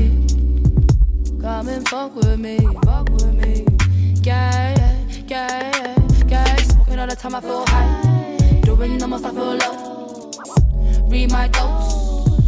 Come 1.44 1.68
and 1.68 1.86
fuck 1.90 2.16
with 2.16 2.40
me, 2.40 2.56
fuck 2.86 3.10
with 3.10 3.34
me. 3.34 3.66
Yeah, 4.22 4.74
yeah, 4.78 4.96
yeah, 5.28 5.94
yeah. 6.26 6.56
Smoking 6.56 6.98
all 6.98 7.06
the 7.06 7.14
time, 7.14 7.34
I 7.34 7.40
feel 7.42 7.66
high. 7.66 8.60
Doing 8.62 8.96
the 8.96 9.06
most, 9.06 9.26
I 9.26 9.30
feel 9.30 9.56
low. 9.56 10.30
Read 11.10 11.30
my 11.30 11.48
thoughts. 11.48 12.40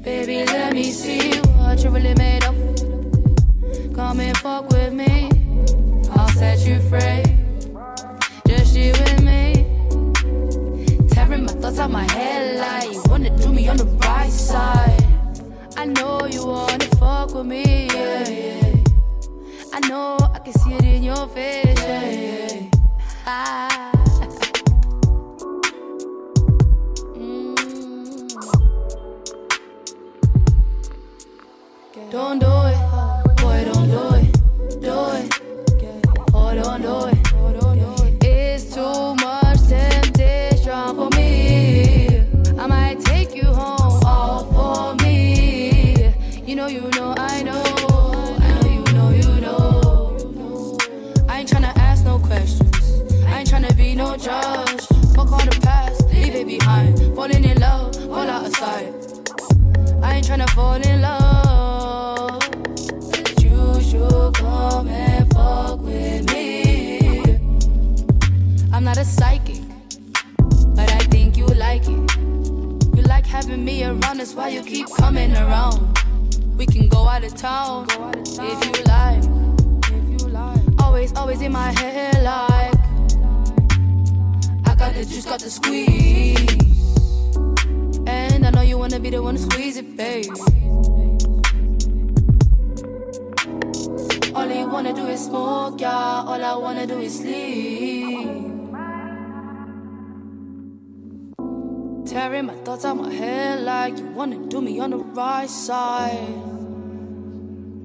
Baby, 0.00 0.44
let 0.44 0.74
me 0.74 0.90
see 0.90 1.38
what 1.56 1.82
you 1.82 1.88
really 1.88 2.14
made 2.16 2.44
of. 2.44 2.54
Come 3.94 4.20
and 4.20 4.36
fuck 4.36 4.68
with 4.68 4.92
me. 4.92 5.30
I'll 6.10 6.28
set 6.28 6.66
you 6.66 6.80
free. 6.90 7.24
Just 8.46 8.76
you 8.76 8.92
and 8.92 9.24
me. 9.24 9.64
Tearing 11.08 11.46
my 11.46 11.52
thoughts 11.54 11.78
out 11.78 11.90
my 11.90 12.06
head 12.12 12.60
like 12.60 12.92
you 12.92 13.02
wanna 13.06 13.34
do 13.38 13.50
me 13.54 13.68
on 13.70 13.78
the 13.78 13.86
right 13.86 14.30
side. 14.30 15.02
I 15.78 15.86
know 15.86 16.26
you 16.26 16.44
wanna 16.46 16.83
know 20.44 20.50
I 20.50 20.52
can 20.52 20.60
see 20.60 20.74
it 20.74 20.84
in 20.84 21.02
your 21.02 21.26
face, 21.28 21.78
yeah, 21.80 22.10
yeah. 22.10 22.70
Ah. 23.26 23.73
If 77.46 78.64
you 78.64 78.84
like, 78.84 79.22
always, 80.80 81.12
always 81.12 81.42
in 81.42 81.52
my 81.52 81.78
head 81.78 82.22
like 82.22 82.74
I 84.64 84.74
got 84.74 84.94
the 84.94 85.04
juice, 85.04 85.26
got 85.26 85.40
the 85.40 85.50
squeeze, 85.50 86.38
and 88.06 88.46
I 88.46 88.50
know 88.50 88.62
you 88.62 88.78
wanna 88.78 88.98
be 88.98 89.10
the 89.10 89.22
one 89.22 89.34
to 89.34 89.42
squeeze 89.42 89.76
it, 89.76 89.94
babe. 89.94 90.32
All 94.34 94.50
you 94.50 94.66
wanna 94.66 94.94
do 94.94 95.06
is 95.06 95.26
smoke, 95.26 95.78
yeah. 95.82 96.24
All 96.26 96.42
I 96.42 96.56
wanna 96.56 96.86
do 96.86 96.98
is 96.98 97.18
sleep. 97.18 98.26
Tearing 102.06 102.46
my 102.46 102.54
thoughts 102.64 102.86
out 102.86 102.96
my 102.96 103.12
head 103.12 103.60
like 103.60 103.98
you 103.98 104.06
wanna 104.06 104.38
do 104.48 104.62
me 104.62 104.80
on 104.80 104.90
the 104.92 104.96
right 104.96 105.50
side. 105.50 106.53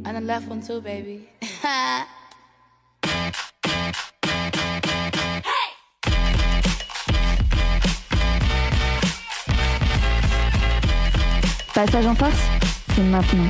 And 0.10 0.16
the 0.16 0.22
left 0.22 0.49
one 0.49 0.60
too, 0.60 0.82
baby. 0.82 1.28
Passage 11.76 12.07
en 12.07 12.16
force, 12.16 12.34
c'est 12.95 13.03
maintenant. 13.03 13.43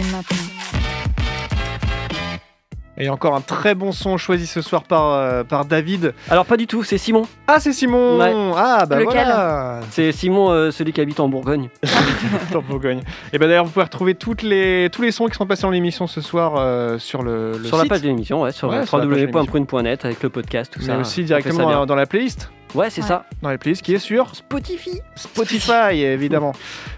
Et 2.97 3.07
encore 3.07 3.35
un 3.35 3.41
très 3.41 3.73
bon 3.73 3.93
son 3.93 4.17
choisi 4.17 4.45
ce 4.45 4.61
soir 4.61 4.83
par, 4.83 5.13
euh, 5.13 5.45
par 5.45 5.63
David. 5.63 6.13
Alors 6.29 6.45
pas 6.45 6.57
du 6.57 6.67
tout, 6.67 6.83
c'est 6.83 6.97
Simon. 6.97 7.25
Ah, 7.51 7.59
c'est 7.59 7.73
Simon 7.73 8.19
Ouais. 8.19 8.31
Ah, 8.55 8.85
bah 8.87 8.97
Lequel 8.99 9.11
voilà 9.11 9.79
C'est 9.89 10.11
Simon, 10.11 10.51
euh, 10.51 10.69
celui 10.69 10.93
qui 10.93 11.01
habite 11.01 11.19
en 11.19 11.27
Bourgogne. 11.29 11.69
en 12.55 12.61
Bourgogne. 12.61 13.01
Et 13.33 13.39
ben 13.39 13.47
d'ailleurs, 13.47 13.65
vous 13.65 13.71
pouvez 13.71 13.85
retrouver 13.85 14.13
toutes 14.13 14.43
les, 14.43 14.87
tous 14.91 15.01
les 15.01 15.11
sons 15.11 15.25
qui 15.27 15.35
sont 15.35 15.47
passés 15.47 15.63
dans 15.63 15.71
l'émission 15.71 16.05
ce 16.05 16.21
soir 16.21 16.53
euh, 16.57 16.99
sur 16.99 17.23
le, 17.23 17.57
le 17.57 17.63
sur 17.65 17.77
la 17.77 17.85
page 17.85 18.01
de 18.01 18.07
l'émission, 18.07 18.41
ouais, 18.43 18.51
sur 18.51 18.69
Ouais, 18.69 18.83
www.prune.net 18.91 20.05
avec 20.05 20.21
le 20.21 20.29
podcast, 20.29 20.71
tout 20.73 20.79
mais 20.81 20.85
ça. 20.85 20.97
aussi 20.99 21.21
On 21.21 21.23
fait 21.23 21.27
directement 21.27 21.85
dans, 21.87 21.95
la 21.95 22.05
playlist. 22.05 22.51
Ouais, 22.75 22.91
c'est 22.91 23.01
ça. 23.01 23.25
Dans 23.41 23.49
la 23.49 23.57
playlist 23.57 23.81
qui 23.81 23.95
est 23.95 23.99
sur 23.99 24.35
Spotify. 24.35 25.01
Spotify, 25.15 26.01
évidemment. 26.03 26.51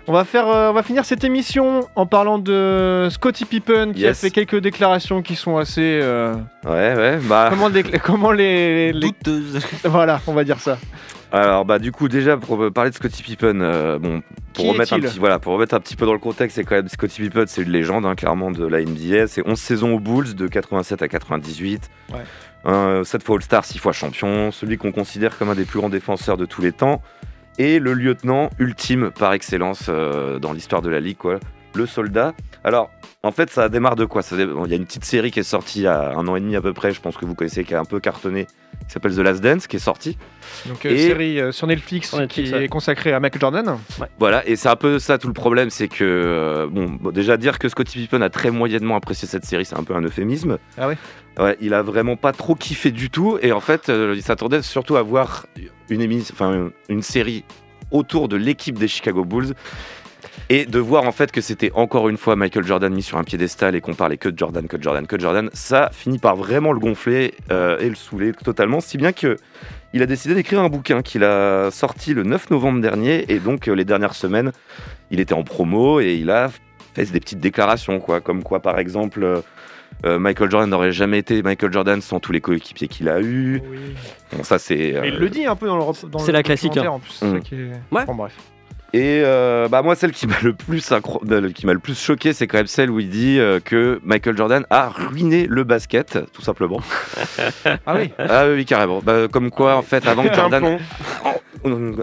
On 0.08 0.12
va, 0.12 0.26
faire, 0.26 0.50
euh, 0.50 0.70
on 0.70 0.74
va 0.74 0.84
finir 0.84 1.06
cette 1.06 1.24
émission 1.24 1.88
en 1.96 2.06
parlant 2.06 2.40
de 2.40 3.08
Scottie 3.10 3.46
Pippen 3.46 3.94
qui 3.94 4.02
Yes. 4.02 4.10
a 4.10 4.14
fait 4.28 4.32
quelques 4.32 4.60
déclarations 4.60 5.22
qui 5.22 5.38
sont 5.38 5.56
assez. 5.58 6.00
euh, 6.04 6.34
Ouais, 6.66 6.94
ouais, 6.96 7.20
bah. 7.24 7.48
comment, 7.52 7.70
comment 8.04 8.32
les, 8.32 8.92
les-. 8.92 9.14
Voilà, 9.86 10.20
on 10.28 10.34
va 10.34 10.41
dire 10.44 10.60
ça. 10.60 10.78
Alors 11.32 11.64
bah 11.64 11.80
du 11.80 11.92
coup 11.92 12.10
déjà 12.10 12.36
pour 12.36 12.72
parler 12.74 12.90
de 12.90 12.96
Scottie 12.96 13.24
Pippen, 13.24 13.62
euh, 13.62 13.98
bon 13.98 14.22
Qui 14.54 14.64
pour 14.64 14.74
remettre 14.74 14.94
un 14.94 15.00
petit 15.00 15.18
voilà 15.18 15.40
pour 15.40 15.54
remettre 15.54 15.74
un 15.74 15.80
petit 15.80 15.96
peu 15.96 16.06
dans 16.06 16.14
le 16.14 16.20
contexte, 16.20 16.56
c'est 16.56 16.64
quand 16.64 16.76
même 16.76 16.90
Scottie 16.90 17.22
Pippen, 17.22 17.46
c'est 17.48 17.62
une 17.62 17.72
légende 17.72 18.06
hein, 18.06 18.16
clairement 18.16 18.52
de 18.52 18.66
la 18.66 18.82
NBA. 18.82 19.28
C'est 19.28 19.48
11 19.48 19.58
saisons 19.58 19.94
aux 19.94 20.00
Bulls 20.00 20.36
de 20.36 20.48
87 20.48 21.02
à 21.02 21.08
98. 21.08 21.90
Ouais. 22.12 22.20
Euh, 22.66 23.04
7 23.04 23.24
fois 23.24 23.38
All-Star, 23.38 23.66
6 23.66 23.80
fois 23.80 23.92
champion, 23.92 24.52
celui 24.52 24.78
qu'on 24.78 24.92
considère 24.92 25.38
comme 25.38 25.50
un 25.50 25.56
des 25.56 25.66
plus 25.66 25.80
grands 25.80 25.90
défenseurs 25.90 26.38
de 26.38 26.46
tous 26.46 26.62
les 26.62 26.72
temps 26.74 27.02
et 27.58 27.80
le 27.80 27.94
lieutenant 27.94 28.50
ultime 28.60 29.12
par 29.12 29.34
excellence 29.34 29.86
euh, 29.90 30.40
dans 30.40 30.54
l'histoire 30.54 30.82
de 30.82 30.90
la 30.90 31.00
ligue 31.00 31.18
quoi, 31.18 31.40
le 31.74 31.86
soldat. 31.86 32.34
Alors 32.64 32.92
en 33.24 33.32
fait 33.32 33.50
ça 33.50 33.70
démarre 33.70 33.96
de 33.96 34.06
quoi? 34.06 34.22
Bon, 34.32 34.66
Il 34.66 34.72
y 34.72 34.74
a 34.74 34.78
une 34.78 34.86
petite 34.86 35.06
série 35.06 35.32
qui 35.32 35.40
est 35.40 35.44
sortie 35.44 35.80
il 35.80 35.84
y 35.84 35.88
a 35.88 36.12
un 36.16 36.28
an 36.28 36.36
et 36.36 36.40
demi 36.40 36.56
à 36.56 36.62
peu 36.62 36.74
près, 36.74 36.92
je 36.92 37.02
pense 37.02 37.18
que 37.18 37.26
vous 37.26 37.34
connaissez, 37.36 37.64
qui 37.64 37.74
a 37.74 37.80
un 37.80 37.86
peu 37.86 38.00
cartonné, 38.00 38.46
qui 38.88 38.92
s'appelle 38.94 39.16
The 39.16 39.20
Last 39.20 39.42
Dance, 39.42 39.68
qui 39.68 39.78
est 39.78 39.80
sortie. 39.80 40.18
Donc, 40.68 40.86
euh, 40.86 40.90
Et- 40.92 40.98
série 41.08 41.40
euh, 41.40 41.52
sur 41.52 41.66
Netflix, 41.68 42.10
Sur 42.10 42.20
Netflix, 42.20 42.50
qui 42.50 42.56
ouais. 42.56 42.66
est 42.66 42.68
consacrée 42.68 43.14
à 43.14 43.20
Michael 43.20 43.42
Jordan. 43.42 43.78
Voilà, 44.20 44.48
et 44.48 44.56
c'est 44.56 44.70
un 44.70 44.76
peu 44.76 45.00
ça 45.00 45.18
tout 45.18 45.28
le 45.28 45.34
problème, 45.34 45.70
c'est 45.70 45.88
que, 45.88 46.04
euh, 46.04 46.68
bon, 46.70 46.98
bon, 47.00 47.12
déjà 47.12 47.38
dire 47.38 47.58
que 47.60 47.68
Scottie 47.70 48.00
Pippen 48.00 48.22
a 48.22 48.30
très 48.30 48.52
moyennement 48.52 48.96
apprécié 48.96 49.28
cette 49.28 49.46
série, 49.46 49.66
c'est 49.66 49.78
un 49.78 49.84
peu 49.84 49.96
un 49.96 50.02
euphémisme. 50.02 50.58
Ah 50.78 50.88
ouais? 50.88 50.98
Ouais, 51.40 51.58
il 51.62 51.74
a 51.74 51.82
vraiment 51.82 52.16
pas 52.18 52.32
trop 52.34 52.56
kiffé 52.56 52.92
du 52.92 53.10
tout, 53.10 53.40
et 53.42 53.52
en 53.54 53.62
fait, 53.62 53.90
euh, 53.90 54.14
il 54.16 54.22
s'attendait 54.22 54.62
surtout 54.62 54.98
à 54.98 55.02
voir 55.02 55.46
une, 55.90 56.02
émission, 56.02 56.34
enfin, 56.38 56.70
une 56.90 57.02
série 57.02 57.44
autour 57.92 58.28
de 58.28 58.36
l'équipe 58.36 58.78
des 58.78 58.88
Chicago 58.88 59.26
Bulls, 59.26 59.54
et 60.50 60.66
de 60.66 60.80
voir 60.80 61.06
en 61.06 61.12
fait 61.12 61.32
que 61.32 61.42
c'était 61.42 61.72
encore 61.74 62.10
une 62.10 62.18
fois 62.18 62.36
Michael 62.36 62.66
Jordan 62.66 62.94
mis 62.94 63.04
sur 63.04 63.18
un 63.18 63.24
piédestal 63.24 63.76
et 63.76 63.82
qu'on 63.82 63.94
parlait 63.94 64.18
que 64.18 64.30
de 64.30 64.38
Jordan, 64.38 64.68
que 64.68 64.78
de 64.78 64.82
Jordan, 64.84 65.08
que 65.08 65.16
de 65.16 65.22
Jordan, 65.22 65.50
ça 65.54 65.90
finit 65.94 66.20
par 66.20 66.36
vraiment 66.36 66.72
le 66.74 66.80
gonfler 66.80 67.34
euh, 67.52 67.78
et 67.80 67.90
le 67.90 67.96
saouler 67.96 68.34
totalement, 68.34 68.80
si 68.82 68.98
bien 68.98 69.12
que 69.14 69.38
il 69.94 70.02
a 70.02 70.06
décidé 70.06 70.34
d'écrire 70.36 70.62
un 70.62 70.70
bouquin 70.70 71.02
qu'il 71.02 71.24
a 71.24 71.70
sorti 71.72 72.14
le 72.14 72.24
9 72.24 72.50
novembre 72.50 72.80
dernier, 72.82 73.26
et 73.32 73.40
donc 73.40 73.68
euh, 73.68 73.74
les 73.74 73.84
dernières 73.86 74.16
semaines, 74.16 74.52
il 75.10 75.20
était 75.20 75.34
en 75.34 75.44
promo 75.44 76.00
et 76.00 76.14
il 76.16 76.30
a 76.32 76.50
fait 76.94 77.12
des 77.12 77.20
petites 77.20 77.40
déclarations, 77.42 78.00
quoi, 78.00 78.22
comme 78.22 78.44
quoi 78.44 78.60
par 78.62 78.80
exemple. 78.80 79.24
euh, 79.24 79.42
euh, 80.06 80.18
Michael 80.18 80.50
Jordan 80.50 80.70
n'aurait 80.70 80.94
jamais 80.94 81.20
été 81.20 81.44
Michael 81.44 81.72
Jordan 81.74 82.02
sans 82.02 82.20
tous 82.22 82.32
les 82.32 82.40
coéquipiers 82.42 82.88
qu'il 82.88 83.08
a 83.10 83.22
eu. 83.22 83.62
Bon, 84.32 84.44
ça 84.44 84.58
c'est. 84.58 84.96
euh, 84.96 85.06
il 85.06 85.18
le 85.18 85.30
dit 85.30 85.46
un 85.46 85.56
peu 85.56 85.68
dans 85.68 85.78
le 85.78 86.20
C'est 86.26 86.32
la 86.32 86.42
classique, 86.42 86.78
hein. 86.78 86.88
En 86.88 87.00
plus, 87.00 87.12
ça 87.12 87.26
Mm. 87.26 87.42
qui 87.42 87.56
est- 87.56 87.72
Ouais. 87.92 88.06
Bref. 88.08 88.34
Et 88.94 89.22
euh, 89.24 89.70
bah 89.70 89.82
moi, 89.82 89.96
celle 89.96 90.12
qui 90.12 90.28
m'a 90.28 90.40
le 90.44 90.52
plus 90.54 90.92
incro- 90.92 91.22
euh, 91.32 91.52
qui 91.52 91.66
m'a 91.66 91.74
le 91.74 91.80
plus 91.80 91.98
choqué, 91.98 92.34
c'est 92.34 92.46
quand 92.46 92.58
même 92.58 92.68
celle 92.68 92.90
où 92.90 93.00
il 93.00 93.10
dit 93.10 93.40
euh, 93.40 93.62
que 93.64 94.02
Michael 94.04 94.36
Jordan 94.36 94.66
a 94.70 94.90
ruiné 94.90 95.48
le 95.48 95.64
basket, 95.64 96.20
tout 96.34 96.42
simplement. 96.42 96.82
Ah 97.86 97.96
oui 97.96 98.12
ah 98.18 98.46
oui, 98.50 98.66
carrément. 98.66 99.00
Bah, 99.04 99.28
comme 99.32 99.50
quoi, 99.50 99.76
en 99.76 99.82
fait, 99.82 100.06
avant 100.08 100.24
que 100.28 100.34
Jordan, 100.34 100.78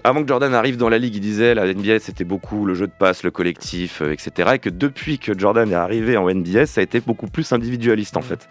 avant 0.04 0.22
que 0.22 0.28
Jordan 0.28 0.54
arrive 0.54 0.76
dans 0.76 0.88
la 0.88 0.98
ligue, 0.98 1.14
il 1.16 1.20
disait 1.20 1.54
la 1.54 1.66
NBA 1.72 1.98
c'était 1.98 2.24
beaucoup 2.24 2.64
le 2.64 2.74
jeu 2.74 2.86
de 2.86 2.92
passe, 2.98 3.22
le 3.22 3.30
collectif, 3.30 4.02
etc. 4.02 4.50
Et 4.54 4.58
que 4.58 4.70
depuis 4.70 5.18
que 5.18 5.38
Jordan 5.38 5.70
est 5.70 5.74
arrivé 5.74 6.16
en 6.16 6.28
NBA, 6.32 6.66
ça 6.66 6.80
a 6.80 6.84
été 6.84 7.00
beaucoup 7.00 7.26
plus 7.26 7.52
individualiste 7.52 8.16
en 8.16 8.22
fait. 8.22 8.48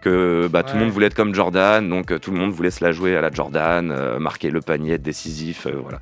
Que 0.00 0.48
bah, 0.50 0.62
tout 0.62 0.72
le 0.72 0.78
Ouais. 0.78 0.84
monde 0.86 0.92
voulait 0.94 1.06
être 1.08 1.14
comme 1.14 1.34
Jordan, 1.34 1.86
donc 1.86 2.10
euh, 2.10 2.18
tout 2.18 2.30
le 2.30 2.38
monde 2.38 2.52
voulait 2.52 2.70
se 2.70 2.82
la 2.82 2.90
jouer 2.90 3.16
à 3.16 3.20
la 3.20 3.30
Jordan, 3.30 3.90
euh, 3.94 4.18
marquer 4.18 4.50
le 4.50 4.62
panier, 4.62 4.94
être 4.94 5.02
décisif, 5.02 5.66
euh, 5.66 5.72
voilà. 5.82 5.98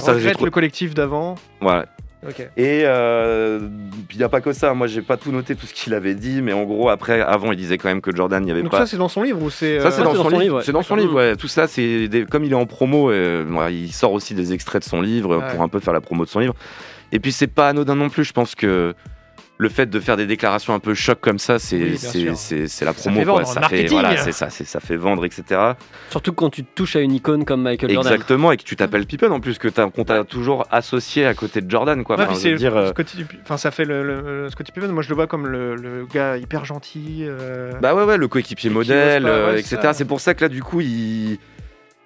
Ça, 0.00 0.12
j'ai 0.12 0.18
regrette 0.20 0.32
trouvé- 0.34 0.46
le 0.46 0.50
collectif 0.52 0.94
d'avant. 0.94 1.34
Voilà. 1.60 1.84
Ok. 2.26 2.40
Et 2.56 2.82
euh, 2.84 3.60
il 4.10 4.16
n'y 4.18 4.22
a 4.22 4.28
pas 4.30 4.40
que 4.40 4.52
ça, 4.52 4.72
moi 4.74 4.86
j'ai 4.86 5.00
pas 5.02 5.16
tout 5.18 5.32
noté, 5.32 5.54
tout 5.54 5.66
ce 5.66 5.72
qu'il 5.74 5.92
avait 5.94 6.14
dit, 6.14 6.40
mais 6.42 6.52
en 6.54 6.64
gros, 6.64 6.88
après, 6.88 7.20
avant, 7.20 7.52
il 7.52 7.56
disait 7.58 7.76
quand 7.78 7.88
même 7.88 8.00
que 8.02 8.14
Jordan 8.14 8.42
n'y 8.42 8.50
avait 8.50 8.62
Donc 8.62 8.70
pas. 8.72 8.78
ça, 8.78 8.86
c'est 8.86 8.96
dans 8.98 9.08
son 9.08 9.22
livre 9.22 9.42
ou 9.42 9.50
c'est. 9.50 9.80
Ça, 9.80 9.90
c'est 9.90 10.02
dans, 10.02 10.14
son 10.14 10.28
livre. 10.38 10.56
ouais. 10.56 10.62
C'est 10.64 10.72
dans 10.72 10.82
son 10.82 10.96
livre, 10.96 11.14
ouais. 11.14 11.36
Tout 11.36 11.48
ça, 11.48 11.66
c'est 11.66 12.08
des- 12.08 12.24
comme 12.26 12.44
il 12.44 12.52
est 12.52 12.56
en 12.56 12.66
promo, 12.66 13.10
euh, 13.10 13.44
ouais, 13.50 13.74
il 13.74 13.92
sort 13.92 14.12
aussi 14.12 14.34
des 14.34 14.52
extraits 14.54 14.82
de 14.82 14.88
son 14.88 15.00
livre 15.02 15.36
Ouais. 15.38 15.50
pour 15.52 15.62
un 15.62 15.68
peu 15.68 15.80
faire 15.80 15.92
la 15.94 16.00
promo 16.00 16.24
de 16.24 16.30
son 16.30 16.40
livre. 16.40 16.54
Et 17.12 17.20
puis, 17.20 17.32
c'est 17.32 17.46
pas 17.48 17.68
anodin 17.70 17.96
non 17.96 18.08
plus. 18.10 18.24
Je 18.24 18.32
pense 18.32 18.54
que 18.54 18.94
le 19.60 19.68
fait 19.68 19.84
de 19.90 20.00
faire 20.00 20.16
des 20.16 20.26
déclarations 20.26 20.72
un 20.72 20.78
peu 20.78 20.94
choc 20.94 21.20
comme 21.20 21.38
ça, 21.38 21.58
c'est 21.58 21.76
Oui, 21.76 21.90
la 21.92 21.98
Ça 22.64 22.92
promo. 22.94 23.22
quoi. 23.22 23.24
vendre, 23.42 23.46
Ça 23.46 23.60
fait, 23.68 23.86
voilà, 23.88 24.16
c'est 24.16 24.32
ça, 24.32 24.48
c'est- 24.48 24.64
ça 24.64 24.80
fait 24.80 24.96
vendre, 24.96 25.24
etc. 25.26 25.60
Surtout 26.08 26.32
quand 26.32 26.48
tu 26.48 26.64
te 26.64 26.74
touches 26.74 26.96
à 26.96 27.00
une 27.00 27.12
icône 27.12 27.44
comme 27.44 27.62
Michael 27.62 27.92
Jordan. 27.92 28.12
Exactement, 28.12 28.52
et 28.52 28.56
que 28.56 28.62
tu 28.62 28.74
t'appelles 28.74 29.04
Pippen 29.04 29.30
en 29.30 29.38
plus, 29.38 29.58
que 29.58 29.68
t'as- 29.68 29.90
qu'on 29.90 30.04
t'a 30.04 30.24
toujours 30.24 30.66
associé 30.70 31.26
à 31.26 31.34
côté 31.34 31.60
de 31.60 31.70
Jordan, 31.70 32.02
quoi. 32.04 32.16
Ouais, 32.16 32.22
Enfin, 32.24 32.32
puis 32.32 32.42
je 32.42 32.48
veux 32.48 32.54
c'est 32.54 32.58
dire, 32.58 32.74
euh, 32.76 32.88
Scottie, 32.88 33.26
enfin 33.42 33.58
ça 33.58 33.70
fait 33.70 33.84
le, 33.84 34.02
le- 34.02 34.44
le 34.44 34.48
Scottie 34.50 34.72
Pippen. 34.72 34.88
Moi 34.88 35.02
je 35.02 35.10
le 35.10 35.14
vois 35.14 35.26
comme 35.26 35.46
le, 35.46 35.76
le 35.76 36.06
gars 36.12 36.38
hyper 36.38 36.64
gentil. 36.64 37.24
euh, 37.28 37.72
Bah 37.82 37.94
ouais, 37.94 38.04
ouais, 38.04 38.16
le 38.16 38.28
coéquipier 38.28 38.70
qui 38.70 38.74
modèle, 38.74 39.24
pas, 39.24 39.28
euh, 39.28 39.52
ouais, 39.52 39.60
etc. 39.60 39.76
ça. 39.82 39.92
C'est 39.92 40.06
pour 40.06 40.20
ça 40.20 40.32
que 40.34 40.40
là, 40.42 40.48
du 40.48 40.62
coup, 40.62 40.80
il. 40.80 41.38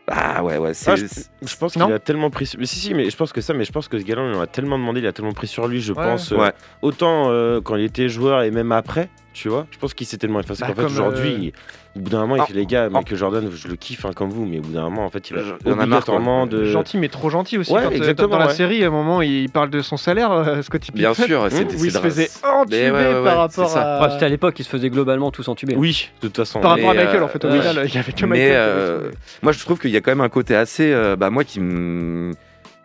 Bah 0.07 0.43
ouais, 0.43 0.59
ouais, 0.59 0.75
c'est. 0.75 0.91
Ah, 0.91 0.97
je, 0.97 1.07
je 1.07 1.57
pense 1.57 1.73
qu'il 1.73 1.83
a 1.83 1.99
tellement 1.99 2.29
pris. 2.29 2.53
Mais 2.59 2.67
si, 2.67 2.79
si, 2.79 2.93
mais 2.95 3.09
je 3.09 3.17
pense 3.17 3.33
que 3.33 3.41
ça, 3.41 3.55
mais 3.55 3.65
je 3.65 3.73
pense 3.73 3.89
que 3.89 3.99
ce 3.99 4.05
gars-là, 4.05 4.21
on 4.21 4.35
en 4.35 4.41
a 4.43 4.47
tellement 4.47 4.79
demandé, 4.79 5.01
il 5.01 5.07
a 5.07 5.13
tellement 5.13 5.33
pris 5.33 5.47
sur 5.47 5.67
lui, 5.67 5.81
je 5.81 5.95
Ouais. 5.95 6.03
pense. 6.03 6.33
euh, 6.33 6.37
Ouais. 6.37 6.53
autant 6.83 7.31
euh, 7.31 7.63
quand 7.63 7.77
il 7.77 7.85
était 7.85 8.11
joueur 8.11 8.43
et 8.43 8.51
même 8.51 8.71
après, 8.73 9.09
tu 9.33 9.49
vois. 9.49 9.67
Je 9.71 9.79
pense 9.79 9.95
qu'il 9.95 10.07
s'est 10.07 10.19
tellement 10.19 10.41
effacé 10.41 10.61
Bah, 10.61 10.69
qu'en 10.69 10.75
fait, 10.75 10.85
aujourd'hui, 10.85 11.49
euh, 11.55 11.59
au 11.97 12.01
bout 12.01 12.11
d'un 12.11 12.21
moment, 12.21 12.37
il 12.37 12.41
Ah, 12.43 12.47
fait 12.47 12.55
les 12.55 12.67
gars, 12.67 12.85
ah. 12.87 12.91
Michael 12.91 13.17
Jordan, 13.19 13.49
je 13.55 13.69
le 13.69 13.77
kiffe 13.77 14.05
hein, 14.05 14.11
comme 14.15 14.31
vous, 14.31 14.45
mais 14.47 14.59
au 14.59 14.63
bout 14.63 14.73
d'un 14.73 14.83
moment, 14.83 15.05
en 15.05 15.11
fait, 15.11 15.31
il 15.31 15.37
va 15.37 15.43
Il 15.43 15.47
en 15.47 15.51
a 15.51 15.53
marre, 15.53 15.65
quoi. 15.65 15.83
obligatoirement 15.85 16.47
de. 16.47 16.65
Gentil 16.65 16.99
mais 16.99 17.09
trop 17.09 17.31
gentil 17.31 17.59
aussi. 17.59 17.73
Ouais, 17.73 17.83
quand, 17.85 17.93
euh, 17.93 17.97
exactement, 17.97 18.29
dans 18.29 18.39
la 18.39 18.47
ouais. 18.49 18.55
série, 18.55 18.83
à 18.85 18.89
un 18.89 18.91
moment, 18.91 19.23
il 19.23 19.49
parle 19.49 19.71
de 19.71 19.81
son 19.81 19.97
salaire, 19.97 20.33
euh, 20.33 20.63
Scottie 20.63 20.91
Pippen. 20.93 21.13
Bien 21.13 21.15
sûr, 21.15 21.47
c'est 21.51 21.65
où 21.65 21.71
c'est 21.79 21.85
il 21.87 21.91
se 21.93 21.99
faisait 21.99 22.29
entuber 22.43 22.91
ouais, 22.91 23.25
par 23.25 23.37
rapport 23.39 23.69
ça. 23.69 23.97
à. 23.99 24.03
Ouais, 24.07 24.11
C'était 24.13 24.27
à 24.27 24.29
l'époque, 24.29 24.59
ils 24.59 24.65
se 24.65 24.69
faisaient 24.71 24.91
globalement 24.91 25.31
tous 25.31 25.47
entuber. 25.49 25.75
Oui, 25.77 26.11
de 26.21 26.27
toute 26.29 26.37
façon. 26.37 26.61
Par 26.61 26.73
rapport 26.73 26.91
à 26.91 26.95
Michael, 26.95 27.23
euh, 27.23 27.25
en 27.25 27.29
fait, 27.29 27.45
au 27.45 27.51
final, 27.51 27.83
il 27.87 27.95
y 27.95 27.99
avait 27.99 28.13
que 28.13 28.27
Michael. 28.27 28.53
Euh, 28.55 29.11
moi, 29.43 29.53
je 29.53 29.61
trouve 29.61 29.79
qu'il 29.79 29.91
y 29.91 29.97
a 29.97 30.01
quand 30.01 30.11
même 30.11 30.21
un 30.21 30.29
côté 30.29 30.57
assez, 30.57 30.93
euh, 30.93 31.17
bah, 31.17 31.31
moi, 31.31 31.45
qui 31.45 31.61
me 31.61 32.33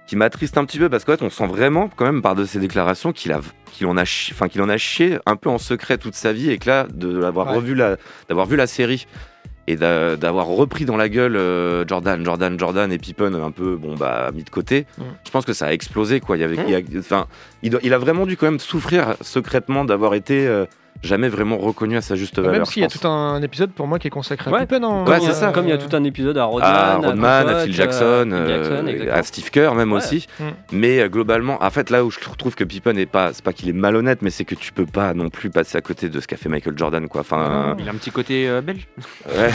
qui 0.09 0.15
m'attriste 0.15 0.57
un 0.57 0.65
petit 0.65 0.79
peu 0.79 0.89
parce 0.89 1.03
qu'en 1.05 1.11
fait, 1.17 1.23
on 1.23 1.29
sent 1.29 1.45
vraiment, 1.45 1.87
quand 1.95 2.03
même, 2.05 2.23
par 2.23 2.33
de 2.33 2.43
ses 2.43 2.57
déclarations, 2.59 3.11
qu'il 3.13 3.31
a, 3.31 3.41
qu'il 3.71 3.85
en 3.85 3.95
a, 3.95 4.05
chi- 4.05 4.31
enfin, 4.33 4.47
qu'il 4.47 4.59
en 4.63 4.67
a 4.69 4.75
chié 4.77 5.19
un 5.27 5.35
peu 5.35 5.49
en 5.51 5.59
secret 5.59 5.99
toute 5.99 6.15
sa 6.15 6.33
vie 6.33 6.49
et 6.49 6.57
que 6.57 6.67
là, 6.67 6.87
de 6.91 7.15
l'avoir 7.15 7.49
Ouais. 7.51 7.57
revu 7.57 7.75
la, 7.75 7.97
d'avoir 8.27 8.47
vu 8.47 8.55
la 8.55 8.65
série 8.65 9.05
et 9.67 9.75
d'a- 9.75 10.15
d'avoir 10.15 10.47
repris 10.47 10.85
dans 10.85 10.97
la 10.97 11.09
gueule 11.09 11.35
euh, 11.35 11.85
Jordan, 11.87 12.25
Jordan, 12.25 12.57
Jordan 12.57 12.91
et 12.91 12.97
Pippen 12.97 13.35
un 13.35 13.51
peu, 13.51 13.75
bon 13.75 13.93
bah, 13.93 14.31
mis 14.33 14.43
de 14.43 14.49
côté. 14.49 14.87
Mm. 14.97 15.03
Je 15.25 15.29
pense 15.29 15.45
que 15.45 15.53
ça 15.53 15.67
a 15.67 15.73
explosé, 15.73 16.19
quoi. 16.21 16.37
Y 16.37 16.43
avait, 16.43 16.57
il 17.61 17.93
a 17.93 17.97
vraiment 17.99 18.25
dû 18.25 18.35
quand 18.35 18.47
même 18.47 18.59
souffrir 18.59 19.13
secrètement 19.21 19.85
d'avoir 19.85 20.15
été 20.15 20.47
euh, 20.47 20.65
jamais 21.01 21.29
vraiment 21.29 21.57
reconnu 21.57 21.95
à 21.97 22.01
sa 22.01 22.15
juste 22.15 22.37
valeur. 22.37 22.51
Même 22.51 22.65
s'il 22.65 22.81
y 22.81 22.85
a 22.85 22.89
tout 22.89 23.07
un 23.07 23.41
épisode 23.41 23.71
pour 23.71 23.87
moi 23.87 23.99
qui 23.99 24.07
est 24.07 24.11
consacré 24.11 24.49
à 24.49 24.53
Ouais. 24.53 24.59
Pippen. 24.61 24.83
hein. 24.83 25.05
Ouais, 25.05 25.19
c'est 25.21 25.33
ça. 25.33 25.51
Comme 25.51 25.65
il 25.65 25.69
y 25.69 25.73
a 25.73 25.77
tout 25.77 25.95
un 25.95 26.03
épisode 26.03 26.37
à 26.37 26.43
Rodman, 26.45 26.69
à 26.71 26.95
Rodman, 26.97 27.25
à 27.25 27.43
Kukoc, 27.51 27.63
Phil 27.65 27.73
Jackson, 27.73 28.29
euh, 28.31 28.45
Phil 28.45 28.55
Jackson, 28.55 28.85
euh, 29.07 29.13
à 29.17 29.23
Steve 29.23 29.49
Kerr 29.49 29.73
même 29.75 29.91
Ouais. 29.91 29.97
aussi. 29.97 30.27
Mm. 30.39 30.43
Mais 30.73 30.99
euh, 30.99 31.07
globalement, 31.07 31.57
en 31.63 31.69
fait, 31.69 31.89
là 31.89 32.03
où 32.03 32.11
je 32.11 32.19
trouve 32.37 32.55
que 32.55 32.63
Pippen 32.63 32.93
n'est 32.93 33.05
pas, 33.05 33.31
c'est 33.33 33.43
pas 33.43 33.53
qu'il 33.53 33.69
est 33.69 33.73
malhonnête, 33.73 34.21
mais 34.21 34.29
c'est 34.29 34.45
que 34.45 34.55
tu 34.55 34.73
peux 34.73 34.85
pas 34.85 35.13
non 35.13 35.29
plus 35.29 35.49
passer 35.49 35.77
à 35.77 35.81
côté 35.81 36.09
de 36.09 36.19
ce 36.19 36.27
qu'a 36.27 36.37
fait 36.37 36.49
Michael 36.49 36.77
Jordan, 36.77 37.07
quoi. 37.07 37.21
Enfin, 37.21 37.75
Il 37.79 37.87
a 37.87 37.91
un 37.91 37.95
petit 37.95 38.11
côté 38.11 38.47
euh, 38.49 38.61
belge. 38.61 38.87
ouais. 39.27 39.51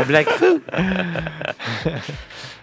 Black 0.06 0.28
Feu 0.28 0.60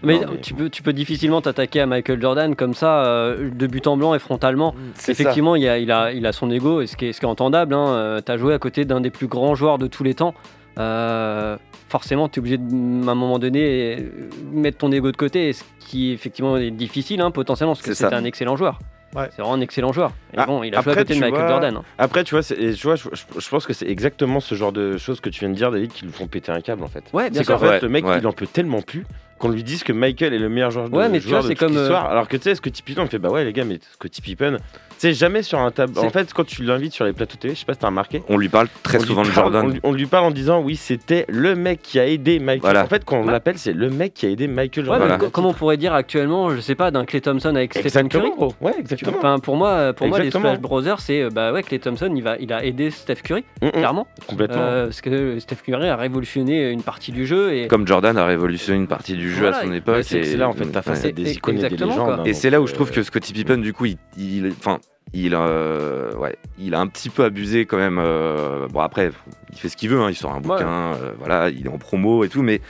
Mais, 0.04 0.20
Non, 0.20 0.28
mais- 0.34 0.42
Tu, 0.42 0.54
peux, 0.54 0.70
tu 0.70 0.84
peux 0.84 0.94
difficilement 0.94 1.42
t'attaquer 1.42 1.82
à 1.82 1.86
Michael 1.86 2.22
Jordan 2.22 2.56
comme 2.56 2.74
ça, 2.74 3.06
euh, 3.06 3.50
de 3.52 3.68
but 3.68 3.88
en 3.88 3.98
blanc 3.98 4.14
et 4.16 4.20
frontalement. 4.20 4.76
C'est 4.96 5.14
ça. 5.14 5.24
Effectivement, 5.24 5.56
il, 5.56 5.68
a, 5.68 5.78
il, 5.80 5.92
a, 5.92 6.12
il 6.12 6.26
a 6.26 6.32
son 6.32 6.50
ego, 6.52 6.82
et 6.82 6.88
ce 6.88 6.96
qui 6.98 7.08
est, 7.08 7.14
ce 7.14 7.20
qui 7.20 7.26
est 7.26 7.30
entendable. 7.30 7.74
Hein. 7.74 7.88
Euh, 7.90 8.22
T'as 8.22 8.38
joué 8.38 8.54
à 8.54 8.60
côté 8.60 8.86
d'un 8.86 9.02
des 9.02 9.10
plus 9.10 9.28
grands 9.28 9.56
joueurs 9.56 9.78
de 9.78 9.88
tous 9.88 10.04
les 10.04 10.14
temps. 10.14 10.34
Euh, 10.80 11.58
forcément, 11.90 12.30
tu 12.30 12.38
es 12.38 12.42
obligé 12.42 12.58
de, 12.58 13.08
à 13.08 13.12
un 13.12 13.16
moment 13.16 13.40
donné, 13.40 13.98
euh, 14.00 14.30
mettre 14.52 14.78
ton 14.78 14.92
ego 14.92 15.12
de 15.12 15.18
côté, 15.18 15.50
et 15.50 15.54
ce 15.54 15.64
qui 15.80 16.12
effectivement 16.12 16.58
est 16.58 16.72
difficile 16.72 17.22
hein, 17.22 17.32
potentiellement, 17.32 17.74
parce 17.74 17.86
que 17.86 17.94
C'est 17.94 18.14
un 18.14 18.24
excellent 18.26 18.56
joueur. 18.56 18.80
Ouais. 19.16 19.30
C'est 19.36 19.42
vraiment 19.42 19.56
un 19.56 19.62
excellent 19.62 19.94
joueur. 19.94 20.12
Et 20.34 20.38
Ah, 20.38 20.46
bon, 20.46 20.64
il 20.64 20.76
a 20.76 20.82
joué 20.82 20.92
après, 20.92 20.92
à 20.92 20.96
côté 20.96 21.14
de 21.14 21.20
tu 21.20 21.22
Michael 21.22 21.40
vois, 21.42 21.50
Jordan. 21.50 21.78
hein. 21.78 21.84
Après, 21.98 22.24
tu 22.26 22.36
vois, 22.36 22.44
tu 22.44 22.56
je, 22.60 22.76
je- 22.76 23.40
je 23.40 23.50
pense 23.50 23.66
que 23.66 23.72
c'est 23.74 23.88
exactement 23.88 24.42
ce 24.42 24.54
genre 24.54 24.74
de 24.74 24.98
choses 24.98 25.22
que 25.22 25.30
tu 25.30 25.40
viens 25.40 25.50
de 25.50 25.56
dire, 25.56 25.72
David, 25.72 25.92
qui 25.94 26.06
lui 26.06 26.12
font 26.12 26.28
péter 26.28 26.52
un 26.52 26.60
câble 26.60 26.84
en 26.84 26.88
fait. 26.90 27.06
Ouais, 27.14 27.30
C'est 27.32 27.46
qu'en 27.46 27.58
fait, 27.58 27.68
Ouais, 27.70 27.80
le 27.82 27.88
mec, 27.90 28.06
ouais. 28.06 28.18
il 28.20 28.28
en 28.28 28.34
peut 28.34 28.46
tellement 28.48 28.82
plus 28.82 29.06
qu'on 29.38 29.50
lui 29.50 29.64
dise 29.64 29.84
que 29.84 29.94
Michael 29.94 30.34
est 30.34 30.40
le 30.40 30.50
meilleur 30.50 30.72
joueur 30.72 30.90
de, 30.90 30.96
Ouais, 30.96 31.10
mais 31.10 31.20
tu 31.20 31.28
vois, 31.28 31.42
de 31.42 31.48
toute 31.48 31.58
comme, 31.58 31.76
euh, 31.76 31.82
l'histoire. 31.82 32.10
Alors 32.10 32.28
que 32.28 32.38
tu 32.38 32.44
sais, 32.44 32.56
Scottie 32.56 32.82
Pippen, 32.82 33.04
on 33.04 33.08
fait 33.08 33.20
bah 33.20 33.30
ouais, 33.30 33.46
les 33.46 33.54
gars, 33.54 33.66
mais 33.66 33.80
Scottie 33.94 34.22
Pippen, 34.22 34.58
tu 35.00 35.08
sais, 35.08 35.14
jamais 35.14 35.44
sur 35.44 35.60
un 35.60 35.72
tableau. 35.72 36.02
C'est- 36.02 36.08
En 36.08 36.10
fait, 36.10 36.34
quand 36.34 36.46
tu 36.46 36.64
l'invites 36.64 36.94
sur 36.94 37.06
les 37.06 37.14
plateaux 37.14 37.38
télé, 37.38 37.54
je 37.54 37.60
sais 37.60 37.66
pas 37.66 37.74
si 37.74 37.80
t'as 37.80 37.88
remarqué. 37.88 38.22
On 38.30 38.38
lui 38.38 38.50
parle 38.50 38.68
très 38.84 38.98
on 38.98 39.02
souvent 39.06 39.22
de 39.24 39.30
parle- 39.30 39.52
Jordan. 39.54 39.66
On 39.66 39.70
lui, 39.70 39.80
on 39.84 39.92
lui 39.94 40.06
parle 40.06 40.26
en 40.26 40.32
disant 40.32 40.62
oui, 40.62 40.76
c'était 40.76 41.26
le 41.30 41.56
mec 41.56 41.82
qui 41.82 42.00
a 42.00 42.08
aidé 42.08 42.40
Michael. 42.40 42.62
Voilà. 42.62 42.84
En 42.84 42.88
fait, 42.88 43.04
quand 43.06 43.18
on 43.20 43.26
Ouais. 43.26 43.32
l'appelle, 43.32 43.58
c'est 43.58 43.74
le 43.74 43.90
mec 43.90 44.14
qui 44.14 44.26
a 44.26 44.30
aidé 44.30 44.48
Michael 44.48 44.84
Ouais, 44.84 44.88
Jordan. 44.88 45.02
mais 45.04 45.08
Voilà. 45.16 45.18
co- 45.26 45.30
comment 45.30 45.50
on 45.50 45.54
pourrait 45.54 45.78
dire 45.78 45.94
actuellement, 45.94 46.50
je 46.50 46.60
sais 46.62 46.76
pas, 46.76 46.92
d'un 46.92 47.06
Clay 47.06 47.22
Thompson 47.22 47.56
avec 47.56 47.74
Stephen 47.74 48.10
Curry. 48.10 48.32
Ouais, 48.62 48.74
exactement. 48.80 49.18
Enfin, 49.18 49.40
pour 49.40 49.56
moi, 49.56 49.94
pour 49.94 50.08
moi, 50.08 50.20
les. 50.20 50.32
Splash 50.32 50.60
Brothers, 50.60 51.00
c'est 51.00 51.22
euh, 51.24 51.30
bah 51.30 51.52
ouais, 51.54 51.64
Clay 51.64 51.80
Thompson, 51.80 52.12
il 52.16 52.22
va, 52.24 52.38
il 52.40 52.52
a 52.54 52.64
aidé 52.66 52.92
Steph 52.92 53.16
Curry, 53.24 53.44
Mm, 53.62 53.68
mm, 53.68 53.72
clairement, 53.72 54.08
Complètement. 54.28 54.58
Euh, 54.60 54.86
parce 54.86 55.02
que 55.02 55.40
Steph 55.40 55.58
Curry 55.66 55.88
a 55.90 55.96
révolutionné 55.96 56.70
une 56.72 56.82
partie 56.84 57.12
du 57.12 57.26
jeu 57.26 57.54
et 57.54 57.68
Comme 57.68 57.88
Jordan 57.88 58.18
a 58.18 58.26
révolutionné 58.26 58.80
une 58.80 58.88
partie 58.88 59.14
du 59.14 59.32
jeu 59.32 59.42
Voilà, 59.42 59.58
à 59.58 59.62
son 59.64 59.70
bah, 59.70 59.76
époque. 59.76 60.04
c'est 60.04 60.24
c'est 60.24 60.38
là 60.38 60.50
en 60.50 60.54
fait 60.54 60.66
ta 60.66 60.82
face 60.82 61.04
ouais. 61.04 61.10
à 61.10 61.12
des 61.12 61.34
icônes 61.34 61.58
et 61.64 61.70
des 61.70 61.78
légendes. 61.78 61.96
quoi. 61.96 62.16
hein, 62.20 62.24
Et 62.26 62.34
c'est 62.34 62.50
là 62.50 62.62
où 62.62 62.68
je 62.68 62.72
euh, 62.74 62.76
trouve 62.76 62.92
que 62.92 63.04
Scottie 63.04 63.34
Pippen, 63.34 63.58
du 63.58 63.74
coup, 63.74 63.86
il, 63.86 63.98
il- 64.18 64.54
enfin, 64.60 64.80
il, 65.14 65.34
euh, 65.36 66.14
ouais, 66.16 66.36
il 66.60 66.76
a 66.76 66.80
un 66.80 66.88
petit 66.88 67.10
peu 67.10 67.24
abusé 67.24 67.66
quand 67.66 67.78
même. 67.78 67.98
euh, 68.00 68.68
bon, 68.68 68.80
après, 68.82 69.12
il 69.52 69.58
fait 69.58 69.70
ce 69.70 69.78
qu'il 69.78 69.90
veut, 69.90 70.00
hein, 70.02 70.10
il 70.10 70.16
sort 70.16 70.34
un 70.34 70.42
bouquin, 70.42 70.94
euh, 70.96 71.12
voilà, 71.18 71.50
il 71.50 71.66
est 71.66 71.70
en 71.70 71.78
promo 71.78 72.24
et 72.24 72.30
tout, 72.30 72.42
mais 72.42 72.62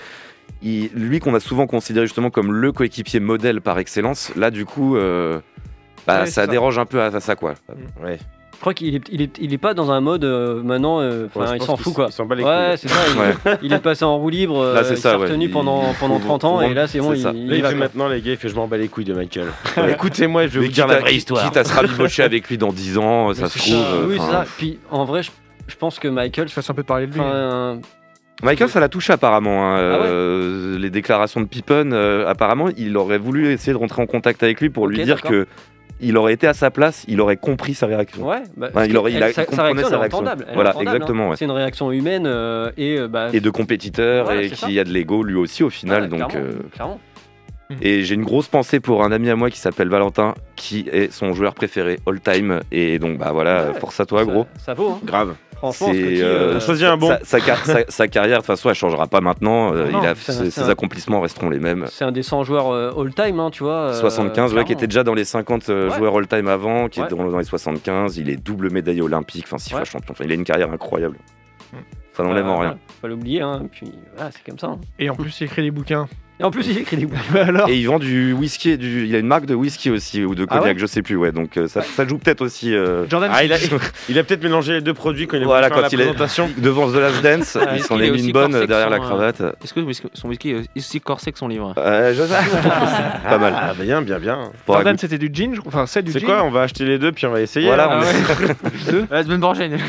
il- 0.62 0.90
lui 0.94 1.20
qu'on 1.20 1.34
a 1.36 1.40
souvent 1.40 1.68
considéré 1.68 2.06
justement 2.06 2.30
comme 2.30 2.52
le 2.54 2.72
coéquipier 2.72 3.20
modèle 3.20 3.62
par 3.62 3.80
excellence, 3.80 4.32
là, 4.36 4.52
du 4.52 4.66
coup, 4.66 4.96
euh, 4.98 5.40
bah, 6.06 6.22
Ouais, 6.22 6.26
ça, 6.28 6.46
ça. 6.46 6.48
dérange 6.48 6.78
un 6.80 6.86
peu 6.86 7.02
à, 7.02 7.06
à 7.08 7.20
ça, 7.20 7.36
quoi. 7.36 7.56
Ouais. 8.02 8.18
Je 8.58 8.62
crois 8.62 8.74
qu'il 8.74 8.96
est, 8.96 9.02
il 9.12 9.22
est, 9.22 9.38
il 9.40 9.54
est 9.54 9.58
pas 9.60 9.76
dans 9.76 9.92
un 9.92 10.02
mode 10.02 10.24
euh, 10.26 10.64
maintenant, 10.64 11.00
euh, 11.00 11.28
enfin, 11.28 11.52
Ouais, 11.52 11.58
il 11.58 11.64
s'en 11.64 11.78
fout 11.78 11.94
quoi. 11.94 12.08
il 12.10 12.12
s'en 12.12 12.26
bat 12.26 12.34
les 12.36 12.44
Ouais, 12.44 12.70
couilles. 12.72 12.78
c'est 12.80 12.88
ça. 12.88 13.00
Il, 13.14 13.20
Ouais. 13.20 13.58
il 13.62 13.72
est 13.74 13.80
passé 13.80 14.04
en 14.04 14.18
roue 14.18 14.30
libre, 14.30 14.64
Là, 14.74 14.82
euh, 14.82 14.88
il 14.90 14.98
s'est 14.98 15.14
retenu 15.14 15.50
pendant, 15.50 15.84
pendant 16.00 16.18
faut- 16.20 16.26
30 16.26 16.42
faut 16.42 16.48
ans 16.48 16.62
et 16.62 16.74
là 16.74 16.88
c'est 16.88 17.00
bon, 17.00 17.16
ça. 17.16 17.32
il 17.36 17.48
Là, 17.50 17.56
y 17.56 17.58
il 17.60 17.62
va, 17.62 17.70
fait 17.70 17.76
quoi. 17.76 17.86
maintenant, 17.86 18.08
les 18.08 18.20
gars, 18.22 18.32
il 18.32 18.38
fait 18.38 18.50
je 18.50 18.56
m'en 18.56 18.68
bats 18.68 18.78
les 18.78 18.88
couilles 18.88 19.06
de 19.06 19.14
Michael. 19.14 19.48
Écoutez-moi, 19.90 20.48
je 20.48 20.60
vais 20.60 20.66
vous 20.66 20.72
dire 20.72 20.88
la 20.88 21.00
vraie 21.00 21.16
histoire. 21.16 21.46
Quitte 21.46 21.58
à 21.58 21.64
se 21.64 21.74
rabibocher 21.74 22.24
avec 22.24 22.50
lui 22.50 22.58
dans 22.58 22.74
10 22.74 22.98
ans, 22.98 23.34
ça 23.34 23.48
se 23.48 23.60
trouve. 23.60 24.08
Oui, 24.10 24.18
c'est 24.20 24.32
ça. 24.32 24.46
Puis 24.58 24.80
en 24.90 25.06
vrai, 25.06 25.22
je, 25.24 25.30
pense 25.78 26.00
que 26.00 26.08
Michael, 26.08 26.48
Je 26.48 26.54
fasse 26.54 26.70
un 26.70 26.74
peu 26.74 26.84
parler 26.84 27.06
de 27.08 27.14
lui. 27.14 27.22
Michael, 28.44 28.70
ça 28.70 28.80
l'a 28.80 28.90
touché 28.90 29.14
apparemment. 29.14 29.64
hein, 29.74 29.78
Ah 29.78 30.00
ouais 30.00 30.06
euh, 30.08 30.78
les 30.78 30.92
déclarations 30.92 31.42
de 31.42 31.48
Pippen, 31.48 31.92
euh, 31.92 32.28
apparemment, 32.28 32.68
il 32.78 32.96
aurait 32.98 33.18
voulu 33.18 33.52
essayer 33.52 33.74
de 33.74 33.78
rentrer 33.78 34.02
en 34.02 34.06
contact 34.06 34.44
avec 34.44 34.62
lui 34.62 34.70
pour 34.70 34.88
lui 34.88 35.04
dire 35.04 35.22
que 35.24 35.48
il 36.00 36.18
aurait 36.18 36.34
été 36.34 36.48
à 36.48 36.54
sa 36.54 36.72
place, 36.72 37.04
il 37.08 37.20
aurait 37.22 37.38
compris 37.38 37.74
sa 37.74 37.86
réaction. 37.88 38.28
ouais, 38.28 38.44
bah, 38.56 38.70
il 38.86 38.96
aurait- 38.98 39.12
il 39.14 39.22
a- 39.24 39.32
sa, 39.34 39.44
il 39.44 39.46
comprenait 39.48 39.72
réaction, 39.74 39.84
sa 39.84 39.88
elle 39.90 39.94
est 39.94 40.00
réaction. 40.00 40.18
entendable, 40.20 40.44
elle 40.48 40.52
est 40.52 40.56
Voilà, 40.56 40.70
entendable, 40.72 40.96
exactement, 40.96 41.26
hein. 41.26 41.30
ouais. 41.32 41.36
C'est 41.38 41.46
une 41.46 41.52
réaction 41.52 41.92
humaine 41.92 42.26
euh, 42.28 42.72
et 42.78 42.98
euh, 43.00 43.08
bah, 43.08 43.30
Et 43.34 43.40
de 43.40 43.50
compétiteur 43.50 44.26
Voilà, 44.26 44.42
et 44.44 44.50
qui 44.50 44.80
a 44.80 44.84
de 44.84 44.90
l'ego 44.92 45.24
lui 45.24 45.36
aussi 45.36 45.64
au 45.64 45.70
final. 45.70 46.04
ouais, 46.04 46.08
donc, 46.10 46.30
clairement, 46.30 46.48
euh, 46.50 46.70
clairement. 46.74 47.00
Et 47.82 48.04
j'ai 48.04 48.16
une 48.16 48.24
grosse 48.24 48.48
pensée 48.48 48.80
pour 48.80 49.04
un 49.04 49.12
ami 49.12 49.30
à 49.30 49.36
moi 49.36 49.50
qui 49.50 49.60
s'appelle 49.60 49.90
Valentin, 49.90 50.36
qui 50.56 50.88
est 50.90 51.12
son 51.12 51.34
joueur 51.34 51.54
préféré 51.54 52.00
all 52.08 52.22
time. 52.22 52.62
Et 52.72 52.98
donc 52.98 53.18
bah 53.18 53.32
voilà, 53.34 53.72
Ouais. 53.72 53.80
force 53.80 54.00
à 54.00 54.06
toi 54.06 54.20
Ça- 54.20 54.26
gros. 54.32 54.46
Ça, 54.58 54.74
vaut. 54.74 54.92
Hein. 54.92 55.00
Grave. 55.04 55.36
Franchement, 55.58 55.88
C'est, 55.92 56.22
euh, 56.22 56.60
euh, 56.60 56.92
un 56.92 56.98
bon. 56.98 57.08
Sa, 57.10 57.20
sa 57.24 57.40
car- 57.42 57.66
sa- 57.66 57.86
sa 57.90 58.08
carrière 58.08 58.38
de 58.38 58.42
toute 58.42 58.48
façon 58.48 58.70
elle 58.70 58.76
changera 58.76 59.08
pas 59.08 59.22
maintenant. 59.22 59.74
Euh, 59.74 59.90
Non, 59.90 60.02
il 60.04 60.08
a, 60.08 60.14
c'est 60.16 60.32
un- 60.32 60.36
ses, 60.36 60.44
c'est 60.52 60.62
ses 60.62 60.68
un- 60.68 60.70
accomplissements 60.70 61.20
resteront 61.20 61.50
les 61.50 61.60
mêmes. 61.60 61.86
c'est 61.90 62.06
un 62.06 62.12
des 62.12 62.22
100 62.24 62.44
joueurs 62.44 62.70
euh, 62.72 62.92
all-time, 62.98 63.40
hein, 63.40 63.50
tu 63.52 63.64
vois. 63.64 63.90
euh, 63.90 63.94
75, 63.94 64.54
ouais, 64.54 64.64
qui 64.66 64.74
était 64.74 64.86
déjà 64.88 65.04
dans 65.04 65.16
les 65.16 65.26
50 65.26 65.70
euh, 65.70 65.90
Ouais. 65.90 65.98
joueurs 65.98 66.16
all-time 66.18 66.48
avant, 66.48 66.90
qui 66.90 67.00
Ouais. 67.02 67.08
est 67.08 67.10
dans, 67.10 67.28
dans 67.30 67.38
les 67.40 67.44
75. 67.44 68.18
Il 68.18 68.30
est 68.30 68.36
double 68.38 68.70
médaillé 68.72 69.02
olympique, 69.02 69.46
enfin 69.48 69.58
six 69.58 69.72
fois 69.72 69.84
champion. 69.84 70.12
Enfin, 70.12 70.24
il 70.26 70.32
a 70.32 70.36
une 70.36 70.44
carrière 70.44 70.72
incroyable. 70.72 71.18
Mm. 71.74 71.78
Ça 72.14 72.24
n'enlève 72.24 72.48
en 72.48 72.58
rien. 72.60 72.78
Faut 73.02 73.08
l'oublier, 73.08 73.42
hein. 73.42 73.64
Puis 73.72 73.92
voilà, 74.16 74.32
c'est 74.32 74.44
comme 74.44 74.58
ça. 74.60 74.68
hein. 74.68 74.80
Et 75.00 75.10
en 75.10 75.16
plus, 75.16 75.40
il 75.42 75.46
écrit 75.46 75.62
des 75.64 75.72
bouquins. 75.72 76.08
Et 76.40 76.44
en 76.44 76.52
plus, 76.52 76.68
il 76.68 76.78
écrit 76.78 76.98
des 76.98 77.08
bouquins. 77.08 77.36
Alors, 77.48 77.68
Et 77.68 77.78
il 77.78 77.88
vend 77.88 77.98
du 77.98 78.32
whisky, 78.32 78.78
du... 78.78 79.08
il 79.08 79.16
a 79.16 79.20
une 79.20 79.26
marque 79.26 79.48
de 79.48 79.56
whisky 79.56 79.90
aussi, 79.90 80.24
ou 80.24 80.36
de 80.36 80.46
Ah 80.48 80.58
cognac, 80.60 80.76
ouais 80.76 80.80
je 80.80 80.86
sais 80.86 81.02
plus, 81.02 81.16
ouais. 81.16 81.32
Donc 81.32 81.58
euh, 81.58 81.68
ça, 81.68 81.82
ça 81.82 82.08
joue 82.08 82.20
peut-être 82.20 82.42
aussi. 82.42 82.76
euh, 82.76 83.08
Jordan, 83.10 83.32
Ah, 83.34 83.44
il 83.44 83.52
a, 83.52 83.58
il 84.10 84.20
a 84.20 84.24
peut-être 84.24 84.44
mélangé 84.44 84.74
les 84.74 84.82
deux 84.82 84.94
produits 84.94 85.26
quand 85.26 85.38
il 85.38 85.44
a 85.44 85.46
Voilà, 85.48 85.70
quand 85.72 85.82
la 85.82 85.88
il 85.88 85.94
est 86.00 86.04
présentation. 86.04 86.48
devant 86.58 86.92
The 86.92 86.96
Last 86.98 87.24
Dance, 87.24 87.58
il 87.76 87.82
s'en 87.82 88.00
est 88.00 88.08
est 88.08 88.12
mis 88.12 88.26
une 88.28 88.32
bonne 88.32 88.52
derrière 88.68 88.90
la 88.92 88.98
son, 88.98 89.04
cravate. 89.04 89.42
Est-ce 89.64 89.74
que 89.74 89.82
son 90.14 90.28
whisky 90.28 90.52
est 90.52 90.64
aussi 90.78 91.02
corsé 91.02 91.32
que 91.32 91.40
son 91.40 91.48
livre? 91.48 91.74
Ouais, 91.76 92.14
je 92.14 92.22
sais. 92.22 92.36
pas 93.28 93.38
mal. 93.40 93.54
Ah, 93.58 93.74
bien, 93.80 94.04
bien, 94.04 94.20
bien. 94.20 94.52
Faudra 94.66 94.82
Jordan, 94.82 94.98
c'était 95.00 95.18
du 95.18 95.30
gin, 95.34 95.56
enfin, 95.66 95.86
c'est 95.88 96.04
du 96.04 96.12
C'est 96.12 96.20
gin. 96.20 96.28
quoi? 96.28 96.44
On 96.44 96.52
va 96.52 96.62
acheter 96.62 96.86
les 96.86 97.00
deux 97.00 97.12
puis 97.12 97.26
on 97.26 97.32
va 97.32 97.42
essayer. 97.42 97.66
Voilà, 97.68 97.98
hein. 97.98 98.02
on 98.04 98.92
est- 98.94 99.06
La 99.10 99.24
semaine 99.24 99.40
prochaine. 99.42 99.80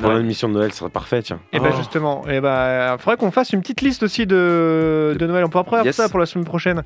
Pour 0.00 0.12
l'émission 0.12 0.48
de 0.48 0.54
Noël, 0.54 0.72
ce 0.72 0.78
serait 0.78 0.90
parfait, 0.90 1.22
tiens. 1.22 1.40
Et 1.52 1.60
ben 1.60 1.70
Oh. 1.72 1.76
justement, 1.76 2.26
et 2.28 2.40
ben, 2.40 2.96
faudrait 2.98 3.16
qu'on 3.16 3.30
fasse 3.30 3.52
une 3.52 3.60
petite 3.60 3.80
liste 3.82 4.02
aussi 4.02 4.26
de, 4.26 5.16
de 5.18 5.26
Noël. 5.26 5.44
On 5.44 5.48
pourra 5.48 5.64
prévoir 5.64 5.84
Yes. 5.84 5.96
ça 5.96 6.08
pour 6.08 6.18
la 6.20 6.26
semaine 6.26 6.44
prochaine. 6.46 6.82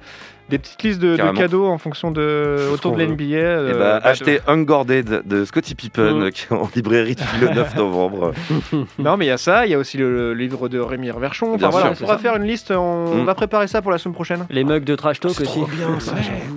Des 0.51 0.59
petites 0.59 0.83
listes 0.83 1.01
de, 1.01 1.17
de 1.17 1.31
cadeaux 1.37 1.67
en 1.67 1.79
fonction 1.79 2.11
de 2.11 2.69
autour 2.73 2.95
de 2.95 3.03
l'NBA. 3.03 3.25
Eh 3.25 3.35
euh, 3.35 3.73
bah, 3.79 3.99
bah, 3.99 4.07
acheter 4.11 4.41
Unguarded 4.47 5.23
de 5.25 5.45
Scottie 5.47 5.75
Pippen 5.75 6.27
Mm. 6.27 6.31
qui 6.33 6.47
est 6.51 6.53
en 6.53 6.69
librairie 6.77 7.15
depuis 7.15 7.41
le 7.41 7.49
9 7.49 7.77
novembre. 7.77 8.33
de- 8.73 8.85
Non, 9.03 9.17
mais 9.17 9.25
il 9.25 9.29
y 9.29 9.31
a 9.31 9.39
ça. 9.39 9.65
Il 9.65 9.73
y 9.73 9.75
a 9.75 9.79
aussi 9.79 9.97
le, 9.97 10.11
le 10.13 10.35
livre 10.35 10.69
de 10.69 10.79
Rémi 10.81 11.11
Verchon. 11.19 11.47
Enfin 11.49 11.57
Bien 11.57 11.69
voilà, 11.71 11.87
sûr, 11.87 11.93
on 11.95 12.05
pourra 12.05 12.17
ça. 12.19 12.23
faire 12.23 12.37
une 12.37 12.45
liste. 12.45 12.71
On, 12.71 13.23
Mm. 13.23 13.25
va 13.25 13.35
préparer 13.35 13.69
ça 13.69 13.81
pour 13.81 13.91
la 13.91 13.97
semaine 13.99 14.15
prochaine. 14.15 14.45
Les 14.51 14.65
mugs 14.65 14.85
de 14.85 14.95
trash 14.97 15.19
talk 15.21 15.31
aussi. 15.41 15.59
Ouais, 15.61 15.67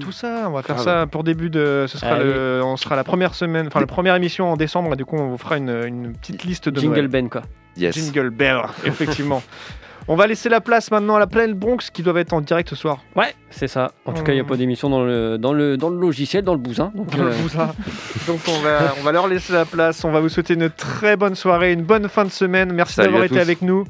tout 0.01 0.11
ça, 0.11 0.43
on 0.47 0.51
va 0.51 0.63
faire 0.63 0.79
ça 0.79 1.05
pour 1.07 1.23
début 1.23 1.49
de. 1.49 1.85
Ce 1.87 1.97
sera 1.97 2.15
Allez. 2.15 2.25
le, 2.25 2.61
on 2.65 2.75
sera 2.75 2.95
la 2.97 3.03
première 3.05 3.35
semaine, 3.35 3.67
enfin 3.67 3.79
la 3.79 3.87
première 3.87 4.15
émission 4.15 4.51
en 4.51 4.57
décembre. 4.57 4.93
Et 4.93 4.95
du 4.97 5.05
coup, 5.05 5.15
on 5.17 5.29
vous 5.29 5.37
fera 5.37 5.57
une, 5.57 5.69
une 5.87 6.13
petite 6.13 6.43
liste 6.43 6.67
de 6.67 6.79
Jingle 6.79 6.95
Noël. 6.95 7.07
Ben, 7.07 7.29
quoi. 7.29 7.41
Yes. 7.77 7.95
Jingle 7.95 8.31
Bell, 8.31 8.61
effectivement. 8.85 9.41
On 10.09 10.15
va 10.15 10.25
laisser 10.27 10.47
la 10.47 10.61
place 10.61 10.89
maintenant 10.89 11.15
à 11.15 11.19
la 11.19 11.27
pleine 11.27 11.53
Bronx 11.53 11.89
qui 11.91 12.01
doivent 12.01 12.17
être 12.17 12.31
en 12.33 12.39
direct 12.41 12.69
ce 12.69 12.75
soir. 12.77 12.99
Ouais, 13.15 13.35
c'est 13.49 13.67
ça. 13.67 13.91
En 14.05 14.13
tout 14.13 14.23
cas, 14.23 14.31
il 14.31 14.35
n'y 14.35 14.41
a 14.41 14.43
Mm. 14.43 14.47
pas 14.47 14.55
d'émission 14.55 14.89
dans 14.89 15.03
le, 15.03 15.37
dans, 15.37 15.51
le, 15.51 15.75
dans 15.75 15.89
le 15.89 15.97
logiciel, 15.99 16.43
dans 16.43 16.53
le 16.53 16.59
bousin. 16.59 16.91
Donc, 16.95 17.09
Dans 17.15 17.23
le 17.25 17.31
euh, 17.31 17.41
bousin. 17.41 17.73
Donc 18.27 18.39
on 18.47 18.59
va, 18.61 18.93
on 18.99 19.03
va 19.03 19.11
leur 19.11 19.27
laisser 19.27 19.51
la 19.51 19.65
place. 19.65 20.03
On 20.05 20.11
va 20.11 20.19
vous 20.21 20.29
souhaiter 20.29 20.53
une 20.53 20.69
très 20.69 21.17
bonne 21.17 21.35
soirée, 21.35 21.73
une 21.73 21.83
bonne 21.83 22.07
fin 22.07 22.23
de 22.23 22.29
semaine. 22.31 22.71
Merci 22.71 22.97
d'avoir 23.01 23.23
été 23.23 23.35
tous. 23.35 23.41
avec 23.41 23.61
nous. 23.61 23.83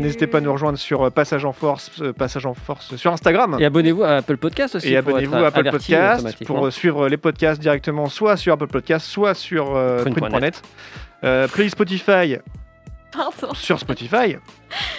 N'hésitez 0.00 0.26
pas 0.26 0.38
à 0.38 0.40
nous 0.40 0.52
rejoindre 0.52 0.78
sur 0.78 1.02
euh, 1.06 1.10
Passage 1.10 1.44
en 1.44 1.52
Force, 1.52 1.90
euh, 2.02 2.12
Passage 2.12 2.46
en 2.46 2.54
Force 2.54 2.96
sur 2.96 3.12
Instagram. 3.12 3.56
Et 3.60 3.64
abonnez-vous 3.64 4.02
à 4.02 4.16
Apple 4.16 4.36
Podcast 4.36 4.74
aussi. 4.76 4.92
Et 4.92 4.96
abonnez-vous 4.96 5.34
être 5.36 5.44
à 5.44 5.46
Apple 5.48 5.70
Podcast 5.70 6.44
pour 6.44 6.72
suivre 6.72 7.08
les 7.08 7.16
podcasts 7.16 7.60
directement, 7.60 8.06
soit 8.08 8.36
sur 8.36 8.52
Apple 8.54 8.66
Podcast, 8.66 9.06
soit 9.06 9.34
sur 9.34 9.76
euh. 9.76 10.02
Prune.net. 10.02 10.62
Euh, 11.24 11.46
Play 11.48 11.68
Spotify 11.68 12.36
Pardon. 13.12 13.54
sur 13.54 13.78
Spotify. 13.78 14.36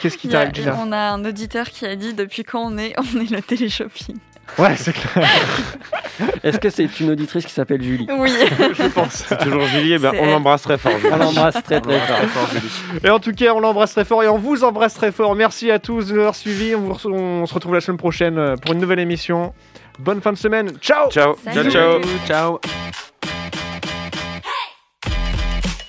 Qu'est-ce 0.01 0.17
qui 0.17 0.27
t'arrive, 0.29 0.53
Gina 0.53 0.75
on 0.83 0.91
a 0.91 0.97
un 1.11 1.23
auditeur 1.25 1.69
qui 1.69 1.85
a 1.85 1.95
dit 1.95 2.13
depuis 2.13 2.43
quand 2.43 2.61
on 2.71 2.77
est, 2.77 2.95
on 2.97 3.19
est 3.21 3.29
le 3.31 3.41
téléshopping. 3.41 4.17
Ouais, 4.57 4.75
c'est 4.75 4.93
clair, 4.93 5.29
Est-ce 6.43 6.57
que 6.57 6.71
c'est 6.71 6.99
une 6.99 7.11
auditrice 7.11 7.45
qui 7.45 7.53
s'appelle 7.53 7.83
Julie? 7.83 8.07
Oui. 8.09 8.31
je 8.73 8.87
pense. 8.87 9.23
C'est 9.27 9.37
toujours 9.37 9.63
Julie, 9.67 9.93
eh 9.93 9.99
ben, 9.99 10.09
C'est 10.11 10.19
on 10.19 10.23
elle. 10.23 10.31
l'embrasse 10.31 10.63
très 10.63 10.79
fort. 10.79 10.91
Julie. 10.99 11.13
On 11.13 11.17
l'embrasse 11.17 11.61
très 11.63 11.79
très 11.79 11.99
fort. 11.99 12.49
Et 13.03 13.09
en 13.11 13.19
tout 13.19 13.31
cas, 13.31 13.53
on 13.53 13.59
l'embrasse 13.59 13.91
très 13.91 14.05
fort 14.05 14.23
et 14.23 14.27
on 14.27 14.39
vous 14.39 14.63
embrasse 14.63 14.95
très 14.95 15.11
fort. 15.11 15.35
Merci 15.35 15.69
à 15.69 15.77
tous 15.77 16.07
de 16.07 16.13
nous 16.13 16.19
avoir 16.19 16.35
suivis. 16.35 16.73
On, 16.73 16.81
vous 16.81 16.93
re- 16.93 17.11
on 17.13 17.45
se 17.45 17.53
retrouve 17.53 17.75
la 17.75 17.81
semaine 17.81 17.97
prochaine 17.99 18.39
euh, 18.39 18.55
pour 18.55 18.73
une 18.73 18.79
nouvelle 18.81 18.99
émission. 18.99 19.53
Bonne 19.99 20.19
fin 20.19 20.33
de 20.33 20.37
semaine. 20.37 20.71
Ciao 20.81 21.11
Ciao. 21.11 21.35
Salut. 21.43 21.69
Ciao, 21.71 22.01
ciao. 22.01 22.59
Ciao. 22.59 22.59